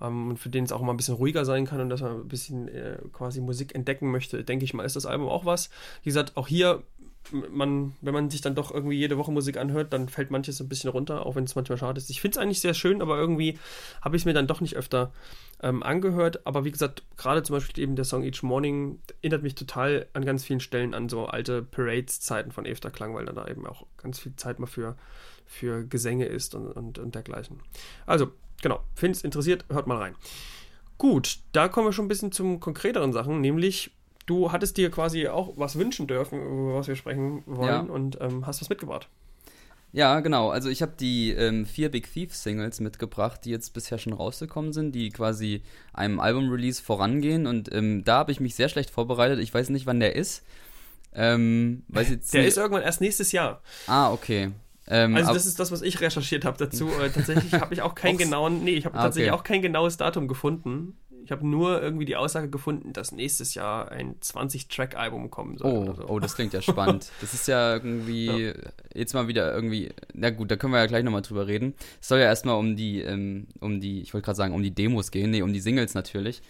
ähm, 0.00 0.30
und 0.30 0.38
für 0.38 0.48
den 0.48 0.64
es 0.64 0.72
auch 0.72 0.82
mal 0.82 0.92
ein 0.92 0.96
bisschen 0.96 1.14
ruhiger 1.14 1.44
sein 1.44 1.64
kann 1.64 1.80
und 1.80 1.90
dass 1.90 2.00
man 2.00 2.22
ein 2.22 2.28
bisschen 2.28 2.66
äh, 2.66 2.98
quasi 3.12 3.40
Musik 3.40 3.76
entdecken 3.76 4.10
möchte, 4.10 4.42
denke 4.42 4.64
ich 4.64 4.74
mal, 4.74 4.82
ist 4.82 4.96
das 4.96 5.06
Album 5.06 5.28
auch 5.28 5.44
was. 5.44 5.70
Wie 6.02 6.10
gesagt, 6.10 6.36
auch 6.36 6.48
hier 6.48 6.82
man, 7.32 7.94
wenn 8.00 8.14
man 8.14 8.30
sich 8.30 8.40
dann 8.40 8.54
doch 8.54 8.72
irgendwie 8.72 8.96
jede 8.96 9.18
Woche 9.18 9.32
Musik 9.32 9.56
anhört, 9.56 9.92
dann 9.92 10.08
fällt 10.08 10.30
manches 10.30 10.60
ein 10.60 10.68
bisschen 10.68 10.90
runter, 10.90 11.24
auch 11.26 11.36
wenn 11.36 11.44
es 11.44 11.54
manchmal 11.54 11.78
schade 11.78 11.98
ist. 11.98 12.10
Ich 12.10 12.20
finde 12.20 12.38
es 12.38 12.42
eigentlich 12.42 12.60
sehr 12.60 12.74
schön, 12.74 13.02
aber 13.02 13.16
irgendwie 13.18 13.58
habe 14.02 14.16
ich 14.16 14.22
es 14.22 14.26
mir 14.26 14.34
dann 14.34 14.46
doch 14.46 14.60
nicht 14.60 14.76
öfter 14.76 15.12
ähm, 15.62 15.82
angehört. 15.82 16.46
Aber 16.46 16.64
wie 16.64 16.70
gesagt, 16.70 17.02
gerade 17.16 17.42
zum 17.42 17.54
Beispiel 17.56 17.82
eben 17.82 17.96
der 17.96 18.04
Song 18.04 18.22
Each 18.24 18.42
Morning 18.42 19.00
erinnert 19.22 19.42
mich 19.42 19.54
total 19.54 20.06
an 20.12 20.24
ganz 20.24 20.44
vielen 20.44 20.60
Stellen 20.60 20.94
an 20.94 21.08
so 21.08 21.26
alte 21.26 21.62
Parades-Zeiten 21.62 22.52
von 22.52 22.66
Efterklang, 22.66 23.14
weil 23.14 23.26
da 23.26 23.46
eben 23.46 23.66
auch 23.66 23.86
ganz 23.96 24.18
viel 24.18 24.34
Zeit 24.36 24.58
mal 24.58 24.66
für, 24.66 24.96
für 25.46 25.84
Gesänge 25.84 26.26
ist 26.26 26.54
und, 26.54 26.66
und, 26.72 26.98
und 26.98 27.14
dergleichen. 27.14 27.60
Also, 28.06 28.32
genau, 28.62 28.80
finde 28.94 29.16
es 29.16 29.24
interessiert, 29.24 29.64
hört 29.68 29.86
mal 29.86 29.98
rein. 29.98 30.14
Gut, 30.98 31.40
da 31.52 31.68
kommen 31.68 31.88
wir 31.88 31.92
schon 31.92 32.06
ein 32.06 32.08
bisschen 32.08 32.32
zum 32.32 32.58
konkreteren 32.58 33.12
Sachen, 33.12 33.40
nämlich 33.40 33.90
du 34.26 34.52
hattest 34.52 34.76
dir 34.76 34.90
quasi 34.90 35.28
auch 35.28 35.54
was 35.56 35.78
wünschen 35.78 36.06
dürfen, 36.06 36.40
über 36.40 36.74
was 36.74 36.88
wir 36.88 36.96
sprechen 36.96 37.42
wollen 37.46 37.68
ja. 37.68 37.80
und 37.80 38.18
ähm, 38.20 38.46
hast 38.46 38.60
was 38.60 38.68
mitgebracht. 38.68 39.08
Ja, 39.92 40.20
genau. 40.20 40.50
Also 40.50 40.68
ich 40.68 40.82
habe 40.82 40.92
die 40.98 41.30
ähm, 41.30 41.64
vier 41.64 41.90
Big 41.90 42.12
Thief 42.12 42.34
Singles 42.34 42.80
mitgebracht, 42.80 43.40
die 43.44 43.50
jetzt 43.50 43.72
bisher 43.72 43.96
schon 43.96 44.12
rausgekommen 44.12 44.74
sind, 44.74 44.94
die 44.94 45.08
quasi 45.08 45.62
einem 45.94 46.20
Album-Release 46.20 46.82
vorangehen. 46.82 47.46
Und 47.46 47.72
ähm, 47.72 48.04
da 48.04 48.18
habe 48.18 48.32
ich 48.32 48.40
mich 48.40 48.54
sehr 48.54 48.68
schlecht 48.68 48.90
vorbereitet. 48.90 49.38
Ich 49.38 49.54
weiß 49.54 49.70
nicht, 49.70 49.86
wann 49.86 50.00
der 50.00 50.14
ist. 50.14 50.44
Ähm, 51.14 51.82
weiß 51.88 52.10
jetzt 52.10 52.34
der 52.34 52.46
ist 52.46 52.58
irgendwann 52.58 52.82
erst 52.82 53.00
nächstes 53.00 53.32
Jahr. 53.32 53.62
Ah, 53.86 54.12
okay. 54.12 54.50
Ähm, 54.88 55.16
also 55.16 55.32
das 55.32 55.46
ist 55.46 55.58
das, 55.58 55.72
was 55.72 55.82
ich 55.82 56.00
recherchiert 56.00 56.44
habe 56.44 56.58
dazu. 56.58 56.88
Äh, 56.88 57.10
tatsächlich 57.10 57.52
habe 57.60 57.72
ich 57.72 57.82
auch 57.82 57.94
keinen 57.94 58.18
genauen, 58.18 58.62
nee, 58.62 58.74
ich 58.74 58.84
habe 58.84 58.98
ah, 58.98 59.04
tatsächlich 59.04 59.32
okay. 59.32 59.40
auch 59.40 59.44
kein 59.44 59.62
genaues 59.62 59.96
Datum 59.96 60.28
gefunden. 60.28 60.96
Ich 61.26 61.32
habe 61.32 61.44
nur 61.44 61.82
irgendwie 61.82 62.04
die 62.04 62.14
Aussage 62.14 62.48
gefunden, 62.48 62.92
dass 62.92 63.10
nächstes 63.10 63.54
Jahr 63.54 63.90
ein 63.90 64.14
20-Track-Album 64.20 65.28
kommen 65.28 65.58
soll. 65.58 65.72
Oh, 65.72 65.92
so. 65.92 66.08
oh, 66.08 66.20
das 66.20 66.36
klingt 66.36 66.52
ja 66.52 66.62
spannend. 66.62 67.10
das 67.20 67.34
ist 67.34 67.48
ja 67.48 67.74
irgendwie 67.74 68.46
ja. 68.46 68.52
jetzt 68.94 69.12
mal 69.12 69.26
wieder 69.26 69.52
irgendwie, 69.52 69.90
na 70.14 70.30
gut, 70.30 70.52
da 70.52 70.56
können 70.56 70.72
wir 70.72 70.78
ja 70.78 70.86
gleich 70.86 71.02
nochmal 71.02 71.22
drüber 71.22 71.48
reden. 71.48 71.74
Es 72.00 72.06
soll 72.06 72.20
ja 72.20 72.26
erstmal 72.26 72.54
um 72.54 72.76
die, 72.76 73.00
ähm, 73.00 73.48
um 73.58 73.80
die, 73.80 74.02
ich 74.02 74.14
wollte 74.14 74.26
gerade 74.26 74.36
sagen, 74.36 74.54
um 74.54 74.62
die 74.62 74.70
Demos 74.70 75.10
gehen, 75.10 75.32
nee, 75.32 75.42
um 75.42 75.52
die 75.52 75.58
Singles 75.58 75.94
natürlich. 75.94 76.42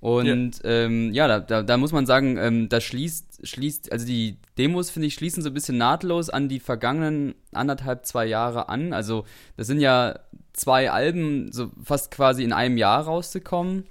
Und 0.00 0.62
ja, 0.62 0.70
ähm, 0.70 1.12
ja 1.12 1.28
da, 1.28 1.40
da, 1.40 1.62
da, 1.62 1.76
muss 1.76 1.92
man 1.92 2.06
sagen, 2.06 2.38
ähm, 2.38 2.70
da 2.70 2.80
schließt, 2.80 3.46
schließt, 3.46 3.92
also 3.92 4.06
die 4.06 4.38
Demos, 4.56 4.90
finde 4.90 5.08
ich, 5.08 5.14
schließen 5.14 5.42
so 5.42 5.50
ein 5.50 5.54
bisschen 5.54 5.76
nahtlos 5.76 6.30
an 6.30 6.48
die 6.48 6.60
vergangenen 6.60 7.34
anderthalb, 7.52 8.06
zwei 8.06 8.24
Jahre 8.24 8.70
an. 8.70 8.94
Also 8.94 9.26
das 9.58 9.66
sind 9.66 9.80
ja 9.80 10.18
zwei 10.54 10.90
Alben 10.90 11.52
so 11.52 11.70
fast 11.82 12.10
quasi 12.10 12.42
in 12.42 12.54
einem 12.54 12.78
Jahr 12.78 13.04
rausgekommen. 13.04 13.84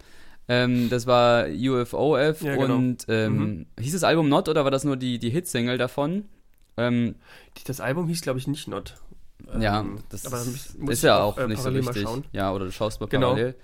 Ähm, 0.48 0.90
das 0.90 1.08
war 1.08 1.46
UFOF 1.48 2.42
ja, 2.42 2.56
genau. 2.56 2.76
und 2.76 3.06
ähm, 3.08 3.38
mhm. 3.38 3.66
hieß 3.80 3.94
das 3.94 4.04
Album 4.04 4.28
Not 4.28 4.50
oder 4.50 4.64
war 4.64 4.72
das 4.72 4.84
nur 4.84 4.98
die, 4.98 5.18
die 5.20 5.30
Hitsingle 5.30 5.78
davon? 5.78 6.26
Ähm, 6.76 7.16
das 7.66 7.80
Album 7.80 8.08
hieß, 8.08 8.22
glaube 8.22 8.40
ich, 8.40 8.48
nicht 8.48 8.68
Not. 8.68 8.96
Ja, 9.60 9.82
ähm, 9.82 10.00
das 10.10 10.26
ist 10.26 11.04
ja 11.04 11.22
auch, 11.22 11.38
auch 11.38 11.42
äh, 11.42 11.48
nicht 11.48 11.62
so 11.62 11.70
richtig. 11.70 12.08
Ja, 12.32 12.54
oder 12.54 12.66
du 12.66 12.72
schaust 12.72 13.00
mal 13.00 13.08
genau. 13.08 13.32
parallel. 13.32 13.56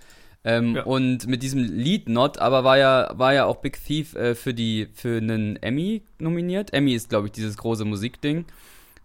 Ähm, 0.45 0.75
ja. 0.75 0.83
Und 0.83 1.27
mit 1.27 1.43
diesem 1.43 1.59
Lied 1.59 2.07
Not, 2.07 2.37
aber 2.37 2.63
war 2.63 2.77
ja, 2.77 3.11
war 3.15 3.33
ja 3.33 3.45
auch 3.45 3.57
Big 3.57 3.83
Thief 3.83 4.15
äh, 4.15 4.35
für 4.35 4.53
die 4.53 4.87
für 4.93 5.17
einen 5.17 5.57
Emmy 5.57 6.03
nominiert. 6.17 6.73
Emmy 6.73 6.93
ist, 6.93 7.09
glaube 7.09 7.27
ich, 7.27 7.33
dieses 7.33 7.57
große 7.57 7.83
Musikding. 7.83 8.45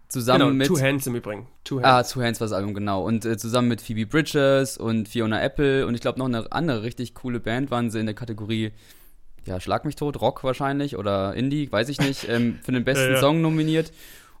Zusammen 0.07 0.39
genau, 0.39 0.53
mit. 0.53 0.67
Two 0.67 0.79
Hands 0.79 1.05
im 1.07 1.15
Übrigen. 1.15 1.47
Two 1.63 1.77
Hands. 1.81 1.85
Ah, 1.85 2.03
Two 2.03 2.21
Hands 2.21 2.39
war 2.39 2.45
das 2.45 2.53
Album, 2.53 2.73
genau. 2.73 3.03
Und 3.03 3.25
äh, 3.25 3.37
zusammen 3.37 3.67
mit 3.67 3.81
Phoebe 3.81 4.05
Bridges 4.05 4.77
und 4.77 5.07
Fiona 5.07 5.41
Apple 5.41 5.87
und 5.87 5.95
ich 5.95 6.01
glaube 6.01 6.19
noch 6.19 6.25
eine 6.25 6.51
andere 6.51 6.83
richtig 6.83 7.15
coole 7.15 7.39
Band 7.39 7.71
waren 7.71 7.89
sie 7.89 7.99
in 7.99 8.05
der 8.05 8.15
Kategorie, 8.15 8.71
ja, 9.45 9.59
Schlag 9.59 9.85
mich 9.85 9.95
tot, 9.95 10.21
Rock 10.21 10.43
wahrscheinlich 10.43 10.97
oder 10.97 11.33
Indie, 11.33 11.71
weiß 11.71 11.89
ich 11.89 11.99
nicht, 11.99 12.27
ähm, 12.29 12.59
für 12.63 12.71
den 12.71 12.83
besten 12.83 13.05
ja, 13.09 13.13
ja. 13.13 13.19
Song 13.19 13.41
nominiert. 13.41 13.91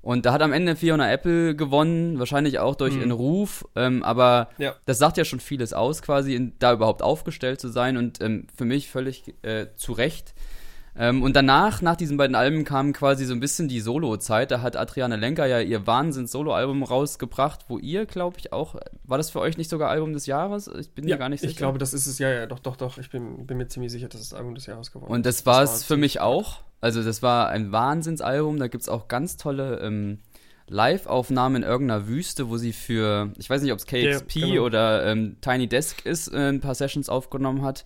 Und 0.01 0.27
da 0.27 0.33
hat 0.33 0.43
am 0.43 0.53
Ende 0.53 0.75
Fiona 0.75 1.11
Apple 1.11 1.55
gewonnen, 1.55 2.19
wahrscheinlich 2.19 2.59
auch 2.59 2.75
durch 2.75 2.93
mhm. 2.93 2.99
ihren 2.99 3.11
Ruf, 3.11 3.65
ähm, 3.75 4.03
aber 4.03 4.49
ja. 4.59 4.75
das 4.85 4.99
sagt 4.99 5.17
ja 5.17 5.25
schon 5.25 5.39
vieles 5.39 5.73
aus, 5.73 6.03
quasi 6.03 6.35
in, 6.35 6.53
da 6.59 6.73
überhaupt 6.73 7.01
aufgestellt 7.01 7.59
zu 7.59 7.69
sein 7.69 7.97
und 7.97 8.21
ähm, 8.21 8.45
für 8.55 8.65
mich 8.65 8.87
völlig 8.87 9.33
äh, 9.41 9.67
zu 9.75 9.93
Recht 9.93 10.35
ähm, 10.97 11.23
und 11.23 11.35
danach, 11.35 11.81
nach 11.81 11.97
diesen 11.97 12.15
beiden 12.15 12.35
Alben, 12.35 12.63
kam 12.63 12.93
quasi 12.93 13.25
so 13.25 13.33
ein 13.33 13.41
bisschen 13.41 13.67
die 13.67 13.81
Solo-Zeit. 13.81 14.51
Da 14.51 14.61
hat 14.61 14.77
Adriana 14.77 15.15
Lenker 15.15 15.45
ja 15.45 15.59
ihr 15.59 15.85
Wahnsinns-Solo-Album 15.85 16.83
rausgebracht, 16.83 17.65
wo 17.67 17.77
ihr, 17.79 18.05
glaube 18.05 18.37
ich, 18.39 18.53
auch. 18.53 18.75
War 19.03 19.17
das 19.17 19.29
für 19.29 19.41
euch 19.41 19.57
nicht 19.57 19.69
sogar 19.69 19.89
Album 19.89 20.13
des 20.13 20.25
Jahres? 20.25 20.67
Ich 20.67 20.91
bin 20.91 21.05
ja, 21.05 21.15
mir 21.15 21.19
gar 21.19 21.29
nicht 21.29 21.41
sicher. 21.41 21.51
Ich 21.51 21.57
glaube, 21.57 21.79
das 21.79 21.93
ist 21.93 22.07
es, 22.07 22.17
ja, 22.19 22.31
ja, 22.31 22.45
doch, 22.45 22.59
doch, 22.59 22.77
doch. 22.77 22.97
Ich 22.97 23.09
bin, 23.09 23.45
bin 23.45 23.57
mir 23.57 23.67
ziemlich 23.67 23.91
sicher, 23.91 24.07
dass 24.07 24.21
es 24.21 24.33
Album 24.33 24.55
des 24.55 24.67
Jahres 24.67 24.91
geworden 24.91 25.11
ist. 25.11 25.15
Und 25.15 25.25
das 25.25 25.45
war 25.45 25.63
es 25.63 25.83
für 25.83 25.97
mich 25.97 26.21
auch. 26.21 26.61
Also, 26.79 27.03
das 27.03 27.21
war 27.21 27.49
ein 27.49 27.73
Wahnsinnsalbum. 27.73 28.57
Da 28.57 28.67
gibt 28.67 28.83
es 28.83 28.89
auch 28.89 29.09
ganz 29.09 29.35
tolle. 29.35 29.79
Ähm, 29.79 30.19
Live-Aufnahmen 30.67 31.57
in 31.57 31.63
irgendeiner 31.63 32.07
Wüste, 32.07 32.49
wo 32.49 32.57
sie 32.57 32.73
für, 32.73 33.31
ich 33.37 33.47
weiß 33.49 33.61
nicht, 33.61 33.71
ob 33.71 33.77
es 33.77 33.85
KXP 33.85 34.35
ja, 34.35 34.47
genau. 34.47 34.63
oder 34.63 35.05
ähm, 35.05 35.37
Tiny 35.39 35.67
Desk 35.67 36.03
ist, 36.05 36.33
äh, 36.33 36.49
ein 36.49 36.59
paar 36.59 36.73
Sessions 36.73 37.07
aufgenommen 37.07 37.61
hat. 37.61 37.85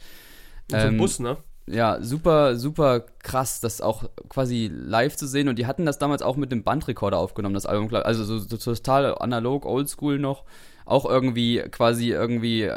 So 0.70 0.78
ein 0.78 0.88
ähm, 0.88 0.97
Bus, 0.97 1.20
ne? 1.20 1.36
Ja, 1.70 2.01
super, 2.01 2.55
super 2.55 3.01
krass, 3.20 3.61
das 3.61 3.82
auch 3.82 4.09
quasi 4.28 4.72
live 4.74 5.15
zu 5.15 5.28
sehen. 5.28 5.47
Und 5.47 5.59
die 5.59 5.67
hatten 5.67 5.86
das 5.86 5.99
damals 5.99 6.22
auch 6.22 6.36
mit 6.36 6.51
dem 6.51 6.63
Bandrekorder 6.63 7.17
aufgenommen, 7.17 7.53
das 7.53 7.65
Album. 7.65 7.93
Also 7.93 8.24
so, 8.24 8.39
so 8.39 8.57
total 8.57 9.15
analog, 9.20 9.65
oldschool 9.65 10.20
noch. 10.20 10.43
Auch 10.86 11.05
irgendwie 11.05 11.59
quasi 11.70 12.09
irgendwie 12.09 12.72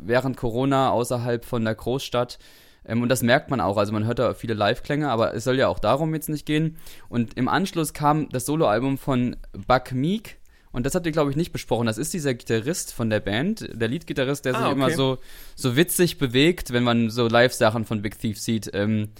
während 0.00 0.36
Corona 0.36 0.90
außerhalb 0.90 1.44
von 1.44 1.64
der 1.64 1.76
Großstadt. 1.76 2.38
Ähm, 2.86 3.02
und 3.02 3.08
das 3.08 3.22
merkt 3.22 3.50
man 3.50 3.60
auch. 3.60 3.76
Also 3.76 3.92
man 3.92 4.04
hört 4.04 4.18
da 4.18 4.34
viele 4.34 4.54
Live-Klänge, 4.54 5.08
aber 5.08 5.34
es 5.34 5.44
soll 5.44 5.58
ja 5.58 5.68
auch 5.68 5.78
darum 5.78 6.12
jetzt 6.14 6.28
nicht 6.28 6.46
gehen. 6.46 6.76
Und 7.08 7.34
im 7.36 7.48
Anschluss 7.48 7.92
kam 7.92 8.28
das 8.30 8.46
Soloalbum 8.46 8.98
von 8.98 9.36
Buck 9.66 9.92
Meek 9.92 10.38
und 10.74 10.84
das 10.84 10.96
habt 10.96 11.06
ihr, 11.06 11.12
glaube 11.12 11.30
ich, 11.30 11.36
nicht 11.36 11.52
besprochen. 11.52 11.86
Das 11.86 11.98
ist 11.98 12.12
dieser 12.12 12.34
Gitarrist 12.34 12.92
von 12.92 13.08
der 13.08 13.20
Band, 13.20 13.68
der 13.72 13.86
Leadgitarrist, 13.86 14.44
der 14.44 14.56
ah, 14.56 14.58
sich 14.58 14.66
okay. 14.66 14.74
immer 14.74 14.90
so, 14.90 15.18
so 15.54 15.76
witzig 15.76 16.18
bewegt, 16.18 16.72
wenn 16.72 16.82
man 16.82 17.10
so 17.10 17.28
Live-Sachen 17.28 17.84
von 17.84 18.02
Big 18.02 18.18
Thief 18.18 18.40
sieht. 18.40 18.72
Ähm, 18.74 19.10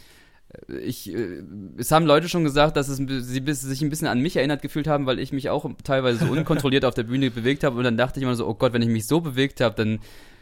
ich, 0.84 1.14
äh, 1.14 1.44
es 1.76 1.92
haben 1.92 2.06
Leute 2.06 2.28
schon 2.28 2.42
gesagt, 2.42 2.76
dass 2.76 2.88
es, 2.88 2.96
sie 2.96 3.42
sich 3.52 3.82
ein 3.82 3.88
bisschen 3.88 4.08
an 4.08 4.18
mich 4.18 4.34
erinnert 4.34 4.62
gefühlt 4.62 4.88
haben, 4.88 5.06
weil 5.06 5.20
ich 5.20 5.32
mich 5.32 5.48
auch 5.48 5.70
teilweise 5.84 6.26
so 6.26 6.32
unkontrolliert 6.32 6.84
auf 6.86 6.94
der 6.94 7.04
Bühne 7.04 7.30
bewegt 7.30 7.62
habe. 7.62 7.78
Und 7.78 7.84
dann 7.84 7.96
dachte 7.96 8.18
ich 8.18 8.24
immer 8.24 8.34
so, 8.34 8.48
oh 8.48 8.54
Gott, 8.54 8.72
wenn 8.72 8.82
ich 8.82 8.88
mich 8.88 9.06
so 9.06 9.20
bewegt 9.20 9.60
habe, 9.60 9.76
dann, 9.76 10.00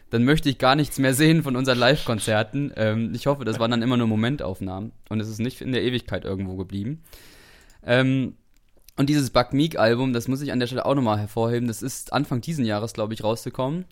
dann 0.08 0.24
möchte 0.24 0.48
ich 0.48 0.56
gar 0.56 0.76
nichts 0.76 0.98
mehr 0.98 1.12
sehen 1.12 1.42
von 1.42 1.56
unseren 1.56 1.78
Live-Konzerten. 1.78 2.72
Ähm, 2.74 3.12
ich 3.14 3.26
hoffe, 3.26 3.44
das 3.44 3.58
waren 3.58 3.70
dann 3.70 3.82
immer 3.82 3.98
nur 3.98 4.06
Momentaufnahmen 4.06 4.92
und 5.10 5.20
es 5.20 5.28
ist 5.28 5.40
nicht 5.40 5.60
in 5.60 5.72
der 5.72 5.82
Ewigkeit 5.82 6.24
irgendwo 6.24 6.56
geblieben. 6.56 7.02
Ähm, 7.84 8.36
und 8.96 9.08
dieses 9.08 9.30
Buck 9.30 9.52
Meek 9.52 9.78
Album, 9.78 10.12
das 10.12 10.28
muss 10.28 10.42
ich 10.42 10.52
an 10.52 10.60
der 10.60 10.66
Stelle 10.66 10.84
auch 10.84 10.94
nochmal 10.94 11.18
hervorheben, 11.18 11.68
das 11.68 11.82
ist 11.82 12.12
Anfang 12.12 12.40
diesen 12.40 12.64
Jahres, 12.64 12.92
glaube 12.92 13.14
ich, 13.14 13.24
rausgekommen. 13.24 13.86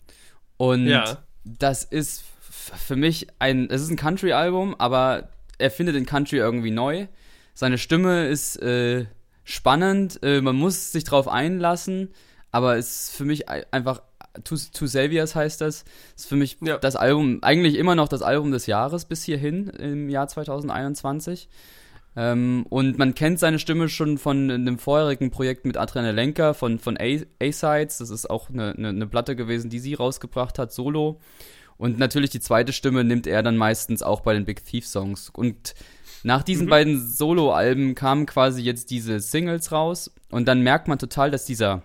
Und 0.57 0.87
ja. 0.87 1.17
das 1.43 1.83
ist 1.83 2.23
für 2.49 2.95
mich 2.95 3.27
ein, 3.39 3.69
es 3.69 3.81
ist 3.81 3.89
ein 3.89 3.97
Country-Album, 3.97 4.75
aber 4.77 5.29
er 5.57 5.71
findet 5.71 5.95
den 5.95 6.05
Country 6.05 6.37
irgendwie 6.37 6.71
neu. 6.71 7.07
Seine 7.53 7.77
Stimme 7.77 8.27
ist 8.27 8.57
äh, 8.61 9.05
spannend, 9.43 10.19
äh, 10.23 10.41
man 10.41 10.55
muss 10.55 10.91
sich 10.91 11.03
drauf 11.03 11.27
einlassen, 11.27 12.09
aber 12.51 12.77
es 12.77 13.09
ist 13.09 13.15
für 13.15 13.25
mich 13.25 13.49
einfach, 13.49 14.03
Two, 14.43 14.55
Two 14.71 14.87
Saviors 14.87 15.35
heißt 15.35 15.61
das, 15.61 15.83
ist 16.15 16.27
für 16.27 16.35
mich 16.35 16.57
ja. 16.61 16.77
das 16.77 16.95
Album, 16.95 17.39
eigentlich 17.41 17.75
immer 17.75 17.95
noch 17.95 18.07
das 18.07 18.21
Album 18.21 18.51
des 18.51 18.65
Jahres 18.65 19.05
bis 19.05 19.23
hierhin 19.23 19.67
im 19.67 20.09
Jahr 20.09 20.27
2021. 20.27 21.49
Ähm, 22.15 22.65
und 22.69 22.97
man 22.97 23.15
kennt 23.15 23.39
seine 23.39 23.59
Stimme 23.59 23.87
schon 23.87 24.17
von 24.17 24.51
einem 24.51 24.77
vorherigen 24.77 25.31
Projekt 25.31 25.65
mit 25.65 25.77
Adriana 25.77 26.11
Lenker 26.11 26.53
von, 26.53 26.77
von 26.77 26.97
A-Sides. 26.97 27.99
Das 27.99 28.09
ist 28.09 28.29
auch 28.29 28.49
eine, 28.49 28.73
eine, 28.73 28.89
eine, 28.89 29.07
Platte 29.07 29.35
gewesen, 29.35 29.69
die 29.69 29.79
sie 29.79 29.93
rausgebracht 29.93 30.59
hat, 30.59 30.73
solo. 30.73 31.19
Und 31.77 31.97
natürlich 31.97 32.29
die 32.29 32.41
zweite 32.41 32.73
Stimme 32.73 33.03
nimmt 33.03 33.27
er 33.27 33.43
dann 33.43 33.57
meistens 33.57 34.03
auch 34.03 34.21
bei 34.21 34.33
den 34.33 34.45
Big 34.45 34.63
Thief 34.65 34.85
Songs. 34.85 35.29
Und 35.29 35.73
nach 36.23 36.43
diesen 36.43 36.65
mhm. 36.65 36.69
beiden 36.69 37.07
Solo-Alben 37.07 37.95
kamen 37.95 38.25
quasi 38.25 38.61
jetzt 38.61 38.91
diese 38.91 39.19
Singles 39.19 39.71
raus. 39.71 40.11
Und 40.29 40.47
dann 40.47 40.61
merkt 40.61 40.87
man 40.87 40.99
total, 40.99 41.31
dass 41.31 41.45
dieser 41.45 41.81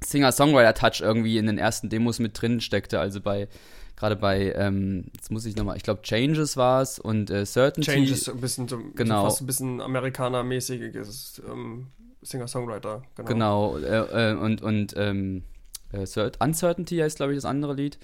Singer-Songwriter-Touch 0.00 1.00
irgendwie 1.00 1.38
in 1.38 1.46
den 1.46 1.58
ersten 1.58 1.88
Demos 1.88 2.20
mit 2.20 2.40
drin 2.40 2.60
steckte. 2.60 3.00
Also 3.00 3.20
bei 3.20 3.48
gerade 3.96 4.16
bei, 4.16 4.52
ähm, 4.56 5.04
jetzt 5.14 5.30
muss 5.30 5.44
ich 5.46 5.56
nochmal, 5.56 5.76
ich 5.76 5.82
glaube 5.82 6.02
Changes 6.02 6.56
war 6.56 6.82
es 6.82 6.98
und 6.98 7.30
äh, 7.30 7.46
Certainty. 7.46 7.90
Changes, 7.90 8.28
ein 8.28 8.40
bisschen, 8.40 8.68
so, 8.68 8.80
genau. 8.94 9.24
fast 9.24 9.42
ein 9.42 9.46
bisschen 9.46 9.80
Amerikaner-mäßiges 9.80 11.42
ähm, 11.48 11.88
Singer-Songwriter. 12.22 13.02
Genau, 13.16 13.72
genau 13.72 13.78
äh, 13.78 14.32
äh, 14.32 14.34
und, 14.34 14.62
und 14.62 14.94
ähm, 14.96 15.44
äh, 15.92 16.06
Uncertainty 16.40 16.98
heißt, 16.98 17.16
glaube 17.16 17.32
ich, 17.32 17.36
das 17.36 17.44
andere 17.44 17.74
Lied. 17.74 17.98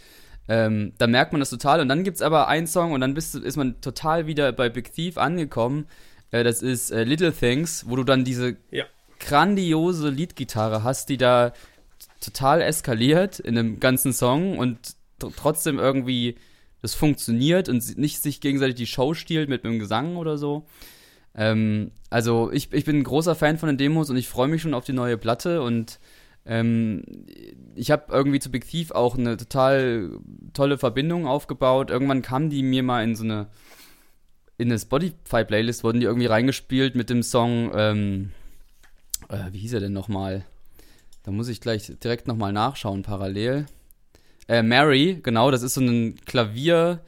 Ähm, 0.49 0.93
da 0.99 1.07
merkt 1.07 1.33
man 1.33 1.41
das 1.41 1.51
total 1.51 1.81
und 1.81 1.89
dann 1.89 2.03
gibt 2.03 2.17
es 2.17 2.23
aber 2.23 2.49
einen 2.49 2.67
Song 2.67 2.93
und 2.93 3.01
dann 3.01 3.15
bist, 3.15 3.35
ist 3.35 3.57
man 3.57 3.81
total 3.81 4.27
wieder 4.27 4.53
bei 4.53 4.69
Big 4.69 4.93
Thief 4.93 5.19
angekommen. 5.19 5.87
Äh, 6.31 6.45
das 6.45 6.63
ist 6.63 6.91
Little 6.91 7.33
Things, 7.33 7.85
wo 7.89 7.97
du 7.97 8.05
dann 8.05 8.25
diese 8.25 8.57
ja. 8.71 8.85
grandiose 9.19 10.09
Leadgitarre 10.09 10.83
hast, 10.83 11.09
die 11.09 11.19
da 11.19 11.53
total 12.21 12.63
eskaliert 12.63 13.41
in 13.41 13.59
einem 13.59 13.81
ganzen 13.81 14.13
Song 14.13 14.59
und 14.59 14.79
trotzdem 15.37 15.79
irgendwie 15.79 16.37
das 16.83 16.95
funktioniert 16.95 17.69
und 17.69 17.99
nicht 17.99 18.23
sich 18.23 18.41
gegenseitig 18.41 18.75
die 18.77 18.87
Show 18.87 19.15
stiehlt 19.15 19.49
mit 19.49 19.65
einem 19.65 19.79
Gesang 19.79 20.17
oder 20.17 20.39
so. 20.39 20.67
Ähm, 21.35 21.93
also 22.09 22.51
ich, 22.53 22.73
ich 22.73 22.85
bin 22.85 22.99
ein 22.99 23.05
großer 23.05 23.35
Fan 23.35 23.59
von 23.59 23.69
den 23.69 23.79
Demos 23.79 24.11
und 24.11 24.17
ich 24.17 24.29
freue 24.29 24.49
mich 24.49 24.63
schon 24.63 24.75
auf 24.75 24.85
die 24.85 24.93
neue 24.93 25.19
Platte 25.19 25.63
und 25.63 26.01
ähm, 26.47 27.03
ich 27.75 27.91
habe 27.91 28.05
irgendwie 28.09 28.41
zu 28.41 28.51
Big 28.51 28.67
Thief 28.67 28.91
auch 28.91 29.17
eine 29.17 29.37
total 29.37 30.11
tolle 30.55 30.79
Verbindung 30.79 31.27
aufgebaut. 31.27 31.91
Irgendwann 31.91 32.23
kam 32.23 32.51
die 32.51 32.63
mir 32.63 32.83
mal 32.83 33.05
in 33.05 33.15
so 33.15 33.25
eine 33.25 33.49
in 34.61 34.69
eine 34.69 34.79
Spotify-Playlist 34.79 35.85
wurden 35.85 36.01
die 36.01 36.07
irgendwie 36.07 36.27
reingespielt 36.27 36.95
mit 36.95 37.09
dem 37.09 37.23
Song, 37.23 37.71
ähm, 37.75 38.31
äh, 39.31 39.51
wie 39.53 39.59
hieß 39.59 39.73
er 39.73 39.81
denn 39.81 39.95
nochmal? 39.95 40.45
Da 41.23 41.31
muss 41.31 41.49
ich 41.49 41.63
gleich 41.63 41.91
direkt 42.05 42.27
nochmal 42.27 42.53
nachschauen, 42.53 43.03
parallel. 43.03 43.65
Äh, 44.51 44.65
Mary, 44.65 45.21
genau, 45.23 45.53
das 45.53 45.63
ist 45.63 45.75
so 45.75 45.81
ein 45.81 46.17
Klavier. 46.27 46.99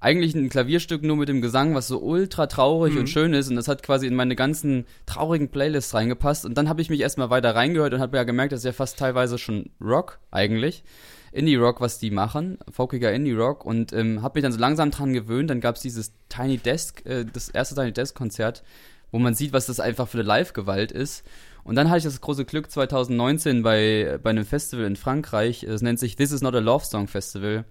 eigentlich 0.00 0.34
ein 0.34 0.48
Klavierstück 0.48 1.02
nur 1.02 1.16
mit 1.16 1.28
dem 1.28 1.42
Gesang, 1.42 1.74
was 1.74 1.88
so 1.88 2.00
ultra 2.00 2.46
traurig 2.46 2.94
mhm. 2.94 3.00
und 3.00 3.06
schön 3.08 3.34
ist. 3.34 3.50
Und 3.50 3.56
das 3.56 3.68
hat 3.68 3.82
quasi 3.82 4.06
in 4.06 4.14
meine 4.14 4.34
ganzen 4.34 4.86
traurigen 5.04 5.50
Playlists 5.50 5.92
reingepasst. 5.92 6.46
Und 6.46 6.56
dann 6.56 6.70
habe 6.70 6.80
ich 6.80 6.88
mich 6.88 7.00
erstmal 7.00 7.28
weiter 7.28 7.54
reingehört 7.54 7.92
und 7.92 8.00
habe 8.00 8.16
ja 8.16 8.24
gemerkt, 8.24 8.52
das 8.52 8.60
ist 8.60 8.64
ja 8.64 8.72
fast 8.72 8.98
teilweise 8.98 9.36
schon 9.36 9.68
Rock 9.78 10.20
eigentlich. 10.30 10.84
Indie-Rock, 11.32 11.82
was 11.82 11.98
die 11.98 12.10
machen, 12.10 12.56
folkiger 12.70 13.12
Indie-Rock. 13.12 13.66
Und 13.66 13.92
ähm, 13.92 14.22
habe 14.22 14.38
mich 14.38 14.42
dann 14.42 14.52
so 14.52 14.58
langsam 14.58 14.90
dran 14.90 15.12
gewöhnt. 15.12 15.50
Dann 15.50 15.60
gab 15.60 15.76
es 15.76 15.82
dieses 15.82 16.14
Tiny 16.30 16.56
Desk, 16.56 17.04
äh, 17.04 17.26
das 17.30 17.50
erste 17.50 17.74
Tiny 17.74 17.92
Desk-Konzert, 17.92 18.62
wo 19.12 19.18
man 19.18 19.34
sieht, 19.34 19.52
was 19.52 19.66
das 19.66 19.80
einfach 19.80 20.08
für 20.08 20.18
eine 20.18 20.26
Live-Gewalt 20.26 20.92
ist. 20.92 21.24
Und 21.66 21.74
dann 21.74 21.88
hatte 21.88 21.98
ich 21.98 22.04
das 22.04 22.20
große 22.20 22.44
Glück 22.44 22.70
2019 22.70 23.64
bei, 23.64 24.20
bei 24.22 24.30
einem 24.30 24.46
Festival 24.46 24.84
in 24.84 24.94
Frankreich, 24.94 25.64
es 25.64 25.82
nennt 25.82 25.98
sich 25.98 26.14
This 26.14 26.30
Is 26.30 26.40
Not 26.40 26.54
a 26.54 26.60
Love 26.60 26.84
Song 26.84 27.08
Festival, 27.08 27.64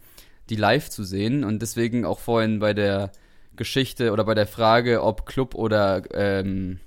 die 0.49 0.57
live 0.57 0.89
zu 0.89 1.05
sehen 1.05 1.45
und 1.45 1.61
deswegen 1.61 2.03
auch 2.03 2.19
vorhin 2.19 2.59
bei 2.59 2.73
der 2.73 3.13
Geschichte 3.55 4.11
oder 4.11 4.25
bei 4.25 4.33
der 4.33 4.47
Frage, 4.47 5.01
ob 5.01 5.25
Club 5.25 5.55
oder 5.55 6.03
ähm, 6.13 6.81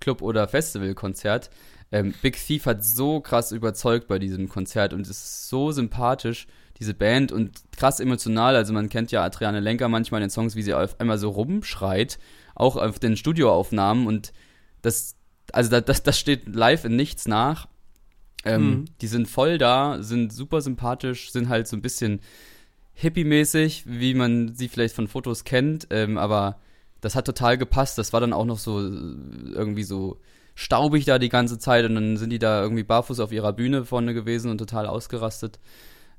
Club 0.00 0.22
oder 0.22 0.48
Festivalkonzert. 0.48 1.50
Ähm, 1.92 2.14
Big 2.22 2.42
Thief 2.42 2.64
hat 2.64 2.82
so 2.82 3.20
krass 3.20 3.52
überzeugt 3.52 4.08
bei 4.08 4.18
diesem 4.18 4.48
Konzert 4.48 4.94
und 4.94 5.06
ist 5.06 5.50
so 5.50 5.72
sympathisch, 5.72 6.46
diese 6.78 6.94
Band 6.94 7.32
und 7.32 7.52
krass 7.76 8.00
emotional. 8.00 8.56
Also 8.56 8.72
man 8.72 8.88
kennt 8.88 9.12
ja 9.12 9.22
Adriane 9.22 9.60
Lenker 9.60 9.90
manchmal 9.90 10.22
in 10.22 10.28
den 10.28 10.30
Songs, 10.30 10.56
wie 10.56 10.62
sie 10.62 10.72
auf 10.72 10.98
einmal 11.00 11.18
so 11.18 11.28
rumschreit, 11.28 12.18
auch 12.54 12.76
auf 12.76 12.98
den 12.98 13.18
Studioaufnahmen 13.18 14.06
und 14.06 14.32
das, 14.80 15.15
also 15.52 15.80
das, 15.80 16.02
das 16.02 16.18
steht 16.18 16.54
live 16.54 16.84
in 16.84 16.96
nichts 16.96 17.28
nach. 17.28 17.68
Ähm, 18.44 18.70
mhm. 18.70 18.84
Die 19.00 19.06
sind 19.06 19.28
voll 19.28 19.58
da, 19.58 20.02
sind 20.02 20.32
super 20.32 20.60
sympathisch, 20.60 21.32
sind 21.32 21.48
halt 21.48 21.66
so 21.66 21.76
ein 21.76 21.82
bisschen 21.82 22.20
hippie-mäßig, 22.94 23.84
wie 23.86 24.14
man 24.14 24.54
sie 24.54 24.68
vielleicht 24.68 24.94
von 24.94 25.08
Fotos 25.08 25.44
kennt, 25.44 25.88
ähm, 25.90 26.16
aber 26.16 26.58
das 27.00 27.14
hat 27.14 27.26
total 27.26 27.58
gepasst. 27.58 27.98
Das 27.98 28.12
war 28.12 28.20
dann 28.20 28.32
auch 28.32 28.46
noch 28.46 28.58
so 28.58 28.80
äh, 28.80 28.90
irgendwie 29.52 29.82
so 29.82 30.18
staubig 30.54 31.04
da 31.04 31.18
die 31.18 31.28
ganze 31.28 31.58
Zeit 31.58 31.84
und 31.84 31.94
dann 31.94 32.16
sind 32.16 32.30
die 32.30 32.38
da 32.38 32.62
irgendwie 32.62 32.84
barfuß 32.84 33.20
auf 33.20 33.32
ihrer 33.32 33.52
Bühne 33.52 33.84
vorne 33.84 34.14
gewesen 34.14 34.50
und 34.50 34.58
total 34.58 34.86
ausgerastet. 34.86 35.58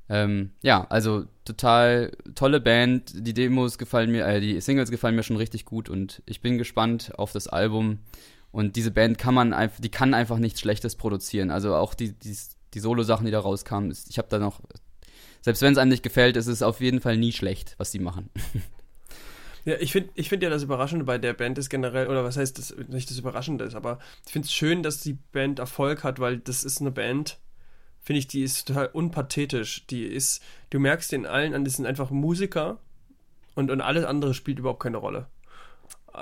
Ähm, 0.08 0.52
ja, 0.62 0.86
also 0.88 1.24
total 1.44 2.12
tolle 2.34 2.60
Band. 2.60 3.12
Die 3.14 3.34
Demos 3.34 3.76
gefallen 3.78 4.10
mir, 4.10 4.26
äh, 4.26 4.40
die 4.40 4.60
Singles 4.60 4.90
gefallen 4.90 5.16
mir 5.16 5.24
schon 5.24 5.36
richtig 5.36 5.64
gut 5.64 5.90
und 5.90 6.22
ich 6.24 6.40
bin 6.40 6.56
gespannt 6.56 7.12
auf 7.18 7.32
das 7.32 7.48
Album. 7.48 7.98
Und 8.50 8.76
diese 8.76 8.90
Band 8.90 9.18
kann 9.18 9.34
man 9.34 9.52
einfach, 9.52 9.80
die 9.80 9.90
kann 9.90 10.14
einfach 10.14 10.38
nichts 10.38 10.60
Schlechtes 10.60 10.96
produzieren. 10.96 11.50
Also 11.50 11.74
auch 11.74 11.94
die, 11.94 12.12
die, 12.12 12.36
die 12.74 12.80
Solo-Sachen, 12.80 13.26
die 13.26 13.32
da 13.32 13.40
rauskamen, 13.40 13.94
ich 14.08 14.18
habe 14.18 14.28
da 14.30 14.38
noch 14.38 14.60
selbst 15.40 15.62
wenn 15.62 15.72
es 15.72 15.78
einem 15.78 15.90
nicht 15.90 16.02
gefällt, 16.02 16.36
ist 16.36 16.46
es 16.46 16.62
auf 16.62 16.80
jeden 16.80 17.00
Fall 17.00 17.16
nie 17.16 17.32
schlecht, 17.32 17.74
was 17.78 17.90
die 17.90 18.00
machen. 18.00 18.30
Ja, 19.64 19.74
ich 19.80 19.92
finde 19.92 20.08
ich 20.14 20.30
find 20.30 20.42
ja 20.42 20.48
das 20.48 20.62
Überraschende 20.62 21.04
bei 21.04 21.18
der 21.18 21.34
Band 21.34 21.58
ist 21.58 21.68
generell, 21.68 22.06
oder 22.06 22.24
was 22.24 22.38
heißt 22.38 22.56
das, 22.56 22.74
nicht 22.88 23.10
das 23.10 23.18
Überraschende 23.18 23.64
ist, 23.64 23.74
aber 23.74 23.98
ich 24.24 24.32
finde 24.32 24.46
es 24.46 24.52
schön, 24.52 24.82
dass 24.82 25.00
die 25.00 25.18
Band 25.32 25.58
Erfolg 25.58 26.04
hat, 26.04 26.20
weil 26.20 26.38
das 26.38 26.64
ist 26.64 26.80
eine 26.80 26.90
Band, 26.90 27.38
finde 28.00 28.20
ich, 28.20 28.28
die 28.28 28.44
ist 28.44 28.66
total 28.66 28.86
unpathetisch. 28.86 29.84
Die 29.88 30.04
ist, 30.04 30.42
du 30.70 30.78
merkst 30.78 31.12
den 31.12 31.26
allen 31.26 31.52
an, 31.52 31.64
das 31.64 31.74
sind 31.74 31.84
einfach 31.84 32.10
Musiker 32.10 32.78
und, 33.56 33.70
und 33.70 33.82
alles 33.82 34.04
andere 34.04 34.32
spielt 34.32 34.58
überhaupt 34.58 34.82
keine 34.82 34.96
Rolle. 34.96 35.26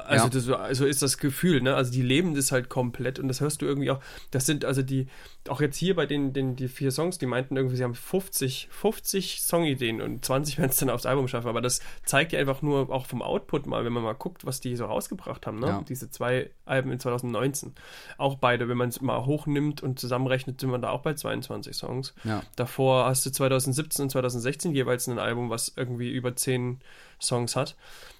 Also, 0.04 0.26
ja. 0.26 0.30
das, 0.30 0.48
also 0.48 0.86
ist 0.86 1.02
das 1.02 1.18
Gefühl, 1.18 1.60
ne? 1.60 1.74
Also 1.74 1.92
die 1.92 2.02
leben 2.02 2.34
das 2.34 2.52
halt 2.52 2.68
komplett 2.68 3.18
und 3.18 3.28
das 3.28 3.40
hörst 3.40 3.62
du 3.62 3.66
irgendwie 3.66 3.90
auch. 3.90 4.00
Das 4.30 4.46
sind 4.46 4.64
also 4.64 4.82
die, 4.82 5.08
auch 5.48 5.60
jetzt 5.60 5.76
hier 5.76 5.94
bei 5.94 6.06
den, 6.06 6.32
den 6.32 6.56
die 6.56 6.68
vier 6.68 6.90
Songs, 6.90 7.18
die 7.18 7.26
meinten 7.26 7.56
irgendwie, 7.56 7.76
sie 7.76 7.84
haben 7.84 7.94
50, 7.94 8.68
50 8.70 9.42
Songideen 9.42 10.00
und 10.00 10.24
20 10.24 10.58
werden 10.58 10.70
es 10.70 10.76
dann 10.76 10.90
aufs 10.90 11.06
Album 11.06 11.28
schaffen. 11.28 11.48
Aber 11.48 11.60
das 11.60 11.80
zeigt 12.04 12.32
ja 12.32 12.38
einfach 12.40 12.62
nur 12.62 12.90
auch 12.90 13.06
vom 13.06 13.22
Output 13.22 13.66
mal, 13.66 13.84
wenn 13.84 13.92
man 13.92 14.02
mal 14.02 14.14
guckt, 14.14 14.44
was 14.44 14.60
die 14.60 14.76
so 14.76 14.86
rausgebracht 14.86 15.46
haben, 15.46 15.58
ne? 15.58 15.66
Ja. 15.66 15.84
Diese 15.88 16.10
zwei 16.10 16.50
Alben 16.64 16.90
in 16.92 17.00
2019. 17.00 17.74
Auch 18.18 18.36
beide, 18.36 18.68
wenn 18.68 18.76
man 18.76 18.88
es 18.88 19.00
mal 19.00 19.24
hochnimmt 19.24 19.82
und 19.82 19.98
zusammenrechnet, 19.98 20.60
sind 20.60 20.70
wir 20.70 20.78
da 20.78 20.90
auch 20.90 21.02
bei 21.02 21.14
22 21.14 21.76
Songs. 21.76 22.14
Ja. 22.24 22.42
Davor 22.56 23.06
hast 23.06 23.24
du 23.26 23.30
2017 23.30 24.04
und 24.04 24.10
2016 24.10 24.74
jeweils 24.74 25.06
ein 25.06 25.18
Album, 25.18 25.50
was 25.50 25.72
irgendwie 25.76 26.10
über 26.10 26.36
10 26.36 26.80
Songs 27.20 27.56
hat. 27.56 27.76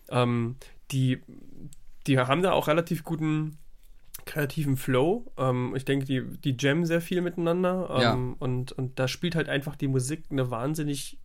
Ähm, 0.08 0.56
die, 0.90 1.20
die 2.06 2.18
haben 2.18 2.42
da 2.42 2.52
auch 2.52 2.68
relativ 2.68 3.04
guten 3.04 3.58
kreativen 4.24 4.76
Flow. 4.76 5.32
Ähm, 5.36 5.74
ich 5.76 5.84
denke, 5.84 6.06
die, 6.06 6.22
die 6.22 6.56
jammen 6.58 6.84
sehr 6.84 7.00
viel 7.00 7.22
miteinander. 7.22 7.88
Ähm, 7.90 8.00
ja. 8.02 8.36
und, 8.38 8.72
und 8.72 8.98
da 8.98 9.08
spielt 9.08 9.34
halt 9.34 9.48
einfach 9.48 9.76
die 9.76 9.88
Musik 9.88 10.24
eine 10.30 10.50
wahnsinnig 10.50 11.18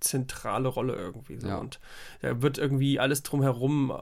zentrale 0.00 0.68
Rolle 0.68 0.94
irgendwie. 0.94 1.38
So. 1.38 1.48
Ja. 1.48 1.58
Und 1.58 1.80
da 2.22 2.42
wird 2.42 2.58
irgendwie 2.58 2.98
alles 2.98 3.22
drumherum, 3.22 3.92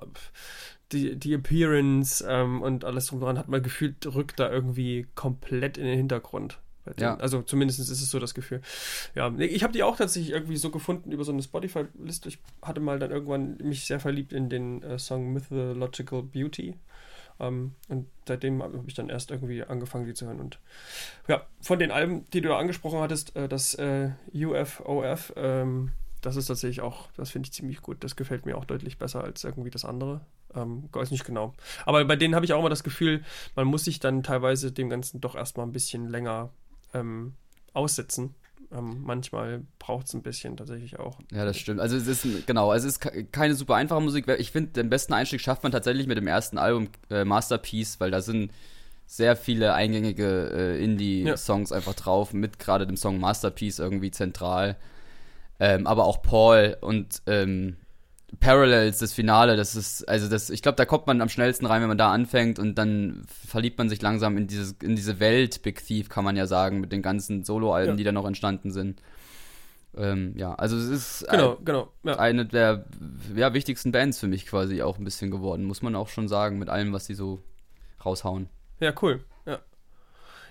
die, 0.93 1.17
die 1.17 1.35
Appearance 1.35 2.25
ähm, 2.27 2.63
und 2.63 2.85
alles 2.85 3.07
drumherum, 3.07 3.39
hat 3.39 3.49
man 3.49 3.63
gefühlt, 3.63 4.07
rückt 4.15 4.39
da 4.39 4.51
irgendwie 4.51 5.07
komplett 5.15 5.77
in 5.77 5.85
den 5.85 5.97
Hintergrund. 5.97 6.61
Ja. 6.99 7.17
Also 7.17 7.43
zumindest 7.43 7.81
ist 7.81 7.91
es 7.91 8.11
so 8.11 8.19
das 8.19 8.35
Gefühl. 8.35 8.63
Ja, 9.15 9.33
ich 9.39 9.63
habe 9.63 9.73
die 9.73 9.83
auch 9.83 9.97
tatsächlich 9.97 10.33
irgendwie 10.33 10.57
so 10.57 10.71
gefunden 10.71 11.13
über 11.13 11.25
so 11.25 11.33
eine 11.33 11.43
Spotify-Liste. 11.43 12.29
Ich 12.31 12.39
hatte 12.63 12.81
mal 12.81 12.99
dann 12.99 13.11
irgendwann 13.11 13.59
mich 13.59 13.87
sehr 13.87 14.01
verliebt 14.01 14.33
in 14.33 14.49
den 14.49 14.83
äh, 14.83 14.99
Song 14.99 15.33
Mythological 15.33 16.23
Beauty. 16.23 16.77
Ähm, 17.41 17.73
und 17.89 18.07
seitdem 18.27 18.63
habe 18.63 18.83
ich 18.87 18.95
dann 18.95 19.09
erst 19.09 19.31
irgendwie 19.31 19.63
angefangen, 19.63 20.07
die 20.07 20.15
zu 20.15 20.27
hören. 20.27 20.41
Und 20.41 20.59
ja, 21.29 21.47
von 21.61 21.79
den 21.79 21.91
Alben, 21.91 22.25
die 22.33 22.41
du 22.41 22.49
da 22.49 22.59
angesprochen 22.59 23.01
hattest, 23.01 23.37
äh, 23.37 23.49
das 23.49 23.75
äh, 23.75 24.11
UFOF, 24.33 25.33
ähm, 25.37 25.93
das 26.21 26.37
ist 26.37 26.47
tatsächlich 26.47 26.81
auch, 26.81 27.09
das 27.17 27.31
finde 27.31 27.47
ich 27.47 27.53
ziemlich 27.53 27.81
gut. 27.81 28.03
Das 28.03 28.17
gefällt 28.17 28.45
mir 28.45 28.57
auch 28.57 28.65
deutlich 28.65 28.99
besser 28.99 29.23
als 29.23 29.45
irgendwie 29.45 29.71
das 29.71 29.85
andere. 29.85 30.21
Ähm, 30.55 30.89
weiß 30.93 31.11
nicht 31.11 31.25
genau. 31.25 31.55
Aber 31.85 32.05
bei 32.05 32.17
denen 32.17 32.35
habe 32.35 32.45
ich 32.45 32.53
auch 32.53 32.61
immer 32.61 32.71
das 32.71 32.83
Gefühl, 32.83 33.23
man 33.55 33.67
muss 33.67 33.85
sich 33.85 34.01
dann 34.01 34.23
teilweise 34.23 34.73
dem 34.73 34.89
Ganzen 34.89 35.21
doch 35.21 35.37
erstmal 35.37 35.67
ein 35.67 35.73
bisschen 35.73 36.09
länger 36.09 36.51
ähm, 36.95 37.35
aussitzen. 37.73 38.35
Ähm, 38.71 39.03
manchmal 39.03 39.63
braucht 39.79 40.09
es 40.09 40.15
ein 40.15 40.23
bisschen 40.23 40.57
tatsächlich 40.57 40.99
auch. 40.99 41.19
Ja, 41.33 41.45
das 41.47 41.57
stimmt. 41.57 41.81
Also 41.81 41.97
es 41.97 42.07
ist 42.07 42.47
genau, 42.47 42.73
es 42.75 42.85
ist 42.85 43.01
keine 43.33 43.55
super 43.55 43.77
einfache 43.77 44.01
Musik. 44.01 44.29
Ich 44.39 44.51
finde, 44.51 44.73
den 44.73 44.91
besten 44.91 45.15
Einstieg 45.15 45.41
schafft 45.41 45.63
man 45.63 45.73
tatsächlich 45.73 46.07
mit 46.07 46.19
dem 46.19 46.27
ersten 46.27 46.59
Album 46.59 46.89
äh, 47.11 47.25
Masterpiece, 47.25 47.99
weil 47.99 48.11
da 48.11 48.21
sind 48.21 48.53
sehr 49.07 49.37
viele 49.37 49.73
eingängige 49.73 50.51
äh, 50.53 50.85
Indie-Songs 50.85 51.71
ja. 51.71 51.77
einfach 51.77 51.95
drauf, 51.95 52.35
mit 52.35 52.59
gerade 52.59 52.87
dem 52.87 52.99
Song 52.99 53.19
Masterpiece 53.19 53.79
irgendwie 53.79 54.11
zentral. 54.11 54.77
Ähm, 55.61 55.87
aber 55.87 56.05
auch 56.05 56.21
Paul 56.21 56.77
und 56.83 57.23
ähm, 57.27 57.77
Parallels, 58.41 58.99
das 58.99 59.15
Finale, 59.15 59.57
das 59.57 59.75
ist, 59.75 60.07
also 60.07 60.29
das, 60.29 60.51
ich 60.51 60.61
glaube, 60.61 60.77
da 60.77 60.85
kommt 60.85 61.07
man 61.07 61.21
am 61.23 61.31
schnellsten 61.31 61.65
rein, 61.65 61.81
wenn 61.81 61.89
man 61.89 61.99
da 61.99 62.13
anfängt 62.13 62.59
und 62.59 62.77
dann 62.77 63.25
verliebt 63.27 63.79
man 63.79 63.89
sich 63.89 64.03
langsam 64.03 64.37
in, 64.37 64.47
dieses, 64.47 64.77
in 64.83 64.97
diese 64.97 65.19
Welt 65.19 65.63
Big 65.63 65.85
Thief, 65.85 66.11
kann 66.11 66.25
man 66.25 66.37
ja 66.37 66.47
sagen, 66.47 66.81
mit 66.81 66.93
den 66.93 67.01
ganzen 67.01 67.43
Soloalben, 67.43 67.95
ja. 67.95 67.97
die 67.97 68.05
da 68.05 68.13
noch 68.13 68.27
entstanden 68.27 68.71
sind. 68.71 69.01
Ähm, 69.97 70.35
ja, 70.37 70.55
also 70.55 70.77
es 70.77 70.89
ist 70.89 71.27
genau, 71.31 71.57
ein, 71.57 71.65
genau, 71.65 71.93
ja. 72.05 72.19
eine 72.19 72.45
der 72.45 72.85
ja, 73.35 73.55
wichtigsten 73.55 73.93
Bands 73.93 74.19
für 74.19 74.29
mich 74.29 74.47
quasi 74.47 74.83
auch 74.83 74.99
ein 74.99 75.05
bisschen 75.05 75.31
geworden, 75.31 75.65
muss 75.65 75.81
man 75.81 75.97
auch 75.97 76.09
schon 76.09 76.29
sagen, 76.29 76.59
mit 76.59 76.69
allem, 76.69 76.93
was 76.93 77.07
sie 77.07 77.15
so 77.15 77.41
raushauen. 78.05 78.49
Ja, 78.79 78.93
cool. 79.03 79.25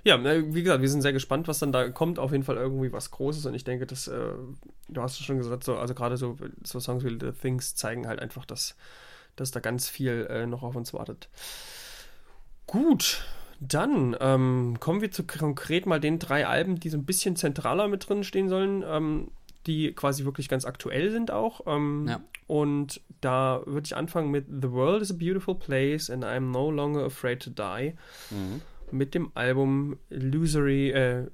Ja. 0.04 0.24
Wie 0.24 0.64
gesagt, 0.64 0.82
wir 0.82 0.90
sind 0.90 1.02
sehr 1.02 1.14
gespannt, 1.14 1.48
was 1.48 1.60
dann 1.60 1.72
da 1.72 1.90
kommt. 1.90 2.20
Auf 2.20 2.32
jeden 2.32 2.44
Fall 2.44 2.58
irgendwie 2.58 2.92
was 2.92 3.12
Großes. 3.12 3.46
Und 3.46 3.54
ich 3.54 3.64
denke, 3.64 3.86
dass, 3.86 4.08
äh, 4.08 4.34
du 4.90 5.02
hast 5.02 5.20
es 5.20 5.26
schon 5.26 5.38
gesagt, 5.38 5.64
so, 5.64 5.78
also 5.78 5.94
gerade 5.94 6.18
so, 6.18 6.38
so 6.64 6.80
Songs 6.80 7.04
wie 7.04 7.18
The 7.20 7.32
Things 7.32 7.76
zeigen 7.76 8.08
halt 8.08 8.20
einfach, 8.20 8.46
dass, 8.46 8.76
dass 9.36 9.52
da 9.52 9.60
ganz 9.60 9.90
viel 9.90 10.28
äh, 10.30 10.46
noch 10.46 10.64
auf 10.64 10.76
uns 10.76 10.94
wartet. 10.94 11.30
Gut, 12.66 13.26
dann 13.60 14.16
ähm, 14.20 14.78
kommen 14.80 15.02
wir 15.02 15.12
zu 15.12 15.26
konkret 15.26 15.86
mal 15.86 16.00
den 16.00 16.20
drei 16.20 16.46
Alben, 16.46 16.80
die 16.80 16.90
so 16.90 16.98
ein 16.98 17.06
bisschen 17.06 17.36
zentraler 17.36 17.88
mit 17.88 18.08
drin 18.08 18.24
stehen 18.24 18.50
sollen, 18.50 18.84
ähm, 18.86 19.32
die 19.66 19.94
quasi 19.94 20.26
wirklich 20.26 20.48
ganz 20.48 20.66
aktuell 20.66 21.12
sind 21.12 21.32
auch. 21.32 21.62
Ähm, 21.66 22.08
ja. 22.08 22.22
Und 22.48 23.02
da 23.20 23.62
würde 23.66 23.86
ich 23.86 23.96
anfangen 23.96 24.32
mit 24.32 24.46
The 24.48 24.72
World 24.72 25.02
is 25.02 25.12
a 25.12 25.16
Beautiful 25.18 25.56
Place 25.56 26.10
and 26.10 26.24
I'm 26.24 26.52
No 26.52 26.72
Longer 26.72 27.04
Afraid 27.04 27.42
to 27.44 27.50
Die. 27.50 27.94
Mhm 28.30 28.62
mit 28.92 29.14
dem 29.14 29.32
Album 29.36 29.98
Illusory 30.10 30.92
äh, 30.92 31.28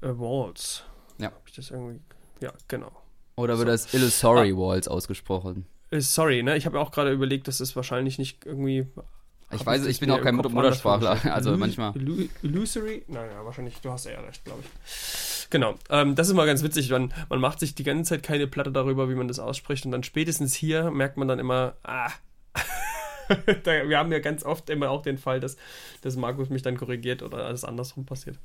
Walls. 0.00 0.84
Ja. 1.18 1.26
Hab 1.26 1.42
ich 1.46 1.54
das 1.54 1.70
irgendwie. 1.70 2.00
Ja, 2.40 2.52
genau. 2.68 2.90
Oder 3.36 3.58
wird 3.58 3.68
so. 3.68 3.72
das 3.72 3.94
Illusory 3.94 4.52
ah. 4.52 4.56
Walls 4.56 4.88
ausgesprochen? 4.88 5.66
Äh, 5.90 6.00
sorry, 6.00 6.42
ne? 6.42 6.56
Ich 6.56 6.66
habe 6.66 6.78
auch 6.78 6.90
gerade 6.90 7.12
überlegt, 7.12 7.48
dass 7.48 7.60
es 7.60 7.76
wahrscheinlich 7.76 8.18
nicht 8.18 8.46
irgendwie. 8.46 8.86
Ich 9.52 9.66
weiß, 9.66 9.86
ich 9.86 9.98
bin 9.98 10.10
auch 10.12 10.20
kein 10.20 10.36
Muttersprachler, 10.36 11.18
also 11.34 11.56
manchmal. 11.56 11.92
Illusory? 12.42 13.04
Naja, 13.08 13.44
wahrscheinlich, 13.44 13.80
du 13.80 13.90
hast 13.90 14.06
ja 14.06 14.20
recht, 14.20 14.44
glaube 14.44 14.62
ich. 14.62 15.48
Genau, 15.50 15.74
ähm, 15.90 16.14
das 16.14 16.28
ist 16.28 16.34
mal 16.34 16.46
ganz 16.46 16.62
witzig, 16.62 16.88
man, 16.90 17.12
man 17.28 17.40
macht 17.40 17.58
sich 17.58 17.74
die 17.74 17.82
ganze 17.82 18.10
Zeit 18.10 18.22
keine 18.22 18.46
Platte 18.46 18.70
darüber, 18.70 19.10
wie 19.10 19.16
man 19.16 19.26
das 19.26 19.40
ausspricht 19.40 19.84
und 19.84 19.90
dann 19.90 20.04
spätestens 20.04 20.54
hier 20.54 20.92
merkt 20.92 21.16
man 21.16 21.26
dann 21.26 21.40
immer, 21.40 21.74
ah, 21.82 22.12
wir 23.64 23.98
haben 23.98 24.12
ja 24.12 24.18
ganz 24.18 24.44
oft 24.44 24.70
immer 24.70 24.90
auch 24.90 25.02
den 25.02 25.18
Fall, 25.18 25.40
dass, 25.40 25.56
dass 26.02 26.16
Markus 26.16 26.50
mich 26.50 26.62
dann 26.62 26.76
korrigiert 26.76 27.22
oder 27.22 27.46
alles 27.46 27.64
andersrum 27.64 28.06
passiert. 28.06 28.38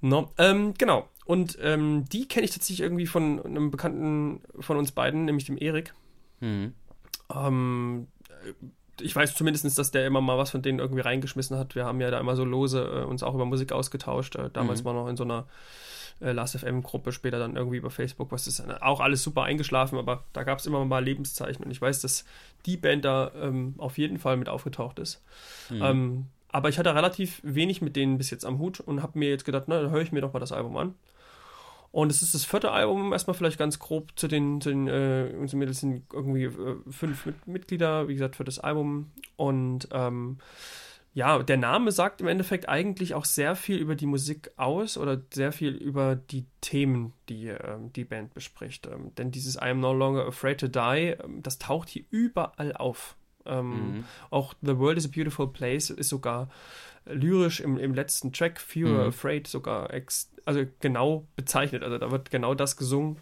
No, 0.00 0.30
ähm, 0.38 0.74
genau. 0.76 1.08
Und 1.24 1.58
ähm, 1.62 2.04
die 2.12 2.28
kenne 2.28 2.44
ich 2.44 2.52
tatsächlich 2.52 2.80
irgendwie 2.80 3.06
von 3.06 3.44
einem 3.44 3.70
Bekannten 3.70 4.42
von 4.60 4.76
uns 4.76 4.92
beiden, 4.92 5.24
nämlich 5.24 5.46
dem 5.46 5.58
Erik. 5.58 5.94
Mhm. 6.40 6.74
Ähm, 7.34 8.06
ich 9.00 9.14
weiß 9.14 9.34
zumindest, 9.34 9.78
dass 9.78 9.90
der 9.90 10.06
immer 10.06 10.20
mal 10.20 10.38
was 10.38 10.50
von 10.50 10.62
denen 10.62 10.78
irgendwie 10.78 11.00
reingeschmissen 11.00 11.58
hat. 11.58 11.74
Wir 11.74 11.84
haben 11.84 12.00
ja 12.00 12.10
da 12.10 12.20
immer 12.20 12.36
so 12.36 12.44
lose 12.44 12.80
äh, 12.82 13.04
uns 13.04 13.22
auch 13.22 13.34
über 13.34 13.44
Musik 13.44 13.72
ausgetauscht. 13.72 14.36
Äh, 14.36 14.50
damals 14.52 14.82
mhm. 14.82 14.86
war 14.86 14.94
noch 14.94 15.08
in 15.08 15.16
so 15.16 15.24
einer 15.24 15.46
äh, 16.20 16.32
Last.fm-Gruppe, 16.32 17.12
später 17.12 17.38
dann 17.38 17.56
irgendwie 17.56 17.76
über 17.76 17.90
Facebook, 17.90 18.32
was 18.32 18.46
ist 18.46 18.62
auch 18.82 19.00
alles 19.00 19.22
super 19.22 19.42
eingeschlafen, 19.42 19.98
aber 19.98 20.24
da 20.32 20.44
gab 20.44 20.58
es 20.58 20.66
immer 20.66 20.84
mal 20.84 21.04
Lebenszeichen 21.04 21.64
und 21.64 21.70
ich 21.70 21.80
weiß, 21.80 22.00
dass 22.00 22.24
die 22.64 22.76
Band 22.76 23.04
da 23.04 23.32
ähm, 23.40 23.74
auf 23.78 23.98
jeden 23.98 24.18
Fall 24.18 24.36
mit 24.36 24.48
aufgetaucht 24.48 24.98
ist. 24.98 25.22
Mhm. 25.70 25.82
Ähm, 25.82 26.26
aber 26.48 26.68
ich 26.68 26.78
hatte 26.78 26.94
relativ 26.94 27.40
wenig 27.42 27.82
mit 27.82 27.96
denen 27.96 28.18
bis 28.18 28.30
jetzt 28.30 28.44
am 28.44 28.58
Hut 28.58 28.80
und 28.80 29.02
habe 29.02 29.18
mir 29.18 29.28
jetzt 29.28 29.44
gedacht, 29.44 29.64
na, 29.66 29.82
dann 29.82 29.90
höre 29.90 30.00
ich 30.00 30.12
mir 30.12 30.22
doch 30.22 30.32
mal 30.32 30.40
das 30.40 30.52
Album 30.52 30.76
an. 30.76 30.94
Und 31.92 32.10
es 32.10 32.22
ist 32.22 32.34
das 32.34 32.44
vierte 32.44 32.72
Album, 32.72 33.12
erstmal 33.12 33.34
vielleicht 33.34 33.58
ganz 33.58 33.78
grob 33.78 34.10
zu 34.16 34.28
den, 34.28 34.60
zu 34.60 34.70
den 34.70 34.86
äh, 34.86 35.66
das 35.66 35.80
sind 35.80 36.02
irgendwie 36.12 36.44
äh, 36.44 36.76
fünf 36.90 37.26
Mit 37.26 37.46
Mitglieder, 37.46 38.08
wie 38.08 38.14
gesagt, 38.14 38.36
für 38.36 38.44
das 38.44 38.58
Album. 38.58 39.10
Und 39.36 39.88
ähm, 39.92 40.38
ja, 41.16 41.42
der 41.42 41.56
Name 41.56 41.92
sagt 41.92 42.20
im 42.20 42.26
Endeffekt 42.26 42.68
eigentlich 42.68 43.14
auch 43.14 43.24
sehr 43.24 43.56
viel 43.56 43.78
über 43.78 43.94
die 43.94 44.04
Musik 44.04 44.50
aus 44.58 44.98
oder 44.98 45.22
sehr 45.32 45.50
viel 45.50 45.74
über 45.74 46.14
die 46.14 46.44
Themen, 46.60 47.14
die 47.30 47.46
ähm, 47.46 47.90
die 47.94 48.04
Band 48.04 48.34
bespricht. 48.34 48.86
Ähm, 48.86 49.14
denn 49.14 49.30
dieses 49.30 49.56
I 49.56 49.70
am 49.70 49.80
no 49.80 49.94
longer 49.94 50.26
afraid 50.26 50.60
to 50.60 50.68
die, 50.68 51.16
ähm, 51.18 51.42
das 51.42 51.58
taucht 51.58 51.88
hier 51.88 52.04
überall 52.10 52.74
auf. 52.74 53.16
Ähm, 53.46 53.70
mhm. 53.70 54.04
Auch 54.28 54.52
The 54.60 54.76
World 54.76 54.98
is 54.98 55.06
a 55.06 55.10
Beautiful 55.10 55.50
Place 55.50 55.88
ist 55.88 56.10
sogar 56.10 56.50
lyrisch 57.06 57.60
im, 57.60 57.78
im 57.78 57.94
letzten 57.94 58.30
Track, 58.30 58.60
Fear 58.60 58.90
mhm. 58.90 59.08
Afraid, 59.08 59.46
sogar 59.46 59.94
ex 59.94 60.30
also 60.44 60.66
genau 60.80 61.26
bezeichnet. 61.34 61.82
Also 61.82 61.96
da 61.96 62.10
wird 62.10 62.30
genau 62.30 62.54
das 62.54 62.76
gesungen. 62.76 63.16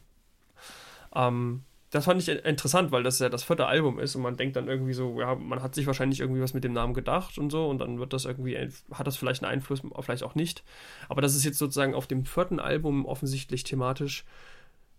Ähm, 1.14 1.62
das 1.94 2.06
fand 2.06 2.20
ich 2.20 2.28
interessant, 2.28 2.90
weil 2.90 3.04
das 3.04 3.20
ja 3.20 3.28
das 3.28 3.44
vierte 3.44 3.66
Album 3.66 4.00
ist 4.00 4.16
und 4.16 4.22
man 4.22 4.36
denkt 4.36 4.56
dann 4.56 4.66
irgendwie 4.66 4.94
so, 4.94 5.20
ja, 5.20 5.36
man 5.36 5.62
hat 5.62 5.76
sich 5.76 5.86
wahrscheinlich 5.86 6.18
irgendwie 6.18 6.40
was 6.40 6.52
mit 6.52 6.64
dem 6.64 6.72
Namen 6.72 6.92
gedacht 6.92 7.38
und 7.38 7.50
so 7.50 7.68
und 7.68 7.78
dann 7.78 8.00
wird 8.00 8.12
das 8.12 8.24
irgendwie, 8.24 8.58
hat 8.92 9.06
das 9.06 9.16
vielleicht 9.16 9.44
einen 9.44 9.52
Einfluss, 9.52 9.80
vielleicht 10.00 10.24
auch 10.24 10.34
nicht. 10.34 10.64
Aber 11.08 11.22
dass 11.22 11.36
es 11.36 11.44
jetzt 11.44 11.56
sozusagen 11.56 11.94
auf 11.94 12.08
dem 12.08 12.24
vierten 12.24 12.58
Album 12.58 13.06
offensichtlich 13.06 13.62
thematisch 13.62 14.24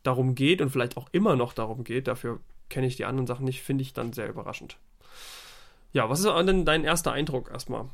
darum 0.04 0.36
geht 0.36 0.62
und 0.62 0.70
vielleicht 0.70 0.96
auch 0.96 1.10
immer 1.12 1.36
noch 1.36 1.52
darum 1.52 1.84
geht, 1.84 2.08
dafür 2.08 2.40
kenne 2.70 2.88
ich 2.88 2.96
die 2.96 3.04
anderen 3.04 3.28
Sachen 3.28 3.44
nicht, 3.44 3.62
finde 3.62 3.82
ich 3.82 3.92
dann 3.92 4.14
sehr 4.14 4.30
überraschend. 4.30 4.78
Ja, 5.92 6.10
was 6.10 6.20
ist 6.22 6.28
denn 6.28 6.64
dein 6.64 6.86
erster 6.86 7.12
Eindruck 7.12 7.52
erstmal? 7.52 7.90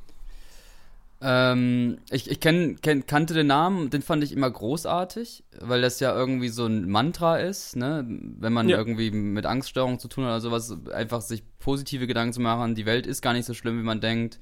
Ähm, 1.24 2.00
ich 2.10 2.30
ich 2.32 2.40
kenn, 2.40 2.82
kenn, 2.82 3.06
kannte 3.06 3.36
den 3.36 3.48
Namen, 3.48 3.92
den 3.92 4.02
fand 4.02 4.24
ich 4.24 4.32
immer 4.32 4.50
großartig, 4.50 5.44
weil 5.60 5.82
das 5.82 6.00
ja 6.00 6.16
irgendwie 6.16 6.50
so 6.50 6.66
ein 6.66 6.90
Mantra 6.90 7.38
ist, 7.38 7.76
ne? 7.76 8.04
Wenn 8.08 8.54
man 8.54 8.68
ja. 8.68 8.78
irgendwie 8.78 9.12
mit 9.12 9.46
Angststörung 9.46 10.00
zu 10.00 10.08
tun 10.08 10.24
hat 10.24 10.32
oder 10.32 10.42
sowas, 10.42 10.76
einfach 10.92 11.22
sich 11.22 11.44
positive 11.60 12.08
Gedanken 12.08 12.34
zu 12.34 12.42
machen, 12.42 12.74
die 12.74 12.88
Welt 12.88 13.06
ist 13.06 13.22
gar 13.22 13.34
nicht 13.34 13.46
so 13.46 13.54
schlimm, 13.54 13.78
wie 13.80 13.84
man 13.84 14.02
denkt. 14.02 14.40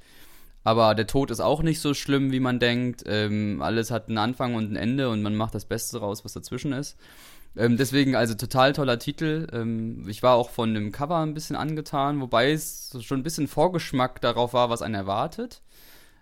Aber 0.64 0.96
der 0.96 1.08
Tod 1.08 1.32
ist 1.32 1.40
auch 1.40 1.64
nicht 1.64 1.80
so 1.82 1.94
schlimm, 1.94 2.32
wie 2.32 2.40
man 2.40 2.60
denkt. 2.60 3.04
Ähm, 3.08 3.62
alles 3.62 3.92
hat 3.92 4.08
einen 4.08 4.18
Anfang 4.18 4.56
und 4.56 4.72
ein 4.72 4.76
Ende 4.76 5.10
und 5.10 5.22
man 5.22 5.36
macht 5.36 5.56
das 5.56 5.66
Beste 5.66 6.00
raus, 6.00 6.24
was 6.24 6.34
dazwischen 6.34 6.74
ist. 6.74 6.98
Ähm, 7.58 7.78
deswegen 7.78 8.16
also 8.16 8.36
total 8.36 8.74
toller 8.74 9.00
Titel. 9.00 9.48
Ähm, 9.52 10.08
ich 10.08 10.24
war 10.24 10.36
auch 10.36 10.50
von 10.50 10.74
dem 10.74 10.92
Cover 10.92 11.18
ein 11.18 11.34
bisschen 11.34 11.56
angetan, 11.56 12.22
wobei 12.22 12.52
es 12.52 12.96
schon 13.02 13.20
ein 13.20 13.24
bisschen 13.24 13.48
Vorgeschmack 13.48 14.22
darauf 14.22 14.54
war, 14.54 14.70
was 14.70 14.82
einen 14.82 14.96
erwartet. 14.96 15.62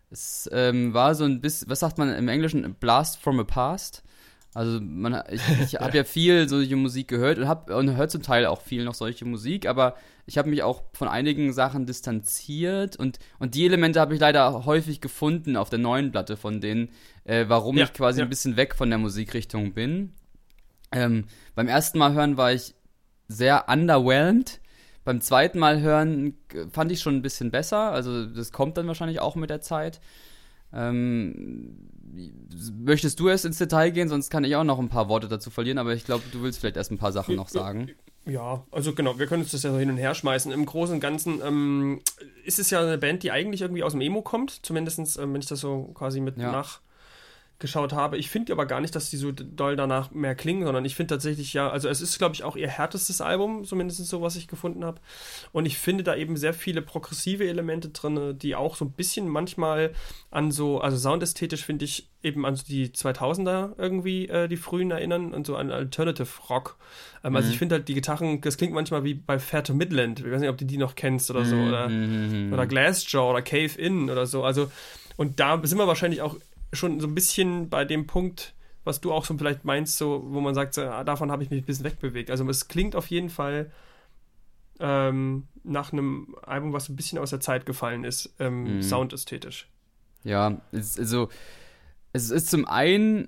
Es 0.10 0.50
ähm, 0.54 0.94
war 0.94 1.16
so 1.16 1.26
ein 1.26 1.42
bisschen, 1.42 1.70
was 1.70 1.82
sagt 1.82 1.98
man 1.98 2.14
im 2.14 2.28
Englischen? 2.28 2.76
Blast 2.76 3.20
from 3.20 3.40
a 3.40 3.44
Past. 3.44 4.04
Also 4.54 4.80
man, 4.82 5.22
ich, 5.30 5.42
ich 5.62 5.76
habe 5.80 5.98
ja 5.98 6.04
viel 6.04 6.50
solche 6.50 6.76
Musik 6.76 7.10
gehört 7.10 7.38
und, 7.38 7.48
hab, 7.48 7.70
und 7.70 7.96
hört 7.96 8.12
zum 8.12 8.24
Teil 8.24 8.46
auch 8.46 8.62
viel 8.62 8.86
noch 8.86 8.96
solche 8.96 9.26
Musik, 9.26 9.68
aber 9.68 9.96
ich 10.26 10.38
habe 10.38 10.50
mich 10.50 10.64
auch 10.64 10.84
von 10.94 11.08
einigen 11.08 11.54
Sachen 11.54 11.86
distanziert 11.86 12.96
und, 12.96 13.20
und 13.40 13.54
die 13.54 13.66
Elemente 13.66 14.00
habe 14.00 14.16
ich 14.16 14.20
leider 14.20 14.66
häufig 14.66 15.00
gefunden 15.00 15.58
auf 15.58 15.70
der 15.70 15.80
neuen 15.80 16.12
Platte 16.12 16.38
von 16.38 16.60
denen, 16.60 16.90
äh, 17.24 17.46
warum 17.48 17.78
ja, 17.78 17.84
ich 17.84 17.94
quasi 17.94 18.20
ja. 18.20 18.26
ein 18.26 18.30
bisschen 18.30 18.58
weg 18.58 18.76
von 18.76 18.90
der 18.90 18.98
Musikrichtung 18.98 19.74
bin. 19.74 20.14
Ähm, 20.92 21.26
beim 21.54 21.68
ersten 21.68 22.00
Mal 22.00 22.14
hören 22.14 22.38
war 22.38 22.52
ich 22.52 22.74
sehr 23.28 23.66
underwhelmed 23.68 24.60
beim 25.08 25.22
zweiten 25.22 25.58
Mal 25.58 25.80
hören 25.80 26.34
fand 26.70 26.92
ich 26.92 27.00
schon 27.00 27.16
ein 27.16 27.22
bisschen 27.22 27.50
besser. 27.50 27.94
Also 27.94 28.26
das 28.26 28.52
kommt 28.52 28.76
dann 28.76 28.88
wahrscheinlich 28.88 29.22
auch 29.22 29.36
mit 29.36 29.50
der 29.50 29.62
Zeit. 29.62 30.02
Ähm, 30.74 31.78
möchtest 32.78 33.18
du 33.18 33.30
erst 33.30 33.46
ins 33.46 33.58
Detail 33.58 33.92
gehen? 33.92 34.10
Sonst 34.10 34.30
kann 34.30 34.44
ich 34.44 34.58
auch 34.58 34.66
noch 34.66 34.80
ein 34.80 34.90
paar 34.90 35.08
Worte 35.08 35.30
dazu 35.30 35.50
verlieren. 35.50 35.78
Aber 35.78 35.94
ich 35.94 36.04
glaube, 36.04 36.26
du 36.34 36.42
willst 36.42 36.60
vielleicht 36.60 36.76
erst 36.76 36.92
ein 36.92 36.98
paar 36.98 37.14
Sachen 37.14 37.38
noch 37.38 37.48
sagen. 37.48 37.92
Ja, 38.26 38.66
also 38.70 38.92
genau, 38.92 39.18
wir 39.18 39.28
können 39.28 39.44
uns 39.44 39.52
das 39.52 39.64
ja 39.64 39.72
so 39.72 39.80
hin 39.80 39.90
und 39.90 39.96
her 39.96 40.14
schmeißen. 40.14 40.52
Im 40.52 40.66
Großen 40.66 40.96
und 40.96 41.00
Ganzen 41.00 41.40
ähm, 41.42 42.02
ist 42.44 42.60
es 42.60 42.70
ja 42.70 42.82
eine 42.82 42.98
Band, 42.98 43.24
die 43.24 43.32
eigentlich 43.32 43.62
irgendwie 43.62 43.84
aus 43.84 43.94
dem 43.94 44.02
Emo 44.02 44.22
kommt. 44.22 44.60
Zumindest, 44.66 45.00
ähm, 45.18 45.34
wenn 45.34 45.40
ich 45.40 45.48
das 45.48 45.62
so 45.62 45.84
quasi 45.94 46.20
mit 46.20 46.38
ja. 46.38 46.52
nach 46.52 46.82
geschaut 47.60 47.92
habe. 47.92 48.18
Ich 48.18 48.30
finde 48.30 48.54
aber 48.54 48.68
gar 48.68 48.82
nicht, 48.82 48.96
dass 48.96 49.10
die 49.10 49.18
so 49.18 49.32
doll 49.32 49.76
danach 49.76 50.12
mehr 50.12 50.36
klingen, 50.36 50.64
sondern 50.64 50.86
ich 50.86 50.96
finde 50.96 51.16
tatsächlich 51.16 51.54
ja, 51.54 51.70
also 51.70 51.90
es 51.90 52.02
ist, 52.02 52.20
glaube 52.20 52.36
ich, 52.36 52.44
auch 52.44 52.56
ihr 52.56 52.68
härtestes 52.68 53.20
Album, 53.20 53.64
zumindest 53.64 54.06
so, 54.06 54.22
was 54.22 54.36
ich 54.36 54.48
gefunden 54.48 54.86
habe. 54.86 55.02
Und 55.52 55.66
ich 55.66 55.78
finde 55.78 56.04
da 56.04 56.16
eben 56.16 56.38
sehr 56.38 56.54
viele 56.54 56.84
progressive 56.84 57.48
Elemente 57.48 57.90
drin, 57.90 58.38
die 58.38 58.56
auch 58.56 58.76
so 58.76 58.86
ein 58.86 58.92
bisschen 58.92 59.28
manchmal 59.28 59.94
an 60.30 60.52
so, 60.52 60.80
also 60.80 60.98
soundästhetisch 60.98 61.64
finde 61.64 61.86
ich 61.86 62.10
eben 62.22 62.46
an 62.46 62.56
so 62.56 62.64
die 62.64 62.90
2000er 62.90 63.72
irgendwie, 63.78 64.28
äh, 64.28 64.48
die 64.48 64.58
frühen 64.58 64.92
erinnern 64.92 65.34
und 65.34 65.48
so 65.48 65.56
an 65.56 65.72
Alternative 65.72 66.30
Rock. 66.50 66.78
Ähm, 67.24 67.32
mhm. 67.32 67.38
Also 67.38 67.50
ich 67.50 67.56
mhm. 67.56 67.60
finde 67.60 67.76
halt 67.76 67.88
die 67.88 67.96
Gitarren, 67.96 68.40
das 68.42 68.58
klingt 68.58 68.74
manchmal 68.74 69.04
wie 69.04 69.16
bei 69.16 69.40
Fair 69.40 69.64
to 69.64 69.74
Midland. 69.74 70.20
Ich 70.20 70.32
weiß 70.32 70.42
nicht, 70.42 70.50
ob 70.50 70.58
du 70.58 70.66
die 70.66 70.78
noch 70.78 70.94
kennst 70.94 71.32
oder 71.32 71.44
so. 71.44 71.56
Mhm. 71.56 71.68
Oder, 71.68 71.90
mhm. 71.90 72.54
oder 72.54 72.68
Glassjaw 72.68 73.32
oder 73.32 73.42
Cave 73.42 73.80
In 73.80 74.12
oder 74.12 74.28
so. 74.28 74.44
Also, 74.44 74.72
und 75.16 75.40
da 75.40 75.60
sind 75.64 75.80
wir 75.80 75.88
wahrscheinlich 75.88 76.22
auch 76.22 76.36
schon 76.74 77.00
so 77.00 77.08
ein 77.08 77.16
bisschen 77.16 77.70
bei 77.70 77.86
dem 77.86 78.08
Punkt, 78.08 78.54
was 78.84 79.02
du 79.02 79.12
auch 79.12 79.26
so 79.26 79.38
vielleicht 79.38 79.66
meinst, 79.66 79.98
so, 79.98 80.24
wo 80.28 80.42
man 80.42 80.56
sagt, 80.56 80.74
so, 80.74 80.82
ah, 80.82 81.04
davon 81.04 81.32
habe 81.32 81.44
ich 81.44 81.50
mich 81.50 81.62
ein 81.62 81.66
bisschen 81.66 81.86
wegbewegt. 81.86 82.32
Also 82.32 82.48
es 82.50 82.68
klingt 82.68 82.96
auf 82.96 83.08
jeden 83.08 83.30
Fall 83.30 83.72
ähm, 84.80 85.48
nach 85.64 85.92
einem 85.92 86.36
Album, 86.42 86.74
was 86.74 86.90
ein 86.90 86.96
bisschen 86.96 87.20
aus 87.20 87.32
der 87.32 87.40
Zeit 87.40 87.66
gefallen 87.66 88.04
ist, 88.04 88.34
ähm, 88.40 88.78
mhm. 88.78 88.82
soundästhetisch. 88.82 89.68
Ja, 90.24 90.62
es, 90.72 90.98
also 90.98 91.30
es 92.14 92.30
ist 92.30 92.50
zum 92.50 92.66
einen 92.66 93.28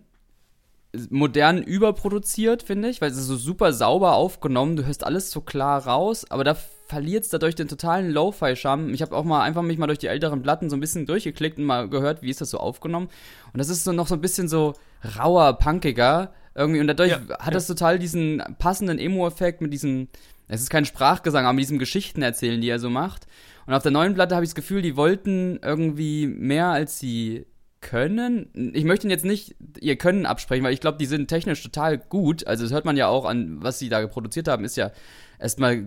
modern 1.09 1.61
überproduziert, 1.61 2.63
finde 2.63 2.89
ich, 2.89 3.01
weil 3.01 3.11
es 3.11 3.17
ist 3.17 3.27
so 3.27 3.37
super 3.37 3.73
sauber 3.73 4.15
aufgenommen, 4.15 4.75
du 4.75 4.85
hörst 4.85 5.03
alles 5.03 5.31
so 5.31 5.41
klar 5.41 5.85
raus, 5.85 6.29
aber 6.29 6.43
da 6.43 6.57
verliert 6.89 7.23
es 7.23 7.29
dadurch 7.29 7.53
den 7.53 7.67
totalen 7.67 8.09
Lo-Fi-Charme. 8.09 8.93
Ich 8.95 9.03
habe 9.03 9.15
auch 9.15 9.23
mal 9.23 9.43
einfach 9.43 9.61
mich 9.61 9.77
mal 9.77 9.85
durch 9.85 9.99
die 9.99 10.07
älteren 10.07 10.41
Platten 10.41 10.71
so 10.71 10.75
ein 10.75 10.79
bisschen 10.79 11.05
durchgeklickt 11.05 11.59
und 11.59 11.65
mal 11.65 11.87
gehört, 11.87 12.23
wie 12.23 12.31
ist 12.31 12.41
das 12.41 12.49
so 12.49 12.57
aufgenommen. 12.57 13.09
Und 13.53 13.59
das 13.59 13.69
ist 13.69 13.83
so 13.83 13.91
noch 13.91 14.07
so 14.07 14.15
ein 14.15 14.21
bisschen 14.21 14.47
so 14.49 14.73
rauer, 15.17 15.59
punkiger 15.59 16.33
irgendwie. 16.55 16.81
Und 16.81 16.87
dadurch 16.87 17.11
ja, 17.11 17.19
hat 17.39 17.53
das 17.53 17.67
total 17.67 17.99
diesen 17.99 18.41
passenden 18.57 18.97
Emo-Effekt 18.97 19.61
mit 19.61 19.71
diesem, 19.71 20.07
es 20.47 20.61
ist 20.61 20.71
kein 20.71 20.83
Sprachgesang, 20.83 21.45
aber 21.45 21.53
mit 21.53 21.63
diesem 21.63 21.77
Geschichten 21.77 22.23
erzählen, 22.23 22.59
die 22.59 22.69
er 22.69 22.79
so 22.79 22.89
macht. 22.89 23.27
Und 23.67 23.75
auf 23.75 23.83
der 23.83 23.91
neuen 23.91 24.15
Platte 24.15 24.33
habe 24.33 24.43
ich 24.43 24.49
das 24.49 24.55
Gefühl, 24.55 24.81
die 24.81 24.97
wollten 24.97 25.59
irgendwie 25.61 26.25
mehr 26.25 26.69
als 26.69 26.97
sie 26.97 27.45
können. 27.81 28.49
Ich 28.73 28.83
möchte 28.83 29.07
jetzt 29.07 29.25
nicht 29.25 29.55
ihr 29.79 29.95
Können 29.95 30.25
absprechen, 30.25 30.65
weil 30.65 30.73
ich 30.73 30.81
glaube, 30.81 30.97
die 30.97 31.05
sind 31.05 31.27
technisch 31.27 31.61
total 31.61 31.99
gut. 31.99 32.47
Also 32.47 32.63
das 32.63 32.73
hört 32.73 32.85
man 32.85 32.97
ja 32.97 33.07
auch 33.07 33.25
an, 33.25 33.61
was 33.61 33.77
sie 33.77 33.89
da 33.89 34.05
produziert 34.07 34.47
haben, 34.47 34.65
ist 34.65 34.75
ja 34.75 34.91
erstmal 35.39 35.85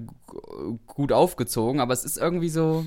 gut 0.86 1.12
aufgezogen, 1.12 1.80
aber 1.80 1.92
es 1.92 2.04
ist 2.04 2.18
irgendwie 2.18 2.48
so 2.48 2.86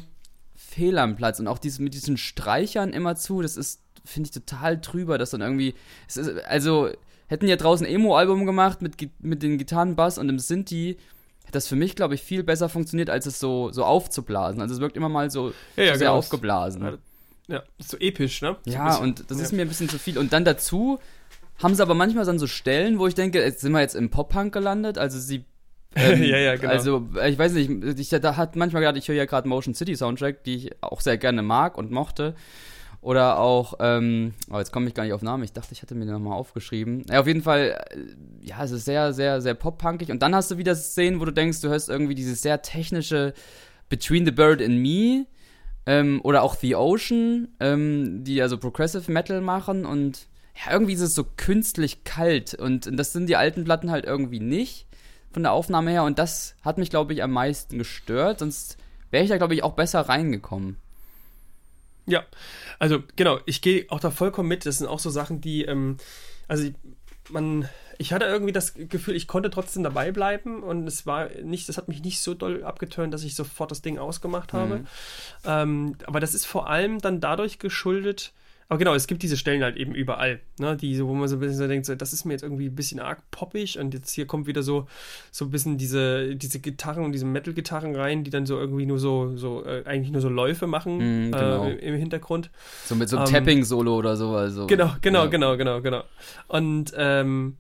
fehl 0.56 0.98
am 0.98 1.16
Platz. 1.16 1.40
Und 1.40 1.48
auch 1.48 1.60
dieses, 1.60 1.80
mit 1.80 1.94
diesen 1.94 2.18
Streichern 2.18 2.92
immer 2.92 3.16
zu, 3.16 3.42
das 3.42 3.56
ist, 3.56 3.82
finde 4.04 4.28
ich, 4.28 4.34
total 4.34 4.82
trüber, 4.82 5.18
dass 5.18 5.30
dann 5.30 5.42
irgendwie. 5.42 5.76
Ist, 6.08 6.20
also, 6.46 6.90
hätten 7.28 7.48
ja 7.48 7.56
draußen 7.56 7.88
Emo-Album 7.88 8.46
gemacht 8.46 8.82
mit, 8.82 8.96
mit 9.20 9.42
den 9.42 9.58
Gitarrenbass 9.58 10.18
und 10.18 10.28
dem 10.28 10.40
Sinti, 10.40 10.98
hätte 11.42 11.54
das 11.54 11.68
für 11.68 11.76
mich, 11.76 11.96
glaube 11.96 12.16
ich, 12.16 12.22
viel 12.22 12.44
besser 12.44 12.70
funktioniert, 12.70 13.10
als 13.10 13.26
es 13.26 13.40
so, 13.40 13.72
so 13.72 13.84
aufzublasen. 13.84 14.62
Also 14.62 14.76
es 14.76 14.80
wirkt 14.80 14.98
immer 14.98 15.10
mal 15.10 15.32
so, 15.32 15.54
ja, 15.76 15.84
ja, 15.84 15.94
so 15.94 16.00
sehr 16.00 16.08
genau. 16.08 16.18
aufgeblasen. 16.18 16.84
Ja, 16.84 16.98
ja, 17.48 17.64
so 17.80 17.98
episch, 17.98 18.42
ne? 18.42 18.58
So 18.66 18.72
ja, 18.72 18.98
und 18.98 19.30
das 19.30 19.40
ist 19.40 19.54
mir 19.54 19.62
ein 19.62 19.68
bisschen 19.68 19.90
zu 19.90 20.00
viel. 20.00 20.18
Und 20.18 20.34
dann 20.34 20.46
dazu 20.46 21.00
haben 21.62 21.76
sie 21.76 21.82
aber 21.82 21.94
manchmal 21.94 22.26
dann 22.26 22.40
so 22.40 22.48
Stellen, 22.48 23.00
wo 23.00 23.08
ich 23.08 23.16
denke, 23.16 23.42
jetzt 23.42 23.62
sind 23.62 23.72
wir 23.72 23.82
jetzt 23.82 23.96
im 23.96 24.10
Pop-Punk 24.10 24.54
gelandet. 24.54 24.98
Also 24.98 25.20
sie 25.20 25.46
ähm, 25.96 26.24
ja, 26.24 26.38
ja, 26.38 26.56
genau. 26.56 26.72
Also, 26.72 27.08
ich 27.26 27.38
weiß 27.38 27.54
nicht, 27.54 27.72
ich, 28.00 28.10
da 28.10 28.36
hat 28.36 28.56
manchmal 28.56 28.82
gerade, 28.82 29.00
ich 29.00 29.08
höre 29.08 29.16
ja 29.16 29.26
gerade 29.26 29.48
Motion 29.48 29.74
City 29.74 29.96
Soundtrack, 29.96 30.44
die 30.44 30.56
ich 30.56 30.72
auch 30.82 31.02
sehr 31.02 31.18
gerne 31.18 31.42
mag 31.42 31.78
und 31.78 31.92
mochte. 31.92 32.36
Oder 33.02 33.38
auch, 33.38 33.76
ähm, 33.82 34.34
oh, 34.50 34.58
jetzt 34.58 34.72
komme 34.72 34.88
ich 34.88 34.96
gar 34.96 35.04
nicht 35.04 35.14
auf 35.14 35.22
Namen, 35.22 35.44
ich 35.44 35.54
dachte, 35.54 35.74
ich 35.74 35.84
hatte 35.84 35.94
mir 35.94 36.06
den 36.06 36.14
nochmal 36.14 36.34
aufgeschrieben. 36.34 37.06
Ja, 37.08 37.20
auf 37.20 37.28
jeden 37.28 37.44
Fall, 37.44 37.80
äh, 37.92 38.48
ja, 38.48 38.64
es 38.64 38.72
ist 38.72 38.86
sehr, 38.86 39.14
sehr, 39.14 39.42
sehr 39.42 39.54
pop-punkig. 39.54 40.10
Und 40.10 40.24
dann 40.24 40.34
hast 40.34 40.50
du 40.50 40.58
wieder 40.58 40.76
Szenen, 40.76 41.20
wo 41.20 41.26
du 41.26 41.32
denkst, 41.32 41.62
du 41.62 41.70
hörst 41.70 41.88
irgendwie 41.88 42.16
dieses 42.16 42.42
sehr 42.42 42.62
technische 42.64 43.34
Between 43.90 44.26
the 44.26 44.32
Bird 44.32 44.62
and 44.62 44.80
Me. 44.80 45.28
Ähm, 45.86 46.20
oder 46.24 46.42
auch 46.42 46.56
The 46.56 46.76
Ocean, 46.76 47.50
ähm, 47.60 48.24
die 48.24 48.42
also 48.42 48.58
Progressive 48.58 49.12
Metal 49.12 49.40
machen 49.40 49.86
und 49.86 50.26
ja, 50.56 50.72
irgendwie 50.72 50.94
ist 50.94 51.02
es 51.02 51.14
so 51.14 51.26
künstlich 51.38 52.06
kalt 52.06 52.56
und 52.56 52.90
das 52.98 53.14
sind 53.14 53.28
die 53.28 53.36
alten 53.36 53.66
Platten 53.66 53.92
halt 53.92 54.06
irgendwie 54.06 54.40
nicht 54.40 54.88
von 55.36 55.44
der 55.44 55.52
Aufnahme 55.52 55.92
her 55.92 56.04
und 56.04 56.18
das 56.18 56.56
hat 56.62 56.78
mich, 56.78 56.90
glaube 56.90 57.12
ich, 57.12 57.22
am 57.22 57.32
meisten 57.32 57.78
gestört, 57.78 58.40
sonst 58.40 58.78
wäre 59.12 59.22
ich 59.22 59.30
da, 59.30 59.36
glaube 59.36 59.54
ich, 59.54 59.64
auch 59.64 59.74
besser 59.74 60.00
reingekommen. 60.00 60.78
Ja, 62.06 62.24
also 62.80 63.04
genau, 63.18 63.40
ich 63.46 63.62
gehe 63.62 63.86
auch 63.90 64.00
da 64.00 64.12
vollkommen 64.12 64.48
mit. 64.48 64.66
Das 64.66 64.78
sind 64.78 64.88
auch 64.88 65.00
so 65.00 65.10
Sachen, 65.10 65.42
die, 65.42 65.66
ähm, 65.66 65.98
also 66.48 66.70
man, 67.30 67.68
ich 67.98 68.14
hatte 68.14 68.24
irgendwie 68.24 68.54
das 68.54 68.76
Gefühl, 68.76 69.14
ich 69.14 69.28
konnte 69.28 69.50
trotzdem 69.50 69.84
dabei 69.84 70.14
bleiben 70.14 70.64
und 70.64 70.88
es 70.88 71.06
war 71.06 71.28
nicht, 71.44 71.68
das 71.68 71.76
hat 71.76 71.90
mich 71.90 72.02
nicht 72.02 72.22
so 72.22 72.34
doll 72.34 72.64
abgetönt, 72.64 73.14
dass 73.14 73.26
ich 73.26 73.36
sofort 73.36 73.72
das 73.72 73.82
Ding 73.82 74.00
ausgemacht 74.00 74.54
habe. 74.54 74.78
Mhm. 74.78 74.88
Ähm, 75.44 75.96
aber 76.06 76.22
das 76.22 76.34
ist 76.34 76.46
vor 76.46 76.70
allem 76.70 77.00
dann 77.00 77.20
dadurch 77.20 77.60
geschuldet, 77.60 78.32
aber 78.68 78.80
genau, 78.80 78.96
es 78.96 79.06
gibt 79.06 79.22
diese 79.22 79.38
Stellen 79.38 79.64
halt 79.64 79.78
eben 79.78 79.94
überall, 79.94 80.40
ne, 80.60 80.76
die 80.76 81.00
wo 81.04 81.14
man 81.14 81.28
so 81.28 81.36
ein 81.36 81.40
bisschen 81.40 81.58
so 81.58 81.68
denkt, 81.68 81.86
so, 81.86 81.94
das 81.94 82.14
ist 82.14 82.26
mir 82.26 82.34
jetzt 82.34 82.42
irgendwie 82.42 82.66
ein 82.66 82.76
bisschen 82.76 83.00
arg 83.00 83.22
poppig 83.30 83.78
und 83.78 83.94
jetzt 83.94 84.12
hier 84.12 84.26
kommt 84.26 84.48
wieder 84.48 84.64
so, 84.64 84.88
so 85.32 85.46
ein 85.46 85.52
bisschen 85.52 85.78
diese, 85.78 86.36
diese 86.36 86.60
Gitarren 86.60 87.06
und 87.06 87.12
diese 87.12 87.26
Metal-Gitarren 87.26 87.96
rein, 87.96 88.24
die 88.24 88.32
dann 88.32 88.48
so 88.48 88.58
irgendwie 88.58 88.88
nur 88.88 88.98
so, 88.98 89.38
so 89.38 89.64
äh, 89.64 89.84
eigentlich 89.86 90.12
nur 90.12 90.22
so 90.22 90.30
Läufe 90.30 90.66
machen 90.66 91.28
mm, 91.28 91.32
genau. 91.32 91.66
äh, 91.66 91.76
im 91.76 91.96
Hintergrund. 91.96 92.50
So 92.86 92.96
mit 92.96 93.08
so 93.08 93.18
einem 93.18 93.28
ähm, 93.28 93.34
Tapping-Solo 93.34 93.96
oder 93.96 94.18
so, 94.18 94.36
also. 94.36 94.66
Genau, 94.66 94.96
genau, 95.00 95.26
ja. 95.26 95.30
genau, 95.30 95.58
genau, 95.58 95.82
genau. 95.82 96.04
Und 96.48 96.92
ähm, 96.98 97.58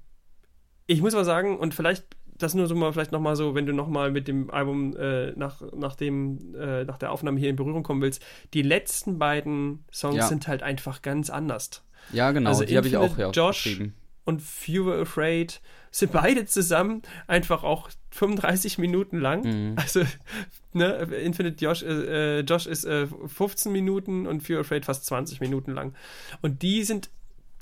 ich 0.88 1.02
muss 1.02 1.14
aber 1.14 1.26
sagen, 1.26 1.58
und 1.60 1.76
vielleicht 1.76 2.06
das 2.38 2.54
nur 2.54 2.68
so 2.68 2.76
mal 2.76 2.92
vielleicht 2.94 3.12
nochmal 3.12 3.36
so, 3.36 3.56
wenn 3.56 3.66
du 3.66 3.74
nochmal 3.74 4.12
mit 4.12 4.28
dem 4.28 4.50
Album 4.52 4.96
äh, 4.98 5.32
nach, 5.32 5.62
nach, 5.76 5.96
dem, 5.96 6.54
äh, 6.56 6.84
nach 6.84 6.98
der 6.98 7.12
Aufnahme 7.12 7.40
hier 7.40 7.50
in 7.50 7.56
Berührung 7.56 7.84
kommen 7.84 8.02
willst, 8.02 8.24
die 8.54 8.62
letzten 8.62 9.18
beiden 9.18 9.86
Songs 9.92 10.18
ja. 10.18 10.28
sind 10.28 10.48
halt 10.48 10.64
einfach 10.64 11.02
ganz 11.02 11.30
anders. 11.30 11.84
Ja, 12.12 12.32
genau, 12.32 12.50
also 12.50 12.66
die 12.66 12.78
habe 12.78 12.88
ich 12.88 12.98
auch 12.98 13.18
ja, 13.18 13.32
Josh 13.32 13.80
und 14.26 14.42
Fewer 14.42 15.02
Afraid 15.02 15.62
sind 15.92 16.12
beide 16.12 16.46
zusammen 16.46 17.04
einfach 17.28 17.64
auch 17.64 17.90
35 18.12 18.80
Minuten 18.80 19.20
lang. 19.20 19.44
Mhm. 19.44 19.76
Also, 19.78 20.02
ne, 20.74 20.94
Infinite 21.24 21.64
Josh, 21.64 21.84
äh, 21.84 22.40
äh 22.40 22.42
Josh 22.42 22.66
ist 22.66 22.86
15 22.86 23.70
äh, 23.70 23.74
Minuten 23.74 24.28
und 24.28 24.42
Fewer 24.42 24.62
Afraid 24.62 24.86
fast 24.86 25.06
20 25.06 25.40
Minuten 25.40 25.72
lang. 25.72 25.94
Und 26.42 26.64
die 26.64 26.84
sind 26.84 27.10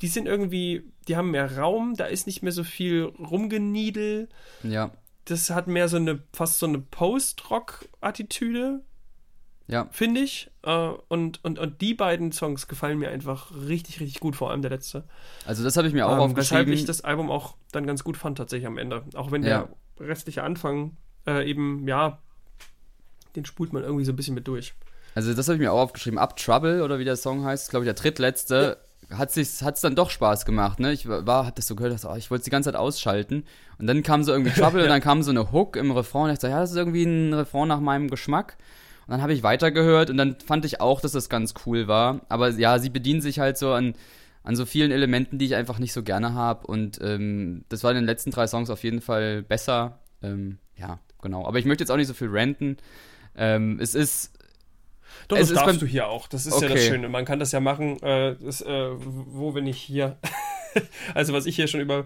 die 0.04 0.10
sind 0.10 0.28
irgendwie, 0.28 0.92
die 1.08 1.16
haben 1.16 1.32
mehr 1.32 1.58
Raum, 1.58 1.96
da 1.96 2.04
ist 2.04 2.28
nicht 2.28 2.44
mehr 2.44 2.52
so 2.52 2.66
viel 2.66 3.04
Rumgeniedel. 3.04 4.28
Ja. 4.62 4.92
Das 5.24 5.50
hat 5.50 5.68
mehr 5.68 5.88
so 5.88 5.96
eine, 5.96 6.22
fast 6.34 6.60
so 6.60 6.66
eine 6.66 6.80
Post-Rock-Attitüde. 6.80 8.82
Ja. 9.68 9.88
Finde 9.92 10.20
ich. 10.20 10.52
Äh, 10.64 10.90
und, 11.08 11.42
und, 11.46 11.58
und 11.58 11.80
die 11.80 11.94
beiden 11.94 12.34
Songs 12.34 12.68
gefallen 12.68 13.00
mir 13.00 13.12
einfach 13.12 13.56
richtig, 13.56 14.02
richtig 14.02 14.20
gut, 14.20 14.36
vor 14.36 14.52
allem 14.52 14.62
der 14.62 14.72
letzte. 14.72 15.06
Also 15.46 15.64
das 15.64 15.78
habe 15.78 15.88
ich 15.88 15.94
mir 15.94 16.06
auch 16.06 16.16
ähm, 16.16 16.20
aufgeschrieben. 16.20 16.66
Weshalb 16.66 16.80
ich 16.80 16.84
das 16.84 17.06
Album 17.06 17.32
auch 17.32 17.56
dann 17.72 17.88
ganz 17.88 18.04
gut 18.04 18.18
fand, 18.18 18.38
tatsächlich 18.38 18.68
am 18.68 18.78
Ende. 18.78 19.04
Auch 19.16 19.32
wenn 19.32 19.44
ja. 19.44 19.70
der 20.00 20.08
restliche 20.10 20.44
Anfang 20.44 20.98
äh, 21.26 21.50
eben, 21.50 21.88
ja, 21.88 22.22
den 23.38 23.46
spult 23.46 23.72
man 23.72 23.84
irgendwie 23.84 24.04
so 24.04 24.12
ein 24.12 24.18
bisschen 24.18 24.36
mit 24.36 24.50
durch. 24.50 24.74
Also 25.16 25.34
das 25.34 25.48
habe 25.48 25.56
ich 25.56 25.62
mir 25.62 25.72
auch 25.72 25.80
aufgeschrieben. 25.80 26.20
Up 26.20 26.36
Trouble 26.36 26.84
oder 26.84 27.00
wie 27.00 27.06
der 27.06 27.16
Song 27.16 27.46
heißt, 27.46 27.70
glaube 27.70 27.86
ich, 27.86 27.88
der 27.88 27.94
drittletzte. 27.94 28.78
Ja 28.78 28.93
hat 29.18 29.36
es 29.36 29.62
hat's 29.62 29.82
dann 29.82 29.96
doch 29.96 30.10
Spaß 30.10 30.46
gemacht, 30.46 30.80
ne? 30.80 30.92
Ich 30.92 31.08
war, 31.08 31.46
hat 31.46 31.58
das 31.58 31.68
so 31.68 31.76
gehört, 31.76 31.94
dass, 31.94 32.06
oh, 32.06 32.16
ich 32.16 32.32
wollte 32.32 32.42
es 32.42 32.46
die 32.46 32.52
ganze 32.52 32.72
Zeit 32.72 32.80
ausschalten. 32.80 33.44
Und 33.78 33.88
dann 33.88 34.04
kam 34.04 34.24
so 34.24 34.32
irgendwie 34.32 34.52
Trouble 34.60 34.84
und 34.84 34.90
dann 34.90 35.02
kam 35.02 35.24
so 35.24 35.32
eine 35.32 35.52
Hook 35.52 35.76
im 35.76 35.92
Refrain 35.92 36.26
und 36.26 36.32
ich 36.32 36.40
dachte, 36.40 36.50
ja, 36.50 36.60
das 36.60 36.72
ist 36.72 36.78
irgendwie 36.78 37.04
ein 37.04 37.34
Refrain 37.34 37.68
nach 37.68 37.80
meinem 37.80 38.10
Geschmack. 38.10 38.58
Und 39.06 39.12
dann 39.12 39.22
habe 39.22 39.34
ich 39.34 39.44
weitergehört 39.44 40.10
und 40.10 40.18
dann 40.18 40.38
fand 40.40 40.66
ich 40.66 40.80
auch, 40.80 41.02
dass 41.02 41.12
das 41.12 41.30
ganz 41.30 41.54
cool 41.66 41.88
war. 41.88 42.22
Aber 42.30 42.50
ja, 42.50 42.80
sie 42.80 42.90
bedienen 42.90 43.22
sich 43.22 43.40
halt 43.40 43.58
so 43.58 43.74
an, 43.74 43.96
an 44.44 44.56
so 44.56 44.66
vielen 44.66 44.92
Elementen, 44.92 45.38
die 45.38 45.46
ich 45.46 45.56
einfach 45.56 45.80
nicht 45.80 45.94
so 45.94 46.04
gerne 46.04 46.34
habe. 46.34 46.68
Und 46.68 47.00
ähm, 47.02 47.66
das 47.70 47.84
war 47.84 47.92
in 47.92 47.96
den 47.96 48.06
letzten 48.06 48.32
drei 48.32 48.48
Songs 48.48 48.70
auf 48.70 48.84
jeden 48.84 49.02
Fall 49.02 49.44
besser. 49.44 50.00
Ähm, 50.22 50.58
ja, 50.76 51.00
genau. 51.22 51.46
Aber 51.46 51.60
ich 51.60 51.66
möchte 51.66 51.84
jetzt 51.84 51.92
auch 51.92 51.98
nicht 51.98 52.08
so 52.08 52.14
viel 52.14 52.30
ranten. 52.32 52.78
Ähm, 53.36 53.80
es 53.82 53.96
ist 53.96 54.32
doch, 55.28 55.38
es 55.38 55.50
das 55.50 55.64
darfst 55.64 55.82
du 55.82 55.86
hier 55.86 56.08
auch. 56.08 56.28
Das 56.28 56.46
ist 56.46 56.54
okay. 56.54 56.68
ja 56.68 56.74
das 56.74 56.86
Schöne. 56.86 57.10
Man 57.10 57.26
kann 57.26 57.40
das 57.40 57.52
ja 57.52 57.60
machen, 57.60 58.02
äh, 58.02 58.36
das, 58.40 58.62
äh, 58.62 58.90
wo, 58.96 59.54
wenn 59.56 59.68
ich 59.68 59.78
hier. 59.78 60.18
also, 61.14 61.34
was 61.34 61.46
ich 61.46 61.56
hier 61.56 61.68
schon 61.68 61.82
über. 61.82 62.06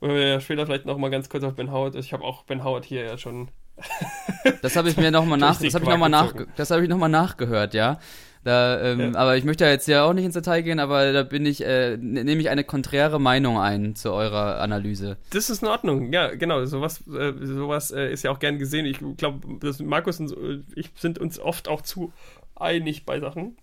Äh, 0.00 0.40
später 0.40 0.66
vielleicht 0.66 0.84
noch 0.84 0.98
mal 0.98 1.10
ganz 1.10 1.28
kurz 1.28 1.44
auf 1.44 1.54
Ben 1.54 1.70
Howard. 1.70 1.94
Ich 1.94 2.12
habe 2.12 2.24
auch 2.24 2.42
Ben 2.42 2.64
Howard 2.64 2.84
hier 2.84 3.04
ja 3.04 3.18
schon. 3.18 3.48
das 4.62 4.74
habe 4.74 4.88
ich 4.88 4.96
mir 4.96 5.10
noch 5.10 5.24
mal 5.24 5.36
nach. 5.36 5.60
Das 5.60 5.74
habe 5.74 5.84
ich 5.84 5.90
noch 5.90 5.98
mal 5.98 6.08
nach. 6.08 6.34
Das 6.56 6.70
habe 6.70 6.82
ich 6.82 6.88
noch 6.88 6.98
mal 6.98 7.08
nachgehört, 7.08 7.72
ja. 7.72 7.98
Da, 8.44 8.80
ähm, 8.80 9.12
ja. 9.12 9.18
Aber 9.18 9.36
ich 9.36 9.44
möchte 9.44 9.64
ja 9.64 9.70
jetzt 9.70 9.86
ja 9.86 10.04
auch 10.04 10.12
nicht 10.12 10.24
ins 10.24 10.34
Detail 10.34 10.62
gehen, 10.62 10.80
aber 10.80 11.12
da 11.12 11.22
bin 11.22 11.46
ich, 11.46 11.64
äh, 11.64 11.96
ne, 11.96 12.24
nehme 12.24 12.40
ich 12.40 12.50
eine 12.50 12.64
konträre 12.64 13.20
Meinung 13.20 13.60
ein 13.60 13.94
zu 13.94 14.12
eurer 14.12 14.60
Analyse. 14.60 15.16
Das 15.30 15.48
ist 15.48 15.62
in 15.62 15.68
Ordnung, 15.68 16.12
ja, 16.12 16.34
genau. 16.34 16.64
Sowas, 16.64 17.06
äh, 17.06 17.32
sowas 17.40 17.92
äh, 17.92 18.12
ist 18.12 18.24
ja 18.24 18.32
auch 18.32 18.40
gern 18.40 18.58
gesehen. 18.58 18.84
Ich 18.84 18.98
glaube, 19.16 19.46
Markus 19.84 20.18
und 20.18 20.64
ich 20.74 20.90
sind 20.96 21.18
uns 21.18 21.38
oft 21.38 21.68
auch 21.68 21.82
zu 21.82 22.12
einig 22.62 23.04
bei 23.04 23.20
Sachen. 23.20 23.56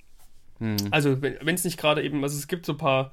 Hm. 0.59 0.77
Also, 0.91 1.21
wenn 1.21 1.55
es 1.55 1.63
nicht 1.63 1.77
gerade 1.77 2.03
eben, 2.03 2.23
also 2.23 2.37
es 2.37 2.47
gibt 2.47 2.65
so 2.65 2.73
ein 2.73 2.77
paar 2.77 3.11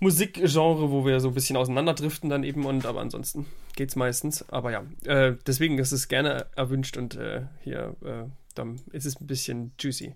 Musikgenre, 0.00 0.90
wo 0.90 1.06
wir 1.06 1.20
so 1.20 1.28
ein 1.28 1.34
bisschen 1.34 1.56
auseinanderdriften 1.56 2.28
dann 2.28 2.42
eben 2.42 2.66
und 2.66 2.86
aber 2.86 3.00
ansonsten 3.00 3.46
geht 3.76 3.90
es 3.90 3.96
meistens. 3.96 4.48
Aber 4.50 4.72
ja, 4.72 4.84
äh, 5.04 5.36
deswegen 5.46 5.78
ist 5.78 5.92
es 5.92 6.08
gerne 6.08 6.46
erwünscht 6.56 6.96
und 6.96 7.14
äh, 7.14 7.42
hier 7.62 7.94
äh, 8.04 8.24
dann 8.54 8.80
ist 8.90 9.06
es 9.06 9.20
ein 9.20 9.26
bisschen 9.26 9.72
juicy. 9.78 10.14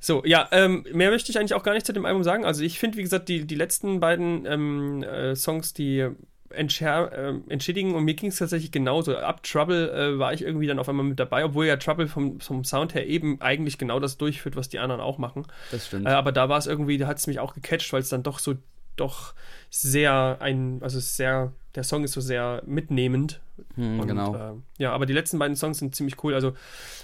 So, 0.00 0.24
ja, 0.24 0.48
ähm, 0.52 0.84
mehr 0.92 1.10
möchte 1.10 1.30
ich 1.30 1.38
eigentlich 1.38 1.54
auch 1.54 1.62
gar 1.62 1.74
nicht 1.74 1.86
zu 1.86 1.92
dem 1.92 2.06
Album 2.06 2.24
sagen. 2.24 2.44
Also 2.44 2.62
ich 2.62 2.78
finde, 2.78 2.98
wie 2.98 3.02
gesagt, 3.02 3.28
die, 3.28 3.46
die 3.46 3.54
letzten 3.54 4.00
beiden 4.00 4.46
ähm, 4.46 5.02
äh, 5.02 5.34
Songs, 5.36 5.72
die 5.74 6.08
äh, 6.50 7.34
entschädigen 7.48 7.94
und 7.94 8.04
mir 8.04 8.14
ging 8.14 8.30
es 8.30 8.36
tatsächlich 8.36 8.72
genauso. 8.72 9.16
Ab 9.16 9.42
Trouble 9.42 9.90
äh, 9.90 10.18
war 10.18 10.32
ich 10.32 10.42
irgendwie 10.42 10.66
dann 10.66 10.78
auf 10.78 10.88
einmal 10.88 11.06
mit 11.06 11.18
dabei, 11.20 11.44
obwohl 11.44 11.66
ja 11.66 11.76
Trouble 11.76 12.08
vom, 12.08 12.40
vom 12.40 12.64
Sound 12.64 12.94
her 12.94 13.06
eben 13.06 13.40
eigentlich 13.40 13.78
genau 13.78 14.00
das 14.00 14.18
durchführt, 14.18 14.56
was 14.56 14.68
die 14.68 14.78
anderen 14.78 15.00
auch 15.00 15.18
machen. 15.18 15.46
Das 15.70 15.86
stimmt. 15.86 16.06
Äh, 16.06 16.10
aber 16.10 16.32
da 16.32 16.48
war 16.48 16.58
es 16.58 16.66
irgendwie, 16.66 16.98
da 16.98 17.06
hat 17.06 17.18
es 17.18 17.26
mich 17.26 17.38
auch 17.38 17.54
gecatcht, 17.54 17.92
weil 17.92 18.00
es 18.00 18.08
dann 18.08 18.22
doch 18.22 18.38
so, 18.38 18.54
doch 18.96 19.34
sehr 19.70 20.38
ein, 20.40 20.78
also 20.82 20.98
sehr, 21.00 21.52
der 21.74 21.84
Song 21.84 22.04
ist 22.04 22.12
so 22.12 22.20
sehr 22.20 22.62
mitnehmend. 22.66 23.40
Hm, 23.76 24.00
und, 24.00 24.08
genau. 24.08 24.34
Äh, 24.34 24.52
ja, 24.78 24.92
aber 24.92 25.06
die 25.06 25.12
letzten 25.12 25.38
beiden 25.38 25.56
Songs 25.56 25.78
sind 25.78 25.94
ziemlich 25.94 26.22
cool. 26.24 26.34
Also 26.34 26.54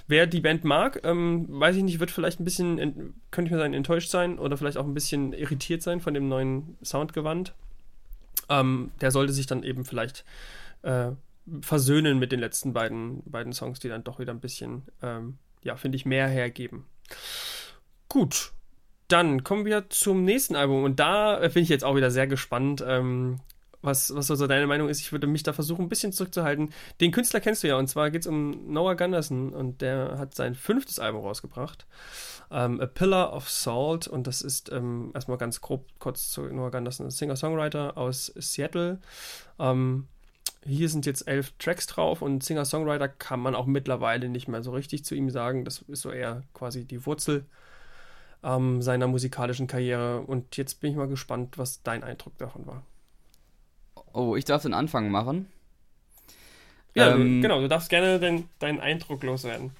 wer 0.09 0.27
die 0.27 0.41
Band 0.41 0.65
mag, 0.65 1.01
ähm, 1.05 1.47
weiß 1.49 1.77
ich 1.77 1.83
nicht, 1.83 2.01
wird 2.01 2.11
vielleicht 2.11 2.41
ein 2.41 2.45
bisschen, 2.45 3.15
könnte 3.31 3.49
ich 3.49 3.53
mir 3.53 3.59
sagen, 3.59 3.75
enttäuscht 3.75 4.11
sein 4.11 4.39
oder 4.39 4.57
vielleicht 4.57 4.77
auch 4.77 4.87
ein 4.87 4.95
bisschen 4.95 5.33
irritiert 5.33 5.83
sein 5.83 6.01
von 6.01 6.15
dem 6.15 6.29
neuen 6.29 6.77
Soundgewand. 6.83 7.55
Ähm, 8.49 8.93
der 9.01 9.11
sollte 9.11 9.33
sich 9.33 9.47
dann 9.47 9.63
eben 9.63 9.85
vielleicht 9.85 10.25
äh, 10.83 11.11
versöhnen 11.61 12.19
mit 12.19 12.33
den 12.33 12.41
letzten 12.41 12.73
beiden, 12.73 13.23
beiden 13.25 13.53
Songs, 13.53 13.79
die 13.81 13.89
dann 13.89 14.05
doch 14.05 14.19
wieder 14.19 14.33
ein 14.33 14.41
bisschen, 14.41 14.83
ähm, 15.03 15.39
ja, 15.63 15.77
finde 15.77 15.97
ich, 15.97 16.07
mehr 16.07 16.29
hergeben. 16.29 16.87
Gut, 18.09 18.53
dann 19.09 19.45
kommen 19.45 19.65
wir 19.65 19.89
zum 19.91 20.25
nächsten 20.25 20.57
Album 20.57 20.85
und 20.85 20.99
da 20.99 21.39
bin 21.49 21.63
ich 21.63 21.69
jetzt 21.69 21.85
auch 21.85 21.97
wieder 21.97 22.11
sehr 22.11 22.27
gespannt, 22.27 22.85
ähm, 22.87 23.41
was, 23.83 24.15
was 24.15 24.31
also 24.31 24.47
deine 24.47 24.67
Meinung 24.67 24.89
ist. 24.89 25.01
Ich 25.01 25.13
würde 25.13 25.29
mich 25.29 25.45
da 25.45 25.53
versuchen, 25.53 25.85
ein 25.85 25.89
bisschen 25.89 26.13
zurückzuhalten. 26.13 26.71
Den 27.01 27.13
Künstler 27.13 27.41
kennst 27.41 27.63
du 27.63 27.69
ja 27.69 27.77
und 27.77 27.87
zwar 27.87 28.11
geht 28.11 28.23
es 28.23 28.27
um 28.27 28.73
Noah 28.73 28.97
Gunderson 28.97 29.53
und 29.53 29.81
der 29.81 30.19
hat 30.19 30.35
sein 30.35 30.55
fünftes 30.55 30.99
Album 30.99 31.23
rausgebracht 31.23 31.87
ähm, 32.51 32.81
A 32.81 32.87
Pillar 32.87 33.33
of 33.33 33.51
Salt 33.51 34.07
und 34.07 34.27
das 34.27 34.43
ist 34.43 34.71
ähm, 34.73 35.11
erstmal 35.15 35.39
ganz 35.39 35.61
grob 35.61 35.87
kurz 35.99 36.31
zu 36.31 36.43
Noah 36.43 36.71
Gunderson, 36.71 37.11
Singer-Songwriter 37.11 37.97
aus 37.97 38.33
Seattle. 38.37 39.01
Ähm, 39.59 40.07
hier 40.65 40.89
sind 40.89 41.07
jetzt 41.07 41.29
elf 41.29 41.53
Tracks 41.59 41.87
drauf 41.87 42.23
und 42.23 42.43
Singer-Songwriter 42.43 43.09
kann 43.09 43.41
man 43.41 43.55
auch 43.55 43.67
mittlerweile 43.67 44.29
nicht 44.29 44.49
mehr 44.49 44.63
so 44.63 44.73
richtig 44.73 45.05
zu 45.05 45.15
ihm 45.15 45.31
sagen. 45.31 45.65
Das 45.65 45.83
ist 45.83 46.03
so 46.03 46.11
eher 46.11 46.43
quasi 46.55 46.85
die 46.85 47.07
Wurzel 47.07 47.47
ähm, 48.43 48.83
seiner 48.83 49.07
musikalischen 49.07 49.67
Karriere. 49.67 50.21
Und 50.21 50.57
jetzt 50.57 50.81
bin 50.81 50.91
ich 50.91 50.97
mal 50.97 51.09
gespannt, 51.09 51.59
was 51.59 51.83
dein 51.83 52.03
Eindruck 52.03 52.37
davon 52.39 52.67
war. 52.67 52.83
Oh, 54.13 54.37
ich 54.37 54.45
darf 54.45 54.63
den 54.63 54.75
Anfang 54.75 55.11
machen. 55.11 55.47
Ja, 56.95 57.15
ähm, 57.15 57.43
genau, 57.43 57.61
du 57.61 57.69
darfst 57.69 57.91
gerne 57.91 58.19
den, 58.19 58.49
deinen 58.59 58.81
Eindruck 58.81 59.23
loswerden. 59.23 59.73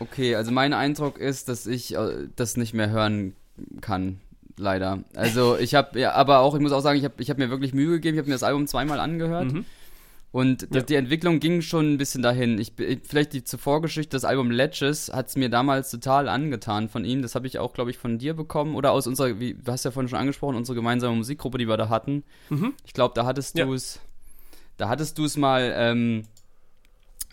Okay, 0.00 0.34
also 0.36 0.52
mein 0.52 0.72
Eindruck 0.72 1.18
ist, 1.18 1.48
dass 1.48 1.66
ich 1.66 1.94
äh, 1.94 2.28
das 2.36 2.56
nicht 2.56 2.74
mehr 2.74 2.90
hören 2.90 3.34
kann, 3.80 4.20
leider. 4.56 5.00
Also 5.14 5.56
ich 5.56 5.74
habe, 5.74 5.98
ja, 5.98 6.12
aber 6.12 6.40
auch, 6.40 6.54
ich 6.54 6.60
muss 6.60 6.72
auch 6.72 6.80
sagen, 6.80 6.98
ich 6.98 7.04
habe 7.04 7.14
ich 7.18 7.30
hab 7.30 7.38
mir 7.38 7.50
wirklich 7.50 7.74
Mühe 7.74 7.92
gegeben, 7.92 8.14
ich 8.14 8.20
habe 8.20 8.28
mir 8.28 8.34
das 8.34 8.42
Album 8.42 8.66
zweimal 8.66 9.00
angehört. 9.00 9.52
Mhm. 9.52 9.64
Und 10.30 10.68
ja. 10.74 10.82
die 10.82 10.94
Entwicklung 10.94 11.40
ging 11.40 11.62
schon 11.62 11.94
ein 11.94 11.98
bisschen 11.98 12.22
dahin. 12.22 12.58
Ich, 12.58 12.74
vielleicht 13.02 13.32
die 13.32 13.44
zur 13.44 13.58
Vorgeschichte, 13.58 14.10
das 14.10 14.24
Album 14.24 14.50
Ledges 14.50 15.10
hat 15.12 15.28
es 15.28 15.36
mir 15.36 15.48
damals 15.48 15.90
total 15.90 16.28
angetan 16.28 16.90
von 16.90 17.04
ihm. 17.04 17.22
Das 17.22 17.34
habe 17.34 17.46
ich 17.46 17.58
auch, 17.58 17.72
glaube 17.72 17.90
ich, 17.90 17.96
von 17.96 18.18
dir 18.18 18.34
bekommen 18.34 18.74
oder 18.74 18.92
aus 18.92 19.06
unserer, 19.06 19.40
wie, 19.40 19.54
du 19.54 19.72
hast 19.72 19.84
ja 19.84 19.90
vorhin 19.90 20.08
schon 20.08 20.18
angesprochen, 20.18 20.54
unsere 20.54 20.76
gemeinsame 20.76 21.16
Musikgruppe, 21.16 21.56
die 21.56 21.66
wir 21.66 21.78
da 21.78 21.88
hatten. 21.88 22.24
Mhm. 22.50 22.74
Ich 22.84 22.92
glaube, 22.92 23.14
da 23.14 23.24
hattest 23.24 23.56
ja. 23.56 23.64
du 23.64 23.72
es, 23.72 24.00
da 24.76 24.90
hattest 24.90 25.16
du 25.16 25.24
es 25.24 25.38
mal 25.38 25.72
ähm, 25.74 26.24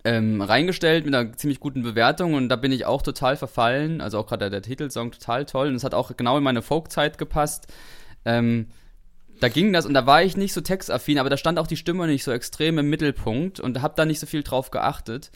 ähm, 0.05 0.39
reingestellt 0.41 1.05
mit 1.05 1.13
einer 1.13 1.33
ziemlich 1.33 1.59
guten 1.59 1.81
Bewertung 1.81 2.35
und 2.35 2.47
da 2.47 2.55
bin 2.55 2.71
ich 2.71 2.85
auch 2.85 3.01
total 3.01 3.35
verfallen. 3.35 3.99
Also 3.99 4.19
auch 4.19 4.27
gerade 4.27 4.49
der, 4.49 4.61
der, 4.61 4.61
Titelsong 4.61 5.11
total 5.11 5.45
toll 5.45 5.67
und 5.67 5.75
es 5.75 5.83
hat 5.83 5.95
auch 5.95 6.15
genau 6.15 6.37
in 6.37 6.43
meine 6.43 6.61
Folkzeit 6.61 7.17
gepasst. 7.17 7.67
Ähm, 8.23 8.67
da 9.39 9.49
ging 9.49 9.73
das 9.73 9.85
und 9.85 9.95
da 9.95 10.05
war 10.05 10.23
ich 10.23 10.37
nicht 10.37 10.53
so 10.53 10.61
textaffin, 10.61 11.17
aber 11.17 11.29
da 11.29 11.37
stand 11.37 11.59
auch 11.59 11.67
die 11.67 11.75
Stimme 11.75 12.07
nicht 12.07 12.23
so 12.23 12.31
extrem 12.31 12.77
im 12.77 12.89
Mittelpunkt 12.89 13.59
und 13.59 13.81
habe 13.81 13.95
da 13.97 14.05
nicht 14.05 14.19
so 14.19 14.27
viel 14.27 14.43
drauf 14.43 14.71
geachtet. 14.71 15.31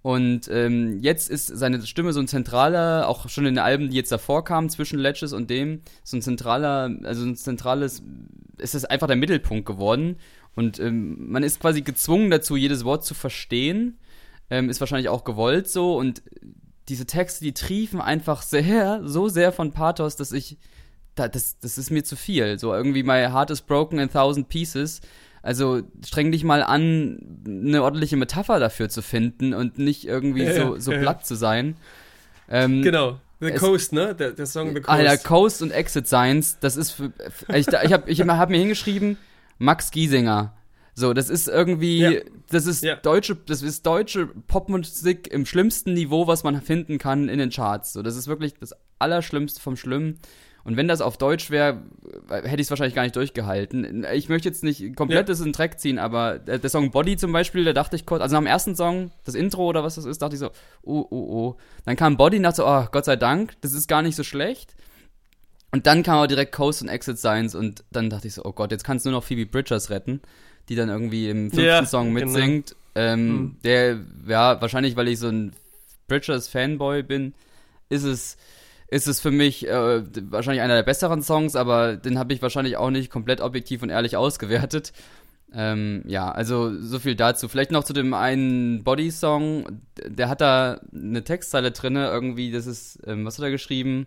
Und 0.00 0.48
ähm, 0.50 1.00
jetzt 1.02 1.28
ist 1.28 1.48
seine 1.48 1.84
Stimme 1.84 2.12
so 2.12 2.20
ein 2.20 2.28
zentraler, 2.28 3.08
auch 3.08 3.28
schon 3.28 3.46
in 3.46 3.56
den 3.56 3.62
Alben, 3.62 3.90
die 3.90 3.96
jetzt 3.96 4.12
davor 4.12 4.44
kamen, 4.44 4.70
zwischen 4.70 4.98
Ledges 4.98 5.32
und 5.32 5.50
dem, 5.50 5.82
so 6.02 6.16
ein 6.16 6.22
zentraler, 6.22 6.90
also 7.02 7.26
ein 7.26 7.36
zentrales, 7.36 8.02
ist 8.58 8.74
es 8.74 8.84
einfach 8.84 9.06
der 9.06 9.16
Mittelpunkt 9.16 9.66
geworden. 9.66 10.16
Und 10.58 10.80
ähm, 10.80 11.30
man 11.30 11.44
ist 11.44 11.60
quasi 11.60 11.82
gezwungen 11.82 12.30
dazu, 12.32 12.56
jedes 12.56 12.84
Wort 12.84 13.04
zu 13.04 13.14
verstehen. 13.14 13.96
Ähm, 14.50 14.68
ist 14.68 14.80
wahrscheinlich 14.80 15.08
auch 15.08 15.22
gewollt 15.22 15.68
so. 15.68 15.96
Und 15.96 16.20
diese 16.88 17.06
Texte, 17.06 17.44
die 17.44 17.54
triefen 17.54 18.00
einfach 18.00 18.42
sehr, 18.42 19.02
so 19.04 19.28
sehr 19.28 19.52
von 19.52 19.70
Pathos, 19.70 20.16
dass 20.16 20.32
ich, 20.32 20.58
da, 21.14 21.28
das, 21.28 21.60
das 21.60 21.78
ist 21.78 21.92
mir 21.92 22.02
zu 22.02 22.16
viel. 22.16 22.58
So 22.58 22.74
irgendwie, 22.74 23.04
my 23.04 23.28
heart 23.30 23.52
is 23.52 23.60
broken 23.60 24.00
in 24.00 24.10
thousand 24.10 24.48
pieces. 24.48 25.00
Also 25.42 25.82
streng 26.04 26.32
dich 26.32 26.42
mal 26.42 26.64
an, 26.64 27.44
eine 27.46 27.84
ordentliche 27.84 28.16
Metapher 28.16 28.58
dafür 28.58 28.88
zu 28.88 29.00
finden 29.00 29.54
und 29.54 29.78
nicht 29.78 30.08
irgendwie 30.08 30.42
ja, 30.42 30.54
so, 30.54 30.76
so 30.80 30.90
ja, 30.90 30.98
platt 30.98 31.18
ja. 31.20 31.24
zu 31.24 31.36
sein. 31.36 31.76
Ähm, 32.50 32.82
genau. 32.82 33.20
The 33.38 33.50
es, 33.50 33.60
Coast, 33.60 33.92
ne? 33.92 34.12
Der, 34.16 34.32
der 34.32 34.46
Song 34.46 34.74
The 34.74 34.80
Coast. 34.80 34.88
Alter, 34.88 35.18
Coast 35.18 35.62
und 35.62 35.70
Exit 35.70 36.08
Signs, 36.08 36.58
das 36.58 36.76
ist 36.76 36.90
für, 36.90 37.12
ich, 37.54 37.68
ich 37.68 37.92
habe 37.92 38.10
ich 38.10 38.20
hab 38.20 38.50
mir 38.50 38.58
hingeschrieben, 38.58 39.16
Max 39.58 39.90
Giesinger. 39.90 40.54
So, 40.94 41.12
das 41.12 41.30
ist 41.30 41.46
irgendwie, 41.46 41.98
ja. 41.98 42.20
das 42.50 42.66
ist 42.66 42.82
ja. 42.82 42.96
deutsche, 42.96 43.36
das 43.36 43.62
ist 43.62 43.86
deutsche 43.86 44.26
Popmusik 44.26 45.28
im 45.28 45.46
schlimmsten 45.46 45.94
Niveau, 45.94 46.26
was 46.26 46.42
man 46.42 46.60
finden 46.60 46.98
kann 46.98 47.28
in 47.28 47.38
den 47.38 47.50
Charts. 47.50 47.92
So, 47.92 48.02
das 48.02 48.16
ist 48.16 48.26
wirklich 48.26 48.54
das 48.54 48.74
Allerschlimmste 48.98 49.60
vom 49.60 49.76
Schlimmen. 49.76 50.18
Und 50.64 50.76
wenn 50.76 50.88
das 50.88 51.00
auf 51.00 51.16
Deutsch 51.16 51.50
wäre, 51.50 51.82
hätte 52.28 52.56
ich 52.56 52.66
es 52.66 52.70
wahrscheinlich 52.70 52.94
gar 52.96 53.04
nicht 53.04 53.16
durchgehalten. 53.16 54.04
Ich 54.12 54.28
möchte 54.28 54.48
jetzt 54.48 54.64
nicht 54.64 54.96
komplett 54.96 55.20
ja. 55.20 55.32
das 55.32 55.38
in 55.38 55.46
den 55.46 55.52
Track 55.52 55.80
ziehen, 55.80 55.98
aber 55.98 56.38
der, 56.38 56.58
der, 56.58 56.68
Song 56.68 56.90
Body 56.90 57.16
zum 57.16 57.32
Beispiel, 57.32 57.64
da 57.64 57.72
dachte 57.72 57.96
ich 57.96 58.04
kurz, 58.04 58.20
also 58.20 58.36
am 58.36 58.46
ersten 58.46 58.74
Song, 58.74 59.12
das 59.24 59.34
Intro 59.34 59.66
oder 59.66 59.84
was 59.84 59.94
das 59.94 60.04
ist, 60.04 60.20
dachte 60.20 60.34
ich 60.34 60.40
so, 60.40 60.50
oh, 60.82 61.06
oh, 61.08 61.16
oh. 61.16 61.56
Dann 61.84 61.96
kam 61.96 62.16
Body 62.16 62.38
und 62.38 62.42
dachte 62.42 62.56
so, 62.56 62.66
oh, 62.66 62.84
Gott 62.90 63.04
sei 63.04 63.16
Dank, 63.16 63.54
das 63.60 63.72
ist 63.72 63.86
gar 63.86 64.02
nicht 64.02 64.16
so 64.16 64.24
schlecht. 64.24 64.74
Und 65.70 65.86
dann 65.86 66.02
kam 66.02 66.18
aber 66.18 66.28
direkt 66.28 66.52
Coast 66.52 66.82
und 66.82 66.88
Exit 66.88 67.18
Signs 67.18 67.54
und 67.54 67.84
dann 67.90 68.08
dachte 68.08 68.26
ich 68.26 68.34
so, 68.34 68.44
oh 68.44 68.52
Gott, 68.52 68.70
jetzt 68.70 68.84
kannst 68.84 69.04
du 69.04 69.10
nur 69.10 69.20
noch 69.20 69.24
Phoebe 69.24 69.46
Bridgers 69.46 69.90
retten, 69.90 70.20
die 70.68 70.76
dann 70.76 70.88
irgendwie 70.88 71.28
im 71.28 71.50
fünften 71.50 71.66
ja, 71.66 71.84
Song 71.84 72.14
genau. 72.14 72.26
mitsingt. 72.26 72.74
Genau. 72.94 73.06
Ähm, 73.06 73.28
mhm. 73.28 73.56
Der, 73.64 73.98
ja, 74.26 74.60
wahrscheinlich, 74.60 74.96
weil 74.96 75.08
ich 75.08 75.18
so 75.18 75.28
ein 75.28 75.52
Bridgers-Fanboy 76.08 77.02
bin, 77.02 77.34
ist 77.90 78.04
es, 78.04 78.38
ist 78.88 79.06
es 79.06 79.20
für 79.20 79.30
mich 79.30 79.68
äh, 79.68 80.02
wahrscheinlich 80.30 80.62
einer 80.62 80.76
der 80.76 80.82
besseren 80.82 81.22
Songs, 81.22 81.54
aber 81.54 81.96
den 81.96 82.18
habe 82.18 82.32
ich 82.32 82.40
wahrscheinlich 82.40 82.78
auch 82.78 82.90
nicht 82.90 83.10
komplett 83.10 83.40
objektiv 83.42 83.82
und 83.82 83.90
ehrlich 83.90 84.16
ausgewertet. 84.16 84.92
Ähm, 85.52 86.02
ja, 86.06 86.30
also 86.30 86.78
so 86.80 86.98
viel 86.98 87.14
dazu. 87.14 87.48
Vielleicht 87.48 87.70
noch 87.70 87.84
zu 87.84 87.92
dem 87.92 88.12
einen 88.14 88.84
Body-Song. 88.84 89.80
Der 90.06 90.28
hat 90.28 90.40
da 90.40 90.80
eine 90.92 91.24
Textzeile 91.24 91.70
drinne 91.70 92.06
irgendwie, 92.08 92.50
das 92.50 92.66
ist, 92.66 92.98
ähm, 93.06 93.24
was 93.24 93.38
hat 93.38 93.44
er 93.44 93.50
geschrieben? 93.50 94.06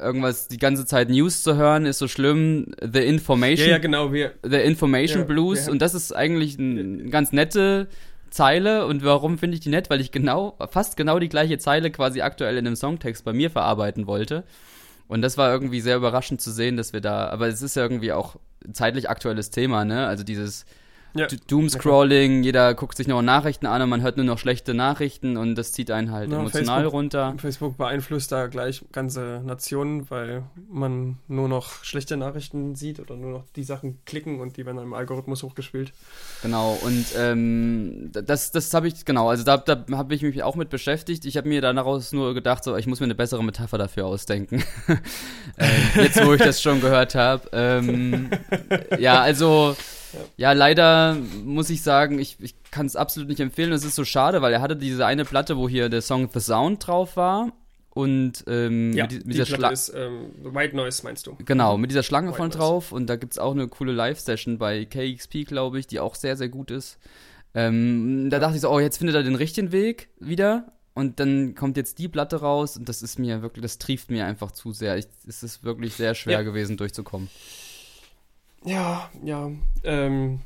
Irgendwas 0.00 0.48
die 0.48 0.58
ganze 0.58 0.86
Zeit 0.86 1.08
News 1.08 1.42
zu 1.42 1.56
hören, 1.56 1.86
ist 1.86 1.98
so 1.98 2.08
schlimm. 2.08 2.72
The 2.80 3.00
Information. 3.00 3.66
Ja, 3.66 3.74
ja 3.74 3.78
genau. 3.78 4.12
Wir, 4.12 4.34
The 4.42 4.56
Information 4.56 5.20
ja, 5.20 5.26
Blues. 5.26 5.68
Und 5.68 5.82
das 5.82 5.94
ist 5.94 6.12
eigentlich 6.12 6.58
eine 6.58 7.08
ganz 7.10 7.32
nette 7.32 7.88
Zeile. 8.30 8.86
Und 8.86 9.04
warum 9.04 9.38
finde 9.38 9.54
ich 9.54 9.60
die 9.60 9.70
nett? 9.70 9.90
Weil 9.90 10.00
ich 10.00 10.12
genau, 10.12 10.56
fast 10.70 10.96
genau 10.96 11.18
die 11.18 11.28
gleiche 11.28 11.58
Zeile 11.58 11.90
quasi 11.90 12.20
aktuell 12.20 12.56
in 12.56 12.66
einem 12.66 12.76
Songtext 12.76 13.24
bei 13.24 13.32
mir 13.32 13.50
verarbeiten 13.50 14.06
wollte. 14.06 14.44
Und 15.08 15.22
das 15.22 15.38
war 15.38 15.50
irgendwie 15.50 15.80
sehr 15.80 15.96
überraschend 15.96 16.40
zu 16.40 16.52
sehen, 16.52 16.76
dass 16.76 16.92
wir 16.92 17.00
da, 17.00 17.28
aber 17.28 17.48
es 17.48 17.62
ist 17.62 17.76
ja 17.76 17.82
irgendwie 17.82 18.12
auch 18.12 18.36
zeitlich 18.72 19.08
aktuelles 19.08 19.50
Thema, 19.50 19.86
ne? 19.86 20.06
Also 20.06 20.22
dieses, 20.22 20.66
ja. 21.14 21.26
Doomscrolling, 21.46 22.42
jeder 22.42 22.74
guckt 22.74 22.96
sich 22.96 23.08
noch 23.08 23.22
Nachrichten 23.22 23.66
an 23.66 23.82
und 23.82 23.88
man 23.88 24.02
hört 24.02 24.16
nur 24.16 24.26
noch 24.26 24.38
schlechte 24.38 24.74
Nachrichten 24.74 25.36
und 25.36 25.54
das 25.54 25.72
zieht 25.72 25.90
einen 25.90 26.10
halt 26.10 26.30
ja, 26.30 26.38
emotional 26.38 26.82
Facebook, 26.82 26.92
runter. 26.92 27.34
Facebook 27.38 27.76
beeinflusst 27.76 28.30
da 28.32 28.46
gleich 28.46 28.84
ganze 28.92 29.42
Nationen, 29.44 30.10
weil 30.10 30.44
man 30.70 31.18
nur 31.28 31.48
noch 31.48 31.84
schlechte 31.84 32.16
Nachrichten 32.16 32.74
sieht 32.74 33.00
oder 33.00 33.16
nur 33.16 33.32
noch 33.32 33.44
die 33.56 33.64
Sachen 33.64 33.98
klicken 34.04 34.40
und 34.40 34.56
die 34.56 34.66
werden 34.66 34.78
im 34.78 34.94
Algorithmus 34.94 35.42
hochgespielt. 35.42 35.92
Genau, 36.42 36.78
und 36.82 37.06
ähm, 37.16 38.10
das, 38.12 38.52
das 38.52 38.72
habe 38.74 38.88
ich, 38.88 39.04
genau, 39.04 39.28
also 39.28 39.44
da, 39.44 39.56
da 39.56 39.84
habe 39.92 40.14
ich 40.14 40.22
mich 40.22 40.42
auch 40.42 40.56
mit 40.56 40.70
beschäftigt. 40.70 41.24
Ich 41.24 41.36
habe 41.36 41.48
mir 41.48 41.60
daraus 41.60 42.12
nur 42.12 42.34
gedacht, 42.34 42.64
so, 42.64 42.76
ich 42.76 42.86
muss 42.86 43.00
mir 43.00 43.04
eine 43.04 43.14
bessere 43.14 43.42
Metapher 43.42 43.78
dafür 43.78 44.06
ausdenken. 44.06 44.62
äh, 45.56 46.02
jetzt, 46.02 46.24
wo 46.24 46.32
ich 46.34 46.42
das 46.42 46.62
schon 46.62 46.80
gehört 46.80 47.14
habe. 47.14 47.48
Ähm, 47.52 48.30
ja, 48.98 49.20
also 49.20 49.76
ja. 50.36 50.52
leider 50.52 51.16
muss 51.44 51.70
ich 51.70 51.82
sagen, 51.82 52.18
ich, 52.18 52.36
ich 52.40 52.54
kann 52.70 52.86
es 52.86 52.96
absolut 52.96 53.28
nicht 53.28 53.40
empfehlen. 53.40 53.72
Es 53.72 53.84
ist 53.84 53.94
so 53.94 54.04
schade, 54.04 54.42
weil 54.42 54.52
er 54.52 54.60
hatte 54.60 54.76
diese 54.76 55.06
eine 55.06 55.24
Platte, 55.24 55.56
wo 55.56 55.68
hier 55.68 55.88
der 55.88 56.02
Song 56.02 56.28
The 56.32 56.40
Sound 56.40 56.86
drauf 56.86 57.16
war. 57.16 57.52
Und 57.90 58.44
ähm, 58.46 58.92
ja, 58.92 59.04
mit, 59.04 59.12
mit 59.12 59.24
die 59.24 59.30
dieser 59.30 59.46
Schlange. 59.46 59.76
ähm, 59.94 60.54
White 60.54 60.76
Noise, 60.76 61.02
meinst 61.02 61.26
du? 61.26 61.36
Genau, 61.44 61.76
mit 61.76 61.90
dieser 61.90 62.04
Schlange 62.04 62.28
White 62.28 62.36
von 62.36 62.50
drauf. 62.50 62.92
Und 62.92 63.08
da 63.08 63.16
gibt 63.16 63.32
es 63.32 63.38
auch 63.38 63.52
eine 63.52 63.66
coole 63.66 63.92
Live-Session 63.92 64.58
bei 64.58 64.84
KXP, 64.84 65.46
glaube 65.46 65.80
ich, 65.80 65.86
die 65.86 65.98
auch 65.98 66.14
sehr, 66.14 66.36
sehr 66.36 66.48
gut 66.48 66.70
ist. 66.70 66.98
Ähm, 67.54 68.28
da 68.30 68.38
dachte 68.38 68.54
ich 68.54 68.60
so, 68.60 68.70
oh, 68.70 68.78
jetzt 68.78 68.98
findet 68.98 69.16
er 69.16 69.22
den 69.22 69.34
richtigen 69.34 69.72
Weg 69.72 70.10
wieder. 70.20 70.72
Und 70.94 71.20
dann 71.20 71.54
kommt 71.54 71.76
jetzt 71.76 71.98
die 71.98 72.08
Platte 72.08 72.40
raus 72.40 72.76
und 72.76 72.88
das 72.88 73.02
ist 73.02 73.20
mir 73.20 73.40
wirklich, 73.40 73.62
das 73.62 73.78
trieft 73.78 74.10
mir 74.10 74.26
einfach 74.26 74.50
zu 74.50 74.72
sehr. 74.72 74.96
Ich, 74.96 75.06
es 75.28 75.44
ist 75.44 75.62
wirklich 75.62 75.94
sehr 75.94 76.16
schwer 76.16 76.38
ja. 76.38 76.42
gewesen, 76.42 76.76
durchzukommen. 76.76 77.28
Ja, 78.64 79.10
ja. 79.22 79.50
Ähm, 79.84 80.40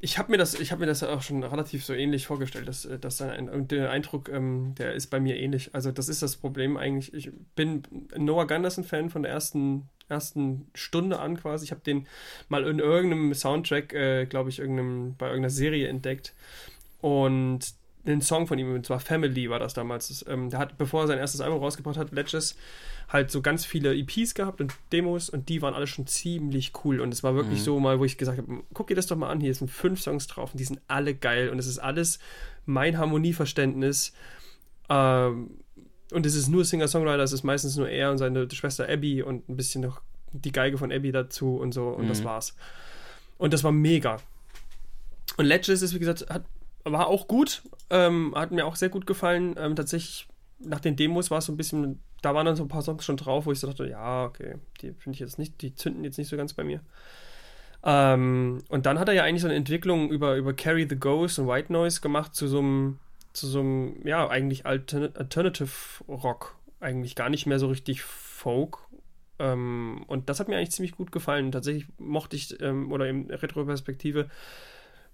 ich 0.00 0.18
habe 0.18 0.32
mir 0.32 0.38
das, 0.38 0.54
ich 0.54 0.72
habe 0.72 0.80
mir 0.80 0.86
das 0.86 1.02
auch 1.02 1.22
schon 1.22 1.42
relativ 1.42 1.84
so 1.84 1.94
ähnlich 1.94 2.26
vorgestellt, 2.26 2.68
dass, 2.68 2.84
äh, 2.84 2.98
dass 2.98 3.20
ein, 3.22 3.68
der 3.68 3.90
Eindruck, 3.90 4.28
ähm, 4.28 4.74
der 4.78 4.94
ist 4.94 5.08
bei 5.08 5.20
mir 5.20 5.36
ähnlich. 5.36 5.74
Also 5.74 5.92
das 5.92 6.08
ist 6.08 6.22
das 6.22 6.36
Problem 6.36 6.76
eigentlich. 6.76 7.14
Ich 7.14 7.30
bin 7.54 7.82
Noah 8.16 8.46
Gunderson 8.46 8.84
Fan 8.84 9.10
von 9.10 9.22
der 9.22 9.32
ersten 9.32 9.88
ersten 10.10 10.66
Stunde 10.74 11.20
an 11.20 11.36
quasi. 11.36 11.64
Ich 11.64 11.70
habe 11.70 11.82
den 11.82 12.06
mal 12.48 12.66
in 12.66 12.80
irgendeinem 12.80 13.32
Soundtrack, 13.32 13.92
äh, 13.92 14.26
glaube 14.26 14.50
ich, 14.50 14.58
irgendeinem, 14.58 15.14
bei 15.16 15.26
irgendeiner 15.26 15.50
Serie 15.50 15.88
entdeckt 15.88 16.34
und 17.00 17.74
den 18.10 18.20
Song 18.20 18.46
von 18.46 18.58
ihm, 18.58 18.74
und 18.74 18.86
zwar 18.86 19.00
Family 19.00 19.48
war 19.50 19.58
das 19.58 19.74
damals. 19.74 20.24
Ähm, 20.28 20.50
der 20.50 20.58
hat, 20.58 20.78
bevor 20.78 21.02
er 21.02 21.06
sein 21.08 21.18
erstes 21.18 21.40
Album 21.40 21.60
rausgebracht 21.60 21.96
hat, 21.96 22.12
Ledges, 22.12 22.56
halt 23.08 23.30
so 23.30 23.42
ganz 23.42 23.64
viele 23.64 23.94
EPs 23.96 24.34
gehabt 24.34 24.60
und 24.60 24.74
Demos 24.92 25.30
und 25.30 25.48
die 25.48 25.62
waren 25.62 25.74
alle 25.74 25.86
schon 25.86 26.06
ziemlich 26.06 26.72
cool. 26.84 27.00
Und 27.00 27.12
es 27.12 27.22
war 27.22 27.34
wirklich 27.34 27.58
mhm. 27.60 27.64
so 27.64 27.80
mal, 27.80 27.98
wo 27.98 28.04
ich 28.04 28.18
gesagt 28.18 28.38
habe, 28.38 28.62
guck 28.72 28.88
dir 28.88 28.94
das 28.94 29.06
doch 29.06 29.16
mal 29.16 29.30
an, 29.30 29.40
hier 29.40 29.54
sind 29.54 29.70
fünf 29.70 30.00
Songs 30.00 30.26
drauf 30.26 30.52
und 30.52 30.58
die 30.60 30.64
sind 30.64 30.80
alle 30.86 31.14
geil 31.14 31.48
und 31.48 31.58
es 31.58 31.66
ist 31.66 31.78
alles 31.78 32.18
mein 32.66 32.98
Harmonieverständnis. 32.98 34.12
Ähm, 34.88 35.50
und 36.12 36.26
es 36.26 36.34
ist 36.34 36.48
nur 36.48 36.64
Singer-Songwriter, 36.64 37.22
es 37.22 37.32
ist 37.32 37.44
meistens 37.44 37.76
nur 37.76 37.88
er 37.88 38.10
und 38.10 38.18
seine 38.18 38.50
Schwester 38.50 38.88
Abby 38.88 39.22
und 39.22 39.48
ein 39.48 39.56
bisschen 39.56 39.82
noch 39.82 40.00
die 40.32 40.52
Geige 40.52 40.78
von 40.78 40.92
Abby 40.92 41.12
dazu 41.12 41.56
und 41.56 41.72
so 41.72 41.88
und 41.88 42.04
mhm. 42.04 42.08
das 42.08 42.24
war's. 42.24 42.56
Und 43.38 43.52
das 43.52 43.64
war 43.64 43.72
mega. 43.72 44.18
Und 45.36 45.46
Ledges 45.46 45.82
ist, 45.82 45.94
wie 45.94 45.98
gesagt, 45.98 46.28
hat, 46.28 46.44
war 46.84 47.08
auch 47.08 47.28
gut, 47.28 47.62
ähm, 47.90 48.32
hat 48.34 48.52
mir 48.52 48.66
auch 48.66 48.76
sehr 48.76 48.88
gut 48.88 49.06
gefallen. 49.06 49.54
Ähm, 49.58 49.76
tatsächlich, 49.76 50.28
nach 50.58 50.80
den 50.80 50.96
Demos 50.96 51.30
war 51.30 51.38
es 51.38 51.46
so 51.46 51.52
ein 51.52 51.56
bisschen 51.56 52.00
da 52.22 52.34
waren 52.34 52.46
dann 52.46 52.56
so 52.56 52.64
ein 52.64 52.68
paar 52.68 52.82
Songs 52.82 53.04
schon 53.04 53.16
drauf, 53.16 53.46
wo 53.46 53.52
ich 53.52 53.60
so 53.60 53.66
dachte, 53.66 53.88
ja, 53.88 54.24
okay, 54.24 54.56
die 54.80 54.92
finde 54.92 55.14
ich 55.14 55.20
jetzt 55.20 55.38
nicht, 55.38 55.60
die 55.62 55.74
zünden 55.74 56.04
jetzt 56.04 56.18
nicht 56.18 56.28
so 56.28 56.36
ganz 56.36 56.52
bei 56.52 56.64
mir. 56.64 56.80
Ähm, 57.82 58.62
und 58.68 58.86
dann 58.86 58.98
hat 58.98 59.08
er 59.08 59.14
ja 59.14 59.22
eigentlich 59.24 59.40
so 59.42 59.48
eine 59.48 59.56
Entwicklung 59.56 60.10
über, 60.10 60.36
über 60.36 60.52
Carry 60.52 60.86
the 60.88 60.98
Ghost 60.98 61.38
und 61.38 61.48
White 61.48 61.72
Noise 61.72 62.00
gemacht 62.00 62.34
zu 62.34 62.46
so 62.46 62.58
einem, 62.58 62.98
zu 63.32 63.46
so 63.46 63.60
einem, 63.60 64.06
ja, 64.06 64.28
eigentlich 64.28 64.66
Altern 64.66 65.14
Alternative 65.14 65.70
Rock. 66.08 66.56
Eigentlich 66.78 67.14
gar 67.14 67.30
nicht 67.30 67.46
mehr 67.46 67.58
so 67.58 67.68
richtig 67.68 68.02
Folk. 68.02 68.78
Ähm, 69.38 70.04
und 70.08 70.28
das 70.28 70.40
hat 70.40 70.48
mir 70.48 70.56
eigentlich 70.56 70.72
ziemlich 70.72 70.92
gut 70.92 71.10
gefallen. 71.10 71.52
Tatsächlich 71.52 71.86
mochte 71.98 72.36
ich, 72.36 72.60
ähm, 72.60 72.92
oder 72.92 73.08
in 73.08 73.30
Retroperspektive, 73.30 74.28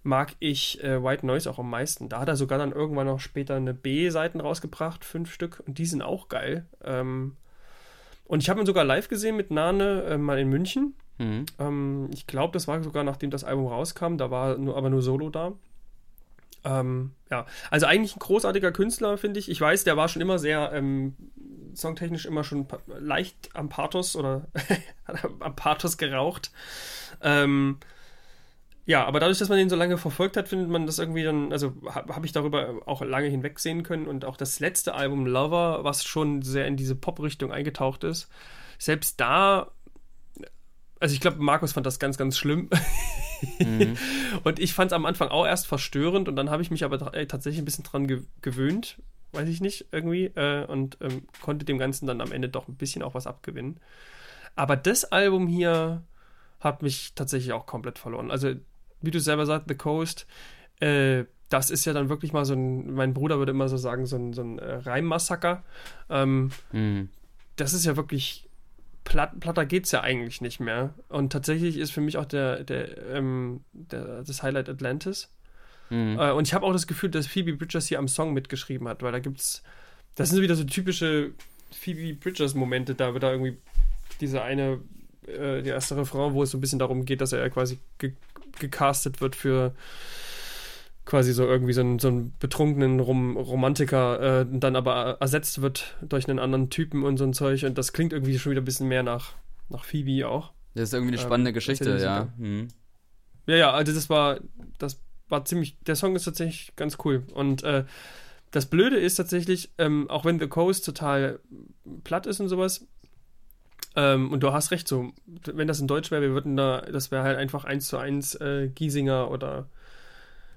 mag 0.06 0.34
ich 0.38 0.82
äh, 0.82 1.02
White 1.02 1.26
Noise 1.26 1.50
auch 1.50 1.58
am 1.58 1.68
meisten. 1.68 2.08
Da 2.08 2.20
hat 2.20 2.28
er 2.28 2.36
sogar 2.36 2.58
dann 2.58 2.72
irgendwann 2.72 3.06
noch 3.06 3.20
später 3.20 3.56
eine 3.56 3.74
B-Seiten 3.74 4.40
rausgebracht, 4.40 5.04
fünf 5.04 5.32
Stück, 5.32 5.62
und 5.66 5.78
die 5.78 5.86
sind 5.86 6.02
auch 6.02 6.28
geil. 6.28 6.64
Ähm, 6.82 7.36
und 8.24 8.42
ich 8.42 8.48
habe 8.48 8.60
ihn 8.60 8.66
sogar 8.66 8.84
live 8.84 9.08
gesehen 9.08 9.36
mit 9.36 9.50
Nane 9.50 10.02
äh, 10.04 10.18
mal 10.18 10.38
in 10.38 10.48
München. 10.48 10.94
Mhm. 11.18 11.46
Ähm, 11.58 12.08
ich 12.12 12.26
glaube, 12.26 12.52
das 12.52 12.68
war 12.68 12.82
sogar 12.82 13.04
nachdem 13.04 13.30
das 13.30 13.44
Album 13.44 13.66
rauskam, 13.66 14.16
da 14.16 14.30
war 14.30 14.56
nur, 14.56 14.76
aber 14.76 14.90
nur 14.90 15.02
Solo 15.02 15.28
da. 15.28 15.52
Ähm, 16.64 17.12
ja, 17.30 17.46
also 17.70 17.86
eigentlich 17.86 18.16
ein 18.16 18.20
großartiger 18.20 18.72
Künstler, 18.72 19.18
finde 19.18 19.40
ich. 19.40 19.50
Ich 19.50 19.60
weiß, 19.60 19.84
der 19.84 19.96
war 19.96 20.08
schon 20.08 20.22
immer 20.22 20.38
sehr 20.38 20.72
ähm, 20.72 21.14
songtechnisch 21.74 22.26
immer 22.26 22.44
schon 22.44 22.66
leicht 22.98 23.50
am 23.54 23.68
Pathos 23.68 24.16
oder 24.16 24.46
am 25.40 25.54
Pathos 25.54 25.98
geraucht. 25.98 26.50
Ähm, 27.22 27.78
ja, 28.86 29.04
aber 29.04 29.20
dadurch, 29.20 29.38
dass 29.38 29.48
man 29.48 29.58
den 29.58 29.68
so 29.68 29.76
lange 29.76 29.98
verfolgt 29.98 30.36
hat, 30.36 30.48
findet 30.48 30.68
man 30.68 30.86
das 30.86 30.98
irgendwie 30.98 31.24
dann, 31.24 31.52
also 31.52 31.74
habe 31.90 32.14
hab 32.14 32.24
ich 32.24 32.32
darüber 32.32 32.82
auch 32.86 33.02
lange 33.02 33.26
hinwegsehen 33.28 33.82
können 33.82 34.06
und 34.06 34.24
auch 34.24 34.36
das 34.36 34.60
letzte 34.60 34.94
Album 34.94 35.26
Lover, 35.26 35.82
was 35.82 36.04
schon 36.04 36.42
sehr 36.42 36.66
in 36.66 36.76
diese 36.76 36.94
Pop-Richtung 36.94 37.52
eingetaucht 37.52 38.04
ist, 38.04 38.28
selbst 38.78 39.20
da 39.20 39.72
also 41.00 41.14
ich 41.14 41.20
glaube, 41.20 41.42
Markus 41.42 41.72
fand 41.72 41.84
das 41.84 41.98
ganz, 41.98 42.16
ganz 42.16 42.38
schlimm. 42.38 42.70
Mhm. 43.58 43.96
und 44.44 44.58
ich 44.58 44.72
fand 44.72 44.92
es 44.92 44.94
am 44.94 45.04
Anfang 45.04 45.28
auch 45.28 45.46
erst 45.46 45.66
verstörend 45.66 46.28
und 46.28 46.36
dann 46.36 46.50
habe 46.50 46.62
ich 46.62 46.70
mich 46.70 46.84
aber 46.84 47.14
äh, 47.14 47.26
tatsächlich 47.26 47.60
ein 47.60 47.66
bisschen 47.66 47.84
dran 47.84 48.06
ge 48.06 48.22
gewöhnt, 48.40 49.02
weiß 49.32 49.48
ich 49.48 49.60
nicht, 49.60 49.86
irgendwie, 49.92 50.26
äh, 50.26 50.64
und 50.64 50.96
ähm, 51.00 51.22
konnte 51.42 51.66
dem 51.66 51.78
Ganzen 51.78 52.06
dann 52.06 52.20
am 52.20 52.32
Ende 52.32 52.48
doch 52.48 52.68
ein 52.68 52.76
bisschen 52.76 53.02
auch 53.02 53.14
was 53.14 53.26
abgewinnen. 53.26 53.78
Aber 54.54 54.76
das 54.76 55.04
Album 55.04 55.46
hier 55.46 56.02
hat 56.60 56.82
mich 56.82 57.14
tatsächlich 57.14 57.52
auch 57.52 57.66
komplett 57.66 57.98
verloren. 57.98 58.30
Also, 58.30 58.54
wie 59.00 59.10
du 59.10 59.20
selber 59.20 59.46
sagst, 59.46 59.68
The 59.68 59.74
Coast, 59.74 60.26
äh, 60.80 61.24
das 61.48 61.70
ist 61.70 61.84
ja 61.84 61.92
dann 61.92 62.08
wirklich 62.08 62.32
mal 62.32 62.44
so 62.44 62.54
ein, 62.54 62.92
mein 62.94 63.14
Bruder 63.14 63.38
würde 63.38 63.52
immer 63.52 63.68
so 63.68 63.76
sagen, 63.76 64.06
so 64.06 64.16
ein, 64.16 64.32
so 64.32 64.42
ein 64.42 64.58
äh, 64.58 64.74
Reimmassaker. 64.74 65.62
Ähm, 66.10 66.50
mhm. 66.72 67.08
Das 67.56 67.72
ist 67.72 67.86
ja 67.86 67.96
wirklich, 67.96 68.48
platt, 69.04 69.38
platter 69.40 69.64
geht 69.64 69.84
es 69.84 69.92
ja 69.92 70.02
eigentlich 70.02 70.40
nicht 70.40 70.60
mehr. 70.60 70.92
Und 71.08 71.32
tatsächlich 71.32 71.78
ist 71.78 71.92
für 71.92 72.00
mich 72.00 72.18
auch 72.18 72.24
der, 72.24 72.64
der, 72.64 73.14
ähm, 73.14 73.60
der 73.72 74.22
das 74.22 74.42
Highlight 74.42 74.68
Atlantis. 74.68 75.30
Mhm. 75.88 76.18
Äh, 76.18 76.32
und 76.32 76.46
ich 76.46 76.54
habe 76.54 76.66
auch 76.66 76.72
das 76.72 76.86
Gefühl, 76.86 77.10
dass 77.10 77.26
Phoebe 77.26 77.54
Bridgers 77.54 77.86
hier 77.86 77.98
am 77.98 78.08
Song 78.08 78.34
mitgeschrieben 78.34 78.88
hat, 78.88 79.02
weil 79.02 79.12
da 79.12 79.20
gibt's, 79.20 79.62
das 80.16 80.30
sind 80.30 80.42
wieder 80.42 80.56
so 80.56 80.64
typische 80.64 81.32
Phoebe 81.70 82.14
Bridgers 82.14 82.54
Momente, 82.54 82.94
da 82.94 83.12
wird 83.12 83.22
da 83.22 83.30
irgendwie 83.32 83.56
diese 84.20 84.42
eine, 84.42 84.80
äh, 85.26 85.62
die 85.62 85.70
erste 85.70 85.96
Refrain, 85.96 86.34
wo 86.34 86.42
es 86.42 86.50
so 86.50 86.58
ein 86.58 86.60
bisschen 86.60 86.78
darum 86.78 87.04
geht, 87.04 87.20
dass 87.20 87.32
er 87.32 87.48
quasi 87.50 87.78
ge 87.98 88.12
gecastet 88.60 89.20
wird 89.20 89.36
für 89.36 89.74
quasi 91.04 91.32
so 91.32 91.44
irgendwie 91.44 91.72
so 91.72 91.80
einen, 91.80 91.98
so 91.98 92.08
einen 92.08 92.36
betrunkenen 92.38 93.00
Rom 93.00 93.36
Romantiker, 93.36 94.40
äh, 94.40 94.46
dann 94.50 94.76
aber 94.76 95.18
ersetzt 95.20 95.62
wird 95.62 95.96
durch 96.02 96.28
einen 96.28 96.38
anderen 96.38 96.68
Typen 96.68 97.04
und 97.04 97.16
so 97.16 97.24
ein 97.24 97.32
Zeug. 97.32 97.64
Und 97.64 97.78
das 97.78 97.92
klingt 97.92 98.12
irgendwie 98.12 98.38
schon 98.38 98.50
wieder 98.50 98.60
ein 98.60 98.66
bisschen 98.66 98.88
mehr 98.88 99.04
nach, 99.04 99.34
nach 99.68 99.84
Phoebe 99.84 100.28
auch. 100.28 100.52
Das 100.74 100.90
ist 100.90 100.94
irgendwie 100.94 101.12
eine 101.12 101.22
ähm, 101.22 101.26
spannende 101.26 101.50
ähm, 101.50 101.54
Geschichte, 101.54 101.98
ja. 101.98 102.28
Mhm. 102.36 102.68
Ja, 103.46 103.56
ja, 103.56 103.70
also 103.70 103.94
das 103.94 104.10
war, 104.10 104.40
das 104.78 105.00
war 105.28 105.44
ziemlich, 105.44 105.78
der 105.86 105.94
Song 105.94 106.16
ist 106.16 106.24
tatsächlich 106.24 106.74
ganz 106.74 106.98
cool. 107.04 107.22
Und 107.32 107.62
äh, 107.62 107.84
das 108.50 108.66
Blöde 108.66 108.96
ist 108.96 109.16
tatsächlich, 109.16 109.72
ähm, 109.78 110.10
auch 110.10 110.24
wenn 110.24 110.40
The 110.40 110.48
Coast 110.48 110.84
total 110.84 111.40
platt 112.04 112.26
ist 112.26 112.40
und 112.40 112.48
sowas, 112.48 112.86
ähm, 113.96 114.30
und 114.30 114.42
du 114.42 114.52
hast 114.52 114.70
recht, 114.70 114.86
so, 114.86 115.12
wenn 115.26 115.66
das 115.66 115.80
in 115.80 115.88
Deutsch 115.88 116.10
wäre, 116.10 116.22
wir 116.22 116.30
würden 116.30 116.56
da, 116.56 116.82
das 116.82 117.10
wäre 117.10 117.22
halt 117.22 117.38
einfach 117.38 117.64
eins 117.64 117.88
zu 117.88 117.96
eins 117.96 118.34
äh, 118.36 118.68
Giesinger 118.68 119.30
oder 119.30 119.68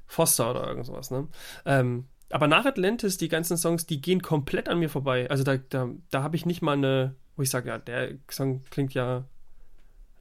Foster 0.06 0.52
oder 0.52 0.68
irgend 0.68 0.86
sowas, 0.86 1.10
ne? 1.10 1.28
Ähm, 1.66 2.06
aber 2.32 2.48
nach 2.48 2.66
Atlantis, 2.66 3.18
die 3.18 3.30
ganzen 3.30 3.58
Songs, 3.58 3.86
die 3.86 4.02
gehen 4.02 4.22
komplett 4.22 4.70
an 4.70 4.80
mir 4.80 4.90
vorbei. 4.90 5.30
Also 5.30 5.44
da, 5.44 5.58
da, 5.58 5.90
da 6.12 6.22
habe 6.22 6.36
ich 6.36 6.46
nicht 6.46 6.62
mal 6.62 6.74
eine, 6.74 7.16
wo 7.36 7.42
ich 7.42 7.50
sage, 7.50 7.70
ja, 7.70 7.80
der 7.80 8.16
Song 8.30 8.62
klingt 8.70 8.94
ja 8.94 9.24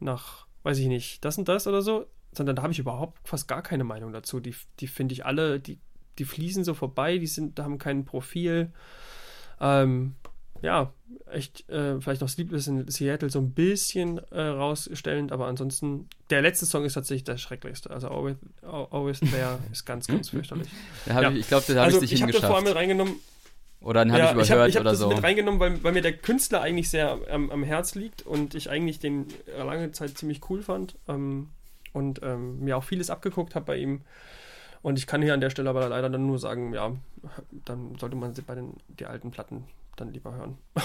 nach, 0.01 0.47
weiß 0.63 0.79
ich 0.79 0.87
nicht, 0.87 1.25
das 1.25 1.37
und 1.37 1.49
das 1.49 1.67
oder 1.67 1.83
so, 1.83 2.07
sondern 2.33 2.57
da 2.57 2.63
habe 2.63 2.73
ich 2.73 2.79
überhaupt 2.79 3.29
fast 3.29 3.49
gar 3.49 3.63
keine 3.63 3.85
Meinung 3.85 4.13
dazu. 4.13 4.41
Die, 4.41 4.55
die 4.81 4.87
finde 4.87 5.13
ich 5.13 5.27
alle, 5.27 5.61
die, 5.61 5.81
die 6.19 6.25
fließen 6.25 6.65
so 6.65 6.73
vorbei, 6.73 7.19
die 7.19 7.27
sind, 7.27 7.59
haben 7.61 7.79
kein 7.79 8.05
Profil. 8.05 8.73
Ähm, 9.61 10.15
ja, 10.63 10.93
echt 11.31 11.69
äh, 11.69 12.01
vielleicht 12.01 12.21
noch 12.21 12.29
Sleepless 12.29 12.67
in 12.67 12.89
Seattle 12.89 13.31
so 13.31 13.39
ein 13.39 13.53
bisschen 13.53 14.19
äh, 14.31 14.41
rausstellend, 14.41 15.33
aber 15.33 15.47
ansonsten, 15.47 16.09
der 16.31 16.43
letzte 16.43 16.67
Song 16.67 16.85
ist 16.85 16.95
tatsächlich 16.95 17.25
der 17.25 17.37
schrecklichste. 17.37 17.91
Also 17.91 18.09
Always, 18.09 18.37
Always 18.63 19.21
There 19.21 19.59
ist 19.73 19.85
ganz, 19.85 20.07
ganz 20.07 20.31
fürchterlich. 20.31 20.69
Ja. 21.07 21.31
Ich, 21.31 21.41
ich 21.41 21.49
glaube, 21.49 21.65
da 21.69 21.75
habe 21.75 21.83
also, 21.83 22.03
ich 22.03 22.11
dich 22.11 22.13
Ich 22.15 22.23
habe 22.23 22.33
das 22.33 22.45
vorher 22.45 22.63
mit 22.63 22.75
reingenommen. 22.75 23.15
Oder 23.81 24.01
dann 24.01 24.11
habe 24.11 24.21
ja, 24.21 24.27
ich 24.27 24.33
überhört 24.33 24.47
ich 24.47 24.53
hab, 24.53 24.69
ich 24.69 24.77
hab 24.77 24.81
oder 24.81 24.91
das 24.91 24.99
so. 24.99 25.09
mit 25.09 25.23
reingenommen, 25.23 25.61
weil, 25.61 25.83
weil, 25.85 25.93
mir 25.93 26.03
der 26.03 26.13
Künstler 26.13 26.63
eigentlich 26.63 26.91
sehr 26.91 27.19
ähm, 27.29 27.51
am 27.51 27.63
Herz 27.63 27.95
liegt 27.95 28.23
und 28.23 28.57
ich 28.57 28.71
eigentlich 28.71 28.99
den 28.99 29.27
lange 29.57 29.93
Zeit 29.93 30.19
ziemlich 30.19 30.41
cool 30.51 30.63
fand 30.63 30.97
ähm, 31.07 31.51
und 31.93 32.21
ähm, 32.25 32.59
mir 32.65 32.77
auch 32.77 32.83
vieles 32.83 33.09
abgeguckt 33.09 33.55
habe 33.55 33.67
bei 33.67 33.77
ihm. 33.77 34.01
Und 34.83 34.99
ich 34.99 35.07
kann 35.07 35.23
hier 35.23 35.35
an 35.35 35.41
der 35.41 35.51
Stelle 35.51 35.71
aber 35.71 35.89
leider 35.89 36.11
dann 36.11 36.27
nur 36.27 36.39
sagen, 36.39 36.73
ja, 36.73 36.93
dann 37.65 37.97
sollte 37.99 38.17
man 38.17 38.35
bei 38.47 38.55
den 38.57 38.75
die 38.89 39.07
alten 39.07 39.31
Platten 39.31 39.65
dann 40.01 40.13
lieber 40.13 40.35
hören. 40.35 40.59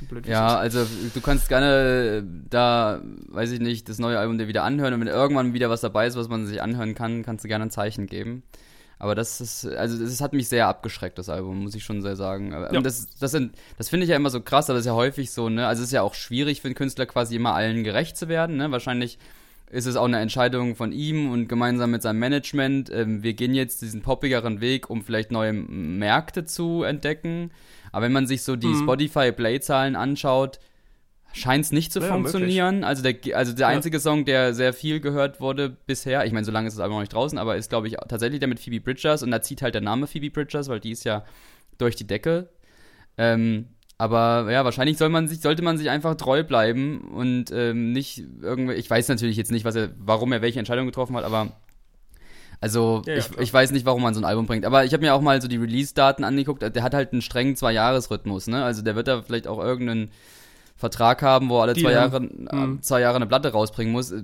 so 0.00 0.06
blöd 0.06 0.26
ja, 0.26 0.56
also 0.56 0.86
du 1.14 1.20
kannst 1.20 1.48
gerne 1.48 2.24
da, 2.50 3.00
weiß 3.28 3.52
ich 3.52 3.60
nicht, 3.60 3.88
das 3.88 3.98
neue 3.98 4.18
Album 4.18 4.38
dir 4.38 4.48
wieder 4.48 4.64
anhören 4.64 4.94
und 4.94 5.00
wenn 5.00 5.08
irgendwann 5.08 5.54
wieder 5.54 5.70
was 5.70 5.80
dabei 5.80 6.06
ist, 6.06 6.16
was 6.16 6.28
man 6.28 6.46
sich 6.46 6.62
anhören 6.62 6.94
kann, 6.94 7.22
kannst 7.22 7.44
du 7.44 7.48
gerne 7.48 7.66
ein 7.66 7.70
Zeichen 7.70 8.06
geben. 8.06 8.42
Aber 9.02 9.16
das 9.16 9.40
ist, 9.40 9.66
also 9.66 9.98
das 9.98 10.20
hat 10.20 10.32
mich 10.32 10.48
sehr 10.48 10.68
abgeschreckt, 10.68 11.18
das 11.18 11.28
Album, 11.28 11.64
muss 11.64 11.74
ich 11.74 11.82
schon 11.82 12.02
sehr 12.02 12.14
sagen. 12.14 12.52
Ja. 12.52 12.80
Das, 12.80 13.08
das, 13.18 13.36
das 13.76 13.88
finde 13.88 14.04
ich 14.04 14.10
ja 14.10 14.14
immer 14.14 14.30
so 14.30 14.40
krass, 14.40 14.70
aber 14.70 14.76
das 14.76 14.82
ist 14.82 14.90
ja 14.90 14.94
häufig 14.94 15.32
so, 15.32 15.48
ne? 15.48 15.66
Also 15.66 15.82
es 15.82 15.88
ist 15.88 15.92
ja 15.92 16.02
auch 16.02 16.14
schwierig 16.14 16.60
für 16.60 16.68
einen 16.68 16.76
Künstler 16.76 17.06
quasi 17.06 17.34
immer 17.34 17.52
allen 17.52 17.82
gerecht 17.82 18.16
zu 18.16 18.28
werden, 18.28 18.58
ne? 18.58 18.70
Wahrscheinlich 18.70 19.18
ist 19.72 19.86
es 19.86 19.96
auch 19.96 20.04
eine 20.04 20.20
Entscheidung 20.20 20.76
von 20.76 20.92
ihm 20.92 21.32
und 21.32 21.48
gemeinsam 21.48 21.90
mit 21.90 22.02
seinem 22.02 22.20
Management. 22.20 22.90
Ähm, 22.92 23.24
wir 23.24 23.32
gehen 23.32 23.54
jetzt 23.54 23.82
diesen 23.82 24.02
poppigeren 24.02 24.60
Weg, 24.60 24.88
um 24.88 25.02
vielleicht 25.02 25.32
neue 25.32 25.52
Märkte 25.52 26.44
zu 26.44 26.84
entdecken. 26.84 27.50
Aber 27.92 28.06
wenn 28.06 28.12
man 28.12 28.26
sich 28.26 28.42
so 28.42 28.56
die 28.56 28.68
mhm. 28.68 28.82
Spotify-Play-Zahlen 28.82 29.96
anschaut, 29.96 30.58
scheint 31.32 31.64
es 31.64 31.72
nicht 31.72 31.92
zu 31.92 32.00
ja, 32.00 32.08
funktionieren. 32.08 32.80
Möglich. 32.80 32.88
Also 32.88 33.02
der, 33.02 33.36
also 33.36 33.52
der 33.52 33.68
einzige 33.68 34.00
Song, 34.00 34.24
der 34.24 34.54
sehr 34.54 34.72
viel 34.72 35.00
gehört 35.00 35.40
wurde 35.40 35.70
bisher, 35.70 36.24
ich 36.26 36.32
meine, 36.32 36.44
so 36.44 36.52
lange 36.52 36.68
ist 36.68 36.74
es 36.74 36.80
aber 36.80 36.94
noch 36.94 37.00
nicht 37.00 37.12
draußen, 37.12 37.38
aber 37.38 37.56
ist, 37.56 37.70
glaube 37.70 37.88
ich, 37.88 37.96
tatsächlich 38.08 38.40
der 38.40 38.48
mit 38.48 38.60
Phoebe 38.60 38.80
Bridgers 38.80 39.22
und 39.22 39.30
da 39.30 39.40
zieht 39.40 39.62
halt 39.62 39.74
der 39.74 39.82
Name 39.82 40.06
Phoebe 40.06 40.30
Bridgers, 40.30 40.68
weil 40.68 40.80
die 40.80 40.90
ist 40.90 41.04
ja 41.04 41.24
durch 41.78 41.96
die 41.96 42.06
Decke. 42.06 42.48
Ähm, 43.18 43.68
aber 43.98 44.50
ja, 44.50 44.64
wahrscheinlich 44.64 44.98
soll 44.98 45.10
man 45.10 45.28
sich, 45.28 45.40
sollte 45.40 45.62
man 45.62 45.78
sich 45.78 45.90
einfach 45.90 46.16
treu 46.16 46.42
bleiben 46.42 47.12
und 47.12 47.52
ähm, 47.52 47.92
nicht 47.92 48.24
irgendwie. 48.40 48.74
Ich 48.74 48.90
weiß 48.90 49.08
natürlich 49.08 49.36
jetzt 49.36 49.52
nicht, 49.52 49.64
was 49.64 49.76
er, 49.76 49.90
warum 49.98 50.32
er 50.32 50.42
welche 50.42 50.58
Entscheidung 50.58 50.86
getroffen 50.86 51.16
hat, 51.16 51.24
aber 51.24 51.52
also 52.62 53.02
ja, 53.06 53.16
ich, 53.16 53.26
ja, 53.26 53.40
ich 53.40 53.52
weiß 53.52 53.72
nicht, 53.72 53.84
warum 53.84 54.02
man 54.02 54.14
so 54.14 54.20
ein 54.20 54.24
Album 54.24 54.46
bringt. 54.46 54.64
Aber 54.64 54.84
ich 54.84 54.92
habe 54.92 55.02
mir 55.02 55.14
auch 55.14 55.20
mal 55.20 55.42
so 55.42 55.48
die 55.48 55.56
Release-Daten 55.56 56.22
angeguckt. 56.22 56.62
Der 56.62 56.82
hat 56.84 56.94
halt 56.94 57.12
einen 57.12 57.20
strengen 57.20 57.56
Zwei-Jahres-Rhythmus, 57.56 58.46
ne? 58.46 58.62
Also 58.62 58.82
der 58.82 58.94
wird 58.94 59.08
da 59.08 59.20
vielleicht 59.22 59.48
auch 59.48 59.58
irgendeinen 59.58 60.12
Vertrag 60.76 61.22
haben, 61.22 61.48
wo 61.48 61.58
er 61.58 61.62
alle 61.62 61.72
die, 61.74 61.82
zwei 61.82 61.90
Jahre, 61.90 62.20
mhm. 62.20 62.80
zwei 62.80 63.00
Jahre 63.00 63.16
eine 63.16 63.26
Platte 63.26 63.50
rausbringen 63.50 63.92
muss. 63.92 64.14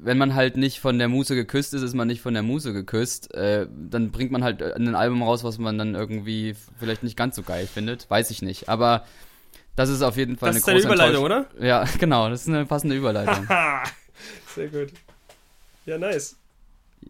Wenn 0.00 0.16
man 0.16 0.34
halt 0.34 0.56
nicht 0.56 0.80
von 0.80 0.98
der 0.98 1.08
Muse 1.08 1.34
geküsst 1.34 1.74
ist, 1.74 1.82
ist 1.82 1.94
man 1.94 2.08
nicht 2.08 2.22
von 2.22 2.32
der 2.32 2.42
Muse 2.42 2.72
geküsst. 2.72 3.34
Äh, 3.34 3.66
dann 3.70 4.12
bringt 4.12 4.32
man 4.32 4.42
halt 4.42 4.62
ein 4.62 4.94
Album 4.94 5.22
raus, 5.22 5.44
was 5.44 5.58
man 5.58 5.76
dann 5.76 5.94
irgendwie 5.94 6.56
vielleicht 6.78 7.02
nicht 7.02 7.18
ganz 7.18 7.36
so 7.36 7.42
geil 7.42 7.66
findet. 7.66 8.08
Weiß 8.08 8.30
ich 8.30 8.40
nicht. 8.40 8.70
Aber 8.70 9.04
das 9.76 9.90
ist 9.90 10.00
auf 10.00 10.16
jeden 10.16 10.38
Fall 10.38 10.54
das 10.54 10.66
eine 10.66 10.74
große 10.74 10.86
Überleitung, 10.86 11.22
oder? 11.22 11.46
Ja, 11.60 11.84
genau. 11.98 12.30
Das 12.30 12.40
ist 12.40 12.48
eine 12.48 12.64
passende 12.64 12.96
Überleitung. 12.96 13.46
Sehr 14.54 14.68
gut. 14.68 14.88
Ja, 15.84 15.98
nice. 15.98 16.36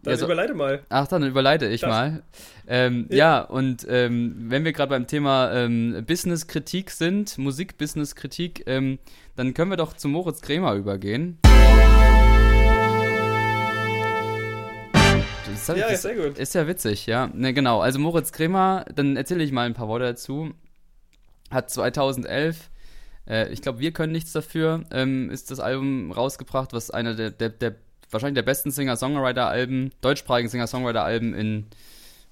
Dann 0.03 0.13
ja, 0.13 0.17
so, 0.17 0.25
überleite 0.25 0.53
mal. 0.53 0.83
Ach, 0.89 1.07
dann 1.07 1.23
überleite 1.23 1.67
ich 1.67 1.81
das. 1.81 1.89
mal. 1.89 2.23
Ähm, 2.67 3.07
ja. 3.09 3.17
ja. 3.17 3.41
und 3.41 3.85
ähm, 3.89 4.45
wenn 4.49 4.65
wir 4.65 4.73
gerade 4.73 4.89
beim 4.89 5.07
Thema 5.07 5.51
ähm, 5.53 6.03
Business-Kritik 6.05 6.91
sind, 6.91 7.37
Musik-Business-Kritik, 7.37 8.63
ähm, 8.67 8.99
dann 9.35 9.53
können 9.53 9.71
wir 9.71 9.77
doch 9.77 9.93
zu 9.93 10.07
Moritz 10.07 10.41
Krämer 10.41 10.73
übergehen. 10.75 11.39
Das 15.65 15.67
ja, 15.67 15.87
ist 15.87 16.01
sehr 16.01 16.15
gut. 16.15 16.37
Ist 16.37 16.53
ja 16.53 16.67
witzig, 16.67 17.05
ja. 17.05 17.27
Ne, 17.33 17.53
genau. 17.53 17.79
Also 17.81 17.99
Moritz 17.99 18.31
Krämer, 18.31 18.85
dann 18.93 19.15
erzähle 19.17 19.43
ich 19.43 19.51
mal 19.51 19.65
ein 19.65 19.73
paar 19.73 19.87
Worte 19.87 20.05
dazu. 20.05 20.53
Hat 21.49 21.69
2011 21.69 22.69
äh, 23.27 23.51
ich 23.51 23.61
glaube, 23.61 23.79
wir 23.79 23.91
können 23.91 24.11
nichts 24.11 24.31
dafür, 24.31 24.83
ähm, 24.91 25.29
ist 25.29 25.51
das 25.51 25.59
Album 25.59 26.11
rausgebracht, 26.11 26.73
was 26.73 26.91
einer 26.91 27.15
der, 27.15 27.31
der, 27.31 27.49
der 27.49 27.75
wahrscheinlich 28.11 28.35
der 28.35 28.43
besten 28.43 28.71
Singer-Songwriter-Alben, 28.71 29.91
deutschsprachigen 30.01 30.49
Singer-Songwriter-Alben 30.49 31.33
in, 31.33 31.67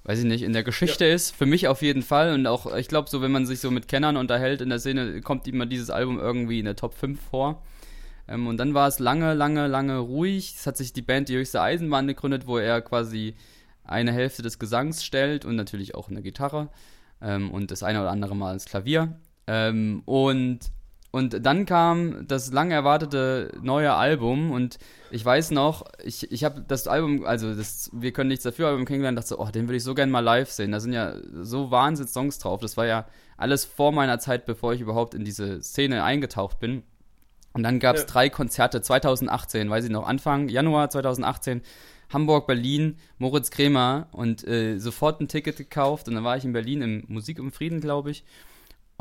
weiß 0.04 0.20
ich 0.20 0.26
nicht, 0.26 0.44
in 0.44 0.54
der 0.54 0.64
Geschichte 0.64 1.06
ja. 1.06 1.14
ist. 1.14 1.36
Für 1.36 1.46
mich 1.46 1.68
auf 1.68 1.82
jeden 1.82 2.02
Fall. 2.02 2.34
Und 2.34 2.48
auch, 2.48 2.74
ich 2.76 2.88
glaube, 2.88 3.10
so, 3.10 3.22
wenn 3.22 3.32
man 3.32 3.46
sich 3.46 3.60
so 3.60 3.72
mit 3.72 3.88
Kennern 3.88 4.18
unterhält 4.18 4.62
in 4.62 4.70
der 4.70 4.80
Szene, 4.80 5.22
kommt 5.22 5.48
immer 5.48 5.66
dieses 5.66 5.90
Album 5.90 6.20
irgendwie 6.20 6.60
in 6.60 6.66
der 6.66 6.76
Top 6.76 6.94
5 6.94 7.20
vor. 7.22 7.64
Ähm, 8.28 8.48
und 8.48 8.58
dann 8.58 8.74
war 8.74 8.88
es 8.88 9.00
lange, 9.00 9.34
lange, 9.34 9.68
lange 9.68 9.98
ruhig. 9.98 10.56
Es 10.58 10.68
hat 10.68 10.78
sich 10.78 10.94
die 10.94 11.02
Band 11.02 11.30
Die 11.30 11.36
Höchste 11.36 11.62
Eisenbahn 11.62 12.08
gegründet, 12.08 12.48
wo 12.48 12.58
er 12.58 12.82
quasi 12.82 13.36
eine 13.84 14.14
Hälfte 14.14 14.42
des 14.42 14.60
Gesangs 14.60 15.04
stellt 15.04 15.46
und 15.46 15.56
natürlich 15.56 15.96
auch 15.96 16.10
eine 16.10 16.22
Gitarre 16.22 16.70
ähm, 17.22 17.52
und 17.52 17.72
das 17.72 17.84
eine 17.84 18.02
oder 18.02 18.12
andere 18.12 18.36
Mal 18.36 18.54
ins 18.54 18.66
Klavier. 18.66 19.20
Ähm, 19.48 20.04
und 20.06 20.60
und 21.14 21.46
dann 21.46 21.68
kam 21.68 22.26
das 22.28 22.52
lang 22.52 22.72
erwartete 22.72 23.52
neue 23.62 23.94
Album 23.94 24.50
und 24.50 24.80
ich 25.12 25.24
weiß 25.24 25.52
noch, 25.52 25.86
ich, 26.04 26.32
ich 26.32 26.44
habe 26.44 26.66
das 26.68 26.88
Album, 26.88 27.24
also 27.24 27.54
das 27.54 27.92
Wir 27.94 28.12
können 28.12 28.30
nichts 28.30 28.46
dafür, 28.46 28.70
Album 28.70 28.86
kennengelernt 28.86 29.20
und 29.20 29.24
dachte 29.24 29.40
oh, 29.40 29.52
den 29.52 29.68
würde 29.68 29.78
ich 29.78 29.84
so 29.84 29.94
gerne 29.94 30.12
mal 30.12 30.22
live 30.22 30.50
sehen. 30.50 30.72
Da 30.72 30.80
sind 30.80 30.92
ja 30.92 31.14
so 31.44 31.70
Wahnsinns-Songs 31.70 32.40
drauf. 32.40 32.62
Das 32.62 32.78
war 32.78 32.88
ja 32.88 33.06
alles 33.38 33.64
vor 33.64 33.92
meiner 33.92 34.18
Zeit, 34.18 34.48
bevor 34.48 34.74
ich 34.74 34.82
überhaupt 34.82 35.14
in 35.14 35.24
diese 35.24 35.62
Szene 35.62 36.04
eingetaucht 36.04 36.60
bin. 36.60 36.82
Und 37.54 37.62
dann 37.62 37.80
gab 37.80 37.96
es 37.96 38.02
ja. 38.02 38.08
drei 38.08 38.30
Konzerte 38.30 38.82
2018, 38.82 39.70
weiß 39.70 39.86
ich 39.86 39.92
noch, 39.92 40.08
Anfang 40.08 40.50
Januar 40.50 40.90
2018. 40.90 41.62
Hamburg, 42.12 42.48
Berlin, 42.48 42.98
Moritz 43.20 43.52
Kremer 43.52 44.08
und 44.14 44.48
äh, 44.48 44.80
sofort 44.80 45.22
ein 45.22 45.28
Ticket 45.28 45.58
gekauft 45.58 46.08
und 46.08 46.16
dann 46.16 46.24
war 46.24 46.38
ich 46.38 46.44
in 46.44 46.54
Berlin 46.54 46.82
im 46.82 47.04
Musik 47.08 47.38
im 47.38 47.52
Frieden, 47.52 47.82
glaube 47.82 48.10
ich. 48.10 48.24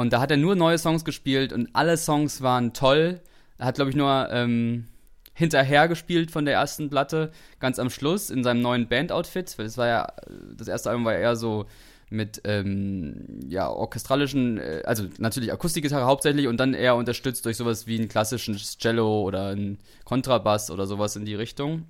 Und 0.03 0.13
da 0.13 0.21
hat 0.21 0.31
er 0.33 0.37
nur 0.37 0.57
neue 0.57 0.79
Songs 0.79 1.05
gespielt 1.05 1.53
und 1.53 1.71
alle 1.75 1.97
Songs 1.97 2.43
waren 2.43 2.73
toll. 2.73 3.21
Er 3.57 3.67
hat, 3.67 3.77
glaube 3.77 3.91
ich, 3.91 3.97
nur, 3.97 4.29
ähm, 4.33 4.89
hinterher 5.33 5.89
gespielt 5.89 6.31
von 6.31 6.45
der 6.45 6.55
ersten 6.55 6.91
Platte, 6.91 7.31
ganz 7.61 7.79
am 7.79 7.89
Schluss 7.89 8.29
in 8.29 8.43
seinem 8.45 8.63
neuen 8.63 8.89
Band-Outfit. 8.89 9.55
Das 9.59 9.79
war 9.79 9.87
ja, 9.87 10.13
das 10.57 10.69
erste 10.69 10.91
Album 10.91 11.05
war 11.05 11.15
eher 11.15 11.37
so 11.37 11.67
mit 12.11 12.43
ähm, 12.45 13.41
ja, 13.49 13.71
orchestralischen, 13.71 14.59
äh, 14.59 14.83
also 14.85 15.05
natürlich 15.19 15.53
Akustikgitarre 15.53 16.05
hauptsächlich 16.05 16.49
und 16.49 16.59
dann 16.59 16.75
eher 16.75 16.97
unterstützt 16.97 17.47
durch 17.47 17.57
sowas 17.57 17.87
wie 17.87 17.99
einen 17.99 18.09
klassischen 18.09 18.57
Cello 18.57 19.23
oder 19.23 19.49
einen 19.49 19.79
Kontrabass 20.05 20.71
oder 20.71 20.87
sowas 20.87 21.17
in 21.17 21.25
die 21.25 21.37
Richtung. 21.37 21.87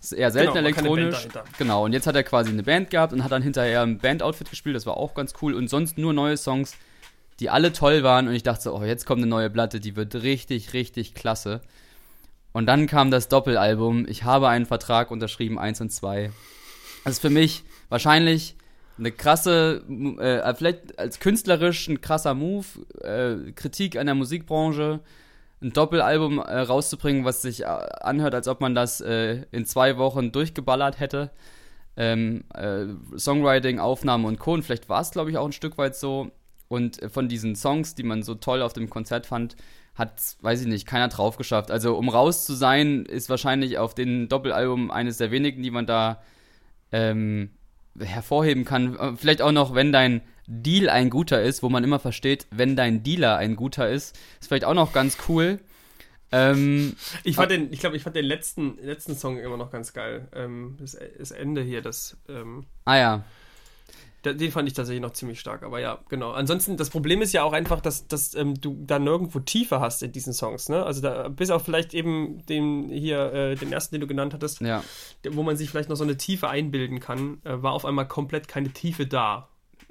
Ist 0.00 0.12
eher 0.12 0.30
selten 0.30 0.54
genau, 0.54 0.66
elektronisch. 0.66 1.28
Genau, 1.58 1.84
und 1.84 1.92
jetzt 1.92 2.06
hat 2.06 2.16
er 2.16 2.24
quasi 2.24 2.50
eine 2.50 2.62
Band 2.62 2.90
gehabt 2.90 3.12
und 3.12 3.22
hat 3.22 3.30
dann 3.30 3.42
hinterher 3.42 3.82
ein 3.82 3.98
Band-Outfit 3.98 4.50
gespielt, 4.50 4.74
das 4.74 4.86
war 4.86 4.96
auch 4.96 5.14
ganz 5.14 5.34
cool. 5.42 5.54
Und 5.54 5.68
sonst 5.68 5.98
nur 5.98 6.12
neue 6.12 6.36
Songs, 6.36 6.76
die 7.40 7.50
alle 7.50 7.72
toll 7.72 8.02
waren. 8.02 8.28
Und 8.28 8.34
ich 8.34 8.42
dachte 8.42 8.62
so, 8.62 8.74
oh, 8.76 8.84
jetzt 8.84 9.06
kommt 9.06 9.20
eine 9.20 9.28
neue 9.28 9.50
Platte, 9.50 9.80
die 9.80 9.96
wird 9.96 10.14
richtig, 10.16 10.72
richtig 10.72 11.14
klasse. 11.14 11.60
Und 12.52 12.66
dann 12.66 12.86
kam 12.86 13.10
das 13.10 13.28
Doppelalbum. 13.28 14.06
Ich 14.08 14.24
habe 14.24 14.48
einen 14.48 14.66
Vertrag 14.66 15.10
unterschrieben, 15.10 15.58
1 15.58 15.80
und 15.80 15.90
2. 15.90 16.30
Das 17.04 17.14
ist 17.14 17.20
für 17.20 17.30
mich 17.30 17.64
wahrscheinlich 17.88 18.56
eine 18.98 19.10
krasse, 19.10 19.82
äh, 20.18 20.54
vielleicht 20.54 20.98
als 20.98 21.18
künstlerisch 21.18 21.88
ein 21.88 22.00
krasser 22.00 22.34
Move, 22.34 22.66
äh, 23.00 23.52
Kritik 23.52 23.96
an 23.96 24.06
der 24.06 24.14
Musikbranche, 24.14 25.00
ein 25.62 25.72
Doppelalbum 25.72 26.38
äh, 26.38 26.58
rauszubringen, 26.58 27.24
was 27.24 27.42
sich 27.42 27.62
äh, 27.62 27.64
anhört, 27.66 28.34
als 28.34 28.48
ob 28.48 28.60
man 28.60 28.74
das 28.74 29.00
äh, 29.00 29.44
in 29.50 29.64
zwei 29.64 29.96
Wochen 29.96 30.32
durchgeballert 30.32 31.00
hätte. 31.00 31.30
Ähm, 31.96 32.44
äh, 32.54 32.86
Songwriting, 33.18 33.78
Aufnahmen 33.78 34.24
und 34.24 34.38
Co. 34.38 34.54
Und 34.54 34.62
vielleicht 34.62 34.88
war 34.88 35.00
es, 35.00 35.10
glaube 35.10 35.30
ich, 35.30 35.36
auch 35.36 35.46
ein 35.46 35.52
Stück 35.52 35.78
weit 35.78 35.94
so. 35.94 36.30
Und 36.72 37.00
von 37.12 37.28
diesen 37.28 37.54
Songs, 37.54 37.94
die 37.94 38.02
man 38.02 38.22
so 38.22 38.34
toll 38.34 38.62
auf 38.62 38.72
dem 38.72 38.88
Konzert 38.88 39.26
fand, 39.26 39.56
hat, 39.94 40.22
weiß 40.40 40.62
ich 40.62 40.66
nicht, 40.66 40.86
keiner 40.86 41.08
drauf 41.08 41.36
geschafft. 41.36 41.70
Also 41.70 41.98
um 41.98 42.08
raus 42.08 42.46
zu 42.46 42.54
sein, 42.54 43.04
ist 43.04 43.28
wahrscheinlich 43.28 43.76
auf 43.76 43.94
dem 43.94 44.30
Doppelalbum 44.30 44.90
eines 44.90 45.18
der 45.18 45.30
wenigen, 45.30 45.62
die 45.62 45.70
man 45.70 45.84
da 45.84 46.22
ähm, 46.90 47.50
hervorheben 47.98 48.64
kann. 48.64 48.96
Äh, 48.96 49.16
vielleicht 49.16 49.42
auch 49.42 49.52
noch, 49.52 49.74
wenn 49.74 49.92
dein 49.92 50.22
Deal 50.46 50.88
ein 50.88 51.10
guter 51.10 51.42
ist, 51.42 51.62
wo 51.62 51.68
man 51.68 51.84
immer 51.84 51.98
versteht, 51.98 52.46
wenn 52.50 52.74
dein 52.74 53.02
Dealer 53.02 53.36
ein 53.36 53.54
guter 53.54 53.90
ist, 53.90 54.18
ist 54.40 54.48
vielleicht 54.48 54.64
auch 54.64 54.72
noch 54.72 54.94
ganz 54.94 55.18
cool. 55.28 55.60
Ähm, 56.30 56.96
ich 57.22 57.36
fand 57.36 57.50
den, 57.50 57.70
ich 57.70 57.80
glaube, 57.80 57.96
ich 57.98 58.02
fand 58.02 58.16
den 58.16 58.24
letzten, 58.24 58.78
letzten 58.78 59.14
Song 59.14 59.36
immer 59.36 59.58
noch 59.58 59.70
ganz 59.70 59.92
geil. 59.92 60.26
Ähm, 60.34 60.78
das, 60.80 60.96
das, 61.18 61.32
Ende 61.32 61.60
hier, 61.60 61.82
das. 61.82 62.16
Ähm, 62.30 62.64
ah 62.86 62.96
ja. 62.96 63.24
Den 64.24 64.52
fand 64.52 64.68
ich 64.68 64.74
tatsächlich 64.74 65.02
noch 65.02 65.14
ziemlich 65.14 65.40
stark, 65.40 65.64
aber 65.64 65.80
ja, 65.80 65.98
genau. 66.08 66.30
Ansonsten, 66.30 66.76
das 66.76 66.90
Problem 66.90 67.22
ist 67.22 67.32
ja 67.32 67.42
auch 67.42 67.52
einfach, 67.52 67.80
dass, 67.80 68.06
dass 68.06 68.34
ähm, 68.36 68.54
du 68.60 68.76
da 68.86 69.00
nirgendwo 69.00 69.40
Tiefe 69.40 69.80
hast 69.80 70.02
in 70.02 70.12
diesen 70.12 70.32
Songs, 70.32 70.68
ne? 70.68 70.84
Also 70.84 71.00
da, 71.00 71.28
bis 71.28 71.50
auf 71.50 71.64
vielleicht 71.64 71.92
eben 71.92 72.46
den 72.46 72.88
hier, 72.88 73.32
äh, 73.32 73.54
den 73.56 73.72
ersten, 73.72 73.96
den 73.96 74.00
du 74.00 74.06
genannt 74.06 74.32
hattest, 74.32 74.60
ja. 74.60 74.84
wo 75.28 75.42
man 75.42 75.56
sich 75.56 75.70
vielleicht 75.70 75.88
noch 75.88 75.96
so 75.96 76.04
eine 76.04 76.16
Tiefe 76.16 76.48
einbilden 76.48 77.00
kann, 77.00 77.40
äh, 77.42 77.62
war 77.62 77.72
auf 77.72 77.84
einmal 77.84 78.06
komplett 78.06 78.46
keine 78.46 78.70
Tiefe 78.70 79.06
da. 79.06 79.48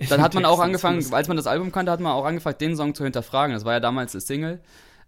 Dann 0.10 0.22
hat 0.24 0.34
man 0.34 0.46
auch 0.46 0.60
angefangen, 0.60 1.06
als 1.14 1.28
man 1.28 1.36
das 1.36 1.48
Album 1.48 1.74
kannte, 1.74 1.92
hat 1.92 2.00
man 2.00 2.14
auch 2.14 2.26
angefangen, 2.26 2.58
den 2.58 2.78
Song 2.78 2.96
zu 2.96 3.04
hinterfragen. 3.04 3.54
Das 3.54 3.66
war 3.66 3.74
ja 3.74 3.80
damals 3.82 4.14
das 4.14 4.28
Single. 4.28 4.62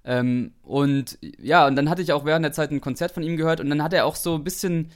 Ähm, 0.06 0.52
und 0.64 1.18
ja, 1.22 1.66
und 1.66 1.78
dann 1.78 1.90
hatte 1.90 2.02
ich 2.02 2.12
auch 2.12 2.26
während 2.26 2.44
der 2.44 2.52
Zeit 2.52 2.72
ein 2.72 2.82
Konzert 2.82 3.12
von 3.12 3.24
ihm 3.24 3.38
gehört 3.38 3.62
und 3.62 3.70
dann 3.70 3.82
hat 3.82 3.94
er 3.94 4.06
auch 4.06 4.16
so 4.16 4.36
ein 4.36 4.44
bisschen 4.44 4.92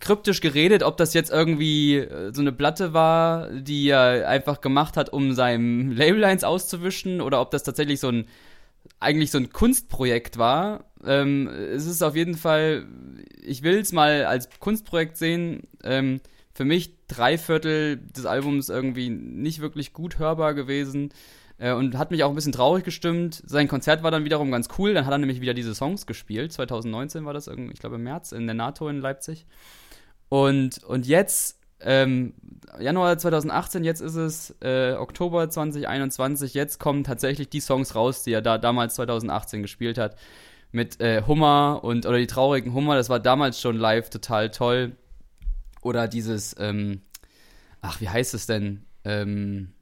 kryptisch 0.00 0.40
geredet, 0.40 0.82
ob 0.82 0.96
das 0.96 1.14
jetzt 1.14 1.30
irgendwie 1.30 1.96
äh, 1.96 2.32
so 2.32 2.40
eine 2.40 2.52
Platte 2.52 2.92
war, 2.92 3.50
die 3.50 3.88
er 3.88 4.28
einfach 4.28 4.60
gemacht 4.60 4.96
hat, 4.96 5.10
um 5.10 5.32
seinem 5.32 5.92
Label 5.92 6.24
auszuwischen, 6.24 7.20
oder 7.20 7.40
ob 7.40 7.50
das 7.50 7.62
tatsächlich 7.62 8.00
so 8.00 8.08
ein 8.08 8.26
eigentlich 9.00 9.30
so 9.30 9.38
ein 9.38 9.50
Kunstprojekt 9.50 10.38
war. 10.38 10.84
Ähm, 11.04 11.48
es 11.48 11.86
ist 11.86 12.02
auf 12.02 12.16
jeden 12.16 12.36
Fall, 12.36 12.86
ich 13.42 13.62
will 13.62 13.78
es 13.78 13.92
mal 13.92 14.24
als 14.24 14.48
Kunstprojekt 14.60 15.16
sehen. 15.16 15.62
Ähm, 15.82 16.20
für 16.52 16.64
mich 16.64 16.94
drei 17.08 17.36
Viertel 17.36 17.96
des 17.96 18.26
Albums 18.26 18.68
irgendwie 18.68 19.10
nicht 19.10 19.60
wirklich 19.60 19.92
gut 19.92 20.18
hörbar 20.18 20.54
gewesen. 20.54 21.10
Äh, 21.58 21.72
und 21.72 21.96
hat 21.96 22.10
mich 22.10 22.24
auch 22.24 22.30
ein 22.30 22.34
bisschen 22.34 22.52
traurig 22.52 22.84
gestimmt. 22.84 23.42
Sein 23.46 23.68
Konzert 23.68 24.02
war 24.02 24.10
dann 24.10 24.24
wiederum 24.24 24.50
ganz 24.50 24.68
cool. 24.78 24.94
Dann 24.94 25.06
hat 25.06 25.12
er 25.12 25.18
nämlich 25.18 25.40
wieder 25.40 25.54
diese 25.54 25.74
Songs 25.74 26.06
gespielt. 26.06 26.52
2019 26.52 27.24
war 27.24 27.32
das, 27.32 27.48
ich 27.48 27.78
glaube 27.78 27.96
im 27.96 28.02
März, 28.02 28.32
in 28.32 28.46
der 28.46 28.54
NATO 28.54 28.88
in 28.88 29.00
Leipzig. 29.00 29.46
Und, 30.28 30.82
und 30.84 31.06
jetzt, 31.06 31.60
ähm, 31.80 32.34
Januar 32.80 33.18
2018, 33.18 33.84
jetzt 33.84 34.00
ist 34.00 34.16
es 34.16 34.54
äh, 34.60 34.94
Oktober 34.94 35.48
2021, 35.48 36.54
jetzt 36.54 36.80
kommen 36.80 37.04
tatsächlich 37.04 37.50
die 37.50 37.60
Songs 37.60 37.94
raus, 37.94 38.24
die 38.24 38.32
er 38.32 38.42
da 38.42 38.58
damals 38.58 38.94
2018 38.96 39.62
gespielt 39.62 39.98
hat. 39.98 40.16
Mit 40.72 41.00
äh, 41.00 41.22
Hummer 41.24 41.80
und, 41.84 42.04
oder 42.04 42.18
die 42.18 42.26
traurigen 42.26 42.74
Hummer, 42.74 42.96
das 42.96 43.08
war 43.08 43.20
damals 43.20 43.60
schon 43.60 43.76
live 43.76 44.10
total 44.10 44.50
toll. 44.50 44.96
Oder 45.82 46.08
dieses, 46.08 46.56
ähm, 46.58 47.02
ach, 47.80 48.00
wie 48.00 48.08
heißt 48.08 48.34
es 48.34 48.46
denn? 48.46 48.86
Ähm, 49.04 49.73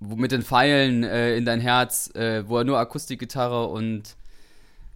mit 0.00 0.32
den 0.32 0.42
Pfeilen 0.42 1.04
äh, 1.04 1.36
in 1.36 1.44
dein 1.44 1.60
Herz, 1.60 2.14
äh, 2.14 2.46
wo 2.48 2.58
er 2.58 2.64
nur 2.64 2.78
Akustikgitarre 2.78 3.66
und 3.66 4.16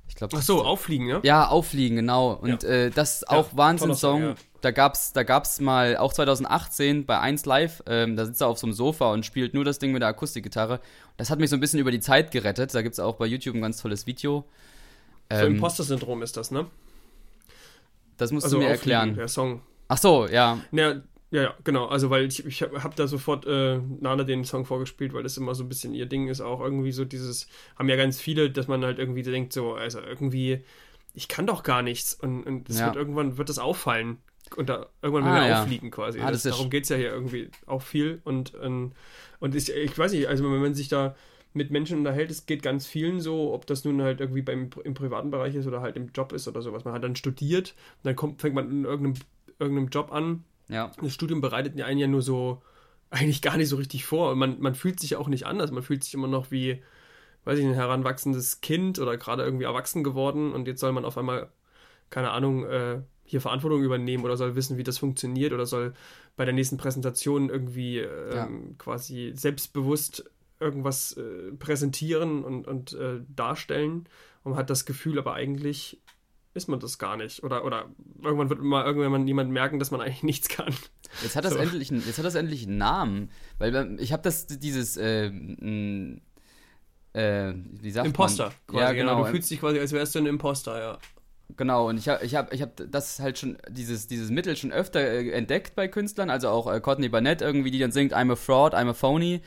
ich 0.09 0.17
glaube. 0.17 0.37
Ach 0.37 0.43
so, 0.43 0.65
auffliegen, 0.65 1.09
ja? 1.09 1.21
Ja, 1.23 1.49
auffliegen, 1.49 1.97
genau. 1.97 2.33
Und 2.33 2.63
ja. 2.65 2.69
äh, 2.69 2.91
das 2.91 3.17
ist 3.17 3.31
auch 3.31 3.53
ja, 3.53 3.57
Wahnsinns-Song. 3.57 4.23
Ja. 4.23 4.35
Da 4.61 4.73
gab's, 4.73 5.13
da 5.13 5.23
gab's 5.23 5.59
mal 5.61 5.97
auch 5.97 6.13
2018 6.13 7.07
bei 7.07 7.19
1 7.19 7.47
Live, 7.47 7.83
ähm, 7.87 8.17
da 8.17 8.27
sitzt 8.27 8.43
er 8.43 8.49
auf 8.49 8.59
so 8.59 8.67
einem 8.67 8.75
Sofa 8.75 9.11
und 9.13 9.25
spielt 9.25 9.55
nur 9.55 9.65
das 9.65 9.79
Ding 9.79 9.93
mit 9.93 10.03
der 10.03 10.09
Akustikgitarre. 10.09 10.81
Das 11.17 11.31
hat 11.31 11.39
mich 11.39 11.49
so 11.49 11.57
ein 11.57 11.61
bisschen 11.61 11.81
über 11.81 11.91
die 11.91 12.01
Zeit 12.01 12.31
gerettet. 12.31 12.75
Da 12.75 12.83
gibt's 12.83 13.01
auch 13.01 13.17
bei 13.17 13.27
YouTube 13.27 13.55
ein 13.55 13.63
ganz 13.63 13.81
tolles 13.81 14.07
Video. 14.07 14.45
Ähm, 15.31 15.41
so 15.41 15.47
Imposter-Syndrom 15.47 16.23
ist 16.23 16.37
das, 16.37 16.51
ne? 16.51 16.67
Das 18.19 18.33
musst 18.33 18.45
also 18.45 18.59
du 18.59 18.65
mir 18.65 18.69
erklären. 18.69 19.15
Der 19.15 19.29
Song. 19.29 19.63
Ach 19.89 19.97
so, 19.97 20.27
ja. 20.29 20.59
Ja, 20.73 20.97
ja, 21.31 21.43
ja, 21.43 21.55
genau. 21.63 21.87
Also, 21.87 22.11
weil 22.11 22.27
ich, 22.27 22.45
ich 22.45 22.63
habe 22.63 22.83
hab 22.83 22.97
da 22.97 23.07
sofort 23.07 23.47
äh, 23.47 23.79
Nana 23.79 24.25
den 24.25 24.45
Song 24.45 24.65
vorgespielt, 24.65 25.13
weil 25.13 25.23
das 25.23 25.37
immer 25.37 25.55
so 25.55 25.63
ein 25.63 25.69
bisschen 25.69 25.95
ihr 25.95 26.07
Ding 26.07 26.29
ist. 26.29 26.41
Auch 26.41 26.61
irgendwie 26.61 26.91
so 26.91 27.05
dieses, 27.05 27.47
haben 27.77 27.89
ja 27.89 27.97
ganz 27.97 28.21
viele, 28.21 28.51
dass 28.51 28.67
man 28.67 28.85
halt 28.85 28.99
irgendwie 28.99 29.23
denkt, 29.23 29.53
so, 29.53 29.75
also 29.75 30.01
irgendwie, 30.01 30.65
ich 31.15 31.29
kann 31.29 31.47
doch 31.47 31.63
gar 31.63 31.83
nichts. 31.83 32.15
Und, 32.15 32.43
und 32.45 32.69
ja. 32.69 32.87
wird 32.87 32.97
irgendwann, 32.97 33.39
wird 33.39 33.49
das 33.49 33.61
auffallen. 33.61 34.19
Und 34.57 34.69
da 34.69 34.87
irgendwann 35.03 35.25
ah, 35.25 35.35
werden 35.35 35.45
wir 35.45 35.51
ja. 35.51 35.63
auffliegen 35.63 35.91
quasi. 35.93 36.19
Ah, 36.19 36.33
das, 36.33 36.43
das 36.43 36.57
darum 36.57 36.69
geht 36.69 36.83
es 36.83 36.89
ja 36.89 36.97
hier 36.97 37.11
irgendwie 37.11 37.51
auch 37.67 37.83
viel. 37.83 38.21
Und, 38.25 38.55
und, 38.55 38.93
und 39.39 39.55
ich, 39.55 39.71
ich 39.71 39.97
weiß 39.97 40.11
nicht, 40.11 40.27
also 40.27 40.43
wenn 40.45 40.61
man 40.61 40.75
sich 40.75 40.89
da 40.89 41.15
mit 41.53 41.71
Menschen 41.71 41.99
unterhält, 41.99 42.33
es 42.33 42.47
geht 42.47 42.63
ganz 42.63 42.89
vielen 42.89 43.21
so, 43.21 43.53
ob 43.53 43.67
das 43.67 43.85
nun 43.85 44.03
halt 44.03 44.21
irgendwie 44.21 44.43
beim, 44.43 44.71
im 44.83 44.95
privaten 44.95 45.31
Bereich 45.31 45.55
ist 45.55 45.67
oder 45.69 45.81
halt 45.81 45.97
im 45.97 46.11
Job 46.13 46.33
ist 46.33 46.49
oder 46.49 46.63
sowas. 46.63 46.85
Man 46.85 46.95
hat 46.95 47.05
dann 47.05 47.15
studiert 47.15 47.75
und 47.99 48.07
dann 48.07 48.17
kommt, 48.17 48.41
fängt 48.41 48.57
man 48.57 48.69
in 48.69 48.85
irgendeinem, 48.85 49.15
irgendeinem 49.61 49.89
Job 49.89 50.13
an 50.13 50.45
ja. 50.71 50.93
Das 51.01 51.13
Studium 51.13 51.41
bereitet 51.41 51.81
einen 51.81 51.99
ja 51.99 52.07
nur 52.07 52.23
so 52.23 52.63
eigentlich 53.11 53.43
gar 53.43 53.57
nicht 53.57 53.69
so 53.69 53.77
richtig 53.77 54.05
vor. 54.05 54.33
Und 54.33 54.39
man, 54.39 54.61
man 54.61 54.75
fühlt 54.75 55.01
sich 55.01 55.17
auch 55.17 55.29
nicht 55.29 55.47
anders. 55.47 55.71
Man 55.73 55.83
fühlt 55.83 56.05
sich 56.05 56.15
immer 56.15 56.29
noch 56.29 56.51
wie, 56.51 56.83
weiß 57.45 57.59
ich, 57.59 57.65
ein 57.65 57.75
heranwachsendes 57.75 58.61
Kind 58.61 58.99
oder 58.99 59.17
gerade 59.17 59.43
irgendwie 59.43 59.65
erwachsen 59.65 60.05
geworden. 60.05 60.53
Und 60.53 60.69
jetzt 60.69 60.81
soll 60.81 60.93
man 60.93 61.05
auf 61.05 61.19
einmal, 61.19 61.51
keine 62.09 62.31
Ahnung, 62.31 62.65
äh, 62.65 63.03
hier 63.25 63.41
Verantwortung 63.41 63.83
übernehmen 63.83 64.25
oder 64.25 64.37
soll 64.37 64.57
wissen, 64.57 64.77
wie 64.77 64.83
das 64.83 64.99
funktioniert 64.99 65.53
oder 65.53 65.67
soll 65.67 65.95
bei 66.37 66.45
der 66.45 66.55
nächsten 66.55 66.79
Präsentation 66.79 67.49
irgendwie 67.49 67.99
ähm, 67.99 68.33
ja. 68.33 68.49
quasi 68.79 69.33
selbstbewusst 69.35 70.29
irgendwas 70.59 71.17
äh, 71.17 71.53
präsentieren 71.59 72.45
und, 72.45 72.67
und 72.67 72.93
äh, 72.93 73.21
darstellen 73.29 74.09
und 74.43 74.57
hat 74.57 74.69
das 74.69 74.85
Gefühl 74.85 75.19
aber 75.19 75.35
eigentlich 75.35 76.01
ist 76.55 76.69
man 76.69 76.81
das 76.81 76.99
gar 76.99 77.17
nicht. 77.17 77.43
Oder, 77.43 77.65
oder 77.65 77.87
irgendwann 78.23 78.51
wird 78.51 78.61
mal 78.61 78.85
irgendwann 78.85 79.27
jemand 79.27 79.51
merken, 79.51 79.79
dass 79.79 79.91
man 79.91 80.01
eigentlich 80.01 80.23
nichts 80.25 80.49
kann. 80.49 80.75
Jetzt 81.23 81.37
hat 81.37 81.45
das, 81.45 81.55
so. 81.55 81.59
endlich, 81.59 81.91
jetzt 81.91 82.19
hat 82.19 82.25
das 82.25 82.35
endlich 82.35 82.67
einen 82.67 82.79
Namen. 82.79 83.31
Weil 83.59 83.75
ähm, 83.75 83.99
ich 84.01 84.13
habe 84.13 84.23
das, 84.23 84.47
dieses, 84.47 84.97
äh, 84.97 85.27
äh, 87.13 87.55
wie 87.55 87.91
sagt 87.91 88.07
Imposter, 88.07 88.45
man? 88.45 88.55
quasi, 88.67 88.85
ja, 88.85 88.93
genau. 88.93 89.17
genau. 89.17 89.27
Du 89.27 89.33
fühlst 89.33 89.51
dich 89.51 89.61
quasi, 89.61 89.79
als 89.79 89.93
wärst 89.93 90.15
du 90.15 90.21
ein 90.21 90.27
Imposter, 90.27 90.81
ja. 90.81 90.99
Genau, 91.57 91.89
und 91.89 91.99
ich 91.99 92.09
habe 92.09 92.25
ich 92.25 92.37
hab, 92.37 92.53
ich 92.53 92.63
hab 92.63 92.81
das 92.91 93.19
halt 93.19 93.39
schon, 93.39 93.59
dieses, 93.69 94.07
dieses 94.07 94.31
Mittel 94.31 94.57
schon 94.57 94.73
öfter 94.73 95.01
äh, 95.01 95.31
entdeckt 95.31 95.75
bei 95.75 95.89
Künstlern, 95.89 96.31
also 96.31 96.49
auch 96.49 96.73
äh, 96.73 96.81
Courtney 96.81 97.09
Barnett 97.09 97.43
irgendwie, 97.43 97.73
die 97.73 97.79
dann 97.79 97.91
singt, 97.91 98.15
I'm 98.15 98.31
a 98.31 98.37
fraud, 98.37 98.75
I'm 98.75 98.89
a 98.89 98.95
phony. 98.95 99.41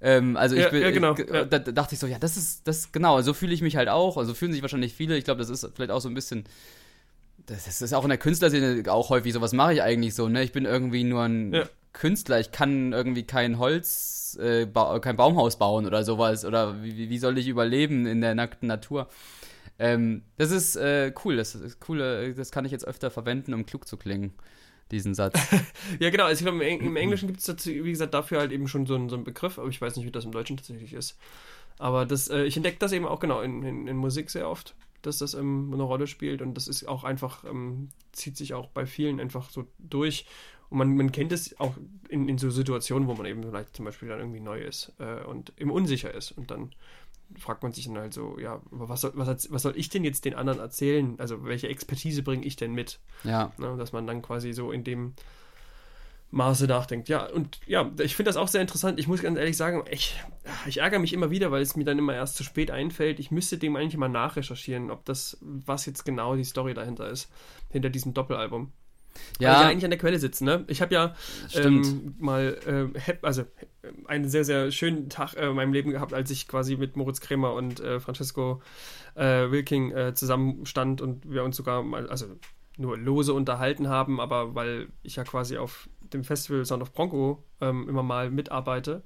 Ähm, 0.00 0.36
also 0.36 0.54
ich 0.54 0.62
ja, 0.62 0.68
bin, 0.68 0.82
ja, 0.82 0.90
genau. 0.90 1.16
Ich, 1.16 1.26
da, 1.26 1.44
da, 1.44 1.58
dachte 1.58 1.94
ich 1.94 2.00
so, 2.00 2.06
ja, 2.06 2.18
das 2.18 2.36
ist, 2.36 2.66
das 2.66 2.92
genau, 2.92 3.20
so 3.22 3.32
fühle 3.34 3.54
ich 3.54 3.62
mich 3.62 3.76
halt 3.76 3.88
auch. 3.88 4.16
Also 4.16 4.34
fühlen 4.34 4.52
sich 4.52 4.62
wahrscheinlich 4.62 4.94
viele. 4.94 5.16
Ich 5.16 5.24
glaube, 5.24 5.38
das 5.38 5.48
ist 5.48 5.68
vielleicht 5.74 5.90
auch 5.90 6.00
so 6.00 6.08
ein 6.08 6.14
bisschen. 6.14 6.44
Das 7.46 7.80
ist 7.80 7.92
auch 7.92 8.02
in 8.02 8.08
der 8.08 8.18
Künstlerszene 8.18 8.90
auch 8.90 9.10
häufig 9.10 9.32
so, 9.32 9.40
was 9.40 9.52
mache 9.52 9.74
ich 9.74 9.82
eigentlich 9.82 10.14
so, 10.14 10.28
ne? 10.28 10.42
Ich 10.42 10.52
bin 10.52 10.64
irgendwie 10.64 11.04
nur 11.04 11.22
ein 11.22 11.52
ja. 11.52 11.64
Künstler, 11.92 12.40
ich 12.40 12.50
kann 12.50 12.92
irgendwie 12.92 13.22
kein 13.22 13.58
Holz, 13.58 14.36
äh, 14.40 14.66
kein 15.00 15.16
Baumhaus 15.16 15.56
bauen 15.56 15.86
oder 15.86 16.02
sowas. 16.02 16.44
Oder 16.44 16.82
wie, 16.82 17.08
wie 17.08 17.18
soll 17.18 17.38
ich 17.38 17.46
überleben 17.46 18.06
in 18.06 18.20
der 18.20 18.34
nackten 18.34 18.66
Natur? 18.66 19.08
Ähm, 19.78 20.22
das 20.38 20.50
ist 20.50 20.76
äh, 20.76 21.12
cool, 21.24 21.36
das 21.36 21.54
ist 21.54 21.78
cool, 21.88 22.00
äh, 22.00 22.34
das 22.34 22.50
kann 22.50 22.64
ich 22.64 22.72
jetzt 22.72 22.86
öfter 22.86 23.10
verwenden, 23.10 23.54
um 23.54 23.64
klug 23.64 23.86
zu 23.86 23.96
klingen 23.96 24.32
diesen 24.90 25.14
Satz. 25.14 25.38
ja, 25.98 26.10
genau. 26.10 26.24
Also 26.24 26.40
ich 26.40 26.46
glaube, 26.46 26.64
im, 26.64 26.80
im, 26.80 26.96
Englischen 26.96 27.28
gibt 27.28 27.40
es, 27.40 27.66
wie 27.66 27.90
gesagt, 27.90 28.14
dafür 28.14 28.38
halt 28.38 28.52
eben 28.52 28.68
schon 28.68 28.86
so, 28.86 28.94
einen, 28.94 29.08
so 29.08 29.16
einen 29.16 29.24
Begriff, 29.24 29.58
aber 29.58 29.68
ich 29.68 29.80
weiß 29.80 29.96
nicht, 29.96 30.06
wie 30.06 30.12
das 30.12 30.24
im 30.24 30.32
Deutschen 30.32 30.56
tatsächlich 30.56 30.92
ist. 30.92 31.18
Aber 31.78 32.06
das, 32.06 32.28
äh, 32.28 32.44
ich 32.44 32.56
entdecke 32.56 32.78
das 32.78 32.92
eben 32.92 33.06
auch 33.06 33.20
genau 33.20 33.40
in, 33.40 33.62
in, 33.62 33.86
in, 33.86 33.96
Musik 33.96 34.30
sehr 34.30 34.48
oft, 34.48 34.74
dass 35.02 35.18
das 35.18 35.34
ähm, 35.34 35.70
eine 35.72 35.82
Rolle 35.82 36.06
spielt 36.06 36.40
und 36.40 36.54
das 36.54 36.68
ist 36.68 36.86
auch 36.88 37.04
einfach, 37.04 37.44
ähm, 37.44 37.90
zieht 38.12 38.36
sich 38.36 38.54
auch 38.54 38.68
bei 38.68 38.86
vielen 38.86 39.20
einfach 39.20 39.50
so 39.50 39.66
durch. 39.78 40.26
Und 40.68 40.78
man, 40.78 40.96
man 40.96 41.12
kennt 41.12 41.32
es 41.32 41.58
auch 41.60 41.74
in, 42.08 42.28
in 42.28 42.38
so 42.38 42.50
Situationen, 42.50 43.08
wo 43.08 43.14
man 43.14 43.26
eben 43.26 43.42
vielleicht 43.42 43.76
zum 43.76 43.84
Beispiel 43.84 44.08
dann 44.08 44.20
irgendwie 44.20 44.40
neu 44.40 44.60
ist 44.60 44.92
äh, 44.98 45.22
und 45.24 45.52
eben 45.58 45.70
unsicher 45.70 46.12
ist. 46.12 46.32
Und 46.32 46.50
dann 46.50 46.70
fragt 47.38 47.62
man 47.62 47.72
sich 47.72 47.86
dann 47.86 47.98
halt 47.98 48.14
so, 48.14 48.38
ja, 48.38 48.60
was 48.70 49.00
soll, 49.00 49.12
was, 49.14 49.50
was 49.50 49.62
soll 49.62 49.76
ich 49.76 49.88
denn 49.88 50.04
jetzt 50.04 50.24
den 50.24 50.34
anderen 50.34 50.58
erzählen? 50.58 51.16
Also 51.18 51.44
welche 51.44 51.68
Expertise 51.68 52.22
bringe 52.22 52.44
ich 52.44 52.56
denn 52.56 52.72
mit? 52.72 53.00
Ja. 53.24 53.52
Ne, 53.58 53.76
dass 53.76 53.92
man 53.92 54.06
dann 54.06 54.22
quasi 54.22 54.52
so 54.52 54.72
in 54.72 54.84
dem 54.84 55.14
Maße 56.30 56.66
nachdenkt. 56.66 57.08
Ja, 57.08 57.26
und 57.26 57.60
ja, 57.66 57.90
ich 57.98 58.16
finde 58.16 58.28
das 58.28 58.36
auch 58.36 58.48
sehr 58.48 58.60
interessant. 58.60 58.98
Ich 58.98 59.08
muss 59.08 59.22
ganz 59.22 59.38
ehrlich 59.38 59.56
sagen, 59.56 59.84
ich, 59.90 60.20
ich 60.66 60.78
ärgere 60.78 60.98
mich 60.98 61.12
immer 61.12 61.30
wieder, 61.30 61.50
weil 61.50 61.62
es 61.62 61.76
mir 61.76 61.84
dann 61.84 61.98
immer 61.98 62.14
erst 62.14 62.36
zu 62.36 62.44
spät 62.44 62.70
einfällt. 62.70 63.20
Ich 63.20 63.30
müsste 63.30 63.58
dem 63.58 63.76
eigentlich 63.76 63.96
mal 63.96 64.08
nachrecherchieren, 64.08 64.90
ob 64.90 65.04
das, 65.04 65.38
was 65.40 65.86
jetzt 65.86 66.04
genau 66.04 66.36
die 66.36 66.44
Story 66.44 66.74
dahinter 66.74 67.08
ist, 67.08 67.30
hinter 67.70 67.90
diesem 67.90 68.12
Doppelalbum. 68.12 68.72
Ja. 69.38 69.48
Weil 69.48 69.56
ich 69.56 69.62
ja 69.62 69.68
eigentlich 69.68 69.84
an 69.84 69.90
der 69.90 69.98
Quelle 69.98 70.18
sitze, 70.18 70.44
ne? 70.44 70.64
Ich 70.68 70.80
habe 70.82 70.94
ja 70.94 71.14
ähm, 71.54 72.14
mal, 72.18 72.92
äh, 72.96 73.14
also 73.22 73.44
einen 74.06 74.28
sehr, 74.28 74.44
sehr 74.44 74.70
schönen 74.70 75.08
Tag 75.08 75.34
äh, 75.34 75.48
in 75.48 75.56
meinem 75.56 75.72
Leben 75.72 75.90
gehabt, 75.90 76.12
als 76.12 76.30
ich 76.30 76.48
quasi 76.48 76.76
mit 76.76 76.96
Moritz 76.96 77.20
Krämer 77.20 77.52
und 77.52 77.80
äh, 77.80 78.00
Francesco 78.00 78.62
äh, 79.14 79.50
Wilking 79.50 79.92
äh, 79.92 80.14
zusammenstand 80.14 81.00
und 81.00 81.30
wir 81.30 81.44
uns 81.44 81.56
sogar 81.56 81.82
mal, 81.82 82.08
also 82.08 82.26
nur 82.76 82.98
lose 82.98 83.32
unterhalten 83.32 83.88
haben, 83.88 84.20
aber 84.20 84.54
weil 84.54 84.88
ich 85.02 85.16
ja 85.16 85.24
quasi 85.24 85.56
auf 85.56 85.88
dem 86.00 86.24
Festival 86.24 86.64
Sound 86.64 86.82
of 86.82 86.92
Bronco 86.92 87.42
ähm, 87.60 87.88
immer 87.88 88.02
mal 88.02 88.30
mitarbeite 88.30 89.02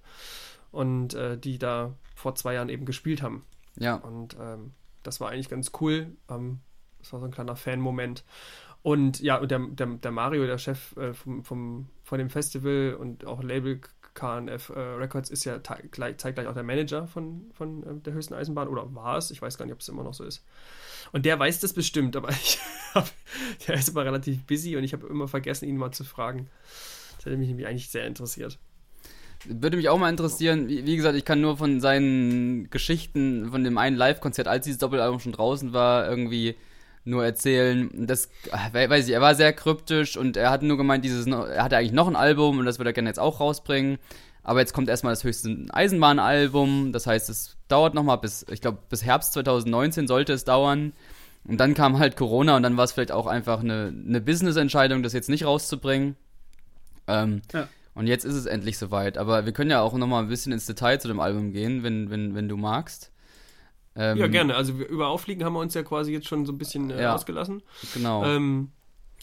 und 0.71 1.15
äh, 1.15 1.39
die 1.39 1.59
da 1.59 1.95
vor 2.15 2.35
zwei 2.35 2.55
Jahren 2.55 2.69
eben 2.69 2.85
gespielt 2.85 3.23
haben. 3.23 3.45
Ja. 3.79 3.95
Und 3.95 4.37
ähm, 4.41 4.73
das 5.03 5.21
war 5.21 5.31
eigentlich 5.31 5.49
ganz 5.49 5.73
cool. 5.81 6.17
Ähm, 6.29 6.61
das 6.99 7.13
war 7.13 7.21
so 7.21 7.27
ein 7.27 7.33
kleiner 7.33 7.57
Fan-Moment. 7.57 8.25
Und 8.83 9.21
ja, 9.21 9.37
und 9.37 9.51
der, 9.51 9.59
der, 9.59 9.87
der 9.87 10.11
Mario, 10.11 10.47
der 10.47 10.59
Chef 10.59 10.97
äh, 10.97 11.13
vom, 11.13 11.45
vom, 11.45 11.89
von 12.03 12.19
dem 12.19 12.31
Festival 12.31 12.97
und 12.99 13.27
auch 13.27 13.43
Label 13.43 13.81
KNF 14.15 14.71
äh, 14.71 14.79
Records, 14.79 15.31
ist 15.31 15.45
ja 15.45 15.63
zeitgleich 15.63 16.47
auch 16.47 16.55
der 16.55 16.63
Manager 16.63 17.07
von, 17.07 17.51
von 17.53 17.83
äh, 17.83 18.01
der 18.01 18.15
höchsten 18.15 18.35
Eisenbahn 18.35 18.69
oder 18.69 18.95
war 18.95 19.19
es. 19.19 19.31
Ich 19.31 19.43
weiß 19.43 19.59
gar 19.59 19.67
nicht, 19.67 19.75
ob 19.75 19.81
es 19.81 19.89
immer 19.89 20.03
noch 20.03 20.15
so 20.15 20.25
ist. 20.25 20.45
Und 21.13 21.27
der 21.27 21.39
weiß 21.39 21.61
das 21.61 21.73
bestimmt, 21.73 22.17
aber 22.17 22.29
ich 22.43 22.59
hab, 22.95 23.09
der 23.67 23.75
ist 23.77 23.91
immer 23.91 24.05
relativ 24.05 24.45
busy 24.47 24.77
und 24.77 24.85
ich 24.85 24.93
habe 24.93 25.07
immer 25.07 25.29
vergessen, 25.29 25.69
ihn 25.69 25.77
mal 25.77 25.93
zu 25.93 26.05
fragen. 26.05 26.49
Das 27.17 27.27
hätte 27.27 27.37
mich 27.37 27.49
nämlich 27.49 27.67
eigentlich 27.67 27.91
sehr 27.91 28.07
interessiert. 28.07 28.59
Würde 29.45 29.77
mich 29.77 29.89
auch 29.89 29.99
mal 29.99 30.11
interessieren, 30.11 30.69
wie, 30.69 30.87
wie, 30.87 30.97
gesagt, 30.97 31.17
ich 31.17 31.25
kann 31.25 31.41
nur 31.41 31.57
von 31.57 31.81
seinen 31.81 32.69
Geschichten, 32.69 33.51
von 33.51 33.65
dem 33.65 33.79
einen 33.79 33.97
Live-Konzert, 33.97 34.49
als 34.49 34.65
dieses 34.65 34.79
Doppelalbum 34.79 35.21
schon 35.21 35.33
draußen 35.33 35.73
war, 35.73 36.09
irgendwie 36.09 36.57
nur 37.05 37.25
erzählen. 37.25 37.91
Das, 37.95 38.29
weiß 38.73 39.09
ich, 39.09 39.15
er 39.15 39.21
war 39.21 39.35
sehr 39.35 39.53
kryptisch 39.53 40.17
und 40.17 40.37
er 40.37 40.51
hat 40.51 40.63
nur 40.63 40.77
gemeint, 40.77 41.05
dieses, 41.05 41.27
er 41.27 41.63
hatte 41.63 41.77
eigentlich 41.77 41.93
noch 41.93 42.09
ein 42.09 42.17
Album 42.17 42.59
und 42.59 42.67
das 42.67 42.79
würde 42.79 42.91
er 42.91 42.95
gerne 42.95 43.09
jetzt 43.09 43.21
auch 43.21 43.41
rausbringen. 43.41 43.99
Aber 44.43 44.61
jetzt 44.61 44.73
kommt 44.73 44.89
erstmal 44.89 45.13
das 45.13 45.25
höchste 45.25 45.67
Eisenbahnalbum. 45.71 46.93
Das 46.93 47.07
heißt, 47.07 47.29
es 47.29 47.57
dauert 47.69 47.95
nochmal 47.95 48.19
bis, 48.19 48.47
ich 48.51 48.61
glaube, 48.61 48.79
bis 48.89 49.05
Herbst 49.05 49.35
2019 49.35 50.09
sollte 50.09 50.33
es 50.33 50.45
dauern. 50.45 50.93
Und 51.45 51.59
dann 51.59 51.75
kam 51.75 51.99
halt 51.99 52.17
Corona 52.17 52.57
und 52.57 52.63
dann 52.63 52.77
war 52.77 52.85
es 52.85 52.93
vielleicht 52.93 53.13
auch 53.13 53.27
einfach 53.27 53.61
eine, 53.61 53.93
eine 54.07 54.21
Business-Entscheidung, 54.21 55.03
das 55.03 55.13
jetzt 55.13 55.29
nicht 55.29 55.45
rauszubringen. 55.45 56.17
Ähm, 57.07 57.43
ja. 57.53 57.69
Und 57.95 58.07
jetzt 58.07 58.25
ist 58.25 58.35
es 58.35 58.47
endlich 58.47 58.79
soweit. 58.79 59.19
Aber 59.19 59.47
wir 59.47 59.53
können 59.53 59.71
ja 59.71 59.81
auch 59.81 59.95
nochmal 59.95 60.23
ein 60.23 60.29
bisschen 60.29 60.53
ins 60.53 60.67
Detail 60.67 61.01
zu 61.01 61.09
dem 61.09 61.21
Album 61.21 61.53
gehen, 61.53 61.83
wenn, 61.83 62.11
wenn, 62.11 62.35
wenn 62.35 62.49
du 62.49 62.57
magst. 62.57 63.11
Ähm, 63.97 64.19
ja, 64.19 64.27
gerne. 64.29 64.55
Also 64.55 64.73
über 64.73 65.09
Auffliegen 65.09 65.45
haben 65.45 65.55
wir 65.55 65.61
uns 65.61 65.75
ja 65.75 65.83
quasi 65.83 66.13
jetzt 66.13 66.29
schon 66.29 66.47
so 66.47 66.53
ein 66.53 66.59
bisschen 66.59 66.91
äh, 66.91 67.03
ja, 67.03 67.15
ausgelassen. 67.15 67.63
Genau. 67.95 68.25
Ähm, 68.25 68.71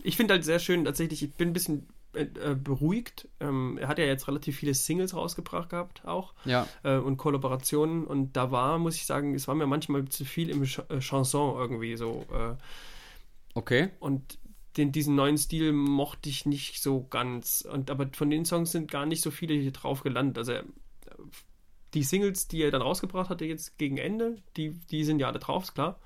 ich 0.04 0.18
finde 0.18 0.34
halt 0.34 0.46
sehr 0.46 0.60
schön, 0.60 0.86
tatsächlich, 0.86 1.24
ich 1.24 1.34
bin 1.34 1.50
ein 1.50 1.54
bisschen 1.54 1.88
äh, 2.14 2.56
beruhigt. 2.56 3.28
Ähm, 3.40 3.78
er 3.80 3.88
hat 3.88 4.00
ja 4.00 4.06
jetzt 4.06 4.28
relativ 4.28 4.58
viele 4.58 4.74
Singles 4.74 5.14
rausgebracht 5.14 5.70
gehabt 5.70 6.06
auch 6.06 6.34
ja. 6.46 6.68
äh, 6.84 6.98
und 6.98 7.18
Kollaborationen 7.18 8.06
und 8.06 8.34
da 8.34 8.52
war, 8.52 8.80
muss 8.80 8.96
ich 8.96 9.06
sagen, 9.06 9.36
es 9.36 9.48
war 9.48 9.56
mir 9.56 9.68
manchmal 9.68 10.06
zu 10.06 10.26
viel 10.26 10.50
im 10.50 10.64
Ch 10.64 10.80
äh, 10.90 11.00
Chanson 11.00 11.56
irgendwie 11.58 11.96
so. 11.96 12.26
Äh, 12.32 12.56
okay. 13.54 13.90
Und 14.00 14.40
den, 14.78 14.92
diesen 14.92 15.16
neuen 15.16 15.38
Stil 15.38 15.74
mochte 15.74 16.30
ich 16.30 16.46
nicht 16.46 16.82
so 16.82 17.06
ganz. 17.10 17.62
Und 17.62 17.90
aber 17.90 18.08
von 18.14 18.30
den 18.30 18.46
Songs 18.46 18.72
sind 18.72 18.90
gar 18.90 19.06
nicht 19.06 19.22
so 19.22 19.32
viele 19.32 19.54
hier 19.56 19.72
drauf 19.72 20.02
gelandet. 20.04 20.38
Also 20.38 20.54
die 21.94 22.04
Singles, 22.04 22.48
die 22.48 22.62
er 22.62 22.72
dann 22.72 22.82
rausgebracht 22.82 23.30
hatte 23.30 23.46
jetzt 23.46 23.78
gegen 23.78 23.98
Ende, 23.98 24.38
die, 24.56 24.72
die 24.92 25.04
sind 25.04 25.20
ja 25.20 25.28
alle 25.28 25.40
drauf, 25.40 25.64
ist 25.64 25.74
klar. 25.74 26.00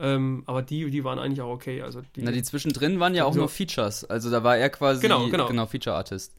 Ähm, 0.00 0.44
aber 0.46 0.62
die, 0.62 0.90
die 0.90 1.02
waren 1.02 1.18
eigentlich 1.18 1.40
auch 1.40 1.52
okay. 1.52 1.82
Also 1.82 2.02
die, 2.14 2.22
Na, 2.22 2.30
die 2.30 2.42
zwischendrin 2.42 3.00
waren 3.00 3.14
ja 3.14 3.24
auch 3.24 3.32
so, 3.32 3.40
nur 3.40 3.48
Features. 3.48 4.04
Also 4.04 4.30
da 4.30 4.44
war 4.44 4.56
er 4.56 4.70
quasi 4.70 5.00
genau, 5.00 5.28
genau. 5.28 5.48
genau 5.48 5.66
Feature 5.66 5.96
Artist. 5.96 6.32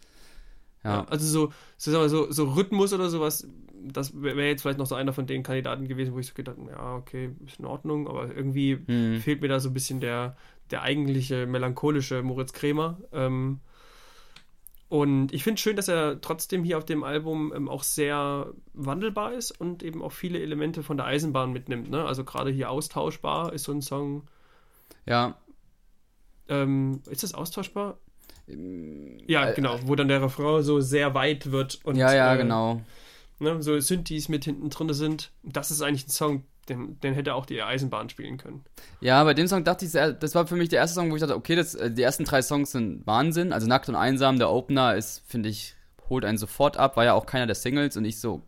Ja. 0.84 0.90
ja. 0.90 1.06
also 1.10 1.28
so, 1.28 1.54
so, 1.78 2.08
so, 2.08 2.32
so 2.32 2.46
Rhythmus 2.54 2.94
oder 2.94 3.10
sowas, 3.10 3.46
das 3.84 4.22
wäre 4.22 4.48
jetzt 4.48 4.62
vielleicht 4.62 4.80
noch 4.80 4.86
so 4.86 4.96
einer 4.96 5.12
von 5.12 5.28
den 5.28 5.44
Kandidaten 5.44 5.88
gewesen, 5.88 6.14
wo 6.14 6.20
ich 6.20 6.28
so 6.28 6.34
gedacht 6.34 6.58
habe, 6.58 6.72
ja, 6.72 6.96
okay, 6.96 7.32
ist 7.46 7.60
in 7.60 7.66
Ordnung, 7.66 8.08
aber 8.08 8.34
irgendwie 8.34 8.78
hm. 8.86 9.20
fehlt 9.20 9.42
mir 9.42 9.50
da 9.50 9.60
so 9.60 9.70
ein 9.70 9.74
bisschen 9.74 10.00
der, 10.00 10.38
der 10.72 10.82
eigentliche 10.82 11.46
melancholische 11.46 12.24
Moritz 12.24 12.54
Krämer. 12.54 12.98
Ähm, 13.12 13.60
und 14.90 15.32
ich 15.34 15.44
finde 15.44 15.62
schön, 15.62 15.76
dass 15.76 15.88
er 15.88 16.20
trotzdem 16.20 16.64
hier 16.64 16.80
auf 16.80 16.86
dem 16.86 17.04
Album 17.04 17.54
ähm, 17.56 17.70
auch 17.70 17.84
sehr 17.84 18.52
wandelbar 18.74 19.34
ist 19.34 19.52
und 19.52 19.84
eben 19.84 20.02
auch 20.02 20.12
viele 20.12 20.42
Elemente 20.42 20.82
von 20.82 20.98
der 20.98 21.06
Eisenbahn 21.06 21.54
mitnimmt. 21.54 21.92
Ne? 21.92 22.04
Also 22.04 22.24
gerade 22.24 22.50
hier 22.50 22.72
austauschbar 22.72 23.54
ist 23.54 23.66
so 23.66 23.72
ein 23.72 23.84
Song. 23.84 24.24
Ja. 25.06 25.38
Ähm, 26.48 27.04
ist 27.08 27.22
das 27.22 27.36
austauschbar? 27.36 28.00
Ja, 29.28 29.50
äh, 29.50 29.54
genau, 29.54 29.78
wo 29.86 29.94
dann 29.94 30.08
der 30.08 30.24
Refrain 30.24 30.64
so 30.64 30.82
sehr 30.82 31.14
weit 31.14 31.52
wird 31.52 31.80
und 31.84 31.96
ja, 31.96 32.12
ja, 32.12 32.34
äh, 32.34 32.38
genau. 32.38 32.82
Ne, 33.38 33.62
so 33.62 33.80
Synthes 33.80 34.28
mit 34.28 34.44
hinten 34.44 34.72
drin 34.72 34.92
sind. 34.94 35.32
Das 35.44 35.70
ist 35.70 35.84
eigentlich 35.84 36.08
ein 36.08 36.10
Song, 36.10 36.44
den, 36.70 37.00
den 37.02 37.14
hätte 37.14 37.34
auch 37.34 37.46
die 37.46 37.62
Eisenbahn 37.62 38.10
spielen 38.10 38.38
können. 38.38 38.64
Ja, 39.02 39.24
bei 39.24 39.34
dem 39.34 39.48
Song 39.48 39.64
dachte 39.64 39.86
ich, 39.86 39.92
das 39.92 40.36
war 40.36 40.48
für 40.48 40.56
mich 40.56 40.70
der 40.70 40.80
erste 40.80 40.96
Song, 40.96 41.12
wo 41.12 41.16
ich 41.16 41.22
dachte, 41.22 41.36
okay, 41.36 41.56
das, 41.56 41.76
äh, 41.76 41.92
die 41.92 42.04
ersten 42.04 42.24
drei 42.24 42.42
Songs 42.42 42.72
sind 42.72 43.06
Wahnsinn. 43.06 43.54
Also 43.54 43.68
Nackt 43.68 43.90
und 43.90 43.96
Einsam, 43.96 44.38
der 44.38 44.50
Opener 44.50 44.96
ist, 44.96 45.24
finde 45.28 45.50
ich, 45.50 45.76
holt 46.10 46.26
einen 46.26 46.38
sofort 46.38 46.78
ab. 46.78 46.98
War 46.98 47.06
ja 47.06 47.14
auch 47.14 47.26
keiner 47.26 47.46
der 47.46 47.56
Singles 47.56 47.98
und 47.98 48.06
ich 48.06 48.20
so, 48.20 48.44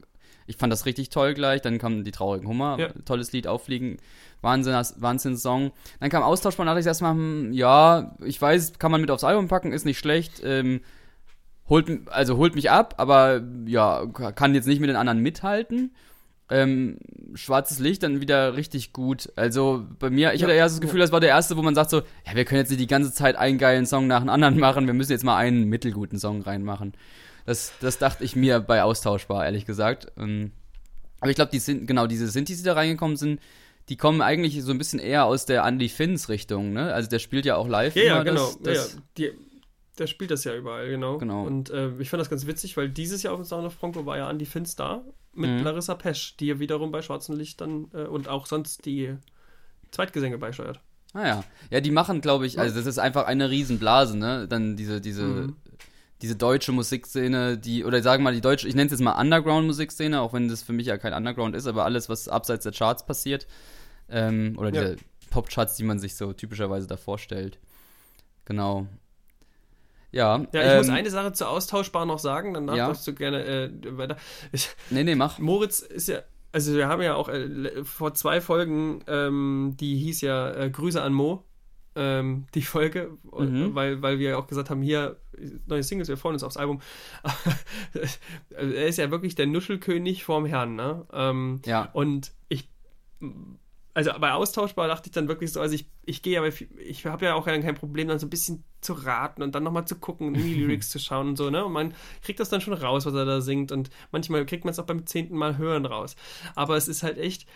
ich 0.47 0.57
fand 0.57 0.71
das 0.71 0.85
richtig 0.85 1.09
toll 1.09 1.33
gleich. 1.33 1.61
Dann 1.61 1.77
kam 1.77 2.03
die 2.03 2.11
traurigen 2.11 2.47
Hummer, 2.47 2.77
ja. 2.79 2.89
tolles 3.05 3.31
Lied, 3.31 3.47
Auffliegen, 3.47 3.97
Wahnsinn, 4.41 4.73
Wahnsinn-Song. 4.73 5.71
Dann 5.99 6.09
kam 6.09 6.23
Austauschbahn, 6.23 6.65
da 6.65 6.73
dachte 6.73 6.81
ich 6.81 6.87
erstmal, 6.87 7.13
hm, 7.13 7.53
ja, 7.53 8.15
ich 8.23 8.41
weiß, 8.41 8.79
kann 8.79 8.91
man 8.91 9.01
mit 9.01 9.11
aufs 9.11 9.23
Album 9.23 9.47
packen, 9.47 9.71
ist 9.71 9.85
nicht 9.85 9.99
schlecht. 9.99 10.41
Ähm, 10.43 10.81
holt, 11.69 11.89
also 12.09 12.37
holt 12.37 12.55
mich 12.55 12.69
ab, 12.69 12.95
aber 12.97 13.41
ja, 13.65 14.05
kann 14.07 14.53
jetzt 14.53 14.67
nicht 14.67 14.79
mit 14.79 14.89
den 14.89 14.97
anderen 14.97 15.19
mithalten. 15.19 15.95
Ähm, 16.51 16.97
schwarzes 17.33 17.79
Licht 17.79 18.03
dann 18.03 18.19
wieder 18.19 18.57
richtig 18.57 18.91
gut. 18.91 19.31
Also 19.37 19.85
bei 19.99 20.09
mir, 20.09 20.33
ich 20.33 20.41
ja, 20.41 20.47
hatte 20.47 20.55
eher 20.55 20.65
das 20.65 20.81
Gefühl, 20.81 20.99
das 20.99 21.13
war 21.13 21.21
der 21.21 21.29
erste, 21.29 21.55
wo 21.55 21.61
man 21.61 21.75
sagt 21.75 21.89
so, 21.89 21.99
ja, 22.27 22.35
wir 22.35 22.43
können 22.43 22.59
jetzt 22.59 22.69
nicht 22.69 22.81
die 22.81 22.87
ganze 22.87 23.13
Zeit 23.13 23.37
einen 23.37 23.57
geilen 23.57 23.85
Song 23.85 24.05
nach 24.07 24.19
dem 24.19 24.27
anderen 24.27 24.59
machen, 24.59 24.85
wir 24.85 24.93
müssen 24.93 25.13
jetzt 25.13 25.23
mal 25.23 25.37
einen 25.37 25.63
mittelguten 25.63 26.19
Song 26.19 26.41
reinmachen. 26.41 26.93
Das, 27.45 27.71
das 27.79 27.99
dachte 27.99 28.25
ich 28.25 28.35
mir 28.35 28.59
bei 28.59 28.83
austauschbar, 28.83 29.45
ehrlich 29.45 29.65
gesagt. 29.65 30.11
Ähm, 30.17 30.51
aber 31.21 31.29
ich 31.29 31.35
glaube, 31.35 31.51
die 31.51 31.59
sind, 31.59 31.87
genau, 31.87 32.05
diese 32.05 32.27
Sintis, 32.27 32.57
die 32.57 32.63
da 32.63 32.73
reingekommen 32.73 33.15
sind, 33.15 33.39
die 33.87 33.95
kommen 33.95 34.21
eigentlich 34.21 34.61
so 34.61 34.71
ein 34.71 34.77
bisschen 34.77 34.99
eher 34.99 35.25
aus 35.25 35.45
der 35.45 35.63
Andy 35.63 35.87
Finns 35.87 36.27
Richtung, 36.27 36.73
ne? 36.73 36.93
Also 36.93 37.09
der 37.09 37.19
spielt 37.19 37.45
ja 37.45 37.55
auch 37.55 37.67
live. 37.67 37.95
Ja, 37.95 38.03
ja, 38.03 38.23
genau. 38.23 38.45
Das, 38.45 38.61
das 38.61 38.93
ja, 39.17 39.25
ja. 39.25 39.31
Die, 39.31 39.31
der 39.99 40.07
spielt 40.07 40.31
das 40.31 40.43
ja 40.43 40.53
überall, 40.53 40.89
genau. 40.89 41.17
genau. 41.17 41.45
Und 41.45 41.69
äh, 41.69 41.91
ich 41.99 42.09
fand 42.09 42.19
das 42.19 42.29
ganz 42.29 42.45
witzig, 42.45 42.75
weil 42.75 42.89
dieses 42.89 43.23
Jahr 43.23 43.33
auf 43.33 43.39
dem 43.39 43.45
Sound 43.45 43.65
of 43.65 43.77
Bronco 43.77 44.05
war 44.05 44.17
ja 44.17 44.29
Andy 44.29 44.45
Finns 44.45 44.75
da 44.75 45.03
mit 45.33 45.49
mhm. 45.49 45.63
Larissa 45.63 45.95
Pesch, 45.95 46.35
die 46.37 46.47
ja 46.47 46.59
wiederum 46.59 46.91
bei 46.91 47.01
Schwarzen 47.01 47.35
Licht 47.35 47.61
dann 47.61 47.89
äh, 47.93 48.03
und 48.03 48.27
auch 48.27 48.45
sonst 48.45 48.85
die 48.85 49.15
Zweitgesänge 49.91 50.37
beisteuert. 50.37 50.79
Ah 51.13 51.27
ja. 51.27 51.43
Ja, 51.69 51.81
die 51.81 51.91
machen, 51.91 52.21
glaube 52.21 52.45
ich, 52.45 52.59
also 52.59 52.75
das 52.75 52.85
ist 52.85 52.97
einfach 52.97 53.25
eine 53.25 53.49
Riesenblase, 53.49 54.17
ne? 54.17 54.47
Dann 54.47 54.77
diese, 54.77 55.01
diese, 55.01 55.23
mhm. 55.23 55.55
diese 56.21 56.35
deutsche 56.35 56.71
Musikszene, 56.71 57.57
die, 57.57 57.83
oder 57.83 58.01
sagen 58.01 58.23
wir 58.23 58.29
mal 58.29 58.33
die 58.33 58.41
deutsche, 58.41 58.67
ich 58.67 58.75
nenne 58.75 58.85
es 58.85 58.91
jetzt 58.91 59.01
mal 59.01 59.19
Underground-Musikszene, 59.19 60.21
auch 60.21 60.33
wenn 60.33 60.47
das 60.47 60.63
für 60.63 60.73
mich 60.73 60.87
ja 60.87 60.97
kein 60.97 61.13
Underground 61.13 61.55
ist, 61.55 61.67
aber 61.67 61.83
alles, 61.83 62.07
was 62.07 62.27
abseits 62.27 62.63
der 62.63 62.71
Charts 62.71 63.05
passiert, 63.05 63.47
ähm, 64.09 64.55
oder 64.57 64.73
ja. 64.73 64.81
diese 64.81 64.97
Pop-Charts, 65.31 65.75
die 65.75 65.83
man 65.83 65.99
sich 65.99 66.15
so 66.15 66.31
typischerweise 66.33 66.87
da 66.87 66.97
vorstellt. 66.97 67.59
Genau. 68.45 68.87
Ja. 70.11 70.37
Ja, 70.51 70.61
ich 70.61 70.71
ähm, 70.71 70.77
muss 70.77 70.89
eine 70.89 71.09
Sache 71.09 71.33
zu 71.33 71.47
austauschbar 71.47 72.05
noch 72.05 72.19
sagen, 72.19 72.53
danach 72.53 72.75
ja. 72.75 72.87
darfst 72.87 73.07
du 73.07 73.13
gerne 73.13 73.45
äh, 73.45 73.97
weiter. 73.97 74.17
Ich, 74.51 74.69
nee, 74.89 75.03
nee, 75.03 75.15
mach. 75.15 75.39
Moritz 75.39 75.79
ist 75.79 76.09
ja, 76.09 76.19
also 76.51 76.75
wir 76.75 76.87
haben 76.87 77.01
ja 77.01 77.15
auch 77.15 77.29
äh, 77.29 77.83
vor 77.83 78.13
zwei 78.13 78.41
Folgen, 78.41 79.03
ähm, 79.07 79.75
die 79.79 79.97
hieß 79.97 80.21
ja 80.21 80.51
äh, 80.51 80.69
Grüße 80.69 81.01
an 81.01 81.13
Mo, 81.13 81.45
ähm, 81.95 82.45
die 82.53 82.61
Folge, 82.61 83.17
mhm. 83.23 83.73
weil, 83.75 84.01
weil 84.01 84.19
wir 84.19 84.37
auch 84.37 84.47
gesagt 84.47 84.69
haben, 84.69 84.81
hier, 84.81 85.17
neue 85.65 85.83
Singles, 85.83 86.09
wir 86.09 86.17
freuen 86.17 86.33
uns 86.33 86.43
aufs 86.43 86.57
Album. 86.57 86.81
er 88.51 88.87
ist 88.87 88.97
ja 88.97 89.11
wirklich 89.11 89.35
der 89.35 89.47
Nuschelkönig 89.47 90.23
vorm 90.23 90.45
Herrn, 90.45 90.75
ne? 90.75 91.05
Ähm, 91.11 91.61
ja. 91.65 91.89
Und 91.93 92.33
ich 92.49 92.69
also 93.93 94.11
bei 94.19 94.31
austauschbar 94.31 94.87
dachte 94.87 95.07
ich 95.07 95.11
dann 95.11 95.27
wirklich 95.27 95.51
so, 95.51 95.59
also 95.59 95.75
ich, 95.75 95.85
ich 96.05 96.21
gehe 96.21 96.37
aber, 96.37 96.47
ich 96.47 97.05
habe 97.05 97.25
ja 97.25 97.33
auch 97.35 97.45
kein 97.45 97.75
Problem, 97.75 98.07
dann 98.07 98.19
so 98.19 98.25
ein 98.25 98.29
bisschen 98.29 98.63
zu 98.79 98.93
raten 98.93 99.43
und 99.43 99.53
dann 99.53 99.63
nochmal 99.63 99.85
zu 99.85 99.95
gucken, 99.95 100.33
in 100.33 100.43
die 100.43 100.53
Lyrics 100.61 100.89
zu 100.89 100.99
schauen 100.99 101.29
und 101.29 101.35
so, 101.35 101.49
ne? 101.49 101.65
Und 101.65 101.73
man 101.73 101.93
kriegt 102.21 102.39
das 102.39 102.49
dann 102.49 102.61
schon 102.61 102.73
raus, 102.73 103.05
was 103.05 103.13
er 103.13 103.25
da 103.25 103.41
singt 103.41 103.71
und 103.71 103.89
manchmal 104.11 104.45
kriegt 104.45 104.63
man 104.63 104.71
es 104.71 104.79
auch 104.79 104.85
beim 104.85 105.05
zehnten 105.05 105.35
Mal 105.35 105.57
hören 105.57 105.85
raus. 105.85 106.15
Aber 106.55 106.77
es 106.77 106.87
ist 106.87 107.03
halt 107.03 107.17
echt, 107.17 107.47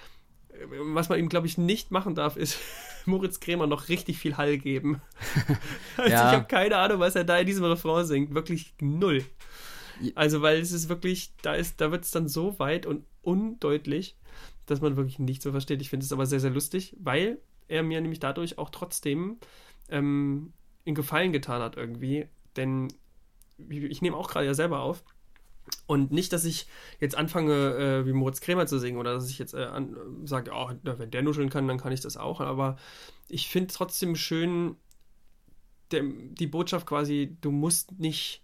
was 0.94 1.10
man 1.10 1.20
ihm, 1.20 1.30
glaube 1.30 1.48
ich, 1.48 1.58
nicht 1.58 1.92
machen 1.92 2.16
darf, 2.16 2.36
ist 2.36 2.58
Moritz 3.06 3.40
Krämer 3.40 3.68
noch 3.68 3.88
richtig 3.88 4.18
viel 4.18 4.38
Hall 4.38 4.58
geben. 4.58 5.02
also 5.98 6.12
ja. 6.12 6.30
ich 6.32 6.38
habe 6.38 6.46
keine 6.46 6.78
Ahnung, 6.78 7.00
was 7.00 7.16
er 7.16 7.24
da 7.24 7.38
in 7.38 7.48
diesem 7.48 7.66
Refrain 7.66 8.06
singt. 8.06 8.34
Wirklich 8.34 8.74
null. 8.82 9.24
Also, 10.16 10.42
weil 10.42 10.60
es 10.60 10.74
ist 10.74 10.90
wirklich, 10.90 11.34
da 11.42 11.54
ist, 11.54 11.80
da 11.80 11.92
wird 11.92 12.04
es 12.04 12.12
dann 12.12 12.28
so 12.28 12.60
weit 12.60 12.86
und 12.86 13.06
undeutlich 13.22 14.18
dass 14.66 14.82
man 14.82 14.96
wirklich 14.96 15.20
nichts 15.20 15.44
so 15.44 15.52
versteht. 15.52 15.82
Ich 15.82 15.90
finde 15.90 16.06
es 16.06 16.12
aber 16.12 16.26
sehr, 16.26 16.40
sehr 16.40 16.52
lustig, 16.52 16.96
weil 17.00 17.40
er 17.68 17.84
mir 17.84 18.02
nämlich 18.02 18.20
dadurch 18.20 18.58
auch 18.58 18.70
trotzdem 18.70 19.38
ähm, 19.90 20.54
in 20.84 20.96
Gefallen 20.96 21.32
getan 21.32 21.62
hat 21.62 21.78
irgendwie. 21.78 22.28
Denn 22.56 22.88
ich 23.70 24.02
nehme 24.02 24.18
auch 24.18 24.30
gerade 24.30 24.46
ja 24.46 24.54
selber 24.54 24.82
auf. 24.82 25.04
Und 25.88 26.12
nicht, 26.12 26.32
dass 26.32 26.46
ich 26.46 26.68
jetzt 27.00 27.16
anfange, 27.16 27.54
äh, 27.54 28.06
wie 28.06 28.14
Moritz 28.14 28.40
Krämer 28.40 28.68
zu 28.68 28.78
singen 28.78 29.00
oder 29.00 29.14
dass 29.14 29.30
ich 29.30 29.40
jetzt 29.40 29.54
äh, 29.54 29.68
sage, 30.24 30.52
oh, 30.54 30.72
wenn 30.84 31.12
der 31.12 31.24
nuscheln 31.24 31.50
kann, 31.50 31.68
dann 31.68 31.80
kann 31.80 31.92
ich 31.92 32.02
das 32.02 32.18
auch. 32.18 32.40
Aber 32.40 32.78
ich 33.30 33.50
finde 33.50 33.74
trotzdem 33.74 34.16
schön, 34.16 34.76
der, 35.92 36.04
die 36.04 36.48
Botschaft 36.48 36.86
quasi, 36.86 37.36
du 37.42 37.52
musst 37.52 38.00
nicht 38.00 38.44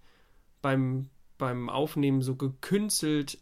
beim, 0.61 1.09
beim 1.37 1.69
Aufnehmen 1.69 2.21
so 2.21 2.35
gekünstelt 2.35 3.37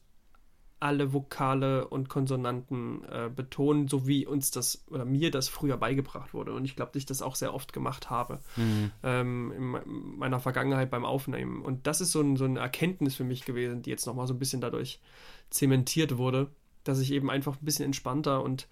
alle 0.80 1.12
Vokale 1.14 1.88
und 1.88 2.08
Konsonanten 2.08 3.04
äh, 3.06 3.30
betonen, 3.34 3.88
so 3.88 4.08
wie 4.08 4.26
uns 4.26 4.52
das 4.52 4.86
oder 4.90 5.04
mir 5.04 5.30
das 5.30 5.50
früher 5.50 5.78
beigebracht 5.78 6.34
wurde. 6.34 6.54
Und 6.54 6.64
ich 6.64 6.76
glaube, 6.76 6.92
dass 6.94 7.02
ich 7.02 7.06
das 7.06 7.22
auch 7.22 7.36
sehr 7.36 7.54
oft 7.54 7.74
gemacht 7.74 8.10
habe 8.10 8.40
mhm. 8.56 8.92
ähm, 9.04 9.52
in 9.52 10.18
meiner 10.18 10.40
Vergangenheit 10.40 10.90
beim 10.90 11.06
Aufnehmen. 11.06 11.62
Und 11.62 11.86
das 11.86 12.00
ist 12.00 12.12
so, 12.12 12.22
ein, 12.22 12.38
so 12.38 12.46
eine 12.46 12.60
Erkenntnis 12.60 13.16
für 13.16 13.26
mich 13.26 13.44
gewesen, 13.44 13.82
die 13.82 13.90
jetzt 13.90 14.06
nochmal 14.06 14.28
so 14.28 14.34
ein 14.34 14.40
bisschen 14.40 14.62
dadurch 14.62 15.02
zementiert 15.50 16.18
wurde, 16.18 16.48
dass 16.86 17.00
ich 17.00 17.12
eben 17.12 17.30
einfach 17.30 17.56
ein 17.62 17.66
bisschen 17.66 17.86
entspannter 17.86 18.42
und 18.42 18.68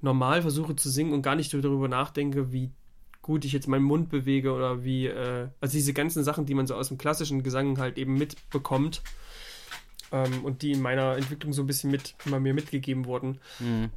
normal 0.00 0.42
versuche 0.42 0.74
zu 0.74 0.90
singen 0.90 1.12
und 1.12 1.22
gar 1.22 1.36
nicht 1.36 1.54
darüber 1.54 1.88
nachdenke, 1.88 2.52
wie 2.52 2.72
gut 3.22 3.44
ich 3.44 3.52
jetzt 3.52 3.68
meinen 3.68 3.84
Mund 3.84 4.10
bewege 4.10 4.52
oder 4.52 4.84
wie, 4.84 5.06
äh, 5.06 5.48
also 5.60 5.72
diese 5.72 5.94
ganzen 5.94 6.24
Sachen, 6.24 6.46
die 6.46 6.54
man 6.54 6.66
so 6.66 6.74
aus 6.74 6.88
dem 6.88 6.98
klassischen 6.98 7.42
Gesang 7.42 7.78
halt 7.78 7.96
eben 7.96 8.18
mitbekommt 8.18 9.02
ähm, 10.14 10.44
und 10.44 10.62
die 10.62 10.72
in 10.72 10.80
meiner 10.80 11.16
Entwicklung 11.16 11.52
so 11.52 11.62
ein 11.62 11.66
bisschen 11.66 11.90
mit 11.90 12.14
immer 12.24 12.38
mir 12.38 12.54
mitgegeben 12.54 13.04
wurden. 13.04 13.40
Mhm. 13.58 13.90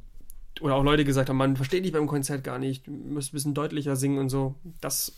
Oder 0.60 0.74
auch 0.74 0.82
Leute 0.82 1.04
gesagt 1.04 1.28
haben, 1.28 1.36
man 1.36 1.56
versteht 1.56 1.84
dich 1.84 1.92
beim 1.92 2.08
Konzert 2.08 2.42
gar 2.42 2.58
nicht, 2.58 2.88
du 2.88 2.90
musst 2.90 3.32
ein 3.32 3.36
bisschen 3.36 3.54
deutlicher 3.54 3.94
singen 3.94 4.18
und 4.18 4.28
so. 4.28 4.56
Das 4.80 5.12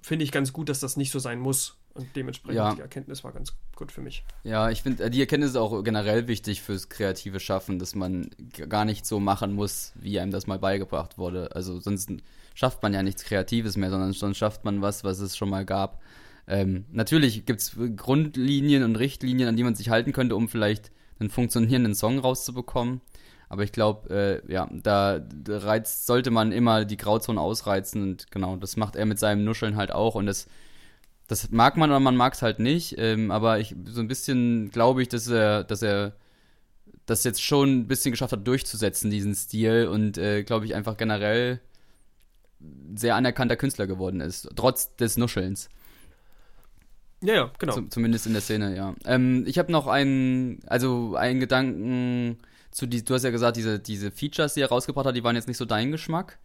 finde 0.00 0.24
ich 0.24 0.32
ganz 0.32 0.54
gut, 0.54 0.70
dass 0.70 0.80
das 0.80 0.96
nicht 0.96 1.12
so 1.12 1.18
sein 1.18 1.38
muss. 1.38 1.76
Und 1.94 2.16
dementsprechend 2.16 2.56
ja. 2.56 2.74
die 2.74 2.80
Erkenntnis 2.80 3.22
war 3.22 3.32
ganz 3.32 3.52
gut 3.76 3.92
für 3.92 4.00
mich. 4.00 4.24
Ja, 4.44 4.70
ich 4.70 4.82
finde, 4.82 5.10
die 5.10 5.20
Erkenntnis 5.20 5.50
ist 5.50 5.56
auch 5.56 5.82
generell 5.82 6.26
wichtig 6.26 6.62
fürs 6.62 6.88
kreative 6.88 7.38
Schaffen, 7.38 7.78
dass 7.78 7.94
man 7.94 8.30
gar 8.70 8.86
nicht 8.86 9.04
so 9.04 9.20
machen 9.20 9.52
muss, 9.52 9.92
wie 9.96 10.18
einem 10.18 10.32
das 10.32 10.46
mal 10.46 10.58
beigebracht 10.58 11.18
wurde. 11.18 11.54
Also 11.54 11.78
sonst 11.80 12.10
schafft 12.54 12.82
man 12.82 12.94
ja 12.94 13.02
nichts 13.02 13.24
Kreatives 13.24 13.76
mehr, 13.76 13.90
sondern 13.90 14.14
sonst 14.14 14.38
schafft 14.38 14.64
man 14.64 14.80
was, 14.80 15.04
was 15.04 15.18
es 15.18 15.36
schon 15.36 15.50
mal 15.50 15.66
gab. 15.66 16.00
Ähm, 16.48 16.84
natürlich 16.90 17.46
gibt 17.46 17.60
es 17.60 17.76
Grundlinien 17.96 18.82
und 18.82 18.96
Richtlinien, 18.96 19.48
an 19.48 19.56
die 19.56 19.64
man 19.64 19.74
sich 19.74 19.90
halten 19.90 20.12
könnte, 20.12 20.36
um 20.36 20.48
vielleicht 20.48 20.90
einen 21.18 21.30
funktionierenden 21.30 21.94
Song 21.94 22.18
rauszubekommen. 22.18 23.00
Aber 23.48 23.64
ich 23.64 23.72
glaube, 23.72 24.42
äh, 24.46 24.52
ja, 24.52 24.68
da, 24.72 25.20
reizt, 25.46 26.06
sollte 26.06 26.30
man 26.30 26.52
immer 26.52 26.84
die 26.84 26.96
Grauzone 26.96 27.40
ausreizen 27.40 28.02
und 28.02 28.30
genau, 28.30 28.56
das 28.56 28.76
macht 28.76 28.96
er 28.96 29.04
mit 29.04 29.18
seinem 29.18 29.44
Nuscheln 29.44 29.76
halt 29.76 29.92
auch 29.92 30.14
und 30.14 30.24
das, 30.26 30.46
das 31.28 31.50
mag 31.50 31.76
man 31.76 31.90
oder 31.90 32.00
man 32.00 32.16
mag 32.16 32.32
es 32.32 32.40
halt 32.40 32.60
nicht. 32.60 32.94
Ähm, 32.98 33.30
aber 33.30 33.60
ich 33.60 33.76
so 33.84 34.00
ein 34.00 34.08
bisschen 34.08 34.70
glaube 34.70 35.02
ich, 35.02 35.08
dass 35.08 35.28
er, 35.28 35.64
dass 35.64 35.82
er 35.82 36.14
das 37.04 37.24
jetzt 37.24 37.42
schon 37.42 37.80
ein 37.80 37.88
bisschen 37.88 38.12
geschafft 38.12 38.32
hat, 38.32 38.46
durchzusetzen, 38.46 39.10
diesen 39.10 39.34
Stil 39.34 39.86
und 39.86 40.16
äh, 40.16 40.44
glaube 40.44 40.64
ich 40.64 40.74
einfach 40.74 40.96
generell 40.96 41.60
sehr 42.94 43.16
anerkannter 43.16 43.56
Künstler 43.56 43.86
geworden 43.86 44.20
ist, 44.20 44.48
trotz 44.56 44.96
des 44.96 45.18
Nuschelns. 45.18 45.68
Ja, 47.22 47.34
ja, 47.34 47.50
genau. 47.58 47.72
Zum, 47.72 47.90
zumindest 47.90 48.26
in 48.26 48.32
der 48.32 48.42
Szene, 48.42 48.76
ja. 48.76 48.94
Ähm, 49.04 49.44
ich 49.46 49.58
habe 49.58 49.70
noch 49.70 49.86
einen, 49.86 50.60
also 50.66 51.14
einen 51.16 51.40
Gedanken 51.40 52.38
zu 52.72 52.86
die, 52.86 53.04
du 53.04 53.14
hast 53.14 53.22
ja 53.22 53.30
gesagt, 53.30 53.56
diese, 53.56 53.78
diese 53.78 54.10
Features, 54.10 54.54
die 54.54 54.60
er 54.60 54.68
rausgebracht 54.68 55.06
hat, 55.06 55.16
die 55.16 55.22
waren 55.22 55.36
jetzt 55.36 55.48
nicht 55.48 55.58
so 55.58 55.64
dein 55.64 55.92
Geschmack. 55.92 56.38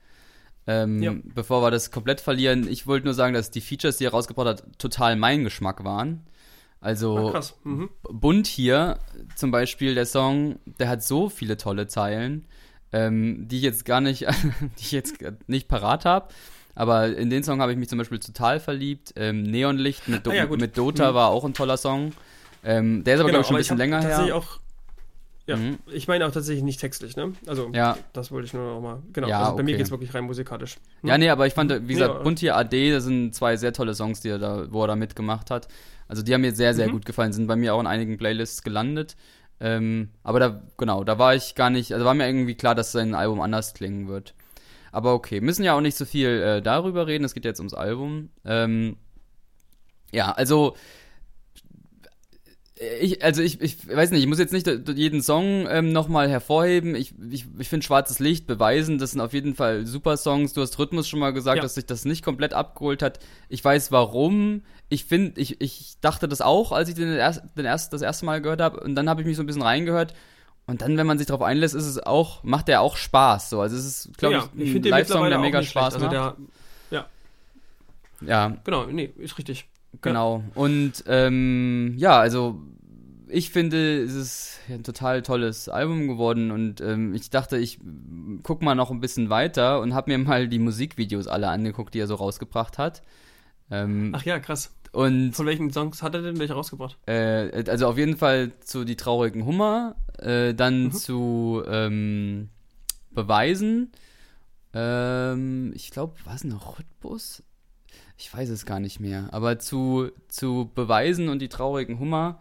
Ähm, 0.68 1.02
ja. 1.02 1.16
Bevor 1.24 1.64
wir 1.64 1.72
das 1.72 1.92
komplett 1.92 2.20
verlieren, 2.22 2.68
ich 2.68 2.86
wollte 2.86 3.06
nur 3.06 3.14
sagen, 3.14 3.34
dass 3.34 3.50
die 3.50 3.62
Features, 3.62 3.98
die 3.98 4.06
er 4.06 4.12
rausgebracht 4.12 4.48
hat, 4.48 4.64
total 4.78 5.16
mein 5.16 5.46
Geschmack 5.46 5.84
waren. 5.86 6.28
Also 6.82 7.34
Ach, 7.34 7.52
mhm. 7.64 7.90
Bunt 8.04 8.46
hier, 8.46 9.00
zum 9.36 9.50
Beispiel 9.50 9.96
der 9.96 10.06
Song, 10.06 10.60
der 10.66 10.90
hat 10.90 11.04
so 11.04 11.30
viele 11.30 11.58
tolle 11.58 11.88
Zeilen, 11.88 12.46
ähm, 12.92 13.48
die 13.48 13.58
ich 13.58 13.64
jetzt 13.64 13.86
gar 13.86 14.02
nicht, 14.02 14.22
die 14.78 14.82
ich 14.82 14.92
jetzt 14.92 15.16
nicht 15.48 15.70
parat 15.70 16.06
habe. 16.06 16.28
Aber 16.78 17.08
in 17.08 17.32
den 17.32 17.44
Song 17.44 17.60
habe 17.60 17.72
ich 17.72 17.78
mich 17.78 17.90
zum 17.90 17.98
Beispiel 17.98 18.20
total 18.20 18.60
verliebt. 18.60 19.14
Ähm, 19.16 19.42
Neonlicht 19.42 20.08
mit, 20.08 20.28
Do 20.28 20.30
ah, 20.30 20.36
ja, 20.36 20.46
mit 20.46 20.78
Dota 20.78 21.12
mhm. 21.12 21.16
war 21.16 21.30
auch 21.30 21.44
ein 21.44 21.56
toller 21.56 21.76
Song. 21.76 22.14
Ähm, 22.64 23.04
der 23.04 23.16
ist 23.16 23.22
aber, 23.22 23.30
genau, 23.30 23.42
glaube 23.42 23.42
ich, 23.42 23.48
schon 23.48 23.56
ein 23.56 23.60
bisschen 23.60 23.78
länger 23.78 24.02
her. 24.02 24.36
Auch, 24.36 24.60
ja, 25.48 25.56
mhm. 25.56 25.80
ich 25.88 26.08
meine 26.08 26.28
auch 26.28 26.32
tatsächlich 26.32 26.64
nicht 26.64 26.80
textlich, 26.80 27.16
ne? 27.16 27.34
Also, 27.48 27.72
ja. 27.74 27.98
das 28.14 28.32
wollte 28.32 28.46
ich 28.46 28.54
nur 28.54 28.76
noch 28.76 28.80
mal. 28.80 29.02
Genau, 29.12 29.28
ja, 29.28 29.40
also 29.40 29.52
bei 29.52 29.54
okay. 29.56 29.64
mir 29.64 29.78
geht 29.78 29.86
es 29.88 29.92
wirklich 29.92 30.14
rein 30.14 30.26
musikalisch. 30.26 30.76
Hm? 31.02 31.10
Ja, 31.10 31.18
nee, 31.18 31.30
aber 31.30 31.48
ich 31.48 31.54
fand, 31.56 31.72
wie 31.88 31.94
gesagt, 31.94 32.14
ja. 32.14 32.22
Buntier 32.22 32.56
AD, 32.56 32.92
das 32.92 33.06
sind 33.06 33.34
zwei 33.34 33.58
sehr 33.58 33.74
tolle 33.74 33.96
Songs, 33.96 34.22
die 34.22 34.30
er 34.30 34.38
da, 34.38 34.72
wo 34.72 34.84
er 34.84 34.88
da 34.88 34.96
mitgemacht 34.96 35.50
hat. 35.50 35.68
Also, 36.08 36.22
die 36.22 36.32
haben 36.32 36.42
mir 36.42 36.54
sehr, 36.54 36.76
sehr 36.76 36.90
mhm. 36.90 36.92
gut 36.92 37.06
gefallen, 37.06 37.34
sind 37.34 37.48
bei 37.48 37.56
mir 37.56 37.74
auch 37.74 37.80
in 37.80 37.88
einigen 37.88 38.18
Playlists 38.18 38.62
gelandet. 38.62 39.16
Ähm, 39.60 40.10
aber 40.24 40.40
da, 40.40 40.62
genau, 40.78 41.04
da 41.04 41.18
war 41.18 41.34
ich 41.34 41.56
gar 41.56 41.72
nicht, 41.72 41.92
also 41.92 42.06
war 42.06 42.14
mir 42.14 42.28
irgendwie 42.28 42.54
klar, 42.54 42.76
dass 42.76 42.92
sein 42.92 43.16
Album 43.16 43.42
anders 43.42 43.74
klingen 43.74 44.08
wird. 44.08 44.36
Aber 44.92 45.14
okay, 45.14 45.42
müssen 45.42 45.64
ja 45.64 45.76
auch 45.76 45.82
nicht 45.82 45.98
so 45.98 46.06
viel 46.06 46.30
äh, 46.30 46.62
darüber 46.62 47.08
reden. 47.08 47.24
Es 47.24 47.34
geht 47.34 47.46
jetzt 47.46 47.60
ums 47.60 47.74
Album. 47.74 48.30
Ähm, 48.46 48.98
ja, 50.12 50.32
also 50.32 50.76
ich, 53.02 53.24
also 53.24 53.42
ich, 53.42 53.60
ich 53.62 53.88
weiß 53.88 54.12
nicht, 54.12 54.22
ich 54.22 54.28
muss 54.28 54.38
jetzt 54.38 54.54
nicht 54.54 54.68
jeden 54.68 55.22
Song 55.22 55.68
ähm, 55.70 55.92
nochmal 55.92 56.30
hervorheben. 56.30 56.96
Ich, 56.96 57.14
ich, 57.32 57.46
ich 57.58 57.70
finde 57.70 57.86
Schwarzes 57.86 58.20
Licht 58.20 58.46
beweisen, 58.46 59.00
das 59.00 59.12
sind 59.12 59.22
auf 59.22 59.34
jeden 59.34 59.56
Fall 59.56 59.88
super 59.88 60.16
Songs. 60.16 60.54
Du 60.54 60.62
hast 60.62 60.78
Rhythmus 60.78 61.08
schon 61.08 61.20
mal 61.20 61.34
gesagt, 61.34 61.58
ja. 61.58 61.64
dass 61.64 61.76
sich 61.76 61.86
das 61.86 62.06
nicht 62.06 62.24
komplett 62.24 62.54
abgeholt 62.54 63.02
hat. 63.02 63.20
Ich 63.50 63.64
weiß 63.64 63.92
warum. 63.92 64.62
Ich 64.90 65.06
finde, 65.06 65.42
ich, 65.42 65.60
ich 65.60 65.98
dachte 66.02 66.28
das 66.28 66.42
auch, 66.42 66.72
als 66.72 66.90
ich 66.90 66.96
den, 66.96 67.12
erst, 67.14 67.42
den 67.58 67.66
erst, 67.66 67.94
das 67.94 68.02
erste 68.02 68.26
Mal 68.26 68.42
gehört 68.42 68.62
habe. 68.62 68.80
Und 68.80 68.96
dann 68.96 69.10
habe 69.10 69.22
ich 69.22 69.28
mich 69.28 69.38
so 69.38 69.44
ein 69.44 69.48
bisschen 69.48 69.64
reingehört 69.64 70.14
und 70.68 70.82
dann, 70.82 70.98
wenn 70.98 71.08
man 71.08 71.18
sich 71.18 71.28
darauf 71.28 71.42
einlässt, 71.42 71.74
ist 71.74 71.86
es 71.86 71.98
auch, 71.98 72.44
macht 72.44 72.68
der 72.68 72.82
auch 72.82 72.98
Spaß. 72.98 73.50
So. 73.50 73.62
Also 73.62 73.78
es 73.78 73.86
ist, 73.86 74.18
glaube 74.18 74.36
ja, 74.36 74.50
ich, 74.56 74.76
ein 74.76 74.84
Live-Song, 74.84 75.30
der 75.30 75.40
mega 75.40 75.64
Spaß 75.64 75.96
also 75.96 76.06
macht. 76.06 76.14
Der, 76.14 76.36
ja. 76.92 77.06
Ja. 78.22 78.58
Genau, 78.66 78.86
nee, 78.86 79.10
ist 79.18 79.38
richtig. 79.38 79.70
Genau. 80.02 80.44
Ja. 80.46 80.62
Und 80.62 81.04
ähm, 81.08 81.96
ja, 81.98 82.20
also 82.20 82.60
ich 83.30 83.50
finde, 83.50 84.04
es 84.04 84.14
ist 84.14 84.60
ein 84.70 84.84
total 84.84 85.22
tolles 85.22 85.70
Album 85.70 86.08
geworden 86.08 86.52
und 86.52 86.82
ähm, 86.82 87.14
ich 87.14 87.30
dachte, 87.30 87.58
ich 87.58 87.80
guck 88.44 88.62
mal 88.62 88.76
noch 88.76 88.92
ein 88.92 89.00
bisschen 89.00 89.30
weiter 89.30 89.80
und 89.82 89.94
habe 89.94 90.12
mir 90.12 90.18
mal 90.18 90.48
die 90.48 90.60
Musikvideos 90.60 91.28
alle 91.28 91.50
angeguckt, 91.50 91.94
die 91.94 92.00
er 92.00 92.08
so 92.08 92.16
rausgebracht 92.16 92.78
hat. 92.78 93.02
Ähm, 93.70 94.12
Ach 94.16 94.24
ja, 94.24 94.40
krass. 94.40 94.74
Und 94.92 95.34
Von 95.34 95.46
welchen 95.46 95.72
Songs 95.72 96.02
hat 96.02 96.16
er 96.16 96.22
denn 96.22 96.40
welche 96.40 96.54
rausgebracht? 96.54 96.98
Äh, 97.08 97.64
also 97.70 97.88
auf 97.88 97.98
jeden 97.98 98.18
Fall 98.18 98.52
zu 98.62 98.86
Die 98.86 98.96
traurigen 98.96 99.46
Hummer, 99.46 99.96
äh, 100.18 100.54
dann 100.54 100.86
mhm. 100.86 100.92
zu 100.94 101.64
ähm, 101.68 102.50
Beweisen. 103.12 103.92
Ähm, 104.74 105.74
ich 105.76 105.92
glaube, 105.92 106.14
war 106.26 106.36
es 106.36 106.44
noch 106.44 106.80
Rhythmus? 106.80 107.44
Ich 108.18 108.34
weiß 108.34 108.50
es 108.50 108.66
gar 108.66 108.80
nicht 108.80 109.00
mehr. 109.00 109.30
Aber 109.32 109.60
zu, 109.60 110.10
zu 110.28 110.72
Beweisen 110.74 111.30
und 111.30 111.40
die 111.40 111.50
traurigen 111.50 112.00
Hummer. 112.00 112.40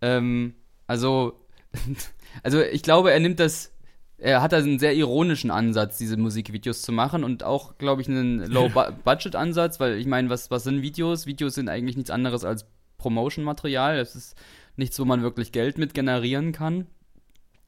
Ähm, 0.00 0.54
also, 0.86 1.38
also 2.42 2.62
ich 2.62 2.82
glaube, 2.82 3.12
er 3.12 3.20
nimmt 3.20 3.40
das 3.40 3.72
er 4.18 4.42
hat 4.42 4.52
da 4.52 4.58
einen 4.58 4.80
sehr 4.80 4.94
ironischen 4.94 5.50
Ansatz, 5.50 5.96
diese 5.96 6.16
Musikvideos 6.16 6.82
zu 6.82 6.90
machen 6.90 7.22
und 7.22 7.44
auch, 7.44 7.78
glaube 7.78 8.02
ich, 8.02 8.08
einen 8.08 8.44
Low-Budget-Ansatz, 8.50 9.78
weil 9.78 9.94
ich 9.94 10.06
meine, 10.06 10.28
was, 10.28 10.50
was 10.50 10.64
sind 10.64 10.82
Videos? 10.82 11.26
Videos 11.26 11.54
sind 11.54 11.68
eigentlich 11.68 11.96
nichts 11.96 12.10
anderes 12.10 12.44
als 12.44 12.66
Promotion-Material. 12.98 13.96
Das 13.96 14.16
ist 14.16 14.36
nichts, 14.76 14.98
wo 14.98 15.04
man 15.04 15.22
wirklich 15.22 15.52
Geld 15.52 15.78
mit 15.78 15.94
generieren 15.94 16.52
kann. 16.52 16.86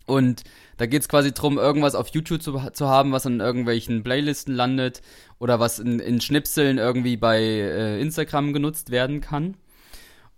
Und 0.07 0.43
da 0.77 0.87
geht 0.87 1.03
es 1.03 1.09
quasi 1.09 1.33
darum, 1.33 1.57
irgendwas 1.57 1.95
auf 1.95 2.09
YouTube 2.09 2.43
zu, 2.43 2.59
zu, 2.73 2.89
haben, 2.89 3.13
was 3.13 3.27
in 3.27 3.39
irgendwelchen 3.39 4.03
Playlisten 4.03 4.55
landet 4.55 5.03
oder 5.39 5.61
was 5.61 5.79
in, 5.79 6.01
in 6.01 6.21
Schnipseln 6.21 6.79
irgendwie 6.79 7.17
bei 7.17 7.41
äh, 7.41 8.01
Instagram 8.01 8.53
genutzt 8.53 8.91
werden 8.91 9.21
kann. 9.21 9.57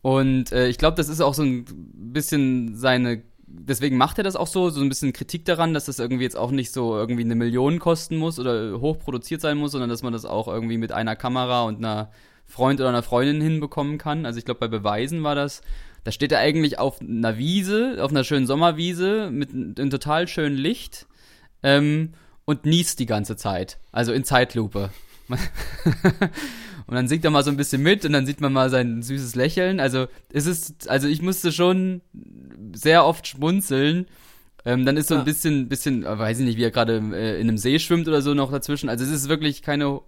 Und 0.03 0.53
äh, 0.53 0.69
ich 0.69 0.77
glaube, 0.77 0.97
das 0.97 1.09
ist 1.09 1.21
auch 1.21 1.33
so 1.33 1.43
ein 1.43 1.65
bisschen 2.13 2.77
seine 2.77 3.23
deswegen 3.55 3.97
macht 3.97 4.19
er 4.19 4.25
das 4.25 4.37
auch 4.37 4.47
so, 4.47 4.71
so 4.71 4.81
ein 4.81 4.89
bisschen 4.89 5.13
Kritik 5.13 5.45
daran, 5.45 5.75
dass 5.75 5.87
das 5.87 5.99
irgendwie 5.99 6.25
jetzt 6.25 6.37
auch 6.37 6.51
nicht 6.51 6.73
so 6.73 6.97
irgendwie 6.97 7.25
eine 7.25 7.35
Million 7.35 7.79
kosten 7.79 8.17
muss 8.17 8.39
oder 8.39 8.81
hoch 8.81 8.99
produziert 8.99 9.41
sein 9.41 9.59
muss, 9.59 9.73
sondern 9.73 9.91
dass 9.91 10.03
man 10.03 10.13
das 10.13 10.25
auch 10.25 10.49
irgendwie 10.49 10.79
mit 10.79 10.93
einer 10.93 11.17
Kamera 11.17 11.63
und 11.63 11.79
einer 11.79 12.11
Freund 12.47 12.81
oder 12.81 12.89
einer 12.89 13.03
Freundin 13.03 13.41
hinbekommen 13.41 13.99
kann. 13.99 14.27
Also 14.27 14.39
ich 14.39 14.45
glaube, 14.45 14.61
bei 14.61 14.69
Beweisen 14.69 15.23
war 15.23 15.35
das, 15.35 15.63
da 16.05 16.11
steht 16.11 16.33
er 16.33 16.41
eigentlich 16.41 16.79
auf 16.79 17.01
einer 17.01 17.39
Wiese, 17.39 17.99
auf 18.01 18.11
einer 18.11 18.25
schönen 18.25 18.47
Sommerwiese 18.47 19.31
mit 19.31 19.51
einem 19.53 19.91
total 19.91 20.27
schönen 20.29 20.57
Licht 20.57 21.07
ähm, 21.63 22.15
und 22.45 22.65
niest 22.67 22.99
die 22.99 23.07
ganze 23.07 23.37
Zeit. 23.37 23.79
Also 23.93 24.13
in 24.13 24.25
Zeitlupe. 24.25 24.91
und 26.93 26.97
dann 26.97 27.09
singt 27.09 27.25
er 27.25 27.31
mal 27.31 27.43
so 27.43 27.51
ein 27.51 27.57
bisschen 27.57 27.83
mit 27.83 28.05
und 28.05 28.13
dann 28.13 28.27
sieht 28.27 28.43
man 28.43 28.53
mal 28.53 28.69
sein 28.69 29.01
süßes 29.01 29.35
Lächeln. 29.35 29.81
Also 29.81 30.09
es 30.31 30.45
ist, 30.45 30.91
also 30.91 31.09
ich 31.09 31.23
musste 31.23 31.51
schon 31.51 32.03
sehr 32.75 33.07
oft 33.07 33.27
schmunzeln. 33.27 34.05
Ähm, 34.67 34.85
dann 34.85 34.99
ist 34.99 35.09
so 35.09 35.15
ein 35.15 35.25
bisschen, 35.25 35.71
bisschen, 35.71 36.05
äh, 36.05 36.19
weiß 36.19 36.41
ich 36.41 36.45
nicht, 36.45 36.59
wie 36.59 36.65
er 36.65 36.71
gerade 36.71 36.99
äh, 37.15 37.41
in 37.41 37.49
einem 37.49 37.57
See 37.57 37.79
schwimmt 37.79 38.09
oder 38.09 38.21
so 38.21 38.35
noch 38.35 38.51
dazwischen. 38.51 38.91
Also 38.91 39.07
es 39.07 39.11
ist 39.11 39.31
wirklich 39.31 39.63
keine 39.63 40.03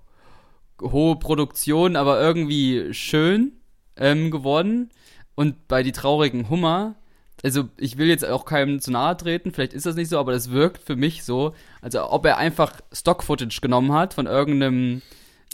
hohe 0.82 1.16
Produktion, 1.16 1.96
aber 1.96 2.20
irgendwie 2.20 2.92
schön 2.92 3.52
ähm, 3.96 4.30
geworden. 4.30 4.90
Und 5.36 5.66
bei 5.68 5.82
die 5.82 5.92
traurigen 5.92 6.50
Hummer, 6.50 6.96
also 7.42 7.64
ich 7.78 7.96
will 7.96 8.08
jetzt 8.08 8.26
auch 8.26 8.44
keinem 8.44 8.78
zu 8.80 8.90
nahe 8.90 9.16
treten, 9.16 9.52
vielleicht 9.52 9.72
ist 9.72 9.86
das 9.86 9.96
nicht 9.96 10.10
so, 10.10 10.18
aber 10.18 10.32
das 10.32 10.50
wirkt 10.50 10.82
für 10.82 10.96
mich 10.96 11.24
so, 11.24 11.54
also 11.80 12.10
ob 12.10 12.26
er 12.26 12.36
einfach 12.36 12.74
Stock-Footage 12.92 13.62
genommen 13.62 13.94
hat 13.94 14.12
von 14.12 14.26
irgendeinem 14.26 15.00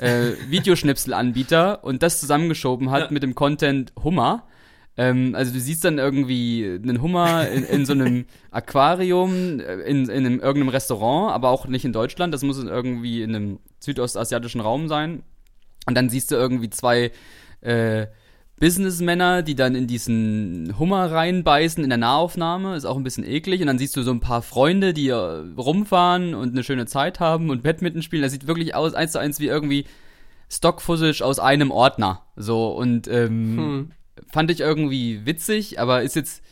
äh, 0.00 0.32
Videoschnipselanbieter 0.48 1.84
und 1.84 2.02
das 2.02 2.20
zusammengeschoben 2.20 2.90
hat 2.90 3.04
ja. 3.04 3.10
mit 3.10 3.22
dem 3.22 3.34
Content 3.34 3.92
Hummer. 4.02 4.44
Ähm, 4.96 5.34
also 5.34 5.52
du 5.52 5.60
siehst 5.60 5.84
dann 5.84 5.98
irgendwie 5.98 6.78
einen 6.82 7.00
Hummer 7.00 7.48
in, 7.48 7.64
in 7.64 7.86
so 7.86 7.92
einem 7.92 8.26
Aquarium, 8.50 9.60
äh, 9.60 9.74
in, 9.82 10.08
in 10.08 10.26
einem, 10.26 10.40
irgendeinem 10.40 10.70
Restaurant, 10.70 11.32
aber 11.32 11.50
auch 11.50 11.66
nicht 11.66 11.84
in 11.84 11.92
Deutschland, 11.92 12.34
das 12.34 12.42
muss 12.42 12.62
irgendwie 12.62 13.22
in 13.22 13.34
einem 13.34 13.58
südostasiatischen 13.78 14.60
Raum 14.60 14.88
sein. 14.88 15.22
Und 15.86 15.94
dann 15.94 16.10
siehst 16.10 16.30
du 16.30 16.34
irgendwie 16.34 16.70
zwei 16.70 17.12
äh, 17.60 18.06
Businessmänner, 18.60 19.42
die 19.42 19.54
dann 19.54 19.74
in 19.74 19.86
diesen 19.86 20.78
Hummer 20.78 21.10
reinbeißen 21.10 21.82
in 21.82 21.88
der 21.88 21.98
Nahaufnahme, 21.98 22.76
ist 22.76 22.84
auch 22.84 22.98
ein 22.98 23.02
bisschen 23.02 23.24
eklig. 23.24 23.62
Und 23.62 23.66
dann 23.68 23.78
siehst 23.78 23.96
du 23.96 24.02
so 24.02 24.10
ein 24.10 24.20
paar 24.20 24.42
Freunde, 24.42 24.92
die 24.92 25.10
rumfahren 25.10 26.34
und 26.34 26.50
eine 26.50 26.62
schöne 26.62 26.84
Zeit 26.84 27.20
haben 27.20 27.48
und 27.48 27.62
Badminton 27.62 28.02
spielen. 28.02 28.22
Das 28.22 28.32
sieht 28.32 28.46
wirklich 28.46 28.74
aus, 28.74 28.92
eins 28.92 29.12
zu 29.12 29.18
eins 29.18 29.40
wie 29.40 29.46
irgendwie 29.46 29.86
Stock-Footage 30.50 31.22
aus 31.22 31.38
einem 31.38 31.70
Ordner. 31.70 32.26
So, 32.36 32.70
und 32.72 33.08
ähm, 33.08 33.56
hm. 33.56 33.92
fand 34.30 34.50
ich 34.50 34.60
irgendwie 34.60 35.24
witzig, 35.24 35.80
aber 35.80 36.02
ist 36.02 36.14
jetzt, 36.14 36.44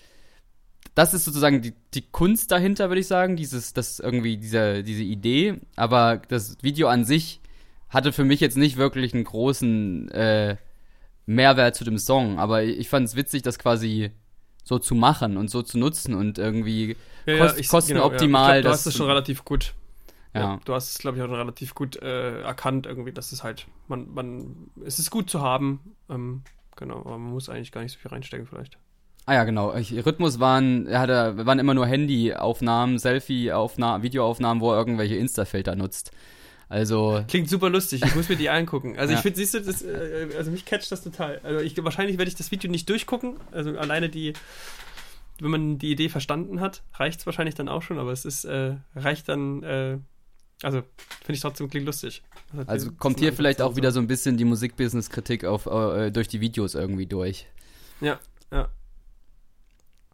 das 0.94 1.12
ist 1.12 1.26
sozusagen 1.26 1.60
die, 1.60 1.74
die 1.92 2.06
Kunst 2.10 2.50
dahinter, 2.52 2.88
würde 2.88 3.02
ich 3.02 3.06
sagen, 3.06 3.36
dieses, 3.36 3.74
das 3.74 4.00
irgendwie, 4.00 4.38
dieser, 4.38 4.82
diese 4.82 5.02
Idee. 5.02 5.56
Aber 5.76 6.22
das 6.28 6.56
Video 6.62 6.88
an 6.88 7.04
sich 7.04 7.42
hatte 7.90 8.12
für 8.12 8.24
mich 8.24 8.40
jetzt 8.40 8.56
nicht 8.56 8.78
wirklich 8.78 9.12
einen 9.12 9.24
großen, 9.24 10.10
äh, 10.10 10.56
Mehrwert 11.28 11.76
zu 11.76 11.84
dem 11.84 11.98
Song. 11.98 12.38
Aber 12.38 12.62
ich 12.64 12.88
fand 12.88 13.06
es 13.06 13.14
witzig, 13.14 13.42
das 13.42 13.58
quasi 13.58 14.10
so 14.64 14.78
zu 14.78 14.94
machen 14.94 15.36
und 15.36 15.50
so 15.50 15.62
zu 15.62 15.78
nutzen 15.78 16.14
und 16.14 16.38
irgendwie 16.38 16.96
ja, 17.26 17.38
kost 17.38 17.54
ja, 17.54 17.60
ich, 17.60 17.68
kostenoptimal. 17.68 18.46
Genau, 18.46 18.56
ja. 18.56 18.62
du 18.62 18.68
hast 18.70 18.86
es 18.86 18.96
schon 18.96 19.06
relativ 19.06 19.44
gut. 19.44 19.74
Ja. 20.34 20.40
ja 20.40 20.60
du 20.64 20.74
hast 20.74 20.90
es, 20.90 20.98
glaube 20.98 21.18
ich, 21.18 21.22
auch 21.22 21.30
relativ 21.30 21.74
gut 21.74 21.96
äh, 21.96 22.40
erkannt, 22.40 22.86
irgendwie, 22.86 23.12
dass 23.12 23.32
es 23.32 23.42
halt, 23.44 23.66
man, 23.88 24.12
man, 24.12 24.70
es 24.84 24.98
ist 24.98 25.10
gut 25.10 25.28
zu 25.28 25.42
haben. 25.42 25.94
Ähm, 26.08 26.42
genau, 26.76 27.00
aber 27.00 27.18
man 27.18 27.32
muss 27.32 27.48
eigentlich 27.48 27.72
gar 27.72 27.82
nicht 27.82 27.92
so 27.92 27.98
viel 27.98 28.10
reinstecken, 28.10 28.46
vielleicht. 28.46 28.78
Ah 29.26 29.34
ja, 29.34 29.44
genau. 29.44 29.74
Ich, 29.74 29.92
Rhythmus 30.06 30.40
waren, 30.40 30.86
er 30.86 31.00
hatte, 31.00 31.46
waren 31.46 31.58
immer 31.58 31.74
nur 31.74 31.86
Handyaufnahmen, 31.86 32.98
Selfie-Aufnahmen, 32.98 34.02
Videoaufnahmen, 34.02 34.62
wo 34.62 34.72
er 34.72 34.78
irgendwelche 34.78 35.16
Insta-Filter 35.16 35.76
nutzt. 35.76 36.12
Also. 36.68 37.24
Klingt 37.28 37.48
super 37.48 37.70
lustig, 37.70 38.02
ich 38.04 38.14
muss 38.14 38.28
mir 38.28 38.36
die 38.36 38.50
angucken. 38.50 38.98
Also 38.98 39.12
ja. 39.12 39.18
ich 39.18 39.22
finde, 39.22 39.38
siehst 39.38 39.54
du, 39.54 39.60
das, 39.60 39.82
äh, 39.82 40.28
also 40.36 40.50
mich 40.50 40.64
catcht 40.64 40.92
das 40.92 41.02
total. 41.02 41.40
Also 41.42 41.60
ich, 41.60 41.82
wahrscheinlich 41.82 42.18
werde 42.18 42.28
ich 42.28 42.34
das 42.34 42.50
Video 42.50 42.70
nicht 42.70 42.88
durchgucken. 42.88 43.36
Also 43.52 43.70
alleine 43.78 44.10
die, 44.10 44.34
wenn 45.40 45.50
man 45.50 45.78
die 45.78 45.90
Idee 45.90 46.08
verstanden 46.08 46.60
hat, 46.60 46.82
reicht 46.94 47.20
es 47.20 47.26
wahrscheinlich 47.26 47.54
dann 47.54 47.68
auch 47.68 47.82
schon, 47.82 47.98
aber 47.98 48.12
es 48.12 48.24
ist, 48.24 48.44
äh, 48.44 48.76
reicht 48.94 49.28
dann, 49.28 49.62
äh, 49.62 49.98
also 50.62 50.82
finde 51.24 51.34
ich 51.34 51.40
trotzdem 51.40 51.70
klingt 51.70 51.86
lustig. 51.86 52.22
Also 52.66 52.92
kommt 52.92 53.20
hier 53.20 53.32
vielleicht 53.32 53.62
auch 53.62 53.76
wieder 53.76 53.92
so 53.92 54.00
ein 54.00 54.06
bisschen 54.06 54.36
die 54.36 54.44
Musikbusiness-Kritik 54.44 55.44
auf 55.44 55.66
äh, 55.66 56.10
durch 56.10 56.28
die 56.28 56.40
Videos 56.40 56.74
irgendwie 56.74 57.06
durch. 57.06 57.46
Ja, 58.00 58.18
ja. 58.50 58.68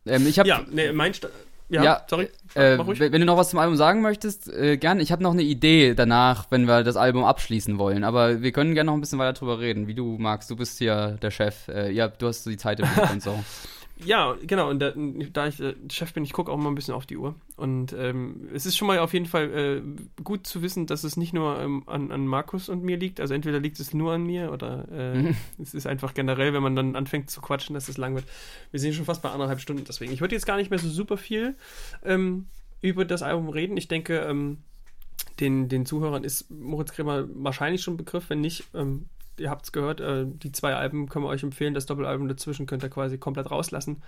Ähm, 0.06 0.26
ich 0.26 0.38
habe 0.38 0.48
ja, 0.48 0.64
nee, 0.70 0.92
mein 0.92 1.14
St 1.14 1.28
ja, 1.74 1.84
ja 1.84 2.02
sorry. 2.08 2.28
Äh, 2.54 2.78
wenn 2.78 3.20
du 3.20 3.26
noch 3.26 3.36
was 3.36 3.50
zum 3.50 3.58
Album 3.58 3.76
sagen 3.76 4.00
möchtest, 4.00 4.52
äh, 4.52 4.76
gern. 4.76 5.00
Ich 5.00 5.12
habe 5.12 5.22
noch 5.22 5.32
eine 5.32 5.42
Idee 5.42 5.94
danach, 5.94 6.46
wenn 6.50 6.66
wir 6.66 6.84
das 6.84 6.96
Album 6.96 7.24
abschließen 7.24 7.78
wollen. 7.78 8.04
Aber 8.04 8.42
wir 8.42 8.52
können 8.52 8.74
gerne 8.74 8.88
noch 8.88 8.94
ein 8.94 9.00
bisschen 9.00 9.18
weiter 9.18 9.32
drüber 9.32 9.58
reden, 9.60 9.86
wie 9.86 9.94
du 9.94 10.16
magst. 10.18 10.50
Du 10.50 10.56
bist 10.56 10.78
hier 10.78 11.18
der 11.20 11.30
Chef. 11.30 11.68
Äh, 11.68 11.90
ja, 11.90 12.08
du 12.08 12.28
hast 12.28 12.46
die 12.46 12.56
Zeit 12.56 12.80
im 12.80 12.86
und 13.12 13.22
so. 13.22 13.42
Ja, 14.04 14.36
genau. 14.42 14.70
Und 14.70 14.80
da, 14.80 14.92
da 15.32 15.46
ich 15.46 15.60
äh, 15.60 15.74
Chef 15.90 16.12
bin, 16.12 16.24
ich 16.24 16.32
gucke 16.32 16.50
auch 16.50 16.56
mal 16.56 16.68
ein 16.68 16.74
bisschen 16.74 16.94
auf 16.94 17.06
die 17.06 17.16
Uhr. 17.16 17.36
Und 17.56 17.92
ähm, 17.92 18.48
es 18.52 18.66
ist 18.66 18.76
schon 18.76 18.88
mal 18.88 18.98
auf 18.98 19.12
jeden 19.12 19.26
Fall 19.26 19.52
äh, 19.52 20.22
gut 20.22 20.46
zu 20.46 20.62
wissen, 20.62 20.86
dass 20.86 21.04
es 21.04 21.16
nicht 21.16 21.32
nur 21.32 21.60
ähm, 21.60 21.84
an, 21.86 22.10
an 22.10 22.26
Markus 22.26 22.68
und 22.68 22.82
mir 22.82 22.96
liegt. 22.96 23.20
Also 23.20 23.34
entweder 23.34 23.60
liegt 23.60 23.78
es 23.78 23.94
nur 23.94 24.12
an 24.12 24.24
mir 24.24 24.52
oder 24.52 24.88
äh, 24.90 25.14
mhm. 25.14 25.36
es 25.62 25.74
ist 25.74 25.86
einfach 25.86 26.12
generell, 26.12 26.52
wenn 26.52 26.62
man 26.62 26.74
dann 26.74 26.96
anfängt 26.96 27.30
zu 27.30 27.40
quatschen, 27.40 27.74
dass 27.74 27.88
es 27.88 27.96
lang 27.96 28.14
wird. 28.14 28.24
Wir 28.72 28.80
sind 28.80 28.94
schon 28.94 29.04
fast 29.04 29.22
bei 29.22 29.30
anderthalb 29.30 29.60
Stunden. 29.60 29.84
Deswegen, 29.84 30.12
ich 30.12 30.20
würde 30.20 30.34
jetzt 30.34 30.46
gar 30.46 30.56
nicht 30.56 30.70
mehr 30.70 30.78
so 30.78 30.88
super 30.88 31.16
viel 31.16 31.54
ähm, 32.04 32.46
über 32.80 33.04
das 33.04 33.22
Album 33.22 33.48
reden. 33.48 33.76
Ich 33.76 33.88
denke, 33.88 34.18
ähm, 34.18 34.58
den, 35.38 35.68
den 35.68 35.86
Zuhörern 35.86 36.24
ist 36.24 36.50
Moritz 36.50 36.92
Kremer 36.92 37.26
wahrscheinlich 37.32 37.82
schon 37.82 37.94
ein 37.94 37.98
Begriff. 37.98 38.28
Wenn 38.28 38.40
nicht, 38.40 38.64
ähm, 38.74 39.06
ihr 39.38 39.50
habt 39.50 39.64
es 39.64 39.72
gehört, 39.72 40.00
äh, 40.00 40.24
die 40.26 40.52
zwei 40.52 40.74
Alben 40.74 41.08
können 41.08 41.24
wir 41.24 41.28
euch 41.28 41.42
empfehlen. 41.42 41.74
Das 41.74 41.86
Doppelalbum 41.86 42.28
dazwischen 42.28 42.66
könnt 42.66 42.82
ihr 42.82 42.90
quasi 42.90 43.18
komplett 43.18 43.50
rauslassen. 43.50 44.02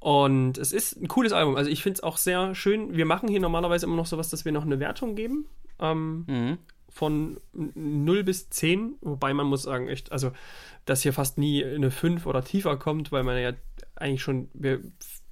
Und 0.00 0.56
es 0.56 0.72
ist 0.72 1.00
ein 1.00 1.08
cooles 1.08 1.32
Album. 1.32 1.56
Also 1.56 1.70
ich 1.70 1.82
finde 1.82 1.98
es 1.98 2.02
auch 2.02 2.16
sehr 2.16 2.54
schön. 2.54 2.96
Wir 2.96 3.04
machen 3.04 3.28
hier 3.28 3.40
normalerweise 3.40 3.86
immer 3.86 3.96
noch 3.96 4.06
sowas, 4.06 4.30
dass 4.30 4.44
wir 4.44 4.52
noch 4.52 4.64
eine 4.64 4.80
Wertung 4.80 5.14
geben. 5.14 5.46
Ähm, 5.78 6.24
mhm. 6.26 6.58
Von 6.88 7.38
0 7.52 8.24
bis 8.24 8.48
10. 8.48 8.96
Wobei 9.02 9.34
man 9.34 9.46
muss 9.46 9.62
sagen, 9.62 9.88
echt, 9.88 10.10
also 10.10 10.32
dass 10.86 11.02
hier 11.02 11.12
fast 11.12 11.36
nie 11.36 11.64
eine 11.64 11.90
5 11.90 12.24
oder 12.26 12.42
tiefer 12.42 12.76
kommt, 12.78 13.12
weil 13.12 13.22
man 13.22 13.38
ja 13.38 13.52
eigentlich 13.94 14.22
schon, 14.22 14.48
wir 14.54 14.80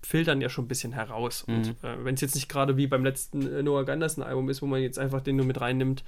filtern 0.03 0.41
ja 0.41 0.51
schon 0.51 0.67
ein 0.67 0.69
bisschen 0.69 0.93
heraus. 0.93 1.47
Mhm. 1.47 1.55
Und 1.55 1.69
äh, 1.83 2.05
wenn 2.05 2.15
es 2.15 2.21
jetzt 2.21 2.35
nicht 2.35 2.49
gerade 2.49 2.77
wie 2.77 2.87
beim 2.87 3.05
letzten 3.05 3.43
äh, 3.51 3.63
Noah 3.63 3.85
Ganderson 3.85 4.23
Album 4.23 4.51
ist, 4.51 4.61
wo 4.61 4.67
man 4.67 4.83
jetzt 4.83 4.99
einfach 4.99 5.23
den 5.23 5.37
nur 5.37 5.47
mit 5.47 5.61
reinnimmt, 5.61 6.05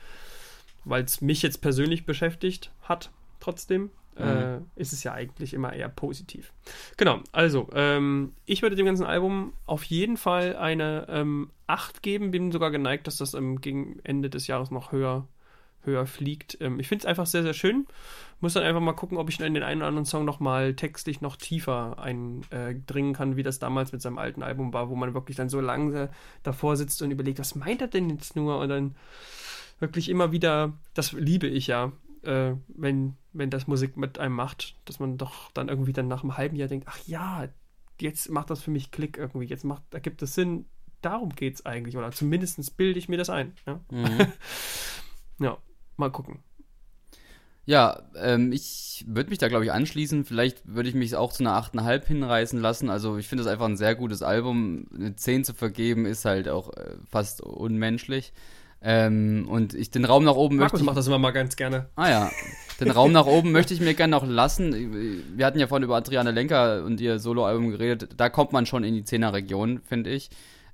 weil 0.84 1.04
es 1.04 1.20
mich 1.20 1.42
jetzt 1.42 1.60
persönlich 1.60 2.06
beschäftigt 2.06 2.72
hat, 2.82 3.10
trotzdem, 3.40 3.90
mhm. 4.18 4.24
äh, 4.24 4.58
ist 4.76 4.92
es 4.92 5.02
ja 5.04 5.12
eigentlich 5.12 5.54
immer 5.54 5.72
eher 5.72 5.88
positiv. 5.88 6.52
Genau, 6.96 7.20
also, 7.32 7.68
ähm, 7.74 8.32
ich 8.46 8.62
würde 8.62 8.76
dem 8.76 8.86
ganzen 8.86 9.06
Album 9.06 9.52
auf 9.66 9.84
jeden 9.84 10.16
Fall 10.16 10.56
eine 10.56 11.06
ähm, 11.08 11.50
8 11.66 12.02
geben, 12.02 12.30
bin 12.30 12.52
sogar 12.52 12.70
geneigt, 12.70 13.06
dass 13.06 13.16
das 13.16 13.34
ähm, 13.34 13.60
gegen 13.60 14.00
Ende 14.04 14.30
des 14.30 14.46
Jahres 14.46 14.70
noch 14.70 14.92
höher, 14.92 15.26
höher 15.82 16.06
fliegt. 16.06 16.58
Ähm, 16.60 16.80
ich 16.80 16.88
finde 16.88 17.02
es 17.02 17.06
einfach 17.06 17.26
sehr, 17.26 17.42
sehr 17.42 17.54
schön. 17.54 17.86
Muss 18.40 18.54
dann 18.54 18.62
einfach 18.62 18.80
mal 18.80 18.94
gucken, 18.94 19.18
ob 19.18 19.28
ich 19.28 19.38
in 19.38 19.52
den 19.52 19.62
einen 19.62 19.82
oder 19.82 19.88
anderen 19.88 20.06
Song 20.06 20.24
nochmal 20.24 20.74
textlich 20.74 21.20
noch 21.20 21.36
tiefer 21.36 21.98
eindringen 21.98 23.12
kann, 23.12 23.36
wie 23.36 23.42
das 23.42 23.58
damals 23.58 23.92
mit 23.92 24.00
seinem 24.00 24.16
alten 24.16 24.42
Album 24.42 24.72
war, 24.72 24.88
wo 24.88 24.96
man 24.96 25.12
wirklich 25.12 25.36
dann 25.36 25.50
so 25.50 25.60
lange 25.60 26.08
davor 26.42 26.76
sitzt 26.76 27.02
und 27.02 27.10
überlegt, 27.10 27.38
was 27.38 27.54
meint 27.54 27.82
er 27.82 27.88
denn 27.88 28.08
jetzt 28.08 28.36
nur? 28.36 28.58
Und 28.58 28.70
dann 28.70 28.94
wirklich 29.80 30.08
immer 30.08 30.32
wieder, 30.32 30.74
das 30.94 31.12
liebe 31.12 31.46
ich 31.46 31.66
ja, 31.66 31.92
äh, 32.22 32.52
wenn, 32.68 33.16
wenn 33.32 33.50
das 33.50 33.66
Musik 33.66 33.96
mit 33.96 34.18
einem 34.18 34.34
macht, 34.34 34.76
dass 34.84 35.00
man 35.00 35.18
doch 35.18 35.50
dann 35.52 35.68
irgendwie 35.68 35.92
dann 35.92 36.08
nach 36.08 36.22
einem 36.22 36.36
halben 36.36 36.56
Jahr 36.56 36.68
denkt, 36.68 36.86
ach 36.88 36.98
ja, 37.06 37.48
jetzt 38.00 38.30
macht 38.30 38.50
das 38.50 38.62
für 38.62 38.70
mich 38.70 38.90
Klick 38.90 39.18
irgendwie, 39.18 39.46
jetzt 39.46 39.64
macht, 39.64 39.82
ergibt 39.92 40.22
es 40.22 40.34
Sinn, 40.34 40.66
darum 41.02 41.30
geht 41.30 41.54
es 41.54 41.66
eigentlich, 41.66 41.96
oder 41.96 42.12
zumindest 42.12 42.76
bilde 42.76 42.98
ich 42.98 43.08
mir 43.08 43.16
das 43.16 43.30
ein. 43.30 43.54
Ja, 43.66 43.80
mhm. 43.90 44.26
ja 45.40 45.58
mal 45.96 46.10
gucken. 46.10 46.40
Ja, 47.66 48.02
ähm, 48.16 48.50
ich 48.52 49.04
würde 49.06 49.30
mich 49.30 49.38
da, 49.38 49.46
glaube 49.46 49.64
ich, 49.64 49.70
anschließen. 49.70 50.24
Vielleicht 50.24 50.66
würde 50.66 50.88
ich 50.88 50.94
mich 50.94 51.14
auch 51.14 51.32
zu 51.32 51.44
einer 51.44 51.56
8,5 51.56 52.06
hinreißen 52.06 52.58
lassen. 52.58 52.90
Also 52.90 53.16
ich 53.16 53.28
finde 53.28 53.42
es 53.42 53.48
einfach 53.48 53.66
ein 53.66 53.76
sehr 53.76 53.94
gutes 53.94 54.22
Album. 54.22 54.86
Eine 54.92 55.14
10 55.14 55.44
zu 55.44 55.54
vergeben 55.54 56.04
ist 56.04 56.24
halt 56.24 56.48
auch 56.48 56.74
äh, 56.74 56.96
fast 57.08 57.42
unmenschlich. 57.42 58.32
Ähm, 58.82 59.46
und 59.48 59.74
ich 59.74 59.90
den 59.90 60.04
Raum 60.04 60.24
nach 60.24 60.36
oben 60.36 60.56
Markus 60.56 60.72
möchte. 60.72 60.86
macht 60.86 60.96
das 60.96 61.06
immer 61.06 61.18
mal 61.18 61.32
ganz 61.32 61.56
gerne. 61.56 61.90
Ah 61.96 62.08
ja. 62.08 62.30
Den 62.80 62.90
Raum 62.90 63.12
nach 63.12 63.26
oben 63.26 63.52
möchte 63.52 63.74
ich 63.74 63.80
mir 63.80 63.92
gerne 63.92 64.12
noch 64.12 64.26
lassen. 64.26 64.72
Wir 65.36 65.44
hatten 65.44 65.58
ja 65.58 65.66
vorhin 65.66 65.84
über 65.84 65.96
Adriane 65.96 66.30
Lenker 66.30 66.82
und 66.84 66.98
ihr 66.98 67.18
Soloalbum 67.18 67.70
geredet. 67.70 68.14
Da 68.16 68.30
kommt 68.30 68.52
man 68.52 68.64
schon 68.64 68.84
in 68.84 68.94
die 68.94 69.02
10er 69.02 69.34
Region, 69.34 69.82
finde 69.84 70.08
ich. 70.08 70.30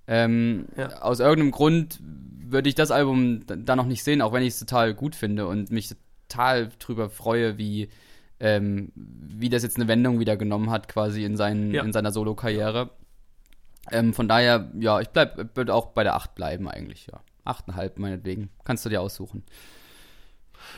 Ähm, 0.07 0.67
ja. 0.77 1.03
Aus 1.03 1.19
irgendeinem 1.19 1.51
Grund 1.51 1.99
würde 2.01 2.69
ich 2.69 2.77
das 2.77 2.93
Album 2.93 3.41
da 3.47 3.75
noch 3.75 3.87
nicht 3.87 4.05
sehen, 4.05 4.23
auch 4.23 4.33
wenn 4.33 4.43
ich 4.43 4.51
es 4.51 4.61
total 4.61 4.95
gut 4.95 5.17
finde 5.17 5.49
und 5.49 5.73
mich 5.73 5.97
total 6.29 6.69
drüber 6.79 7.11
freue, 7.11 7.59
wie, 7.59 7.89
ähm, 8.39 8.93
wie 8.95 9.49
das 9.49 9.65
jetzt 9.65 9.77
eine 9.77 9.89
Wendung 9.89 10.21
wieder 10.21 10.37
genommen 10.37 10.71
hat, 10.71 10.87
quasi 10.87 11.25
in, 11.25 11.37
seinen, 11.37 11.73
ja. 11.73 11.83
in 11.83 11.93
seiner 11.93 12.13
Solo-Karriere. 12.13 12.91
Ähm, 13.91 14.15
von 14.15 14.29
daher, 14.29 14.71
ja, 14.79 15.01
ich 15.01 15.09
bleib, 15.09 15.57
würde 15.57 15.75
auch 15.75 15.87
bei 15.87 16.05
der 16.05 16.15
8 16.15 16.37
bleiben 16.37 16.69
eigentlich, 16.69 17.09
ja. 17.11 17.21
8,5 17.47 17.93
meinetwegen. 17.97 18.51
Kannst 18.65 18.85
du 18.85 18.89
dir 18.89 19.01
aussuchen. 19.01 19.45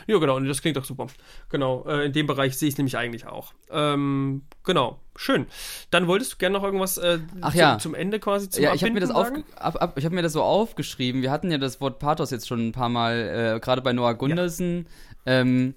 Ja, 0.07 0.17
genau, 0.17 0.35
und 0.35 0.45
das 0.45 0.61
klingt 0.61 0.77
doch 0.77 0.85
super. 0.85 1.07
Genau, 1.49 1.85
äh, 1.87 2.05
in 2.05 2.13
dem 2.13 2.27
Bereich 2.27 2.57
sehe 2.57 2.67
ich 2.67 2.73
es 2.73 2.77
nämlich 2.77 2.97
eigentlich 2.97 3.25
auch. 3.27 3.53
Ähm, 3.71 4.43
genau, 4.63 4.99
schön. 5.15 5.47
Dann 5.91 6.07
wolltest 6.07 6.33
du 6.33 6.37
gerne 6.37 6.57
noch 6.57 6.63
irgendwas 6.63 6.97
äh, 6.97 7.19
Ach, 7.41 7.53
ja. 7.53 7.77
zum, 7.79 7.95
Ende 7.95 8.19
quasi 8.19 8.49
zum 8.49 8.63
Ja, 8.63 8.73
ich 8.73 8.83
habe 8.83 8.93
mir, 8.93 8.99
das 8.99 9.11
auf, 9.11 9.31
ab, 9.55 9.81
ab, 9.81 9.99
hab 10.01 10.11
mir 10.11 10.21
das 10.21 10.33
so 10.33 10.43
aufgeschrieben. 10.43 11.21
Wir 11.21 11.31
hatten 11.31 11.51
ja 11.51 11.57
das 11.57 11.81
Wort 11.81 11.99
Pathos 11.99 12.31
jetzt 12.31 12.47
schon 12.47 12.67
ein 12.67 12.71
paar 12.71 12.89
Mal, 12.89 13.55
äh, 13.55 13.59
gerade 13.59 13.81
bei 13.81 13.93
Noah 13.93 14.13
Gundersen. 14.13 14.87
Ja. 15.25 15.41
Ähm, 15.41 15.75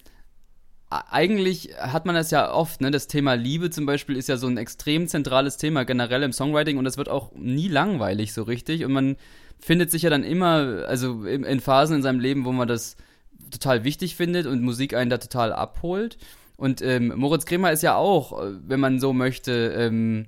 eigentlich 0.90 1.70
hat 1.78 2.04
man 2.04 2.14
das 2.14 2.30
ja 2.30 2.52
oft, 2.52 2.82
ne? 2.82 2.90
Das 2.90 3.06
Thema 3.06 3.32
Liebe 3.34 3.70
zum 3.70 3.86
Beispiel 3.86 4.16
ist 4.16 4.28
ja 4.28 4.36
so 4.36 4.46
ein 4.46 4.58
extrem 4.58 5.08
zentrales 5.08 5.56
Thema 5.56 5.86
generell 5.86 6.22
im 6.22 6.32
Songwriting 6.32 6.76
und 6.76 6.84
das 6.84 6.98
wird 6.98 7.08
auch 7.08 7.32
nie 7.34 7.68
langweilig 7.68 8.34
so 8.34 8.42
richtig. 8.42 8.84
Und 8.84 8.92
man 8.92 9.16
findet 9.62 9.90
sich 9.90 10.02
ja 10.02 10.10
dann 10.10 10.24
immer, 10.24 10.84
also 10.86 11.24
in, 11.24 11.60
Phasen 11.60 11.96
in 11.96 12.02
seinem 12.02 12.20
Leben, 12.20 12.44
wo 12.44 12.52
man 12.52 12.68
das 12.68 12.96
total 13.50 13.84
wichtig 13.84 14.16
findet 14.16 14.46
und 14.46 14.60
Musik 14.60 14.94
einen 14.94 15.08
da 15.08 15.18
total 15.18 15.52
abholt. 15.52 16.18
Und 16.56 16.82
ähm, 16.82 17.12
Moritz 17.16 17.46
Kremer 17.46 17.70
ist 17.72 17.82
ja 17.82 17.94
auch, 17.94 18.42
äh, 18.42 18.54
wenn 18.66 18.80
man 18.80 18.98
so 18.98 19.12
möchte, 19.12 19.72
ähm, 19.76 20.26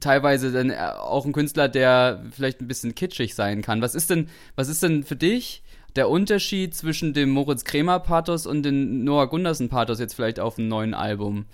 teilweise 0.00 0.52
dann 0.52 0.70
äh, 0.70 0.76
auch 0.76 1.26
ein 1.26 1.32
Künstler, 1.32 1.68
der 1.68 2.24
vielleicht 2.30 2.60
ein 2.60 2.68
bisschen 2.68 2.94
kitschig 2.94 3.34
sein 3.34 3.62
kann. 3.62 3.82
Was 3.82 3.94
ist 3.94 4.10
denn, 4.10 4.28
was 4.56 4.68
ist 4.68 4.82
denn 4.82 5.04
für 5.04 5.16
dich 5.16 5.62
der 5.94 6.08
Unterschied 6.08 6.74
zwischen 6.74 7.12
dem 7.12 7.30
Moritz 7.30 7.64
Kremer 7.64 8.00
Pathos 8.00 8.46
und 8.46 8.62
dem 8.62 9.04
Noah 9.04 9.28
Gundersen 9.28 9.68
Pathos 9.68 10.00
jetzt 10.00 10.14
vielleicht 10.14 10.40
auf 10.40 10.58
einem 10.58 10.68
neuen 10.68 10.94
Album? 10.94 11.44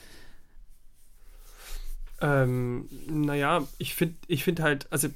Ähm, 2.21 2.89
naja, 3.09 3.67
ich 3.79 3.95
finde 3.95 4.17
ich 4.29 4.45
find 4.45 4.61
halt, 4.61 4.87
also 4.91 5.09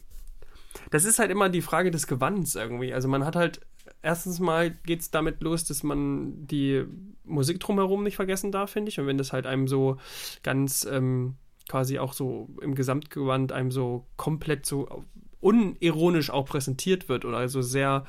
das 0.91 1.05
ist 1.05 1.19
halt 1.19 1.31
immer 1.31 1.49
die 1.49 1.63
Frage 1.63 1.91
des 1.91 2.07
Gewands 2.07 2.55
irgendwie. 2.55 2.93
Also 2.93 3.09
man 3.09 3.25
hat 3.25 3.37
halt 3.37 3.61
erstens 4.03 4.41
mal 4.41 4.71
geht 4.71 5.01
es 5.01 5.11
damit 5.11 5.43
los, 5.43 5.65
dass 5.65 5.83
man 5.83 6.47
die 6.47 6.85
Musik 7.25 7.61
drumherum 7.61 8.03
nicht 8.03 8.17
vergessen 8.17 8.53
darf, 8.53 8.71
finde 8.71 8.91
ich. 8.91 8.99
Und 9.01 9.07
wenn 9.07 9.19
das 9.19 9.33
halt 9.33 9.47
einem 9.47 9.69
so 9.69 9.99
ganz 10.43 10.87
ähm, 10.91 11.35
quasi 11.69 11.99
auch 11.99 12.13
so 12.13 12.49
im 12.63 12.75
Gesamtgewand 12.75 13.53
einem 13.53 13.71
so 13.71 14.07
komplett 14.17 14.67
so 14.67 15.05
unironisch 15.41 16.31
auch 16.31 16.47
präsentiert 16.47 17.09
wird 17.09 17.25
oder 17.25 17.37
also 17.37 17.63
sehr 17.63 18.07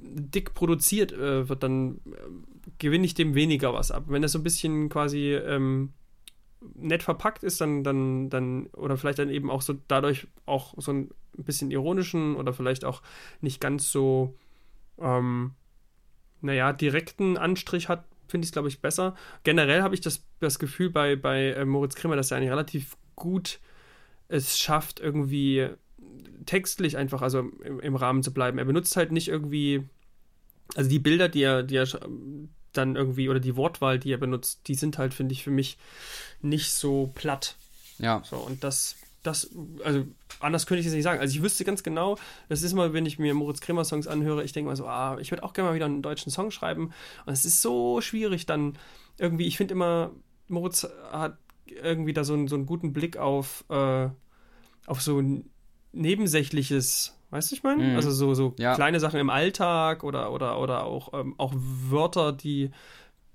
dick 0.00 0.54
produziert 0.54 1.12
äh, 1.12 1.48
wird, 1.48 1.62
dann 1.62 2.00
äh, 2.06 2.70
gewinne 2.78 3.04
ich 3.04 3.14
dem 3.14 3.34
weniger 3.34 3.74
was 3.74 3.90
ab. 3.90 4.04
Wenn 4.08 4.22
das 4.22 4.32
so 4.32 4.38
ein 4.38 4.44
bisschen 4.44 4.88
quasi 4.88 5.34
ähm, 5.34 5.92
nett 6.74 7.02
verpackt 7.02 7.44
ist, 7.44 7.60
dann, 7.60 7.84
dann, 7.84 8.30
dann, 8.30 8.66
oder 8.68 8.96
vielleicht 8.96 9.18
dann 9.18 9.30
eben 9.30 9.50
auch 9.50 9.62
so 9.62 9.74
dadurch 9.86 10.26
auch 10.46 10.74
so 10.78 10.92
ein 10.92 11.10
bisschen 11.44 11.70
ironischen 11.70 12.36
oder 12.36 12.52
vielleicht 12.52 12.84
auch 12.84 13.02
nicht 13.40 13.60
ganz 13.60 13.90
so 13.90 14.34
ähm, 15.00 15.52
naja, 16.40 16.72
direkten 16.72 17.36
Anstrich 17.36 17.88
hat, 17.88 18.04
finde 18.28 18.44
ich 18.44 18.48
es, 18.48 18.52
glaube 18.52 18.68
ich, 18.68 18.80
besser. 18.80 19.16
Generell 19.44 19.82
habe 19.82 19.94
ich 19.94 20.00
das, 20.00 20.24
das 20.40 20.58
Gefühl 20.58 20.90
bei, 20.90 21.16
bei 21.16 21.52
äh, 21.52 21.64
Moritz 21.64 21.94
Krimmer, 21.94 22.16
dass 22.16 22.30
er 22.30 22.36
eigentlich 22.36 22.50
relativ 22.50 22.96
gut 23.16 23.60
es 24.28 24.58
schafft, 24.58 25.00
irgendwie 25.00 25.68
textlich 26.46 26.96
einfach, 26.96 27.22
also 27.22 27.40
im, 27.40 27.80
im, 27.80 27.96
Rahmen 27.96 28.22
zu 28.22 28.32
bleiben. 28.32 28.58
Er 28.58 28.66
benutzt 28.66 28.96
halt 28.96 29.10
nicht 29.10 29.28
irgendwie, 29.28 29.88
also 30.74 30.88
die 30.88 30.98
Bilder, 30.98 31.28
die 31.28 31.42
er, 31.42 31.62
die 31.62 31.76
er 31.76 31.88
dann 32.72 32.94
irgendwie, 32.94 33.28
oder 33.28 33.40
die 33.40 33.56
Wortwahl, 33.56 33.98
die 33.98 34.12
er 34.12 34.18
benutzt, 34.18 34.68
die 34.68 34.74
sind 34.74 34.98
halt, 34.98 35.14
finde 35.14 35.32
ich, 35.32 35.42
für 35.42 35.50
mich 35.50 35.78
nicht 36.42 36.72
so 36.72 37.10
platt. 37.14 37.56
Ja. 37.98 38.22
So, 38.24 38.36
und 38.36 38.62
das 38.62 38.96
das, 39.22 39.50
also 39.84 40.04
anders 40.40 40.66
könnte 40.66 40.80
ich 40.80 40.86
es 40.86 40.92
nicht 40.92 41.02
sagen. 41.02 41.20
Also 41.20 41.36
ich 41.36 41.42
wüsste 41.42 41.64
ganz 41.64 41.82
genau, 41.82 42.16
das 42.48 42.62
ist 42.62 42.74
mal, 42.74 42.92
wenn 42.92 43.06
ich 43.06 43.18
mir 43.18 43.34
Moritz 43.34 43.60
Kremer 43.60 43.84
Songs 43.84 44.06
anhöre, 44.06 44.44
ich 44.44 44.52
denke 44.52 44.68
mal 44.68 44.76
so, 44.76 44.86
ah, 44.86 45.18
ich 45.20 45.30
würde 45.30 45.42
auch 45.42 45.52
gerne 45.52 45.70
mal 45.70 45.74
wieder 45.74 45.86
einen 45.86 46.02
deutschen 46.02 46.30
Song 46.30 46.50
schreiben. 46.50 46.92
Und 47.26 47.32
es 47.32 47.44
ist 47.44 47.62
so 47.62 48.00
schwierig 48.00 48.46
dann 48.46 48.78
irgendwie, 49.18 49.46
ich 49.46 49.56
finde 49.56 49.74
immer, 49.74 50.12
Moritz 50.46 50.88
hat 51.10 51.38
irgendwie 51.66 52.12
da 52.12 52.24
so 52.24 52.34
einen, 52.34 52.48
so 52.48 52.54
einen 52.54 52.66
guten 52.66 52.92
Blick 52.92 53.16
auf, 53.16 53.64
äh, 53.68 54.08
auf 54.86 55.02
so 55.02 55.22
nebensächliches, 55.92 57.18
weißt 57.30 57.50
du, 57.50 57.56
ich 57.56 57.62
meine? 57.62 57.92
Mm. 57.92 57.96
Also 57.96 58.10
so, 58.10 58.34
so 58.34 58.54
ja. 58.58 58.74
kleine 58.74 59.00
Sachen 59.00 59.20
im 59.20 59.30
Alltag 59.30 60.04
oder, 60.04 60.32
oder, 60.32 60.60
oder 60.60 60.84
auch, 60.84 61.12
ähm, 61.12 61.34
auch 61.38 61.52
Wörter, 61.54 62.32
die 62.32 62.70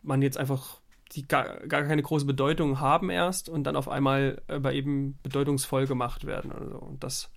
man 0.01 0.21
jetzt 0.21 0.37
einfach 0.37 0.79
die 1.15 1.27
gar, 1.27 1.59
gar 1.67 1.83
keine 1.83 2.01
große 2.01 2.25
Bedeutung 2.25 2.79
haben 2.79 3.09
erst 3.09 3.49
und 3.49 3.63
dann 3.63 3.75
auf 3.75 3.87
einmal 3.87 4.41
aber 4.47 4.73
eben 4.73 5.17
bedeutungsvoll 5.23 5.87
gemacht 5.87 6.25
werden 6.25 6.51
oder 6.51 6.69
so. 6.69 6.77
Und 6.77 7.03
das, 7.03 7.29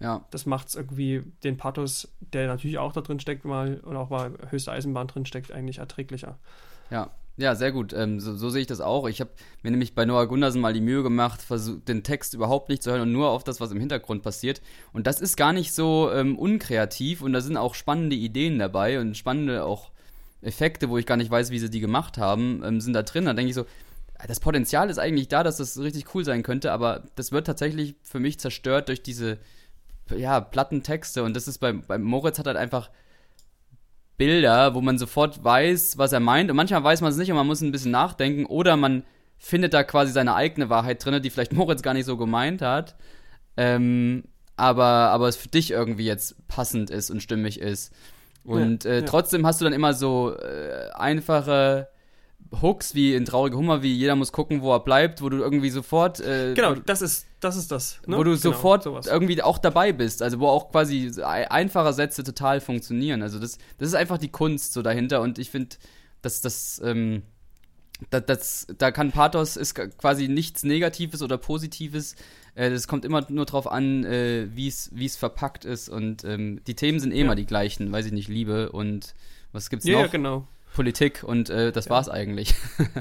ja. 0.00 0.24
das 0.30 0.46
macht 0.46 0.68
es 0.68 0.74
irgendwie 0.74 1.22
den 1.42 1.56
Pathos, 1.56 2.12
der 2.20 2.46
natürlich 2.46 2.78
auch 2.78 2.92
da 2.92 3.00
drin 3.00 3.20
steckt, 3.20 3.44
mal 3.44 3.80
und 3.80 3.96
auch 3.96 4.10
mal 4.10 4.32
höchste 4.50 4.72
Eisenbahn 4.72 5.06
drin 5.06 5.26
steckt, 5.26 5.52
eigentlich 5.52 5.78
erträglicher. 5.78 6.38
Ja, 6.90 7.10
ja, 7.36 7.56
sehr 7.56 7.72
gut. 7.72 7.92
Ähm, 7.92 8.20
so, 8.20 8.36
so 8.36 8.48
sehe 8.48 8.60
ich 8.60 8.68
das 8.68 8.80
auch. 8.80 9.08
Ich 9.08 9.20
habe 9.20 9.30
mir 9.62 9.72
nämlich 9.72 9.94
bei 9.96 10.04
Noah 10.04 10.28
Gundersen 10.28 10.60
mal 10.60 10.72
die 10.72 10.80
Mühe 10.80 11.02
gemacht, 11.02 11.42
versucht, 11.42 11.88
den 11.88 12.04
Text 12.04 12.32
überhaupt 12.34 12.68
nicht 12.68 12.82
zu 12.82 12.92
hören 12.92 13.02
und 13.02 13.12
nur 13.12 13.30
auf 13.30 13.42
das, 13.42 13.60
was 13.60 13.72
im 13.72 13.80
Hintergrund 13.80 14.22
passiert. 14.22 14.62
Und 14.92 15.08
das 15.08 15.20
ist 15.20 15.36
gar 15.36 15.52
nicht 15.52 15.72
so 15.74 16.10
ähm, 16.12 16.38
unkreativ 16.38 17.22
und 17.22 17.32
da 17.32 17.40
sind 17.40 17.56
auch 17.56 17.74
spannende 17.74 18.14
Ideen 18.14 18.60
dabei 18.60 19.00
und 19.00 19.16
spannende 19.16 19.64
auch 19.64 19.90
Effekte, 20.44 20.88
wo 20.88 20.98
ich 20.98 21.06
gar 21.06 21.16
nicht 21.16 21.30
weiß, 21.30 21.50
wie 21.50 21.58
sie 21.58 21.70
die 21.70 21.80
gemacht 21.80 22.18
haben, 22.18 22.62
ähm, 22.64 22.80
sind 22.80 22.92
da 22.92 23.02
drin. 23.02 23.24
Dann 23.24 23.36
denke 23.36 23.50
ich 23.50 23.54
so, 23.54 23.66
das 24.26 24.40
Potenzial 24.40 24.90
ist 24.90 24.98
eigentlich 24.98 25.28
da, 25.28 25.42
dass 25.42 25.56
das 25.56 25.78
richtig 25.78 26.14
cool 26.14 26.24
sein 26.24 26.42
könnte, 26.42 26.72
aber 26.72 27.02
das 27.16 27.32
wird 27.32 27.46
tatsächlich 27.46 27.96
für 28.02 28.20
mich 28.20 28.38
zerstört 28.38 28.88
durch 28.88 29.02
diese 29.02 29.38
ja, 30.14 30.40
platten 30.40 30.82
Texte. 30.82 31.22
Und 31.22 31.34
das 31.34 31.48
ist 31.48 31.58
bei, 31.58 31.72
bei 31.72 31.98
Moritz 31.98 32.38
hat 32.38 32.46
halt 32.46 32.56
einfach 32.56 32.90
Bilder, 34.16 34.74
wo 34.74 34.80
man 34.80 34.98
sofort 34.98 35.42
weiß, 35.42 35.98
was 35.98 36.12
er 36.12 36.20
meint. 36.20 36.50
Und 36.50 36.56
manchmal 36.56 36.84
weiß 36.84 37.00
man 37.00 37.10
es 37.10 37.16
nicht 37.16 37.30
und 37.30 37.36
man 37.36 37.46
muss 37.46 37.60
ein 37.60 37.72
bisschen 37.72 37.90
nachdenken. 37.90 38.46
Oder 38.46 38.76
man 38.76 39.04
findet 39.38 39.74
da 39.74 39.82
quasi 39.82 40.12
seine 40.12 40.34
eigene 40.34 40.70
Wahrheit 40.70 41.04
drin, 41.04 41.20
die 41.22 41.30
vielleicht 41.30 41.52
Moritz 41.54 41.82
gar 41.82 41.94
nicht 41.94 42.06
so 42.06 42.16
gemeint 42.16 42.62
hat. 42.62 42.94
Ähm, 43.56 44.24
aber, 44.56 44.84
aber 44.84 45.28
es 45.28 45.36
für 45.36 45.48
dich 45.48 45.72
irgendwie 45.72 46.04
jetzt 46.04 46.46
passend 46.48 46.90
ist 46.90 47.10
und 47.10 47.22
stimmig 47.22 47.60
ist. 47.60 47.92
Und 48.44 48.84
ja, 48.84 48.90
äh, 48.90 49.00
ja. 49.00 49.02
trotzdem 49.02 49.46
hast 49.46 49.60
du 49.60 49.64
dann 49.64 49.72
immer 49.72 49.94
so 49.94 50.36
äh, 50.36 50.90
einfache 50.94 51.88
Hooks 52.62 52.94
wie 52.94 53.14
in 53.14 53.24
Traurige 53.24 53.56
Hummer, 53.56 53.82
wie 53.82 53.92
jeder 53.92 54.16
muss 54.16 54.32
gucken, 54.32 54.62
wo 54.62 54.72
er 54.72 54.80
bleibt, 54.80 55.22
wo 55.22 55.28
du 55.28 55.38
irgendwie 55.38 55.70
sofort. 55.70 56.20
Äh, 56.20 56.54
genau, 56.54 56.74
das 56.74 57.02
ist 57.02 57.26
das. 57.40 57.56
Ist 57.56 57.72
das 57.72 58.00
ne? 58.06 58.16
Wo 58.16 58.22
du 58.22 58.30
genau, 58.30 58.42
sofort 58.42 58.82
sowas. 58.82 59.06
irgendwie 59.06 59.42
auch 59.42 59.58
dabei 59.58 59.92
bist. 59.92 60.22
Also 60.22 60.40
wo 60.40 60.48
auch 60.48 60.70
quasi 60.70 61.10
einfache 61.22 61.92
Sätze 61.92 62.22
total 62.22 62.60
funktionieren. 62.60 63.22
Also 63.22 63.38
das, 63.38 63.58
das 63.78 63.88
ist 63.88 63.94
einfach 63.94 64.18
die 64.18 64.30
Kunst 64.30 64.72
so 64.72 64.82
dahinter 64.82 65.20
und 65.20 65.38
ich 65.38 65.50
finde, 65.50 65.76
dass 66.22 66.40
das. 66.40 66.80
Ähm, 66.84 67.22
das, 68.10 68.24
das, 68.26 68.66
da 68.76 68.90
kann 68.90 69.12
Pathos 69.12 69.56
ist 69.56 69.74
quasi 69.74 70.26
nichts 70.28 70.64
Negatives 70.64 71.22
oder 71.22 71.38
Positives. 71.38 72.16
Äh, 72.54 72.70
das 72.70 72.88
kommt 72.88 73.04
immer 73.04 73.26
nur 73.28 73.46
drauf 73.46 73.70
an, 73.70 74.04
äh, 74.04 74.48
wie 74.54 74.68
es 74.68 75.16
verpackt 75.16 75.64
ist. 75.64 75.88
Und 75.88 76.24
ähm, 76.24 76.60
die 76.66 76.74
Themen 76.74 77.00
sind 77.00 77.12
eh 77.12 77.18
ja. 77.18 77.24
immer 77.24 77.34
die 77.34 77.46
gleichen, 77.46 77.92
weiß 77.92 78.06
ich 78.06 78.12
nicht, 78.12 78.28
Liebe 78.28 78.72
und 78.72 79.14
was 79.52 79.70
gibt's 79.70 79.86
ja, 79.86 79.94
noch? 79.94 80.02
Ja, 80.02 80.06
genau. 80.08 80.46
Politik 80.74 81.22
und 81.22 81.50
äh, 81.50 81.70
das 81.70 81.86
ja. 81.86 81.92
war's 81.92 82.08
eigentlich. 82.08 82.54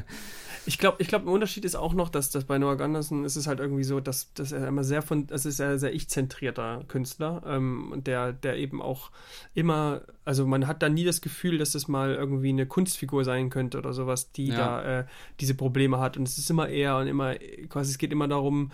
Ich 0.65 0.77
glaube, 0.77 0.97
ich 1.01 1.09
glaube, 1.09 1.25
ein 1.25 1.34
Unterschied 1.34 1.65
ist 1.65 1.75
auch 1.75 1.93
noch, 1.93 2.07
dass 2.07 2.30
das 2.30 2.45
bei 2.45 2.57
Noah 2.57 2.77
Gunderson 2.77 3.25
ist 3.25 3.35
es 3.35 3.47
halt 3.47 3.59
irgendwie 3.59 3.84
so, 3.84 3.99
dass, 3.99 4.34
dass 4.34 4.53
er 4.53 4.65
immer 4.67 4.84
sehr 4.85 5.01
von, 5.01 5.27
es 5.30 5.45
ist 5.45 5.59
ein 5.59 5.77
sehr 5.77 5.93
ich-zentrierter 5.93 6.85
Künstler, 6.88 7.43
ähm, 7.45 7.91
der, 8.05 8.31
der 8.31 8.57
eben 8.57 8.81
auch 8.81 9.11
immer, 9.53 10.01
also 10.23 10.47
man 10.47 10.67
hat 10.67 10.81
da 10.81 10.88
nie 10.88 11.03
das 11.03 11.19
Gefühl, 11.19 11.57
dass 11.57 11.73
das 11.73 11.89
mal 11.89 12.13
irgendwie 12.13 12.49
eine 12.49 12.65
Kunstfigur 12.65 13.25
sein 13.25 13.49
könnte 13.49 13.77
oder 13.77 13.91
sowas, 13.91 14.31
die 14.31 14.47
ja. 14.47 14.55
da 14.55 14.99
äh, 14.99 15.05
diese 15.41 15.53
Probleme 15.53 15.99
hat. 15.99 16.15
Und 16.15 16.27
es 16.30 16.38
ist 16.38 16.49
immer 16.49 16.69
eher 16.69 16.97
und 16.97 17.07
immer, 17.07 17.35
quasi, 17.67 17.91
es 17.91 17.97
geht 17.97 18.13
immer 18.13 18.30
darum, 18.30 18.71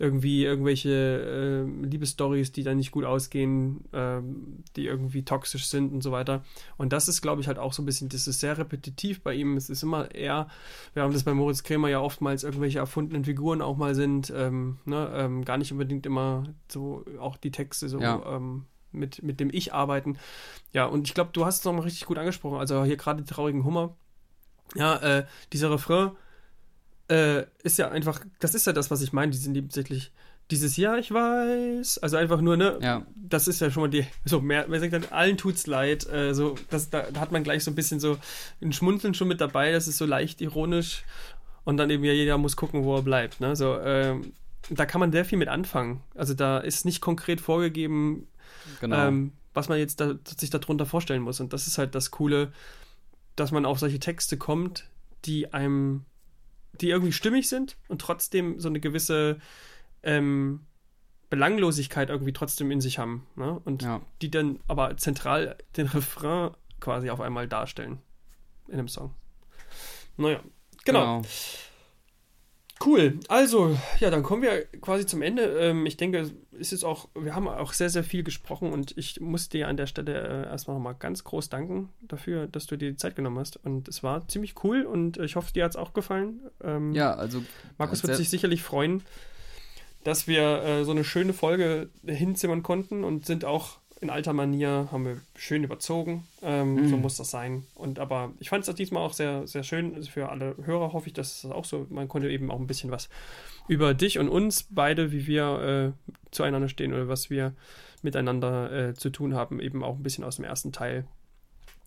irgendwie 0.00 0.44
irgendwelche 0.44 0.90
äh, 0.90 1.86
Liebesstories, 1.86 2.52
die 2.52 2.62
dann 2.62 2.78
nicht 2.78 2.90
gut 2.90 3.04
ausgehen, 3.04 3.84
äh, 3.92 4.20
die 4.74 4.86
irgendwie 4.86 5.24
toxisch 5.24 5.66
sind 5.66 5.92
und 5.92 6.02
so 6.02 6.10
weiter. 6.10 6.42
Und 6.78 6.94
das 6.94 7.06
ist, 7.06 7.20
glaube 7.20 7.42
ich, 7.42 7.48
halt 7.48 7.58
auch 7.58 7.74
so 7.74 7.82
ein 7.82 7.86
bisschen, 7.86 8.08
das 8.08 8.26
ist 8.26 8.40
sehr 8.40 8.56
repetitiv 8.56 9.20
bei 9.22 9.34
ihm. 9.34 9.58
Es 9.58 9.68
ist 9.68 9.82
immer 9.82 10.14
eher, 10.14 10.48
wir 10.94 11.02
haben 11.02 11.12
das 11.12 11.24
bei 11.24 11.34
Moritz 11.34 11.62
Krämer 11.62 11.90
ja 11.90 12.00
oftmals 12.00 12.44
irgendwelche 12.44 12.78
erfundenen 12.78 13.26
Figuren 13.26 13.60
auch 13.60 13.76
mal 13.76 13.94
sind, 13.94 14.32
ähm, 14.34 14.78
ne, 14.86 15.12
ähm, 15.14 15.44
gar 15.44 15.58
nicht 15.58 15.70
unbedingt 15.70 16.06
immer 16.06 16.44
so 16.68 17.04
auch 17.18 17.36
die 17.36 17.50
Texte 17.50 17.90
so 17.90 18.00
ja. 18.00 18.22
ähm, 18.36 18.64
mit, 18.92 19.22
mit 19.22 19.38
dem 19.38 19.50
Ich 19.52 19.74
arbeiten. 19.74 20.16
Ja, 20.72 20.86
und 20.86 21.06
ich 21.06 21.12
glaube, 21.12 21.30
du 21.34 21.44
hast 21.44 21.58
es 21.58 21.64
nochmal 21.66 21.82
richtig 21.84 22.06
gut 22.06 22.16
angesprochen. 22.16 22.58
Also 22.58 22.84
hier 22.84 22.96
gerade 22.96 23.22
die 23.22 23.30
traurigen 23.30 23.64
Hummer. 23.64 23.94
Ja, 24.74 24.96
äh, 24.96 25.26
dieser 25.52 25.70
Refrain, 25.70 26.12
äh, 27.10 27.44
ist 27.62 27.78
ja 27.78 27.90
einfach, 27.90 28.24
das 28.38 28.54
ist 28.54 28.66
ja 28.66 28.72
das, 28.72 28.90
was 28.90 29.02
ich 29.02 29.12
meine, 29.12 29.32
die 29.32 29.38
sind 29.38 29.52
nebensächlich 29.52 30.12
dieses 30.50 30.76
Jahr, 30.76 30.98
ich 30.98 31.12
weiß, 31.12 31.98
also 31.98 32.16
einfach 32.16 32.40
nur, 32.40 32.56
ne, 32.56 32.78
ja. 32.80 33.06
das 33.14 33.46
ist 33.46 33.60
ja 33.60 33.70
schon 33.70 33.84
mal 33.84 33.88
die, 33.88 34.04
so, 34.24 34.40
mehr, 34.40 34.66
wer 34.68 34.80
sagt 34.80 34.92
dann, 34.92 35.04
allen 35.10 35.36
tut's 35.36 35.66
leid, 35.66 36.08
äh, 36.12 36.34
so, 36.34 36.56
das, 36.70 36.90
da, 36.90 37.02
da, 37.02 37.20
hat 37.20 37.30
man 37.30 37.44
gleich 37.44 37.62
so 37.62 37.70
ein 37.70 37.76
bisschen 37.76 38.00
so 38.00 38.18
ein 38.60 38.72
Schmunzeln 38.72 39.14
schon 39.14 39.28
mit 39.28 39.40
dabei, 39.40 39.70
das 39.70 39.86
ist 39.86 39.98
so 39.98 40.06
leicht 40.06 40.40
ironisch 40.40 41.04
und 41.64 41.76
dann 41.76 41.88
eben 41.90 42.02
ja 42.02 42.12
jeder 42.12 42.36
muss 42.36 42.56
gucken, 42.56 42.82
wo 42.82 42.96
er 42.96 43.02
bleibt, 43.02 43.40
ne, 43.40 43.54
so, 43.54 43.78
ähm, 43.78 44.32
da 44.68 44.86
kann 44.86 45.00
man 45.00 45.12
sehr 45.12 45.24
viel 45.24 45.38
mit 45.38 45.48
anfangen. 45.48 46.00
Also 46.14 46.34
da 46.34 46.58
ist 46.58 46.84
nicht 46.84 47.00
konkret 47.00 47.40
vorgegeben, 47.40 48.28
genau. 48.80 49.08
ähm, 49.08 49.32
was 49.52 49.68
man 49.68 49.78
jetzt 49.78 50.00
da, 50.00 50.14
sich 50.24 50.50
darunter 50.50 50.86
vorstellen 50.86 51.22
muss. 51.22 51.40
Und 51.40 51.52
das 51.52 51.66
ist 51.66 51.78
halt 51.78 51.94
das 51.94 52.10
Coole, 52.10 52.52
dass 53.36 53.50
man 53.50 53.66
auf 53.66 53.78
solche 53.78 53.98
Texte 53.98 54.36
kommt, 54.36 54.88
die 55.24 55.52
einem, 55.52 56.04
die 56.80 56.90
irgendwie 56.90 57.12
stimmig 57.12 57.48
sind 57.48 57.76
und 57.88 58.00
trotzdem 58.00 58.60
so 58.60 58.68
eine 58.68 58.80
gewisse 58.80 59.38
ähm, 60.02 60.60
Belanglosigkeit 61.28 62.10
irgendwie 62.10 62.32
trotzdem 62.32 62.70
in 62.70 62.80
sich 62.80 62.98
haben. 62.98 63.26
Ne? 63.36 63.60
Und 63.64 63.82
ja. 63.82 64.00
die 64.20 64.30
dann 64.30 64.60
aber 64.66 64.96
zentral 64.96 65.56
den 65.76 65.86
Refrain 65.86 66.50
quasi 66.80 67.10
auf 67.10 67.20
einmal 67.20 67.48
darstellen 67.48 68.00
in 68.68 68.74
einem 68.74 68.88
Song. 68.88 69.14
Naja, 70.16 70.40
genau. 70.84 71.22
genau. 71.22 71.28
Cool. 72.84 73.20
Also, 73.28 73.76
ja, 73.98 74.10
dann 74.10 74.22
kommen 74.22 74.42
wir 74.42 74.64
quasi 74.80 75.04
zum 75.04 75.20
Ende. 75.20 75.42
Ähm, 75.42 75.84
ich 75.84 75.98
denke, 75.98 76.30
es 76.58 76.72
ist 76.72 76.82
auch, 76.84 77.08
wir 77.14 77.34
haben 77.34 77.46
auch 77.46 77.74
sehr, 77.74 77.90
sehr 77.90 78.04
viel 78.04 78.22
gesprochen 78.22 78.72
und 78.72 78.96
ich 78.96 79.20
muss 79.20 79.50
dir 79.50 79.68
an 79.68 79.76
der 79.76 79.86
Stelle 79.86 80.46
äh, 80.46 80.48
erstmal 80.48 80.76
nochmal 80.76 80.94
ganz 80.98 81.22
groß 81.24 81.50
danken 81.50 81.90
dafür, 82.00 82.46
dass 82.46 82.66
du 82.66 82.76
dir 82.76 82.90
die 82.90 82.96
Zeit 82.96 83.16
genommen 83.16 83.38
hast. 83.38 83.58
Und 83.64 83.88
es 83.88 84.02
war 84.02 84.26
ziemlich 84.28 84.54
cool 84.64 84.82
und 84.82 85.18
ich 85.18 85.36
hoffe, 85.36 85.52
dir 85.52 85.64
hat 85.64 85.72
es 85.72 85.76
auch 85.76 85.92
gefallen. 85.92 86.40
Ähm, 86.62 86.92
ja, 86.94 87.14
also. 87.14 87.42
Markus 87.76 88.02
wird 88.02 88.16
sich 88.16 88.30
sicherlich 88.30 88.62
freuen, 88.62 89.02
dass 90.04 90.26
wir 90.26 90.62
äh, 90.62 90.84
so 90.84 90.92
eine 90.92 91.04
schöne 91.04 91.34
Folge 91.34 91.90
hinzimmern 92.06 92.62
konnten 92.62 93.04
und 93.04 93.26
sind 93.26 93.44
auch 93.44 93.79
in 94.00 94.08
alter 94.08 94.32
Manier, 94.32 94.88
haben 94.90 95.04
wir 95.04 95.20
schön 95.36 95.62
überzogen. 95.62 96.26
Ähm, 96.42 96.74
mhm. 96.74 96.88
So 96.88 96.96
muss 96.96 97.16
das 97.16 97.30
sein. 97.30 97.64
Und 97.74 97.98
aber 97.98 98.32
ich 98.38 98.48
fand 98.48 98.66
es 98.66 98.74
diesmal 98.74 99.02
auch 99.02 99.12
sehr, 99.12 99.46
sehr 99.46 99.62
schön. 99.62 99.94
Also 99.94 100.10
für 100.10 100.30
alle 100.30 100.56
Hörer 100.64 100.92
hoffe 100.92 101.08
ich, 101.08 101.12
dass 101.12 101.44
es 101.44 101.50
auch 101.50 101.66
so, 101.66 101.86
man 101.90 102.08
konnte 102.08 102.30
eben 102.30 102.50
auch 102.50 102.58
ein 102.58 102.66
bisschen 102.66 102.90
was 102.90 103.08
über 103.68 103.92
dich 103.92 104.18
und 104.18 104.28
uns 104.28 104.66
beide, 104.70 105.12
wie 105.12 105.26
wir 105.26 105.94
äh, 105.98 106.12
zueinander 106.30 106.68
stehen 106.68 106.92
oder 106.94 107.08
was 107.08 107.28
wir 107.28 107.54
miteinander 108.02 108.72
äh, 108.72 108.94
zu 108.94 109.10
tun 109.10 109.34
haben, 109.34 109.60
eben 109.60 109.84
auch 109.84 109.96
ein 109.96 110.02
bisschen 110.02 110.24
aus 110.24 110.36
dem 110.36 110.46
ersten 110.46 110.72
Teil 110.72 111.04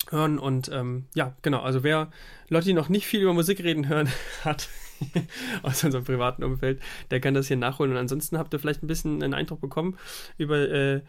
hören. 0.10 0.38
Und 0.38 0.69
ähm, 0.72 1.06
ja, 1.15 1.35
genau, 1.41 1.61
also 1.61 1.84
wer 1.84 2.11
die 2.49 2.73
noch 2.73 2.90
nicht 2.90 3.07
viel 3.07 3.22
über 3.22 3.34
Musik 3.34 3.64
reden 3.64 3.88
hören 3.88 4.10
hat, 4.44 4.69
aus 5.64 5.84
unserem 5.84 6.03
privaten 6.03 6.44
Umfeld, 6.44 6.80
der 7.11 7.19
kann 7.19 7.34
das 7.34 7.48
hier 7.48 7.57
nachholen. 7.57 7.91
Und 7.91 7.98
ansonsten 7.98 8.38
habt 8.38 8.53
ihr 8.53 8.60
vielleicht 8.60 8.84
ein 8.84 8.88
bisschen 8.88 9.23
einen 9.23 9.34
Eindruck 9.34 9.61
bekommen 9.61 9.98
über 10.38 10.57
äh, 10.57 11.02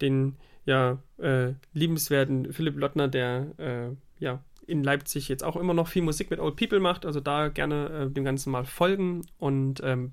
den 0.00 0.36
ja, 0.64 0.98
äh, 1.18 1.52
liebenswerten 1.72 2.52
Philipp 2.52 2.76
Lottner, 2.76 3.08
der 3.08 3.46
äh, 3.58 3.88
ja 4.18 4.42
in 4.66 4.82
Leipzig 4.82 5.28
jetzt 5.28 5.44
auch 5.44 5.56
immer 5.56 5.74
noch 5.74 5.88
viel 5.88 6.02
Musik 6.02 6.30
mit 6.30 6.40
Old 6.40 6.56
People 6.56 6.80
macht. 6.80 7.06
Also 7.06 7.20
da 7.20 7.48
gerne 7.48 8.08
äh, 8.08 8.10
dem 8.10 8.24
Ganzen 8.24 8.50
mal 8.50 8.64
folgen 8.64 9.24
und 9.38 9.80
ähm, 9.84 10.12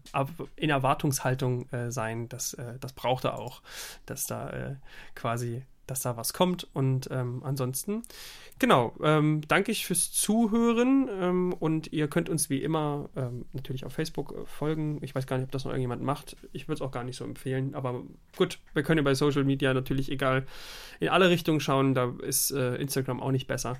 in 0.55 0.69
Erwartungshaltung 0.69 1.67
äh, 1.71 1.91
sein. 1.91 2.29
Das, 2.29 2.53
äh, 2.53 2.77
das 2.79 2.93
braucht 2.93 3.25
er 3.25 3.39
auch, 3.39 3.61
dass 4.05 4.25
da 4.25 4.49
äh, 4.49 4.75
quasi 5.15 5.63
dass 5.87 6.01
da 6.01 6.17
was 6.17 6.33
kommt. 6.33 6.67
Und 6.73 7.09
ähm, 7.11 7.41
ansonsten, 7.43 8.03
genau, 8.59 8.93
ähm, 9.01 9.41
danke 9.47 9.71
ich 9.71 9.85
fürs 9.85 10.11
Zuhören 10.11 11.09
ähm, 11.11 11.53
und 11.53 11.91
ihr 11.91 12.07
könnt 12.07 12.29
uns 12.29 12.49
wie 12.49 12.61
immer 12.61 13.09
ähm, 13.15 13.45
natürlich 13.53 13.85
auf 13.85 13.93
Facebook 13.93 14.33
äh, 14.33 14.45
folgen. 14.45 14.99
Ich 15.01 15.13
weiß 15.15 15.27
gar 15.27 15.37
nicht, 15.37 15.45
ob 15.45 15.51
das 15.51 15.65
noch 15.65 15.71
irgendjemand 15.71 16.01
macht. 16.01 16.37
Ich 16.51 16.67
würde 16.67 16.75
es 16.75 16.81
auch 16.81 16.91
gar 16.91 17.03
nicht 17.03 17.17
so 17.17 17.25
empfehlen, 17.25 17.75
aber 17.75 18.03
gut, 18.37 18.59
wir 18.73 18.83
können 18.83 18.99
ja 18.99 19.03
bei 19.03 19.15
Social 19.15 19.43
Media 19.43 19.73
natürlich 19.73 20.11
egal 20.11 20.45
in 20.99 21.09
alle 21.09 21.29
Richtungen 21.29 21.59
schauen. 21.59 21.93
Da 21.93 22.13
ist 22.21 22.51
äh, 22.51 22.75
Instagram 22.75 23.21
auch 23.21 23.31
nicht 23.31 23.47
besser. 23.47 23.77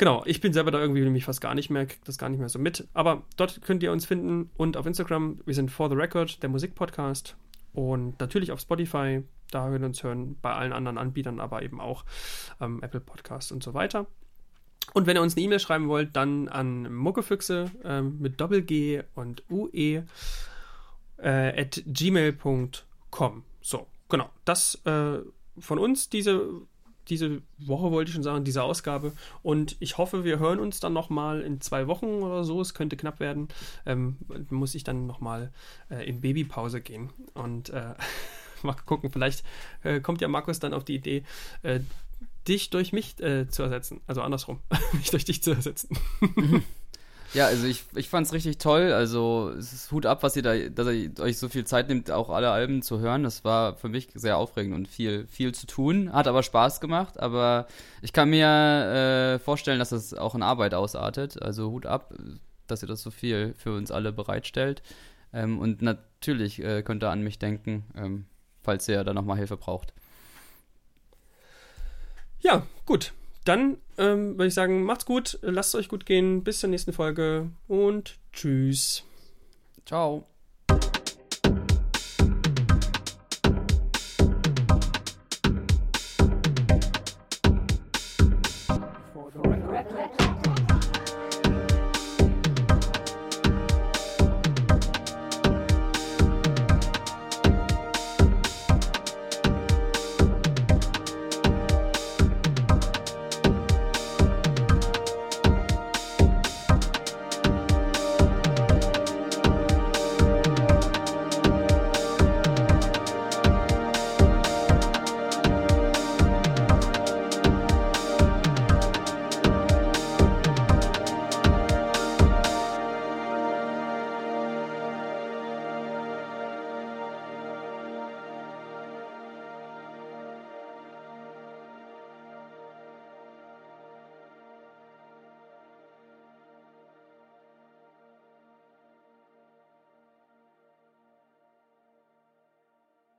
Genau, 0.00 0.22
ich 0.24 0.40
bin 0.40 0.54
selber 0.54 0.70
da 0.70 0.80
irgendwie 0.80 1.02
nämlich 1.02 1.26
fast 1.26 1.42
gar 1.42 1.54
nicht 1.54 1.68
mehr, 1.68 1.84
krieg 1.84 2.02
das 2.06 2.16
gar 2.16 2.30
nicht 2.30 2.38
mehr 2.38 2.48
so 2.48 2.58
mit. 2.58 2.88
Aber 2.94 3.22
dort 3.36 3.60
könnt 3.60 3.82
ihr 3.82 3.92
uns 3.92 4.06
finden 4.06 4.48
und 4.56 4.78
auf 4.78 4.86
Instagram, 4.86 5.40
wir 5.44 5.54
sind 5.54 5.70
For 5.70 5.90
the 5.90 5.94
Record, 5.94 6.42
der 6.42 6.48
Musikpodcast. 6.48 7.36
Und 7.72 8.18
natürlich 8.20 8.52
auf 8.52 8.60
Spotify, 8.60 9.22
da 9.50 9.68
hören 9.68 9.84
uns 9.84 10.02
hören, 10.02 10.36
bei 10.40 10.52
allen 10.52 10.72
anderen 10.72 10.98
Anbietern, 10.98 11.40
aber 11.40 11.62
eben 11.62 11.80
auch 11.80 12.04
ähm, 12.60 12.82
Apple 12.82 13.00
Podcast 13.00 13.52
und 13.52 13.62
so 13.62 13.74
weiter. 13.74 14.06
Und 14.92 15.06
wenn 15.06 15.16
ihr 15.16 15.22
uns 15.22 15.36
eine 15.36 15.44
E-Mail 15.44 15.60
schreiben 15.60 15.88
wollt, 15.88 16.16
dann 16.16 16.48
an 16.48 16.92
muckefüchse 16.92 17.70
ähm, 17.84 18.18
mit 18.18 18.40
Doppel-G 18.40 19.02
und 19.14 19.44
UE 19.50 20.04
äh, 21.18 21.60
at 21.62 21.82
gmail.com. 21.86 23.44
So, 23.60 23.86
genau. 24.08 24.30
Das 24.44 24.80
äh, 24.84 25.18
von 25.58 25.78
uns, 25.78 26.08
diese, 26.08 26.62
diese 27.10 27.42
Woche 27.58 27.90
wollte 27.90 28.08
ich 28.08 28.14
schon 28.14 28.22
sagen, 28.22 28.44
diese 28.44 28.62
Ausgabe. 28.62 29.12
Und 29.42 29.76
ich 29.80 29.98
hoffe, 29.98 30.24
wir 30.24 30.38
hören 30.38 30.60
uns 30.60 30.80
dann 30.80 30.92
nochmal 30.92 31.42
in 31.42 31.60
zwei 31.60 31.86
Wochen 31.86 32.06
oder 32.06 32.44
so. 32.44 32.60
Es 32.60 32.74
könnte 32.74 32.96
knapp 32.96 33.20
werden. 33.20 33.48
Ähm, 33.84 34.16
muss 34.48 34.74
ich 34.74 34.84
dann 34.84 35.06
nochmal 35.06 35.52
äh, 35.90 36.08
in 36.08 36.20
Babypause 36.20 36.80
gehen. 36.80 37.10
Und 37.34 37.70
äh, 37.70 37.94
mal 38.62 38.76
gucken, 38.86 39.10
vielleicht 39.10 39.44
äh, 39.82 40.00
kommt 40.00 40.20
ja 40.20 40.28
Markus 40.28 40.60
dann 40.60 40.72
auf 40.72 40.84
die 40.84 40.94
Idee, 40.94 41.24
äh, 41.62 41.80
dich 42.48 42.70
durch 42.70 42.92
mich 42.92 43.20
äh, 43.20 43.48
zu 43.48 43.62
ersetzen. 43.62 44.00
Also 44.06 44.22
andersrum, 44.22 44.60
mich 44.92 45.10
durch 45.10 45.24
dich 45.24 45.42
zu 45.42 45.50
ersetzen. 45.50 45.96
Ja, 47.32 47.46
also 47.46 47.66
ich, 47.66 47.84
ich 47.94 48.08
fand 48.08 48.26
es 48.26 48.32
richtig 48.32 48.58
toll. 48.58 48.92
Also 48.92 49.52
es 49.56 49.72
ist 49.72 49.92
Hut 49.92 50.04
ab, 50.06 50.22
was 50.22 50.34
ihr 50.36 50.42
da, 50.42 50.56
dass 50.56 50.88
ihr 50.88 51.12
euch 51.20 51.38
so 51.38 51.48
viel 51.48 51.64
Zeit 51.64 51.88
nimmt, 51.88 52.10
auch 52.10 52.28
alle 52.30 52.50
Alben 52.50 52.82
zu 52.82 52.98
hören. 52.98 53.22
Das 53.22 53.44
war 53.44 53.76
für 53.76 53.88
mich 53.88 54.08
sehr 54.14 54.36
aufregend 54.36 54.74
und 54.74 54.88
viel, 54.88 55.26
viel 55.28 55.52
zu 55.54 55.66
tun. 55.66 56.12
Hat 56.12 56.26
aber 56.26 56.42
Spaß 56.42 56.80
gemacht. 56.80 57.20
Aber 57.20 57.66
ich 58.02 58.12
kann 58.12 58.30
mir 58.30 58.46
äh, 58.46 59.38
vorstellen, 59.38 59.78
dass 59.78 59.90
das 59.90 60.14
auch 60.14 60.34
in 60.34 60.42
Arbeit 60.42 60.74
ausartet. 60.74 61.40
Also 61.40 61.70
Hut 61.70 61.86
ab, 61.86 62.12
dass 62.66 62.82
ihr 62.82 62.88
das 62.88 63.02
so 63.02 63.10
viel 63.10 63.54
für 63.56 63.74
uns 63.74 63.90
alle 63.90 64.12
bereitstellt. 64.12 64.82
Ähm, 65.32 65.60
und 65.60 65.82
natürlich 65.82 66.62
äh, 66.62 66.82
könnt 66.82 67.04
ihr 67.04 67.10
an 67.10 67.22
mich 67.22 67.38
denken. 67.38 67.84
Ähm, 67.96 68.26
falls 68.62 68.88
ihr 68.88 69.04
da 69.04 69.14
nochmal 69.14 69.36
Hilfe 69.36 69.56
braucht. 69.56 69.92
Ja, 72.40 72.66
gut. 72.86 73.12
Dann 73.44 73.78
ähm, 74.00 74.32
würde 74.38 74.46
ich 74.46 74.54
sagen, 74.54 74.82
macht's 74.82 75.04
gut, 75.04 75.38
lasst 75.42 75.74
es 75.74 75.80
euch 75.80 75.88
gut 75.88 76.06
gehen, 76.06 76.42
bis 76.42 76.60
zur 76.60 76.70
nächsten 76.70 76.92
Folge 76.92 77.50
und 77.68 78.18
tschüss. 78.32 79.04
Ciao. 79.84 80.29